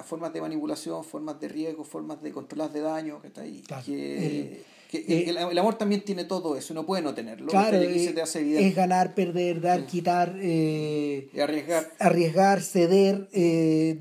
[0.03, 5.75] formas de manipulación, formas de riesgo, formas de controlar de daño, que, eh, el, amor
[5.75, 7.47] también tiene todo eso, no puede no tenerlo.
[7.47, 11.91] Claro, eh, es ganar, perder, dar, quitar, eh, arriesgar.
[11.99, 13.27] arriesgar, ceder,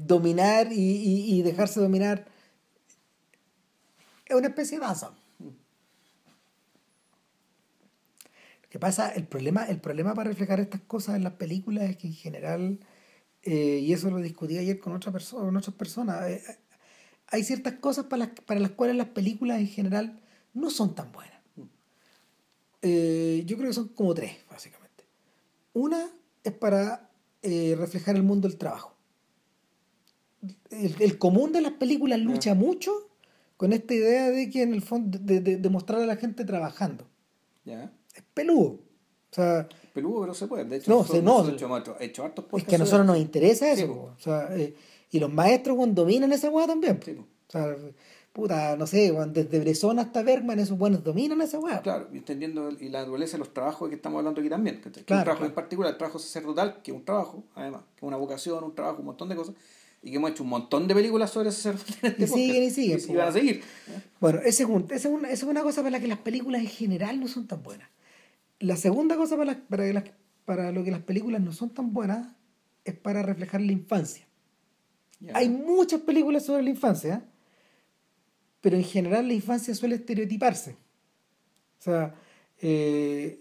[0.07, 2.26] dominar y, dejarse dominar.
[4.26, 5.12] Es una especie de danza.
[8.68, 9.10] ¿Qué pasa?
[9.10, 12.78] El problema, el problema para reflejar estas cosas en las películas es que en general,
[13.45, 16.25] y eso lo discutí ayer con, otra persona, con otras personas,
[17.29, 20.21] hay ciertas cosas para las, para las cuales las películas en general
[20.55, 21.33] no son tan buenas.
[22.83, 25.05] Eh, yo creo que son como tres, básicamente.
[25.73, 26.11] Una
[26.43, 27.11] es para
[27.43, 28.95] eh, reflejar el mundo del trabajo.
[30.71, 32.93] El, común de las películas lucha mucho
[33.57, 37.09] con esta idea de que en el fondo, de, de, mostrar a la gente trabajando.
[37.65, 38.81] Es peludo.
[39.31, 40.65] O sea, peludo, pero se puede.
[40.65, 44.15] De hecho, no, se, no, hecho, hecho es que a nosotros nos interesa eso.
[44.17, 44.75] o sea, eh,
[45.11, 46.99] y los maestros cuando dominan esa hueá también.
[46.99, 47.77] o sea,
[48.33, 51.83] puta, no sé, desde Bresson hasta Bergman, esos buenos dominan esa weá.
[51.83, 54.81] Claro, y entendiendo y la naturaleza de los trabajos que estamos hablando aquí también.
[54.81, 58.09] Que, un trabajo en particular, el trabajo sacerdotal, que es un trabajo, además, que es
[58.09, 59.55] una vocación, un trabajo, un montón de cosas.
[60.05, 61.75] Y que hemos hecho un montón de películas sobre ese
[62.19, 63.01] y siguen y siguen.
[63.09, 63.62] Y, van a seguir.
[64.19, 67.21] Bueno, esa es, una, esa es una cosa para la que las películas en general
[67.21, 67.89] no son tan buenas.
[68.62, 70.05] La segunda cosa para, para,
[70.44, 72.28] para lo que las películas no son tan buenas
[72.84, 74.24] es para reflejar la infancia.
[75.34, 77.24] Hay muchas películas sobre la infancia,
[78.60, 80.76] pero en general la infancia suele estereotiparse.
[81.81, 82.15] O sea,
[82.60, 83.41] eh,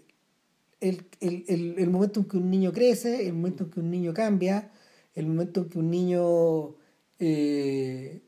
[0.80, 4.12] el, el, el, momento en que un niño crece, el momento en que un niño
[4.12, 4.72] cambia,
[5.14, 6.74] el momento en que un niño
[7.20, 8.22] eh,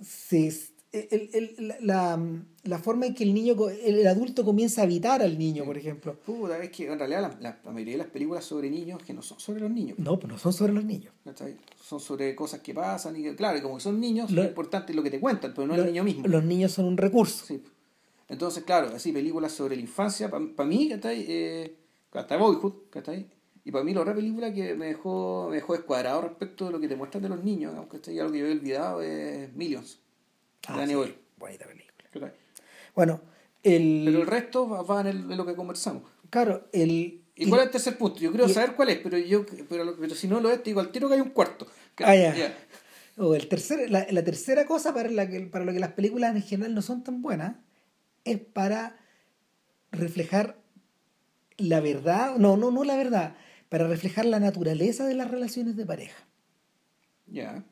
[0.00, 0.73] se,
[1.10, 4.84] el- el- la, la- la forma en que el niño, el, el adulto comienza a
[4.84, 6.14] habitar al niño, por ejemplo.
[6.24, 9.12] Puta, es que en realidad la, la- la mayoría de las películas sobre niños que
[9.12, 9.98] no son sobre los niños.
[9.98, 11.12] No, pues no son sobre los niños.
[11.82, 14.48] Son sobre cosas que pasan y que, claro, y como que son niños, lo, Lo-
[14.48, 16.26] importante es lo que te cuentan, pero no Lo- el niño mismo.
[16.26, 17.44] Los niños son un recurso.
[17.46, 17.62] Sí.
[18.28, 21.24] Entonces, claro, así películas sobre la infancia, para mí, ¿cachai?
[21.28, 21.74] Eh,
[22.12, 23.26] hasta Boyhood, ¿cachai?
[23.66, 26.80] Y para mí la otra película que me dejó, me dejó descuadrado respecto de lo
[26.80, 28.18] que te muestran de los niños, digamos, ¿cachai?
[28.18, 29.98] Algo que yo he olvidado es Millions,
[30.68, 32.32] Ah, Danny sí, bonita película.
[32.94, 33.20] Bueno,
[33.62, 36.02] el, Pero el resto va, va en, el- en lo que conversamos.
[36.30, 37.20] claro, el...
[37.36, 38.20] ¿Y cuál es el tercer punto?
[38.20, 40.80] Yo y- saber cuál es, pero yo pero, pero si no lo es, te digo
[40.80, 41.66] al tiro que hay un cuarto.
[41.98, 42.56] Ah, ya.
[43.18, 46.34] o el tercer, la, la tercera cosa para, la que, para lo que las películas
[46.36, 47.56] en general no son tan buenas
[48.24, 48.96] es para
[49.90, 50.58] reflejar
[51.56, 53.36] la verdad, no, no, no la verdad,
[53.68, 56.24] para reflejar la naturaleza de las relaciones de pareja.
[57.26, 57.64] Ya.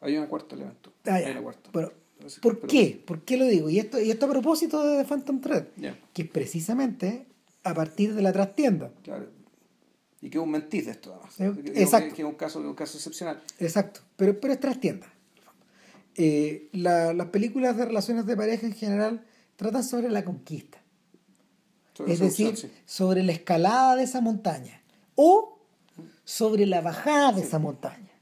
[0.00, 0.92] Hay una cuarta elemento.
[1.06, 1.30] Ah, Hay ya.
[1.32, 1.70] una cuarta.
[1.72, 1.92] Bueno,
[2.40, 3.02] ¿Por qué?
[3.06, 3.68] ¿Por qué lo digo?
[3.70, 5.64] Y esto, y esto a propósito de The Phantom Thread,
[6.12, 7.26] que es precisamente
[7.64, 8.90] a partir de la trastienda.
[9.02, 9.26] claro.
[10.24, 11.58] Y que es un mentís de esto, además.
[11.58, 12.14] Eh, que- exacto.
[12.14, 13.42] Que, es un caso, un caso excepcional.
[13.58, 15.12] Exacto, pero, pero es trastienda.
[16.14, 19.24] Eh, la- las películas de relaciones de pareja en general
[19.56, 20.78] tratan sobre la conquista.
[21.94, 22.70] Sobre es decir, sí.
[22.86, 24.80] sobre la escalada de esa montaña
[25.16, 25.58] o
[26.24, 28.12] sobre la bajada de esa montaña,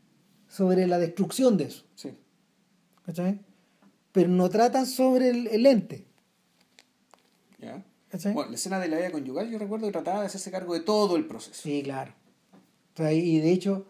[0.48, 1.84] sobre la destrucción de eso.
[1.96, 2.12] Sí.
[3.04, 3.40] ¿cachai?
[4.12, 6.06] Pero no tratan sobre el, el ente.
[7.58, 7.84] Ya.
[8.32, 10.80] Bueno, la escena de la vida conyugal yo recuerdo que trataba de hacerse cargo de
[10.80, 11.62] todo el proceso.
[11.62, 12.12] Sí, claro.
[12.98, 13.86] Y de hecho,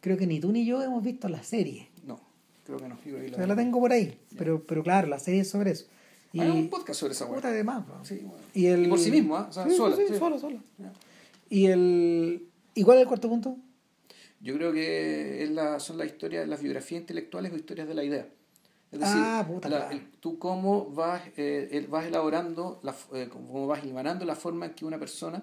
[0.00, 1.88] creo que ni tú ni yo hemos visto la serie.
[2.06, 2.20] No,
[2.64, 2.98] creo que no.
[3.04, 4.20] Yo ahí O sea, la tengo por ahí.
[4.36, 5.86] Pero, pero claro, la serie es sobre eso.
[6.32, 7.40] Y, Hagamos un podcast sobre esa hueá.
[7.40, 8.04] de más, bro.
[8.04, 8.44] Sí, bueno.
[8.52, 8.88] Y, el...
[8.88, 9.46] por sí mismo, ¿ah?
[9.48, 9.96] O sea, Sí, sola.
[9.96, 10.38] sí, solo.
[10.78, 10.92] Ya.
[11.48, 12.48] Y el...
[12.74, 13.56] ¿Y cuál es el cuarto punto?
[14.40, 18.04] Yo creo que es la, son las historias, las biografías intelectuales o historias de la
[18.04, 18.28] idea.
[18.94, 19.96] Es decir, Ah, puta, la- claro.
[19.96, 24.66] el- tú cómo vas, eh, el- vas elaborando, la, eh, cómo vas hilvanando la forma
[24.66, 25.42] en que una persona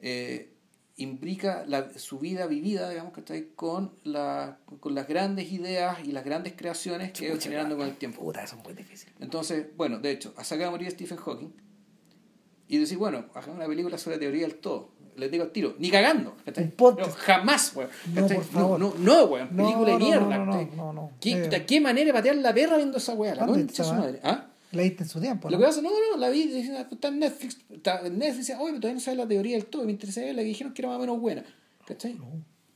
[0.00, 0.50] eh,
[0.96, 5.98] imbrica la- su vida vivida, digamos, que está ahí, con, la, con las grandes ideas
[6.04, 8.20] y las grandes creaciones que va generando con el tiempo.
[8.22, 9.12] Puta, eso es muy difícil.
[9.20, 11.52] Entonces, bueno, de hecho, a sacar a morir a Stephen Hawking
[12.68, 14.93] y decir, bueno, hagamos una película sobre la teoría del todo.
[15.16, 16.34] Les digo al tiro, ni cagando.
[16.78, 17.90] No, jamás, weón.
[18.14, 18.80] No, por favor.
[18.80, 19.48] No, no, no, weón.
[19.48, 20.38] Película de mierda.
[20.38, 20.76] no, no, ¿cachai?
[20.76, 21.12] no, no.
[21.20, 21.64] ¿Qué, Eh.
[21.66, 23.34] ¿Qué manera de patear la perra viendo esa weá?
[23.34, 24.20] La ¿Cuándo concha su madre.
[24.22, 24.46] ¿Ah?
[24.72, 25.60] La viste en su tiempo, Lo ¿no?
[25.60, 28.80] que pasa, no, no, la vi, ah, está en Netflix, está en Netflix, oye, pero
[28.80, 30.96] todavía no sabes la teoría del todo, me interesaba la que dijeron que era más
[30.96, 31.44] o menos buena,
[31.86, 32.16] ¿cachai?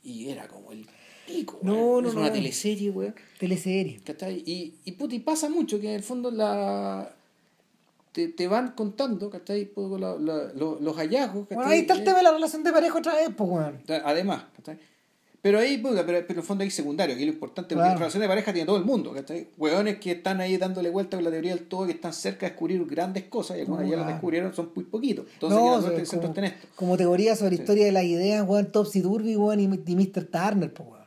[0.01, 0.87] Y era como el
[1.27, 3.13] pico, No, no, es una teleserie, weón.
[3.37, 3.99] Teleserie.
[4.05, 4.41] ¿Cachai?
[4.45, 7.11] Y, y, puta, y pasa mucho que en el fondo la
[8.11, 9.65] te, te van contando, ¿cachai?
[9.65, 11.55] Poco la- la- lo- los hallazgos, ¿cachai?
[11.57, 13.81] Bueno, ahí está el tema de la relación de pareja otra vez, pues, weón.
[14.05, 14.77] Además, ¿cachai?
[15.41, 17.91] Pero ahí, puta, pero, pero en el fondo hay secundario, es lo importante, porque Claro.
[17.93, 19.47] la relación de pareja tiene todo el mundo, ¿cachai?
[19.57, 22.49] Hueones que están ahí dándole vuelta con la teoría del todo, que están cerca de
[22.51, 25.25] descubrir grandes cosas, y algunas No, ya las descubrieron, son muy poquitos.
[25.35, 26.67] Entonces, No, centros como, en esto.
[26.75, 30.25] como teoría sobre historia de las ideas, weón, Topsy Turvy, weón, y, y Mr.
[30.25, 30.99] Turner, pues, weón.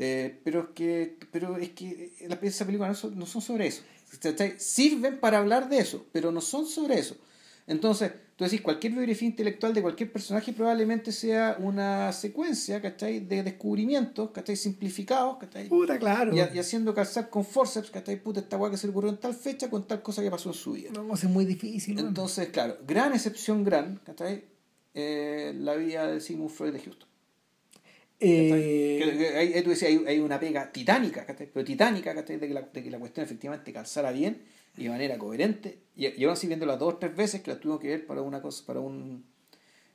[0.00, 3.66] Eh, pero es que pero es que las esas películas no son, no son sobre
[3.68, 3.82] eso.
[4.58, 7.16] Sirven para hablar de eso pero no son sobre eso
[7.66, 13.20] entonces tú decís cualquier biografía intelectual de cualquier personaje probablemente sea una secuencia ¿cachai?
[13.20, 14.56] de descubrimientos ¿cachai?
[14.56, 15.68] simplificados ¿cachai?
[15.68, 16.34] Puta, claro.
[16.34, 18.22] y, y haciendo calzar con forceps ¿cachai?
[18.22, 20.48] puta esta weá que se le ocurrió en tal fecha con tal cosa que pasó
[20.50, 24.44] en su vida No, es muy difícil, entonces claro gran excepción gran ¿cachai?
[24.94, 27.07] Eh, la vida de Sigmund Freud de Houston
[28.20, 32.14] Eh, ahí, tú decías, hay, hay una pega titánica, pero titánica.
[32.14, 34.42] De, que la, de que la cuestión efectivamente calzara bien
[34.76, 35.78] y de manera coherente.
[35.96, 38.22] Y, y aún así viéndola dos o tres veces que la tuvimos que ver para
[38.22, 39.24] una cosa, para un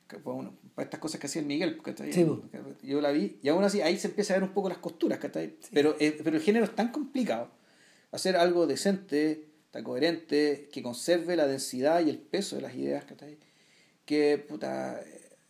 [0.06, 1.80] para, una- para estas cosas que hacía el Miguel.
[2.12, 2.26] Sí.
[2.82, 5.18] Yo la vi, y aún así ahí se empieza a ver un poco las costuras,
[5.18, 5.54] ¿cachai?
[5.72, 7.50] Pero, eh, pero el género es tan complicado.
[8.12, 13.04] Hacer algo decente, tan coherente, que conserve la densidad y el peso de las ideas.
[14.04, 15.00] Que, puta,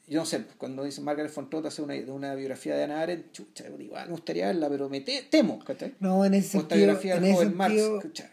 [0.06, 3.64] yo no sé, cuando dice Margaret Fontrot hace una, una biografía de Ana Arendt, chucha,
[3.78, 5.94] igual me gustaría verla, pero me te- temo, ¿cachai?
[6.00, 8.30] no, en ese O sentido, biografía en del ese Marx, sentido, chucha,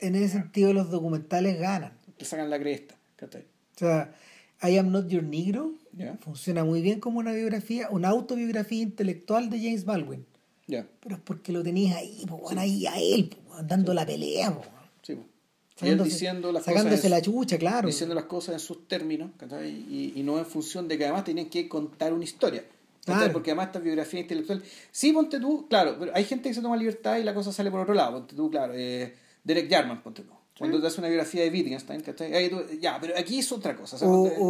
[0.00, 1.92] en ese sentido los documentales ganan.
[2.16, 3.42] te sacan la cresta, ¿cachai?
[3.42, 4.14] O sea,
[4.62, 5.72] I Am Not Your Negro
[6.20, 10.26] funciona muy bien como una biografía, una autobiografía intelectual de James Baldwin.
[10.66, 14.06] Pero es porque lo tenías ahí, po, weón, ahí a él, po, weón, dando la
[14.06, 14.71] pelea, po, sí, po.
[15.82, 17.86] Y él diciendo las sacándose cosas en la chucha, claro.
[17.88, 19.30] diciendo las cosas en sus términos
[19.64, 22.64] y, y no en función de que además tienen que contar una historia
[23.32, 24.62] porque además esta biografía intelectual.
[24.92, 27.70] Sí ponte tú claro pero hay gente que se toma libertad y la cosa sale
[27.70, 30.32] por otro lado ponte tú claro eh, Derek Jarman ponte tú.
[30.58, 32.02] Cuando te hace una biografía de Wittgenstein.
[32.34, 34.46] Ahí tú- ya pero aquí es otra cosa o sea, O, ponte- o,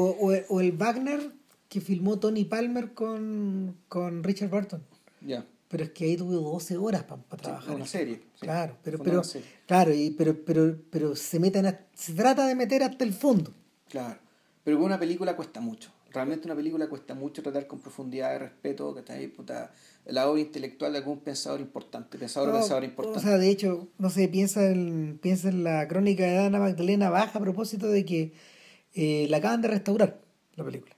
[0.51, 1.31] o- o el Wagner
[1.70, 4.83] que filmó Tony Palmer con, con Richard Burton.
[5.23, 7.75] ya Pero es que ahí tuve 12 horas para trabajar.
[7.75, 8.17] una serie.
[8.34, 8.41] sí.
[8.42, 9.23] Claro, pero, pero,
[9.67, 13.55] claro, y, pero, pero, pero se meten a- se trata de meter hasta el fondo.
[13.89, 14.20] Claro.
[14.62, 15.91] Pero con una película cuesta mucho.
[16.12, 19.73] Realmente una película cuesta mucho tratar con profundidad y respeto que está ahí, puta,
[20.05, 23.20] la obra intelectual de algún pensador importante, pensador o No, pensadora O importante.
[23.20, 27.39] sea, de hecho, no sé, piensa en, piensa en la crónica de Ana Magdalena Baja
[27.39, 28.34] a propósito de que
[28.92, 30.20] eh, la acaban de restaurar,
[30.55, 30.94] la película,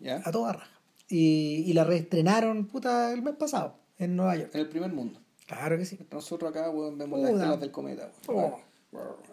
[0.00, 0.22] ¿Ya?
[0.24, 0.80] a toda raja.
[1.10, 4.50] Y, y la reestrenaron, puta, el mes pasado, en Nueva York.
[4.54, 5.20] En el primer mundo.
[5.46, 5.98] Claro que sí.
[6.10, 8.10] Nosotros acá vemos las estelas del cometa.
[8.28, 8.54] weón.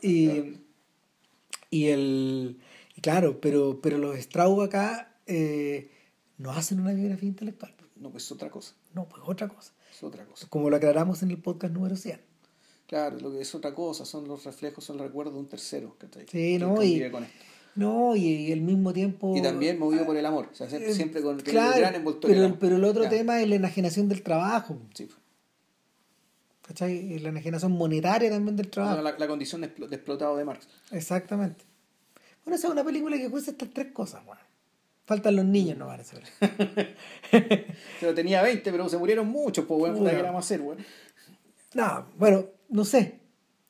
[0.01, 0.55] Y,
[1.69, 2.59] y el
[2.99, 5.89] y claro, pero, pero los Straub acá eh,
[6.37, 7.73] no hacen una biografía intelectual.
[7.95, 8.75] No, pues es otra cosa.
[8.93, 9.71] No, pues otra cosa.
[9.89, 10.47] Es otra cosa.
[10.49, 12.19] Como lo aclaramos en el podcast número 100.
[12.87, 15.95] Claro, lo que es otra cosa, son los reflejos, son el recuerdo de un tercero.
[15.97, 16.23] ¿cachai?
[16.23, 16.83] Sí, Que ¿no?
[16.83, 17.45] Y, con esto.
[17.75, 19.35] No, y, y al mismo tiempo...
[19.37, 20.49] Y también movido por el amor.
[20.51, 22.35] O sea, siempre, Eh, siempre con claro, el gran envoltorio.
[22.35, 22.59] pero, amor.
[22.59, 24.77] pero el otro tema es la enajenación del trabajo.
[24.93, 25.07] Sí.
[26.67, 27.17] ¿Cachai?
[27.19, 29.01] La enajenación monetaria también del trabajo.
[29.01, 30.67] La, la condición de, explo- de explotado de Marx.
[30.91, 31.63] Exactamente.
[32.45, 34.41] Bueno, esa es una película que cuesta estas tres cosas, bueno.
[35.05, 36.25] Faltan los niños, no van a saber.
[37.99, 40.17] Pero tenía 20, pero se murieron muchos, pues, weón, puta, Bueno.
[40.19, 40.77] ¿qué vamos a hacer, weón?
[41.73, 43.19] No, bueno, no sé.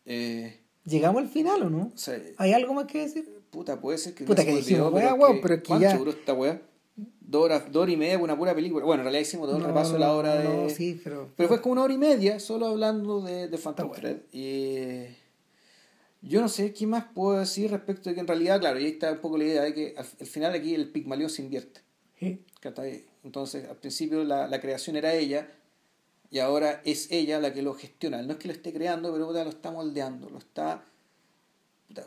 [0.05, 1.91] Eh, ¿Llegamos al final o no?
[1.95, 3.29] sea, ¿Hay algo más que decir?
[3.51, 4.23] Puta, puede ser que.
[4.25, 6.61] Puta, se que dijimos, olvidó, weá, weón, pero es que ¿Cuánto ya- duró esta weá?
[7.21, 8.83] Dos horas, dos horas y media, una pura película.
[8.83, 10.43] Bueno, en realidad hicimos todo el No, repaso de la hora de.
[10.45, 11.29] No, sí, pero...
[11.37, 14.17] Pero fue como una hora y media solo hablando de, de Phantom Thread.
[14.31, 15.05] Y
[16.21, 18.91] yo no sé qué más puedo decir respecto de que en realidad, claro, y ahí
[18.91, 21.81] está un poco la idea de que al, al final aquí el Pigmalión se invierte.
[22.19, 22.43] Sí.
[23.23, 25.47] Entonces, al principio la, la creación era ella
[26.31, 28.21] y ahora es ella la que lo gestiona.
[28.23, 30.83] No es que lo esté creando, pero lo está moldeando, lo está...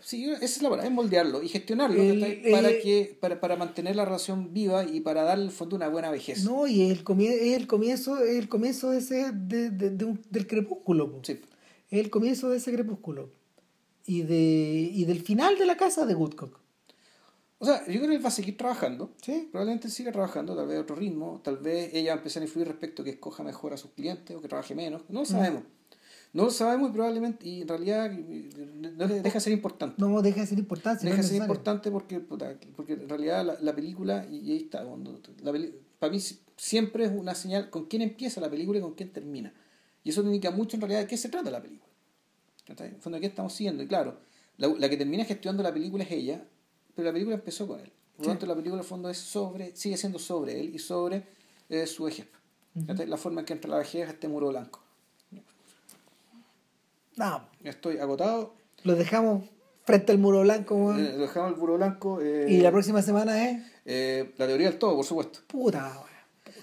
[0.01, 3.57] Sí, esa es la palabra, es moldearlo y gestionarlo El- para, eh, que, para, para
[3.57, 6.45] mantener la relación viva y para darle al fondo una buena vejez.
[6.45, 10.47] No, y el es el comienzo, el comienzo de ese, de, de- de un- del
[10.47, 11.19] crepúsculo.
[11.23, 11.41] Sí.
[11.91, 13.31] Es el comienzo de ese crepúsculo.
[14.07, 16.59] Y, de, y del final de la casa de Woodcock.
[17.59, 19.13] O sea, yo creo que él va a seguir trabajando.
[19.23, 19.49] Sí.
[19.53, 22.47] Probablemente siga trabajando, tal vez a otro ritmo, tal vez ella va a empezar a
[22.47, 25.03] influir respecto a que escoja mejor a sus clientes o que trabaje menos.
[25.09, 25.63] No lo sabemos.
[26.35, 29.97] No lo sabemos y probablemente, y en realidad no deja de ser importante.
[29.99, 31.05] No deja de ser importante.
[31.05, 35.21] deja de ser importante porque, porque en realidad la, la película, y ahí está, cuando,
[35.43, 35.53] la
[35.99, 39.13] para mí si- siempre es una señal con quién empieza la película y con quién
[39.13, 39.53] termina.
[40.05, 41.93] Y eso indica mucho en realidad de qué se trata la película.
[42.67, 43.83] En fondo, ¿de qué estamos siguiendo?
[43.83, 44.19] Y claro,
[44.57, 46.45] la, la que termina gestionando la película es ella,
[46.95, 47.93] pero la película empezó con él.
[48.17, 48.29] Por lo Sí.
[48.31, 51.27] tanto, la película en el fondo es sobre, sigue siendo sobre él y sobre
[51.69, 52.27] eh, su vejez.
[53.07, 54.82] La forma en que entra la vejez este muro blanco.
[57.17, 58.55] No, Estoy agotado.
[58.85, 59.45] lo dejamos
[59.85, 60.75] frente al muro blanco.
[60.77, 61.01] weón.
[61.05, 62.21] Eh, dejamos el muro blanco.
[62.23, 63.63] eh, y la próxima semana es.
[63.85, 65.41] eh, la teoría del todo, por supuesto.
[65.47, 66.13] Puta, weón.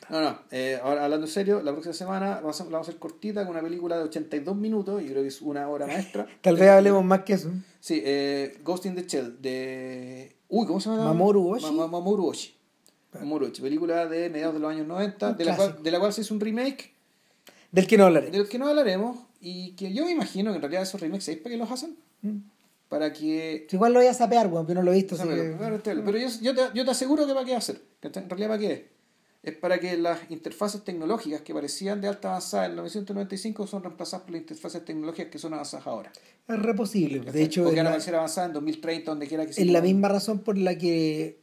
[0.09, 2.89] No, no, eh, ahora hablando en serio, la próxima semana vamos a, la vamos a
[2.89, 6.25] hacer cortita con una película de 82 minutos, y creo que es una hora maestra.
[6.41, 7.51] Tal vez hablemos más que eso.
[7.79, 10.35] Sí, eh, Ghost in the Shell, de...
[10.47, 11.03] Uy, ¿cómo se llama?
[11.05, 11.65] Mamoru Oshii.
[11.71, 12.55] Ma- Ma- Mamoru Oshii.
[13.13, 15.83] Mamoru Oshii, película de mediados de los años 90, Un de la, cual, clásico.
[15.83, 16.91] de la cual se hizo un remake,
[17.71, 18.31] Del que no hablaré.
[18.31, 21.41] del que no hablaremos, y que yo me imagino que en realidad esos remakes, ¿sabéis
[21.43, 21.95] para qué los hacen?
[22.21, 22.37] Mm.
[22.89, 23.67] Para que...
[23.71, 25.15] Igual lo voy a sapear, weón, pero no lo he visto.
[25.15, 27.81] Sea, así pero, que- pero- yo, yo te, yo te aseguro que para qué hacer.
[28.01, 28.81] En realidad para qué es.
[29.41, 34.23] Es para que las interfaces tecnológicas que parecían de alta avanzada en 1995 son reemplazadas
[34.23, 36.11] por las interfaces tecnológicas que son avanzadas ahora.
[36.47, 37.19] Es re posible.
[37.31, 39.67] De hecho, Porque es van a ser avanzadas en 2030, donde quiera que se es
[39.67, 41.39] la misma razón por la que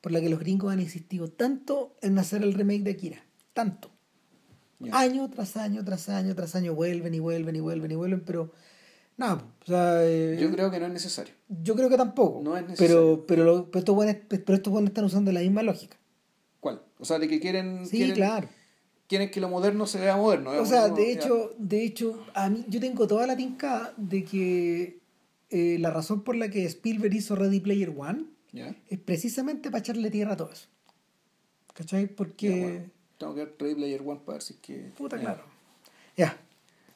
[0.00, 3.24] por la que los gringos han insistido tanto en hacer el remake de Akira.
[3.52, 3.90] Tanto.
[4.92, 8.52] Año tras año, tras año, tras año, vuelven y vuelven y vuelven y vuelven, pero
[9.16, 11.34] nada, o sea, eh, Yo creo que no es necesario.
[11.48, 12.40] yo creo que tampoco.
[12.42, 13.24] No es necesario.
[13.26, 15.96] pero, pero, lo- pero estos buenos, pero estos buenos están usando la misma lógica.
[16.60, 16.80] ¿Cuál?
[16.98, 18.48] O sea, de que quieren, Sí, quieren, claro.
[19.08, 20.50] quieren que lo moderno se vea moderno.
[20.52, 25.00] O sea, de hecho, de hecho, a mí yo tengo toda la tinca de que
[25.50, 28.76] eh, la razón por la que Spielberg hizo Ready Player One Ya.
[28.88, 30.68] es precisamente para echarle tierra a todo eso.
[31.74, 32.06] ¿Cachai?
[32.06, 32.50] Porque.
[32.60, 32.97] Bueno.
[33.18, 34.74] Tengo que ver Ready Player One para ver si es que...
[34.96, 35.22] Puta, ya.
[35.22, 35.42] claro.
[36.16, 36.36] Ya.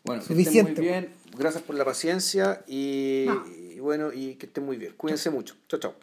[0.05, 1.15] Bueno, que Suficiente, estén muy bien.
[1.37, 3.45] Gracias por la paciencia y, No.
[3.49, 4.95] y bueno, y que estén muy bien.
[4.97, 5.57] Cuídense mucho.
[5.69, 5.95] Chao, chao.